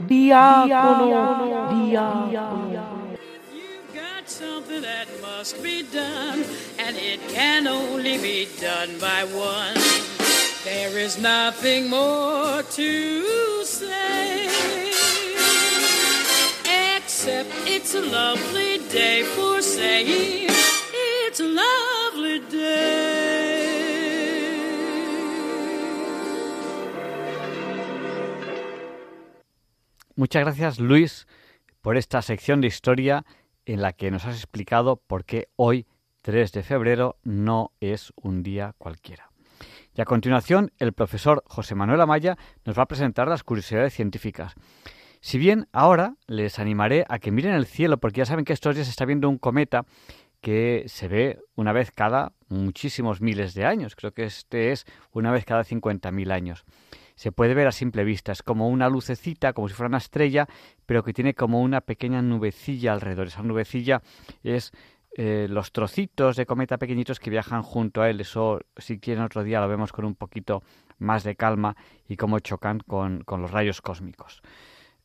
diácono, 0.00 1.70
diácono. 1.72 3.05
Something 4.28 4.82
that 4.82 5.06
must 5.22 5.62
be 5.62 5.82
done, 5.82 6.44
and 6.78 6.96
it 6.96 7.20
can 7.28 7.66
only 7.66 8.18
be 8.18 8.48
done 8.60 8.98
by 8.98 9.24
one. 9.24 9.74
There 10.64 10.98
is 10.98 11.18
nothing 11.18 11.88
more 11.88 12.62
to 12.62 13.64
say, 13.64 14.48
except 16.96 17.50
it's 17.66 17.94
a 17.94 18.02
lovely 18.02 18.78
day 18.88 19.22
for 19.22 19.62
saying 19.62 20.48
it's 20.48 21.40
a 21.40 21.48
lovely 21.48 22.40
day. 22.50 23.76
Muchas 30.16 30.42
gracias, 30.44 30.80
Luis, 30.80 31.26
por 31.82 31.96
esta 31.96 32.22
sección 32.22 32.60
de 32.60 32.68
historia 32.68 33.24
en 33.66 33.82
la 33.82 33.92
que 33.92 34.10
nos 34.10 34.24
has 34.24 34.36
explicado 34.36 34.96
por 34.96 35.24
qué 35.24 35.48
hoy, 35.56 35.86
3 36.22 36.52
de 36.52 36.62
febrero, 36.62 37.18
no 37.22 37.72
es 37.80 38.12
un 38.16 38.42
día 38.42 38.74
cualquiera. 38.78 39.30
Y 39.94 40.00
a 40.00 40.04
continuación, 40.04 40.72
el 40.78 40.92
profesor 40.92 41.42
José 41.46 41.74
Manuel 41.74 42.00
Amaya 42.00 42.36
nos 42.64 42.78
va 42.78 42.84
a 42.84 42.88
presentar 42.88 43.28
las 43.28 43.42
curiosidades 43.42 43.94
científicas. 43.94 44.54
Si 45.20 45.38
bien 45.38 45.68
ahora 45.72 46.14
les 46.26 46.58
animaré 46.58 47.04
a 47.08 47.18
que 47.18 47.30
miren 47.30 47.54
el 47.54 47.66
cielo, 47.66 47.98
porque 47.98 48.18
ya 48.18 48.26
saben 48.26 48.44
que 48.44 48.52
estos 48.52 48.74
días 48.74 48.86
se 48.86 48.90
está 48.90 49.04
viendo 49.04 49.28
un 49.28 49.38
cometa 49.38 49.84
que 50.40 50.84
se 50.86 51.08
ve 51.08 51.40
una 51.54 51.72
vez 51.72 51.90
cada 51.90 52.32
muchísimos 52.48 53.20
miles 53.20 53.54
de 53.54 53.64
años. 53.64 53.96
Creo 53.96 54.12
que 54.12 54.24
este 54.24 54.70
es 54.70 54.84
una 55.10 55.32
vez 55.32 55.44
cada 55.44 55.64
50.000 55.64 56.30
años 56.30 56.64
se 57.16 57.32
puede 57.32 57.54
ver 57.54 57.66
a 57.66 57.72
simple 57.72 58.04
vista. 58.04 58.30
Es 58.30 58.42
como 58.42 58.68
una 58.68 58.88
lucecita, 58.88 59.54
como 59.54 59.68
si 59.68 59.74
fuera 59.74 59.88
una 59.88 59.98
estrella, 59.98 60.46
pero 60.84 61.02
que 61.02 61.12
tiene 61.12 61.34
como 61.34 61.62
una 61.62 61.80
pequeña 61.80 62.22
nubecilla 62.22 62.92
alrededor. 62.92 63.28
Esa 63.28 63.42
nubecilla 63.42 64.02
es 64.44 64.72
eh, 65.16 65.46
los 65.48 65.72
trocitos 65.72 66.36
de 66.36 66.44
cometa 66.44 66.76
pequeñitos 66.76 67.18
que 67.18 67.30
viajan 67.30 67.62
junto 67.62 68.02
a 68.02 68.10
él. 68.10 68.20
Eso, 68.20 68.60
si 68.76 69.00
quieren, 69.00 69.24
otro 69.24 69.42
día 69.42 69.60
lo 69.60 69.68
vemos 69.68 69.92
con 69.92 70.04
un 70.04 70.14
poquito 70.14 70.62
más 70.98 71.24
de 71.24 71.36
calma 71.36 71.74
y 72.06 72.16
cómo 72.16 72.38
chocan 72.38 72.80
con, 72.80 73.24
los 73.26 73.50
rayos 73.50 73.80
cósmicos. 73.80 74.42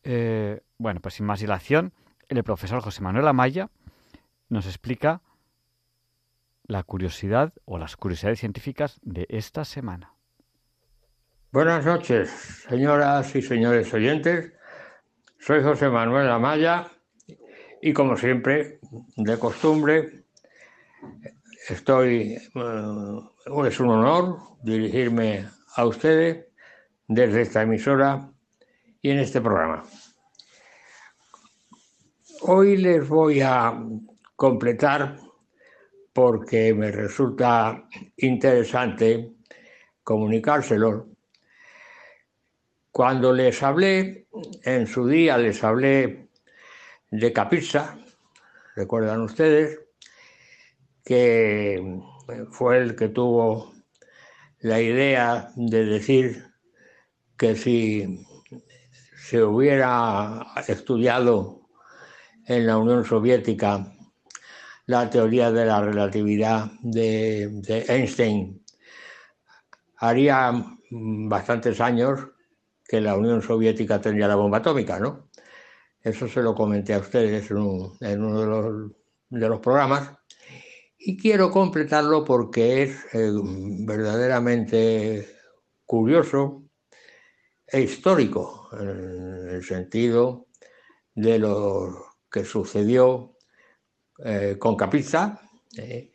Eh, 0.04 0.62
bueno, 0.78 1.00
pues 1.00 1.16
sin 1.16 1.26
más 1.26 1.40
dilación, 1.40 1.94
el 2.28 2.44
profesor 2.44 2.82
José 2.82 3.02
Manuel 3.02 3.28
Amaya 3.28 3.70
nos 4.50 4.66
explica 4.66 5.22
la 6.64 6.84
curiosidad 6.84 7.54
o 7.64 7.78
las 7.78 7.96
curiosidades 7.96 8.40
científicas 8.40 9.00
de 9.04 9.28
esta 9.30 9.64
semana. 9.64 10.14
Buenas 11.54 11.86
noches, 11.86 12.30
señoras 12.70 13.36
y 13.36 13.42
señores 13.42 13.94
oyentes. 13.94 14.54
Soy 15.38 15.62
José 15.62 15.90
Manuel 15.90 16.30
Amaya 16.30 16.90
y 17.82 17.92
como 17.92 18.16
siempre, 18.16 18.80
de 19.18 19.38
costumbre, 19.38 20.24
estoy, 21.68 22.36
eh, 22.36 23.68
es 23.68 23.80
un 23.82 23.90
honor 23.90 24.38
dirigirme 24.64 25.46
a 25.76 25.86
ustedes 25.86 26.46
desde 27.10 27.42
esta 27.42 27.64
emisora 27.64 28.32
y 29.02 29.10
en 29.10 29.20
este 29.20 29.42
programa. 29.42 29.84
Hoy 32.44 32.78
les 32.78 33.06
voy 33.10 33.42
a 33.42 33.78
completar 34.38 35.18
porque 36.14 36.74
me 36.74 36.94
resulta 36.94 37.90
interesante 38.16 39.34
comunicárselo 40.02 41.11
cuando 42.92 43.32
les 43.32 43.64
hablé, 43.64 44.28
en 44.64 44.86
su 44.86 45.08
día 45.08 45.38
les 45.38 45.64
hablé 45.64 46.30
de 47.10 47.34
Capizza, 47.34 47.98
recuerdan 48.76 49.22
ustedes, 49.22 49.80
que 51.04 52.02
fue 52.52 52.78
el 52.78 52.96
que 52.96 53.10
tuvo 53.10 53.74
la 54.60 54.80
idea 54.80 55.52
de 55.56 55.86
decir 55.86 56.48
que 57.38 57.56
si 57.56 58.26
se 59.16 59.42
hubiera 59.44 60.46
estudiado 60.68 61.62
en 62.46 62.68
la 62.68 62.78
Unión 62.78 63.06
Soviética 63.06 63.94
la 64.86 65.10
teoría 65.10 65.52
de 65.52 65.66
la 65.66 65.82
relatividad 65.82 66.70
de, 66.82 67.48
de 67.50 67.86
Einstein, 67.88 68.64
haría 69.98 70.52
bastantes 70.92 71.80
años 71.80 72.20
que 72.92 73.00
la 73.00 73.16
Unión 73.16 73.42
Soviética 73.42 74.02
tendría 74.02 74.28
la 74.28 74.36
bomba 74.36 74.58
atómica, 74.58 75.00
¿no? 75.00 75.30
Eso 76.02 76.28
se 76.28 76.42
lo 76.42 76.54
comenté 76.54 76.94
a 76.94 77.00
ustedes 77.00 77.50
en, 77.50 77.58
uno 77.58 78.92
de 79.30 79.48
los, 79.48 79.60
programas 79.62 80.12
y 80.98 81.16
quiero 81.16 81.50
completarlo 81.52 82.26
porque 82.26 82.84
es 82.84 83.06
eh, 83.14 83.32
verdaderamente 83.86 85.26
curioso 85.86 86.64
e 87.66 87.80
histórico 87.80 88.68
en 88.74 89.48
el 89.50 89.64
sentido 89.64 90.48
de 91.16 91.40
lo 91.40 92.18
que 92.30 92.44
sucedió 92.44 93.38
eh, 94.26 94.58
con 94.60 94.76
Capizza 94.76 95.40
eh, 95.78 96.12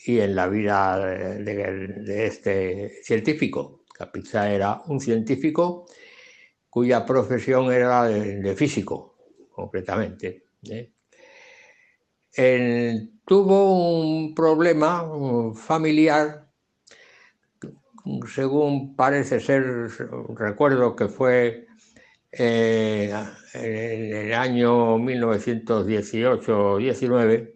y 0.00 0.18
en 0.18 0.34
la 0.34 0.48
vida 0.48 0.98
de, 0.98 1.44
de, 1.44 2.26
este 2.26 3.04
científico. 3.04 3.84
Capizza 3.94 4.50
era 4.50 4.82
un 4.86 5.00
científico 5.00 5.86
cuya 6.70 7.04
profesión 7.04 7.72
era 7.72 8.04
de, 8.04 8.54
físico, 8.54 9.16
completamente. 9.50 10.44
¿eh? 10.64 10.92
tuvo 13.24 14.00
un 14.00 14.34
problema 14.34 15.04
familiar, 15.54 16.48
según 18.32 18.96
parece 18.96 19.40
ser, 19.40 19.90
recuerdo 20.36 20.96
que 20.96 21.08
fue 21.08 21.66
eh, 22.30 23.12
en 23.54 24.16
el 24.16 24.34
año 24.34 24.98
1918-19, 24.98 27.54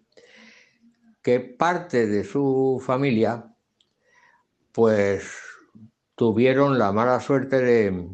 que 1.22 1.40
parte 1.40 2.06
de 2.06 2.24
su 2.24 2.82
familia 2.84 3.52
pues 4.72 5.30
tuvieron 6.14 6.78
la 6.78 6.92
mala 6.92 7.20
suerte 7.20 7.62
de, 7.62 8.08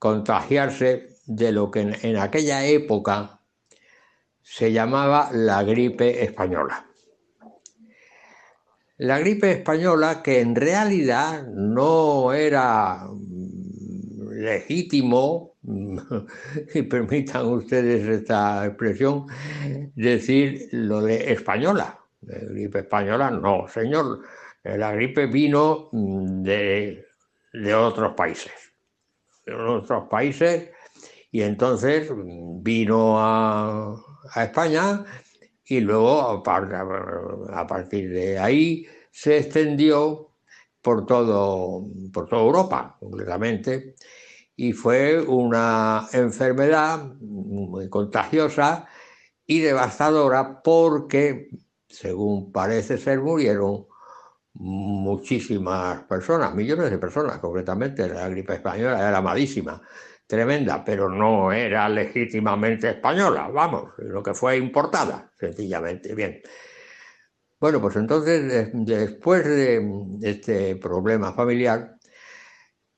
contagiarse 0.00 1.10
de 1.26 1.52
lo 1.52 1.70
que 1.70 1.80
en, 1.80 2.16
aquella 2.16 2.66
época 2.66 3.38
se 4.42 4.72
llamaba 4.72 5.28
la 5.30 5.62
gripe 5.62 6.24
española. 6.24 6.86
La 8.96 9.18
gripe 9.18 9.52
española 9.52 10.22
que 10.22 10.40
en 10.40 10.56
realidad 10.56 11.46
no 11.46 12.32
era 12.32 13.06
legítimo, 14.32 15.56
y 16.74 16.82
permitan 16.82 17.46
ustedes 17.46 18.08
esta 18.08 18.66
expresión, 18.66 19.26
decir 19.94 20.68
lo 20.72 21.02
de 21.02 21.30
española. 21.30 21.98
gripe 22.22 22.80
española, 22.80 23.30
no, 23.30 23.68
señor. 23.68 24.22
La 24.64 24.92
gripe 24.92 25.26
vino 25.26 25.90
de, 25.92 27.06
de 27.52 27.74
otros 27.74 28.14
países 28.14 28.69
otros 29.54 30.08
países. 30.08 30.70
Y 31.30 31.42
entonces 31.42 32.10
vino 32.62 33.14
a, 33.18 33.96
España 34.36 35.04
y 35.64 35.80
luego 35.80 36.20
a 36.20 37.66
partir 37.66 38.10
de 38.10 38.38
ahí 38.38 38.86
se 39.10 39.38
extendió 39.38 40.30
por 40.82 41.06
todo, 41.06 41.86
por 42.12 42.28
toda 42.28 42.42
Europa, 42.42 42.96
completamente, 42.98 43.94
y 44.56 44.72
fue 44.72 45.20
una 45.20 46.06
enfermedad 46.12 47.14
muy 47.20 47.88
contagiosa 47.88 48.86
y 49.46 49.60
devastadora 49.60 50.62
porque, 50.62 51.48
según 51.88 52.52
parece 52.52 52.98
ser, 52.98 53.20
murieron 53.20 53.86
muchísimas 54.60 56.02
personas, 56.02 56.54
millones 56.54 56.90
de 56.90 56.98
personas 56.98 57.38
concretamente. 57.38 58.06
La 58.08 58.28
gripe 58.28 58.54
española 58.54 59.08
era 59.08 59.20
malísima, 59.22 59.80
tremenda, 60.26 60.84
pero 60.84 61.08
no 61.08 61.50
era 61.50 61.88
legítimamente 61.88 62.90
española, 62.90 63.48
vamos, 63.48 63.92
lo 63.98 64.22
que 64.22 64.34
fue 64.34 64.58
importada, 64.58 65.30
sencillamente. 65.38 66.14
Bien. 66.14 66.42
Bueno, 67.58 67.80
pues 67.80 67.96
entonces, 67.96 68.46
de- 68.48 68.70
después 68.74 69.44
de 69.44 69.82
este 70.22 70.76
problema 70.76 71.32
familiar, 71.32 71.96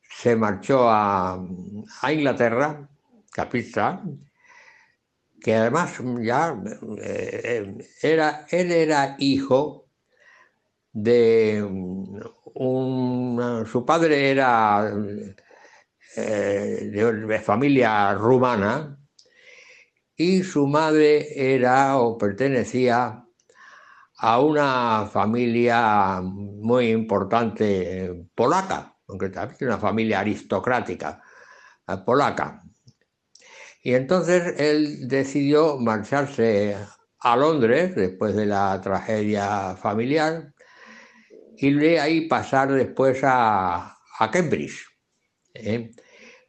se 0.03 0.35
marchó 0.37 0.89
a, 0.89 1.41
Inglaterra, 2.13 2.89
Capizza, 3.33 4.03
que 5.41 5.55
además 5.55 5.99
ya 6.21 6.57
eh, 7.03 7.77
era, 8.03 8.47
él 8.51 8.71
era 8.73 9.17
hijo 9.19 9.82
de 10.93 11.63
un, 12.55 13.67
su 13.67 13.85
padre 13.85 14.31
era 14.31 14.93
eh, 16.17 16.91
de, 16.93 17.41
familia 17.41 18.13
rumana 18.15 18.99
y 20.15 20.43
su 20.43 20.67
madre 20.67 21.55
era 21.55 21.97
o 21.99 22.19
pertenecía 22.19 23.25
a 24.19 24.41
una 24.41 25.07
familia 25.11 26.21
muy 26.23 26.89
importante 26.91 28.29
polaca, 28.35 28.95
concretamente 29.05 29.65
una 29.65 29.79
familia 29.79 30.21
aristocrática 30.21 31.23
eh, 31.89 31.97
polaca. 32.05 32.63
Y 33.83 33.95
entonces 33.95 34.61
él 34.61 35.09
decidió 35.09 35.79
marcharse 35.79 36.77
a 37.19 37.37
Londres 37.37 37.97
después 37.97 38.37
de 38.37 38.47
la 38.47 38.81
tragedia 38.81 39.75
familiar 39.77 40.53
y 41.63 41.73
de 41.75 42.01
ahí 42.01 42.23
pasar 42.23 42.73
después 42.73 43.21
a, 43.23 43.97
a 44.19 44.31
Cambridge. 44.33 44.85
¿eh? 45.55 45.93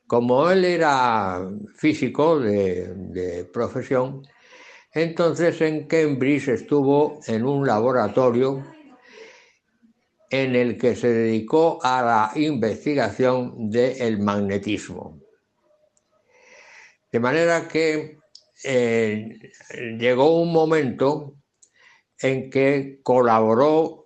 Como 0.08 0.50
él 0.50 0.66
era 0.66 1.48
físico 1.76 2.40
de, 2.40 3.48
profesión, 3.54 4.24
entonces 4.92 5.62
en 5.62 5.86
Cambridge 5.86 6.48
estuvo 6.48 7.20
en 7.28 7.46
un 7.46 7.66
laboratorio 7.68 8.66
en 10.32 10.56
el 10.56 10.80
que 10.80 10.96
se 10.96 11.10
dedicó 11.10 11.78
a 11.84 12.02
la 12.02 12.42
investigación 12.42 13.70
del 13.70 14.18
magnetismo. 14.18 15.20
De 17.12 17.20
manera 17.20 17.68
que 17.68 18.18
eh, 18.64 19.40
llegó 20.00 20.42
un 20.42 20.52
momento 20.52 21.36
en 22.20 22.50
que 22.50 23.00
colaboró 23.04 24.03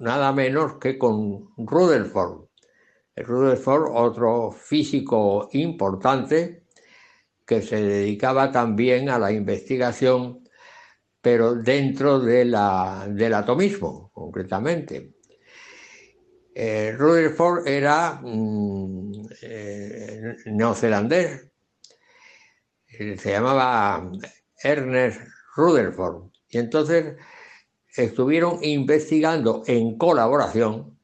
nada 0.00 0.32
menos 0.32 0.74
que 0.74 0.98
con 0.98 1.50
Rutherford. 1.56 2.48
Rutherford, 3.16 3.90
otro 3.94 4.52
físico 4.52 5.48
importante 5.52 6.64
que 7.46 7.62
se 7.62 7.82
dedicaba 7.82 8.52
también 8.52 9.08
a 9.08 9.18
la 9.18 9.32
investigación, 9.32 10.44
pero 11.20 11.54
dentro 11.54 12.20
de 12.20 12.44
la, 12.44 13.06
del 13.10 13.34
atomismo, 13.34 14.10
concretamente. 14.12 15.14
Eh, 16.54 16.92
Rutherford 16.96 17.66
era 17.66 18.20
mm, 18.22 19.12
eh, 19.42 20.36
neozelandés, 20.46 21.48
se 22.86 23.30
llamaba 23.30 24.10
Ernest 24.62 25.20
Rutherford, 25.56 26.30
y 26.48 26.58
entonces 26.58 27.14
estuvieron 27.98 28.58
investigando 28.62 29.62
en 29.66 29.98
colaboración 29.98 30.98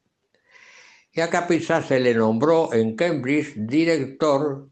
y 1.12 1.20
a 1.20 1.30
Capisa 1.30 1.80
se 1.80 2.00
le 2.00 2.12
nombró 2.14 2.72
en 2.72 2.96
Cambridge 2.96 3.54
director 3.56 4.68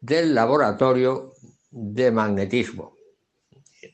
del 0.00 0.34
laboratorio 0.34 1.32
de 1.72 2.12
magnetismo, 2.12 2.96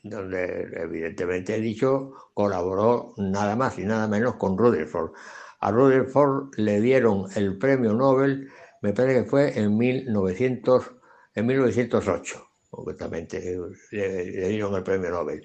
donde 0.03 0.69
evidentemente 0.73 1.55
he 1.55 1.59
dicho 1.59 2.13
colaboró 2.33 3.13
nada 3.17 3.55
más 3.55 3.79
y 3.79 3.85
nada 3.85 4.07
menos 4.07 4.35
con 4.35 4.57
Rutherford. 4.57 5.13
A 5.61 5.71
Rutherford 5.71 6.55
le 6.57 6.79
dieron 6.79 7.25
el 7.35 7.57
premio 7.57 7.93
Nobel, 7.93 8.49
me 8.81 8.93
parece 8.93 9.23
que 9.23 9.29
fue 9.29 9.59
en, 9.59 9.75
1900, 9.77 10.91
en 11.35 11.45
1908, 11.47 12.49
concretamente, 12.69 13.57
le 13.91 14.47
dieron 14.47 14.75
el 14.75 14.83
premio 14.83 15.09
Nobel. 15.09 15.43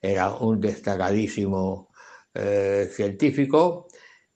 Era 0.00 0.34
un 0.34 0.60
destacadísimo 0.60 1.90
eh, 2.34 2.88
científico 2.92 3.88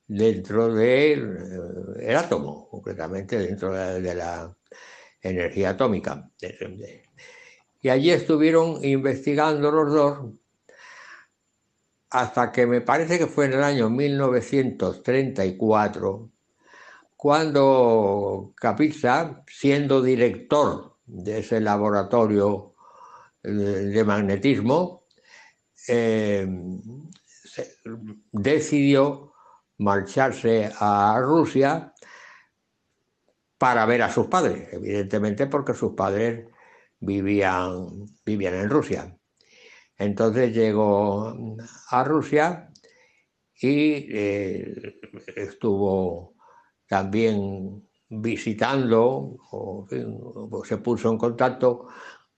dentro 0.06 0.72
del 0.74 1.96
eh, 2.00 2.14
átomo, 2.14 2.68
concretamente 2.68 3.38
dentro 3.38 3.72
de 3.72 4.00
de 4.00 4.14
la 4.14 4.54
energía 5.22 5.70
atómica. 5.70 6.28
Y 7.80 7.88
allí 7.88 8.10
estuvieron 8.10 8.84
investigando 8.84 9.70
los 9.70 9.90
dos 9.92 10.18
hasta 12.10 12.52
que 12.52 12.66
me 12.66 12.82
parece 12.82 13.18
que 13.18 13.26
fue 13.26 13.46
en 13.46 13.54
el 13.54 13.62
año 13.62 13.88
1934 13.88 16.30
cuando 17.16 18.52
Capizza, 18.56 19.42
siendo 19.46 20.02
director 20.02 20.98
de 21.06 21.38
ese 21.38 21.60
laboratorio 21.60 22.74
de 23.42 24.04
magnetismo, 24.04 25.01
eh, 25.88 26.46
decidió 28.30 29.32
marcharse 29.78 30.70
a 30.78 31.18
Rusia 31.20 31.92
para 33.58 33.86
ver 33.86 34.02
a 34.02 34.10
sus 34.10 34.26
padres, 34.26 34.68
evidentemente 34.72 35.46
porque 35.46 35.74
sus 35.74 35.92
padres 35.94 36.48
vivían, 37.00 38.06
vivían 38.24 38.54
en 38.54 38.70
Rusia. 38.70 39.16
Entonces 39.96 40.52
llegó 40.52 41.56
a 41.90 42.04
Rusia 42.04 42.70
y 43.60 44.08
eh, 44.10 44.98
estuvo 45.36 46.34
también 46.88 47.88
visitando, 48.08 49.38
o 49.50 49.86
se 50.64 50.76
puso 50.78 51.10
en 51.10 51.18
contacto 51.18 51.88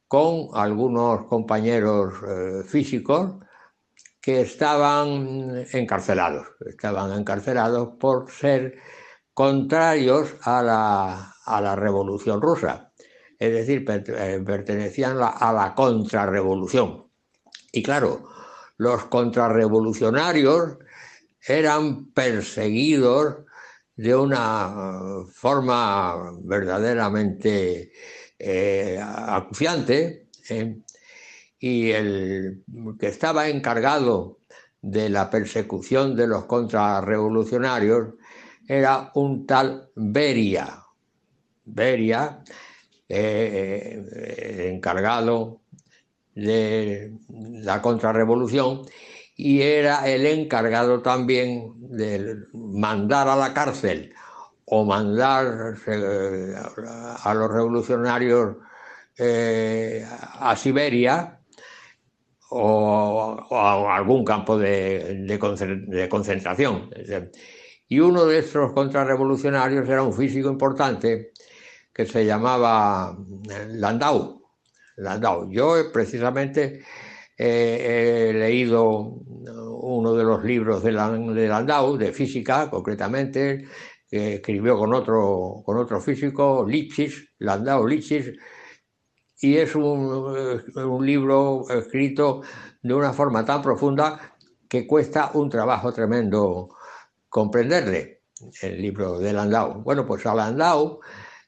con 0.09 0.49
algunos 0.55 1.27
compañeros 1.27 2.15
eh, 2.27 2.63
físicos 2.67 3.37
que 4.21 4.43
estaban 4.43 5.67
encarcelados, 5.73 6.47
estaban 6.67 7.13
encarcelados 7.13 7.97
por 7.99 8.31
ser 8.31 8.79
contrarios 9.35 10.35
a 10.43 10.63
la, 10.63 11.35
a 11.45 11.61
la 11.61 11.77
revolución 11.77 12.41
rusa, 12.41 12.93
es 13.39 13.53
decir, 13.53 13.85
eh, 13.89 14.43
pertenecían 14.45 15.19
a 15.21 15.53
la 15.53 15.75
contrarrevolución. 15.75 17.11
Y 17.73 17.83
claro, 17.83 18.31
los 18.79 19.05
contrarrevolucionarios 19.07 20.79
eran 21.47 22.07
perseguidos 22.13 23.45
de 23.97 24.15
una 24.15 24.73
eh, 24.73 25.31
forma 25.33 26.33
verdaderamente 26.43 27.93
eh, 28.47 29.01
acuciante, 29.01 30.29
¿eh? 30.51 30.77
y 31.59 31.91
el 31.93 32.63
que 33.01 33.07
estaba 33.07 33.49
encargado 33.49 34.41
de 34.83 35.09
la 35.09 35.31
persecución 35.31 36.15
de 36.15 36.27
los 36.27 36.45
contrarrevolucionarios 36.45 38.15
era 38.69 39.11
un 39.15 39.47
tal 39.47 39.89
Beria. 39.95 40.83
Beria, 41.65 42.45
eh, 43.09 44.05
eh, 44.15 44.71
encargado 44.75 45.63
de 46.35 47.13
la 47.29 47.81
contrarrevolución 47.81 48.83
y 49.37 49.63
era 49.63 50.07
el 50.07 50.27
encargado 50.27 51.01
también 51.01 51.73
de 51.79 52.37
mandar 52.53 53.29
a 53.29 53.37
la 53.37 53.55
cárcel 53.55 54.13
o 54.67 54.85
mandar 54.85 55.75
a 57.23 57.35
los 57.35 57.51
revolucionarios 57.53 58.57
eh, 59.19 60.05
a 60.41 60.57
Siberia 60.57 61.39
o, 62.51 63.37
a 63.51 63.97
algún 63.97 64.25
campo 64.25 64.59
de, 64.59 65.25
de 65.27 65.39
concen- 65.39 65.87
de 65.87 66.09
concentración. 66.09 66.91
Y 67.89 68.01
uno 68.01 68.25
de 68.25 68.39
estos 68.39 68.73
contrarrevolucionarios 68.73 69.89
era 69.89 70.03
un 70.03 70.15
físico 70.15 70.49
importante 70.49 71.33
que 71.93 72.07
se 72.07 72.25
llamaba 72.25 73.17
eh, 73.51 73.67
Landau. 73.71 74.43
Landau. 74.97 75.51
Yo 75.51 75.77
eh, 75.77 75.85
precisamente 75.93 76.83
he 77.37 78.33
leído 78.33 79.21
uno 79.85 80.15
de 80.15 80.25
los 80.25 80.45
libros 80.45 80.83
de 80.85 80.93
Landau, 80.93 81.97
de 81.97 82.13
física 82.13 82.71
concretamente, 82.71 83.67
escribió 84.15 84.79
con 84.79 84.95
otro, 84.95 85.63
con 85.65 85.77
otro 85.79 86.01
físico, 86.01 86.65
Lipschitz, 86.69 87.35
Landau 87.39 87.87
Lipschitz, 87.87 88.39
y 89.41 89.57
es 89.57 89.75
un, 89.75 90.63
un 90.77 91.07
libro 91.07 91.69
escrito 91.69 92.43
de 92.83 92.95
una 92.95 93.13
forma 93.13 93.45
tan 93.45 93.61
profunda 93.61 94.37
que 94.69 94.87
cuesta 94.87 95.31
un 95.35 95.51
trabajo 95.51 95.93
tremendo 95.93 96.69
comprenderle, 97.29 98.23
el 98.63 98.81
libro 98.81 99.19
de 99.19 99.33
Landau. 99.33 99.83
Bueno, 99.83 100.07
pues 100.07 100.25
a 100.27 100.35
Landau 100.35 101.01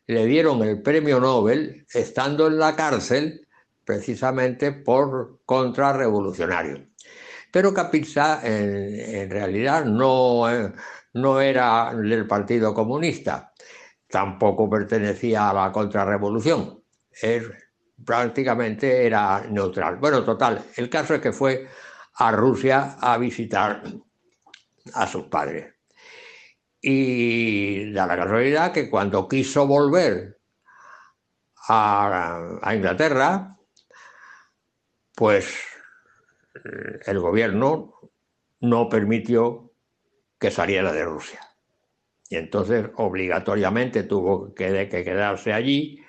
le 0.06 0.26
dieron 0.26 0.62
el 0.62 0.82
premio 0.82 1.20
Nobel 1.20 1.86
estando 1.92 2.46
en 2.46 2.58
la 2.58 2.74
cárcel 2.76 3.46
precisamente 3.84 4.72
por 4.72 5.40
contrarrevolucionario. 5.44 6.88
Pero 7.52 7.72
Capizza 7.72 8.40
en, 8.42 9.00
en 9.00 9.30
realidad 9.30 9.84
no, 9.84 10.50
eh, 10.50 10.72
no 11.16 11.40
era 11.40 11.94
del 11.94 12.26
Partido 12.26 12.74
Comunista, 12.74 13.52
tampoco 14.06 14.68
pertenecía 14.68 15.48
a 15.48 15.54
la 15.54 15.72
contrarrevolución, 15.72 16.82
prácticamente 18.04 19.06
era 19.06 19.46
neutral. 19.48 19.96
Bueno, 19.96 20.22
total, 20.22 20.62
el 20.76 20.90
caso 20.90 21.14
es 21.14 21.20
que 21.22 21.32
fue 21.32 21.68
a 22.16 22.32
Rusia 22.32 22.96
a 23.00 23.16
visitar 23.16 23.82
a 24.92 25.06
sus 25.06 25.24
padres. 25.24 25.74
Y 26.80 27.92
da 27.92 28.06
la 28.06 28.16
casualidad 28.16 28.72
que 28.72 28.90
cuando 28.90 29.26
quiso 29.26 29.66
volver 29.66 30.38
a, 31.68 32.58
a 32.60 32.74
Inglaterra, 32.74 33.56
pues 35.14 35.56
el 37.06 37.18
gobierno 37.18 37.94
no 38.60 38.88
permitió 38.90 39.65
que 40.38 40.50
saliera 40.50 40.92
de 40.92 41.04
Rusia. 41.04 41.40
Y 42.28 42.36
entonces 42.36 42.86
obligatoriamente 42.96 44.02
tuvo 44.02 44.52
que, 44.54 44.88
que 44.88 45.04
quedarse 45.04 45.52
allí 45.52 46.02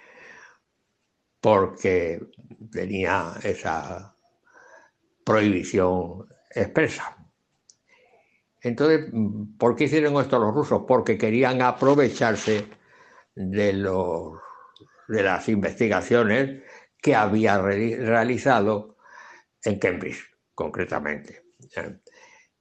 porque 1.39 2.19
tenía 2.71 3.33
esa 3.43 4.15
prohibición 5.23 6.27
expresa. 6.53 7.15
Entonces, 8.61 9.11
¿por 9.57 9.75
qué 9.75 9.85
hicieron 9.85 10.19
esto 10.19 10.39
los 10.39 10.53
rusos? 10.53 10.83
Porque 10.87 11.17
querían 11.17 11.61
aprovecharse 11.61 12.67
de, 13.35 13.73
los, 13.73 14.33
de 15.07 15.23
las 15.23 15.47
investigaciones 15.47 16.63
que 17.01 17.15
había 17.15 17.61
realizado 17.61 18.97
en 19.63 19.79
Cambridge, 19.79 20.25
concretamente. 20.55 21.43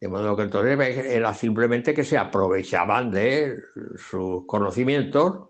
De 0.01 0.09
modo 0.09 0.37
que 0.37 0.43
entonces 0.43 0.79
era 1.07 1.33
simplemente 1.33 1.95
que 1.95 2.05
se 2.05 2.19
aprovechaban 2.19 3.11
de 3.11 3.63
sus 3.97 4.47
conocimientos 4.47 5.49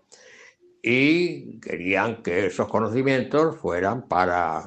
y 0.81 1.59
querían 1.59 2.23
que 2.23 2.45
esos 2.45 2.67
conocimientos 2.69 3.57
fueran 3.57 4.07
para 4.07 4.63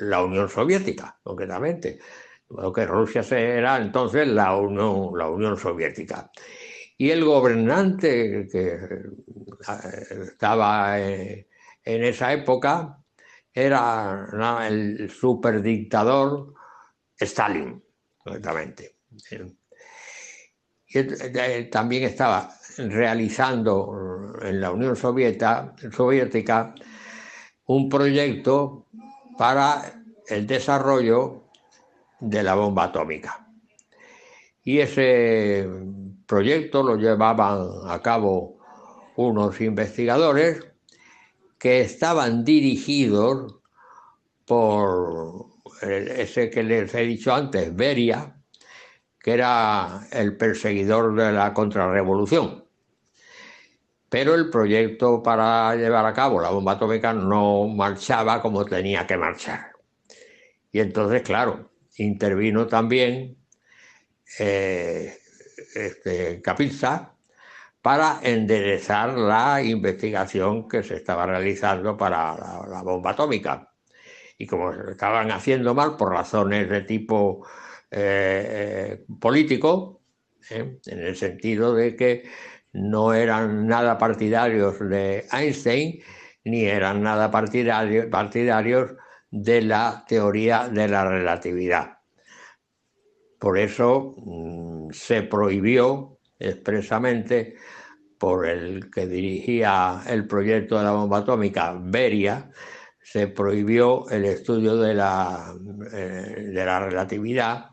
la 0.00 0.22
Unión 0.22 0.48
Soviética, 0.50 1.18
concretamente. 1.22 1.98
De 2.48 2.56
modo 2.56 2.72
que 2.72 2.84
Rusia 2.84 3.22
era 3.30 3.78
entonces 3.78 4.28
la 4.28 4.54
Unión, 4.54 5.12
la 5.16 5.28
Unión 5.30 5.56
Soviética. 5.56 6.30
Y 6.98 7.10
el 7.10 7.24
gobernante 7.24 8.46
que 8.52 8.66
eh, 8.68 9.02
estaba 10.24 11.00
en 11.00 11.46
esa 11.84 12.32
época 12.34 12.98
era 13.52 14.28
el 14.68 15.10
superdictador 15.10 16.54
Stalin, 17.18 17.82
concretamente. 18.18 18.91
Y 20.86 20.98
eh, 20.98 21.68
también 21.70 22.04
estaba 22.04 22.50
realizando 22.76 24.34
en 24.42 24.60
la 24.60 24.70
Unión 24.72 24.96
Soviética 24.96 26.74
un 27.66 27.88
proyecto 27.88 28.88
para 29.38 30.02
el 30.26 30.46
desarrollo 30.46 31.44
de 32.20 32.42
la 32.42 32.54
bomba 32.54 32.84
atómica. 32.84 33.46
Y 34.64 34.78
ese 34.78 35.68
proyecto 36.26 36.82
lo 36.82 36.96
llevaban 36.96 37.68
a 37.86 38.00
cabo 38.00 38.58
unos 39.16 39.60
investigadores 39.60 40.64
que 41.58 41.80
estaban 41.80 42.44
dirigidos 42.44 43.56
por 44.44 45.46
ese 45.80 46.50
que 46.50 46.62
les 46.62 46.94
he 46.94 47.02
dicho 47.02 47.34
antes, 47.34 47.74
Beria, 47.74 48.41
que 49.22 49.32
era 49.32 50.06
el 50.10 50.36
perseguidor 50.36 51.14
de 51.14 51.32
la 51.32 51.54
contrarrevolución. 51.54 52.64
Pero 54.08 54.34
el 54.34 54.50
proyecto 54.50 55.22
para 55.22 55.74
llevar 55.76 56.04
a 56.04 56.12
cabo 56.12 56.40
la 56.40 56.50
bomba 56.50 56.72
atómica 56.72 57.14
no 57.14 57.68
marchaba 57.68 58.42
como 58.42 58.64
tenía 58.64 59.06
que 59.06 59.16
marchar. 59.16 59.72
Y 60.72 60.80
entonces, 60.80 61.22
claro, 61.22 61.70
intervino 61.96 62.66
también 62.66 63.38
eh, 64.38 65.16
este, 65.74 66.42
Capizza 66.42 67.14
para 67.80 68.20
enderezar 68.22 69.16
la 69.16 69.62
investigación 69.62 70.68
que 70.68 70.82
se 70.82 70.96
estaba 70.96 71.26
realizando 71.26 71.96
para 71.96 72.36
la, 72.36 72.66
la 72.68 72.82
bomba 72.82 73.10
atómica. 73.10 73.72
Y 74.36 74.46
como 74.46 74.72
estaban 74.72 75.30
haciendo 75.30 75.74
mal 75.74 75.96
por 75.96 76.10
razones 76.10 76.68
de 76.68 76.82
tipo 76.82 77.46
eh, 77.92 79.04
político, 79.20 80.00
¿eh? 80.50 80.78
en 80.86 80.98
el 80.98 81.14
sentido 81.14 81.74
de 81.74 81.94
que 81.94 82.24
no 82.72 83.12
eran 83.12 83.66
nada 83.66 83.98
partidarios 83.98 84.78
de 84.80 85.26
Einstein 85.30 86.02
ni 86.44 86.64
eran 86.64 87.02
nada 87.02 87.30
partidarios, 87.30 88.06
partidarios 88.06 88.92
de 89.30 89.62
la 89.62 90.04
teoría 90.08 90.68
de 90.68 90.88
la 90.88 91.04
relatividad. 91.04 91.98
Por 93.38 93.58
eso 93.58 94.14
mm, 94.16 94.90
se 94.92 95.22
prohibió 95.22 96.18
expresamente 96.38 97.56
por 98.18 98.46
el 98.46 98.90
que 98.90 99.06
dirigía 99.06 100.02
el 100.06 100.26
proyecto 100.26 100.78
de 100.78 100.84
la 100.84 100.92
bomba 100.92 101.18
atómica, 101.18 101.76
Beria, 101.78 102.50
se 103.02 103.28
prohibió 103.28 104.08
el 104.10 104.24
estudio 104.24 104.76
de 104.76 104.94
la, 104.94 105.54
eh, 105.92 106.50
de 106.52 106.64
la 106.64 106.80
relatividad 106.80 107.70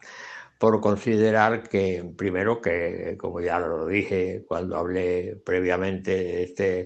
por 0.58 0.82
considerar 0.82 1.64
que, 1.70 2.04
primero, 2.18 2.62
que 2.62 3.16
como 3.18 3.40
ya 3.40 3.60
lo 3.60 3.88
dije 3.88 4.44
cuando 4.48 4.78
hablé 4.78 5.38
previamente 5.46 6.12
de 6.12 6.44
este 6.44 6.84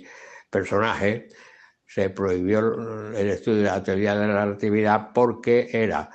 personaje, 0.49 1.29
se 1.85 2.09
prohibió 2.09 3.13
el 3.13 3.29
estudio 3.29 3.59
de 3.59 3.63
la 3.63 3.83
teoría 3.83 4.15
de 4.15 4.27
la 4.27 4.45
relatividad 4.45 5.11
porque 5.13 5.69
era 5.71 6.09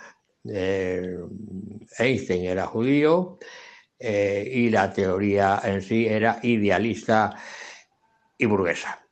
eh, 0.45 1.19
Einstein 1.99 2.45
era 2.45 2.67
judío 2.67 3.39
eh, 3.99 4.49
y 4.51 4.71
la 4.71 4.93
teoría 4.93 5.61
en 5.65 5.83
sí 5.83 6.07
era 6.07 6.39
idealista 6.43 7.37
y 8.37 8.47
burguesa. 8.47 9.08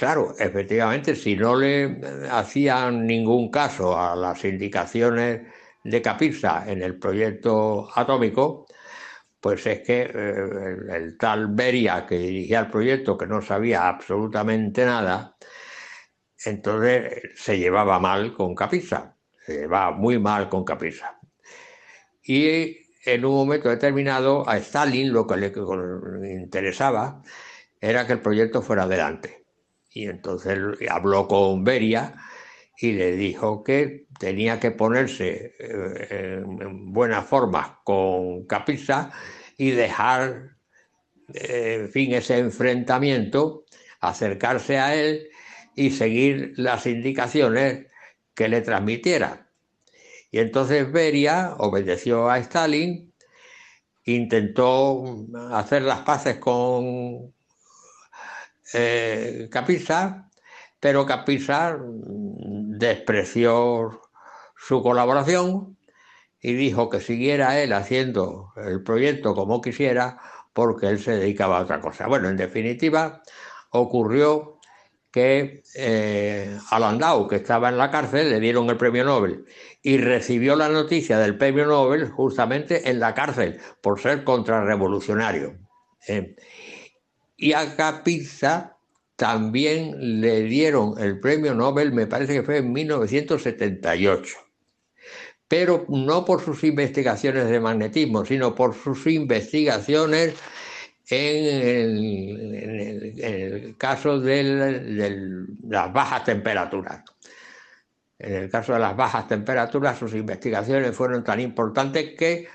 Claro, 0.00 0.34
efectivamente, 0.38 1.14
si 1.14 1.36
no 1.36 1.54
le 1.56 2.00
hacían 2.30 3.06
ningún 3.06 3.50
caso 3.50 3.98
a 4.00 4.16
las 4.16 4.42
indicaciones 4.46 5.42
de 5.84 6.00
Capizza 6.00 6.64
en 6.66 6.80
el 6.82 6.98
proyecto 6.98 7.86
atómico, 7.94 8.66
pues 9.38 9.66
es 9.66 9.80
que 9.80 10.10
eh, 10.14 10.76
el, 10.96 11.18
tal 11.18 11.48
Beria 11.48 12.06
que 12.06 12.16
dirigía 12.16 12.60
el 12.60 12.70
proyecto, 12.70 13.18
que 13.18 13.26
no 13.26 13.42
sabía 13.42 13.88
absolutamente 13.88 14.86
nada, 14.86 15.36
entonces 16.46 17.22
se 17.34 17.58
llevaba 17.58 18.00
mal 18.00 18.32
con 18.32 18.54
Capizza, 18.54 19.14
se 19.44 19.52
llevaba 19.52 19.90
muy 19.94 20.18
mal 20.18 20.48
con 20.48 20.64
Capizza. 20.64 21.20
Y 22.22 22.74
en 23.04 23.24
un 23.26 23.34
momento 23.34 23.68
determinado 23.68 24.48
a 24.48 24.56
Stalin 24.56 25.12
lo 25.12 25.26
que 25.26 25.36
le 25.36 26.32
interesaba 26.32 27.22
era 27.78 28.06
que 28.06 28.14
el 28.14 28.22
proyecto 28.22 28.62
fuera 28.62 28.84
adelante 28.84 29.39
y 29.92 30.06
entonces 30.06 30.58
habló 30.88 31.26
con 31.26 31.64
Beria 31.64 32.14
y 32.78 32.92
le 32.92 33.12
dijo 33.12 33.62
que 33.62 34.06
tenía 34.18 34.58
que 34.58 34.70
ponerse 34.70 35.54
eh, 35.58 36.42
en 36.42 36.92
buena 36.92 37.22
forma 37.22 37.80
con 37.84 38.46
Capizza 38.46 39.10
y 39.58 39.70
dejar, 39.72 40.56
eh, 41.34 41.78
en 41.80 41.90
fin, 41.90 42.14
ese 42.14 42.38
enfrentamiento, 42.38 43.64
acercarse 44.00 44.78
a 44.78 44.94
él 44.94 45.28
y 45.74 45.90
seguir 45.90 46.54
las 46.56 46.86
indicaciones 46.86 47.86
que 48.34 48.48
le 48.48 48.62
transmitiera. 48.62 49.50
Y 50.30 50.38
entonces 50.38 50.90
Beria 50.90 51.54
obedeció 51.58 52.30
a 52.30 52.38
Stalin, 52.38 53.12
intentó 54.04 55.26
hacer 55.52 55.82
las 55.82 56.00
paces 56.00 56.38
con 56.38 57.34
eh, 58.72 59.48
pero 60.80 61.06
Capisa 61.06 61.76
mm, 61.76 62.78
despreció 62.78 64.00
su 64.56 64.82
colaboración 64.82 65.76
y 66.40 66.54
dijo 66.54 66.88
que 66.88 67.00
siguiera 67.00 67.60
él 67.60 67.72
haciendo 67.72 68.52
el 68.56 68.82
proyecto 68.82 69.34
como 69.34 69.60
quisiera 69.60 70.18
porque 70.52 70.88
él 70.88 70.98
se 70.98 71.12
dedicaba 71.12 71.58
a 71.58 71.62
otra 71.62 71.80
cosa. 71.80 72.06
Bueno, 72.06 72.28
en 72.28 72.36
definitiva, 72.36 73.22
ocurrió 73.70 74.58
que 75.10 75.62
eh, 75.74 76.56
a 76.70 77.26
que 77.28 77.36
estaba 77.36 77.68
en 77.68 77.78
la 77.78 77.90
cárcel, 77.90 78.30
le 78.30 78.40
dieron 78.40 78.70
el 78.70 78.76
premio 78.76 79.04
Nobel 79.04 79.44
y 79.82 79.98
recibió 79.98 80.54
la 80.56 80.68
noticia 80.68 81.18
del 81.18 81.36
premio 81.36 81.66
Nobel 81.66 82.08
justamente 82.10 82.88
en 82.88 83.00
la 83.00 83.14
cárcel 83.14 83.60
por 83.80 84.00
ser 84.00 84.24
contrarrevolucionario. 84.24 85.58
Eh, 86.06 86.36
y 87.40 87.54
a 87.54 87.74
Capizza 87.74 88.76
también 89.16 90.20
le 90.20 90.42
dieron 90.42 90.94
el 90.98 91.18
premio 91.20 91.54
Nobel, 91.54 91.92
me 91.92 92.06
parece 92.06 92.34
que 92.34 92.42
fue 92.42 92.58
en 92.58 92.72
1978 92.72 94.50
pero 95.50 95.84
no 95.88 96.24
por 96.24 96.40
sus 96.44 96.62
investigaciones 96.62 97.48
de 97.48 97.58
magnetismo, 97.58 98.24
sino 98.24 98.54
por 98.54 98.72
sus 98.72 99.04
investigaciones 99.08 100.36
en 101.10 101.44
el, 103.18 103.74
caso 103.76 104.20
de 104.20 105.44
las 105.66 105.92
bajas 105.92 106.22
temperaturas. 106.22 107.02
En 108.16 108.34
el 108.34 108.48
caso 108.48 108.74
de 108.74 108.78
las 108.78 108.96
bajas 108.96 109.26
temperaturas, 109.26 109.98
sus 109.98 110.14
investigaciones 110.14 110.94
fueron 110.94 111.24
tan 111.24 111.40
importantes 111.40 112.14
que 112.16 112.46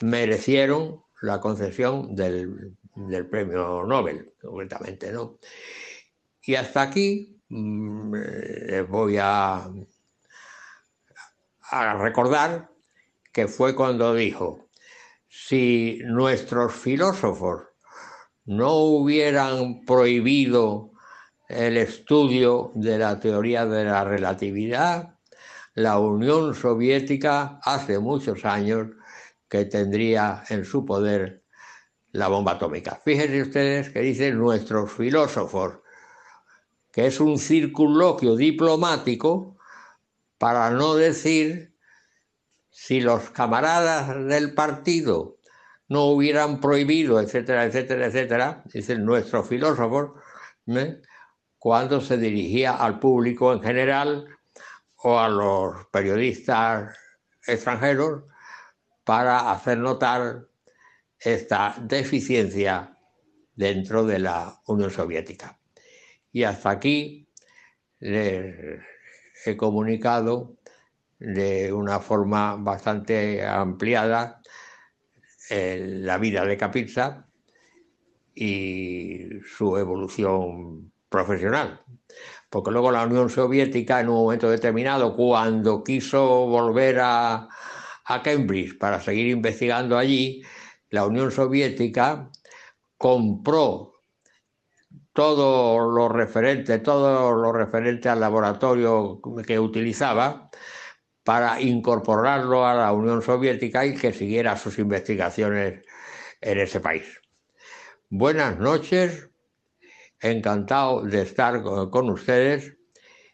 merecieron 0.00 1.00
la 1.20 1.38
concesión 1.38 2.16
del, 2.16 2.74
premio 3.30 3.84
Nobel, 3.84 4.34
concretamente, 4.40 5.12
¿no? 5.12 5.38
Y 6.42 6.54
hasta 6.54 6.82
aquí 6.82 7.40
mm, 7.48 8.14
les 8.14 8.88
voy 8.88 9.18
a 9.18 9.68
recordar 11.98 12.70
que 13.32 13.48
fue 13.48 13.74
cuando 13.74 14.14
dijo, 14.14 14.68
si 15.28 16.00
nuestros 16.04 16.74
filósofos 16.74 17.62
no 18.44 18.74
hubieran 18.74 19.84
prohibido 19.84 20.92
el 21.48 21.78
estudio 21.78 22.72
de 22.74 22.98
la 22.98 23.18
teoría 23.18 23.64
de 23.66 23.84
la 23.84 24.04
relatividad, 24.04 25.18
la 25.74 25.98
Unión 25.98 26.54
Soviética 26.54 27.58
hace 27.62 27.98
muchos 27.98 28.44
años 28.44 28.88
que 29.48 29.64
tendría 29.64 30.44
en 30.50 30.64
su 30.64 30.84
poder 30.84 31.41
la 32.12 32.28
bomba 32.28 32.52
atómica. 32.52 33.00
Fíjense 33.04 33.42
ustedes 33.42 33.90
que 33.90 34.00
dicen 34.00 34.38
nuestros 34.38 34.92
filósofos, 34.92 35.78
que 36.92 37.06
es 37.06 37.20
un 37.20 37.38
circunloquio 37.38 38.36
diplomático 38.36 39.56
para 40.38 40.70
no 40.70 40.94
decir 40.94 41.74
si 42.70 43.00
los 43.00 43.30
camaradas 43.30 44.26
del 44.26 44.54
partido 44.54 45.38
no 45.88 46.06
hubieran 46.06 46.60
prohibido, 46.60 47.20
etcétera, 47.20 47.64
etcétera, 47.64 48.06
etcétera, 48.06 48.62
dicen 48.72 49.04
nuestros 49.04 49.48
filósofos, 49.48 50.12
cuando 51.58 52.00
se 52.00 52.16
dirigía 52.16 52.74
al 52.74 52.98
público 52.98 53.52
en 53.52 53.62
general 53.62 54.26
o 54.96 55.18
a 55.18 55.28
los 55.28 55.86
periodistas 55.86 56.96
extranjeros 57.46 58.24
para 59.04 59.50
hacer 59.50 59.78
notar 59.78 60.46
esta 61.24 61.76
deficiencia 61.80 62.98
dentro 63.54 64.04
de 64.04 64.18
la 64.18 64.60
Unión 64.66 64.90
Soviética. 64.90 65.58
Y 66.32 66.44
hasta 66.44 66.70
aquí 66.70 67.28
les 68.00 68.80
he 69.44 69.56
comunicado 69.56 70.56
de 71.18 71.72
una 71.72 72.00
forma 72.00 72.56
bastante 72.56 73.44
ampliada 73.46 74.40
la 75.50 76.18
vida 76.18 76.44
de 76.44 76.56
Capizza 76.56 77.26
y 78.34 79.28
su 79.56 79.76
evolución 79.76 80.92
profesional. 81.08 81.82
Porque 82.48 82.70
luego 82.70 82.90
la 82.90 83.04
Unión 83.04 83.28
Soviética, 83.28 84.00
en 84.00 84.08
un 84.08 84.16
momento 84.16 84.50
determinado, 84.50 85.14
cuando 85.14 85.84
quiso 85.84 86.46
volver 86.46 87.00
a, 87.00 87.48
a 88.04 88.22
Cambridge 88.22 88.78
para 88.78 89.00
seguir 89.00 89.28
investigando 89.28 89.98
allí, 89.98 90.42
la 90.92 91.06
Unión 91.06 91.32
Soviética 91.32 92.30
compró 92.98 93.94
todo 95.12 95.90
lo 95.90 96.08
referente, 96.08 96.78
todo 96.78 97.32
lo 97.32 97.50
referente 97.50 98.10
al 98.10 98.20
laboratorio 98.20 99.20
que 99.46 99.58
utilizaba 99.58 100.50
para 101.24 101.60
incorporarlo 101.60 102.66
a 102.66 102.74
la 102.74 102.92
Unión 102.92 103.22
Soviética 103.22 103.86
y 103.86 103.94
que 103.94 104.12
siguiera 104.12 104.56
sus 104.56 104.78
investigaciones 104.78 105.82
en 106.40 106.58
ese 106.58 106.80
país. 106.80 107.20
Buenas 108.10 108.58
noches, 108.58 109.30
encantado 110.20 111.02
de 111.02 111.22
estar 111.22 111.62
con 111.62 112.10
ustedes 112.10 112.76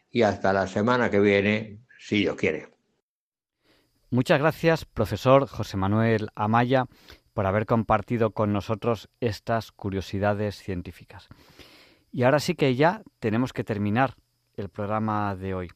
y 0.09 0.21
hasta 0.21 0.53
la 0.53 0.65
semana 0.65 1.11
que 1.11 1.19
viene, 1.19 1.81
si 1.99 2.19
Dios 2.19 2.35
quiere. 2.37 2.69
Muchas 4.11 4.39
gracias, 4.39 4.85
profesor 4.85 5.45
José 5.45 5.77
Manuel 5.77 6.29
Amaya, 6.33 6.87
por 7.39 7.45
haber 7.45 7.65
compartido 7.65 8.31
con 8.31 8.51
nosotros 8.51 9.07
estas 9.21 9.71
curiosidades 9.71 10.61
científicas. 10.61 11.29
Y 12.11 12.23
ahora 12.23 12.41
sí 12.41 12.53
que 12.53 12.75
ya 12.75 13.01
tenemos 13.19 13.53
que 13.53 13.63
terminar 13.63 14.15
el 14.57 14.67
programa 14.67 15.37
de 15.37 15.53
hoy. 15.53 15.69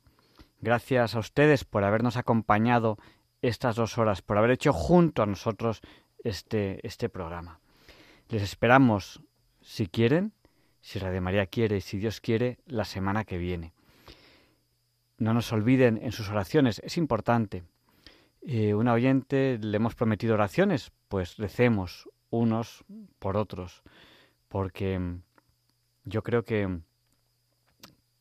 Gracias 0.60 1.16
a 1.16 1.20
ustedes 1.20 1.64
por 1.64 1.86
habernos 1.86 2.18
acompañado 2.18 2.98
estas 3.42 3.78
dos 3.78 3.98
horas, 3.98 4.22
por 4.22 4.38
haber 4.38 4.52
hecho 4.52 4.74
junto 4.74 5.24
a 5.24 5.26
nosotros 5.26 5.80
este, 6.26 6.86
este 6.86 7.08
programa. 7.08 7.62
Les 8.28 8.44
esperamos, 8.44 9.22
si 9.62 9.88
quieren, 9.88 10.34
si 10.82 11.00
Radio 11.00 11.22
María 11.22 11.46
quiere 11.46 11.78
y 11.78 11.82
si 11.82 11.98
Dios 11.98 12.20
quiere, 12.20 12.58
la 12.66 12.84
semana 12.84 13.24
que 13.24 13.38
viene. 13.38 13.72
No 15.18 15.34
nos 15.34 15.54
olviden 15.54 15.98
en 16.04 16.12
sus 16.12 16.28
oraciones, 16.28 16.82
es 16.84 16.98
importante. 16.98 17.64
Eh, 18.46 18.74
una 18.74 18.92
oyente 18.92 19.58
le 19.62 19.78
hemos 19.78 19.96
prometido 19.96 20.34
oraciones, 20.34 20.92
pues 21.14 21.38
recemos 21.38 22.10
unos 22.32 22.84
por 23.20 23.38
otros, 23.38 23.84
porque 24.48 24.98
mm, 24.98 25.22
yo 26.06 26.24
creo 26.24 26.44
que, 26.44 26.80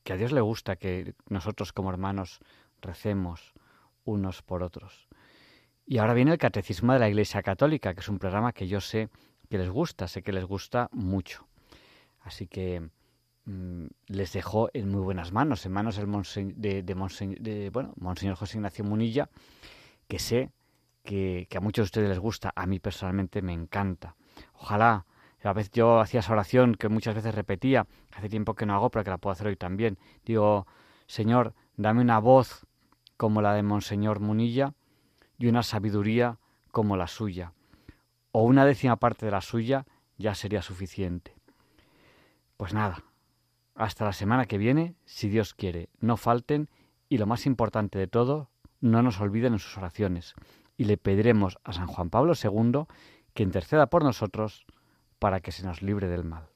que 0.05 0.13
a 0.13 0.17
Dios 0.19 0.31
le 0.31 0.43
gusta 0.43 0.77
que 0.77 1.15
nosotros 1.27 1.73
como 1.73 1.89
hermanos 1.89 2.41
recemos 2.83 3.55
unos 4.05 4.43
por 4.43 4.63
otros. 4.63 5.09
Y 5.87 5.97
ahora 5.97 6.13
viene 6.13 6.33
el 6.33 6.37
Catecismo 6.37 6.93
de 6.93 6.99
la 6.99 7.09
Iglesia 7.09 7.43
Católica, 7.43 7.95
que 7.95 8.01
es 8.01 8.11
un 8.11 8.19
programa 8.19 8.53
que 8.53 8.69
yo 8.69 8.83
sé 8.83 9.09
que 9.49 9.57
les 9.57 9.71
gusta, 9.71 10.07
sé 10.07 10.23
que 10.23 10.35
les 10.35 10.45
gusta 10.45 10.91
mucho. 10.93 11.49
Así 12.21 12.47
que 12.47 12.91
mm, 13.47 13.87
les 14.09 14.35
dejo 14.35 14.69
en 14.75 14.91
muy 14.91 15.01
buenas 15.01 15.33
manos, 15.33 15.65
en 15.65 15.73
manos 15.73 15.97
del 15.97 16.11
de, 16.57 16.83
de, 16.83 17.71
bueno, 17.71 17.95
Monseñor 17.97 18.37
José 18.37 18.59
Ignacio 18.59 18.85
Munilla, 18.85 19.31
que 20.09 20.19
sé 20.19 20.51
que, 21.03 21.49
a 21.55 21.61
muchos 21.61 21.85
de 21.85 21.87
ustedes 21.87 22.09
les 22.09 22.19
gusta, 22.19 22.53
a 22.55 22.67
mí 22.67 22.79
personalmente 22.79 23.43
me 23.43 23.53
encanta. 23.53 24.17
Ojalá, 24.55 25.07
a 25.43 25.53
veces 25.53 25.73
yo 25.73 26.01
hacía 26.01 26.21
esa 26.21 26.33
oración 26.33 26.75
que 26.75 26.89
muchas 26.89 27.15
veces 27.15 27.35
repetía, 27.35 27.87
hace 28.13 28.29
tiempo 28.29 28.55
que 28.55 28.67
no 28.67 28.75
hago, 28.75 28.91
pero 28.91 29.05
que 29.05 29.11
la 29.11 29.19
puedo 29.19 29.33
hacer 29.33 29.49
hoy 29.49 29.57
también. 29.57 29.99
Digo, 30.25 30.67
Señor, 31.07 31.55
dame 31.77 32.01
una 32.01 32.19
voz 32.19 32.67
como 33.17 33.43
la 33.43 33.55
de 33.55 33.63
Monseñor 33.63 34.21
Munilla 34.21 34.75
y 35.39 35.49
una 35.49 35.63
sabiduría 35.63 36.39
como 36.71 36.97
la 36.97 37.09
suya. 37.09 37.53
O 38.31 38.45
una 38.45 38.65
décima 38.65 38.97
parte 38.97 39.27
de 39.27 39.33
la 39.33 39.41
suya 39.41 39.85
ya 40.17 40.35
sería 40.35 40.63
suficiente. 40.63 41.35
Pues 42.57 42.73
nada, 42.73 43.03
hasta 43.75 44.05
la 44.05 44.13
semana 44.13 44.47
que 44.47 44.59
viene, 44.59 44.95
si 45.05 45.29
Dios 45.29 45.55
quiere, 45.55 45.89
no 46.01 46.17
falten 46.17 46.71
y 47.09 47.19
lo 47.19 47.27
más 47.27 47.47
importante 47.47 47.99
de 47.99 48.07
todo, 48.07 48.49
no 48.81 49.03
nos 49.03 49.21
olviden 49.21 49.55
en 49.55 49.59
sus 49.59 49.77
oraciones 49.77 50.35
y 50.83 50.85
le 50.85 50.97
pediremos 50.97 51.59
a 51.63 51.73
San 51.73 51.87
Juan 51.87 52.11
Pablo 52.11 52.33
II 52.35 52.87
que 53.35 53.45
interceda 53.45 53.87
por 53.87 54.03
nosotros 54.03 54.67
para 55.21 55.39
que 55.39 55.53
se 55.53 55.65
nos 55.65 55.81
libre 55.81 56.09
del 56.09 56.25
mal. 56.25 56.49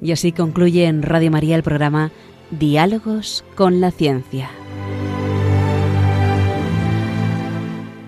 Y 0.00 0.12
así 0.12 0.32
concluye 0.32 0.86
en 0.86 1.02
Radio 1.02 1.30
María 1.30 1.56
el 1.56 1.62
programa 1.62 2.10
Diálogos 2.50 3.44
con 3.54 3.82
la 3.82 3.90
Ciencia. 3.90 4.48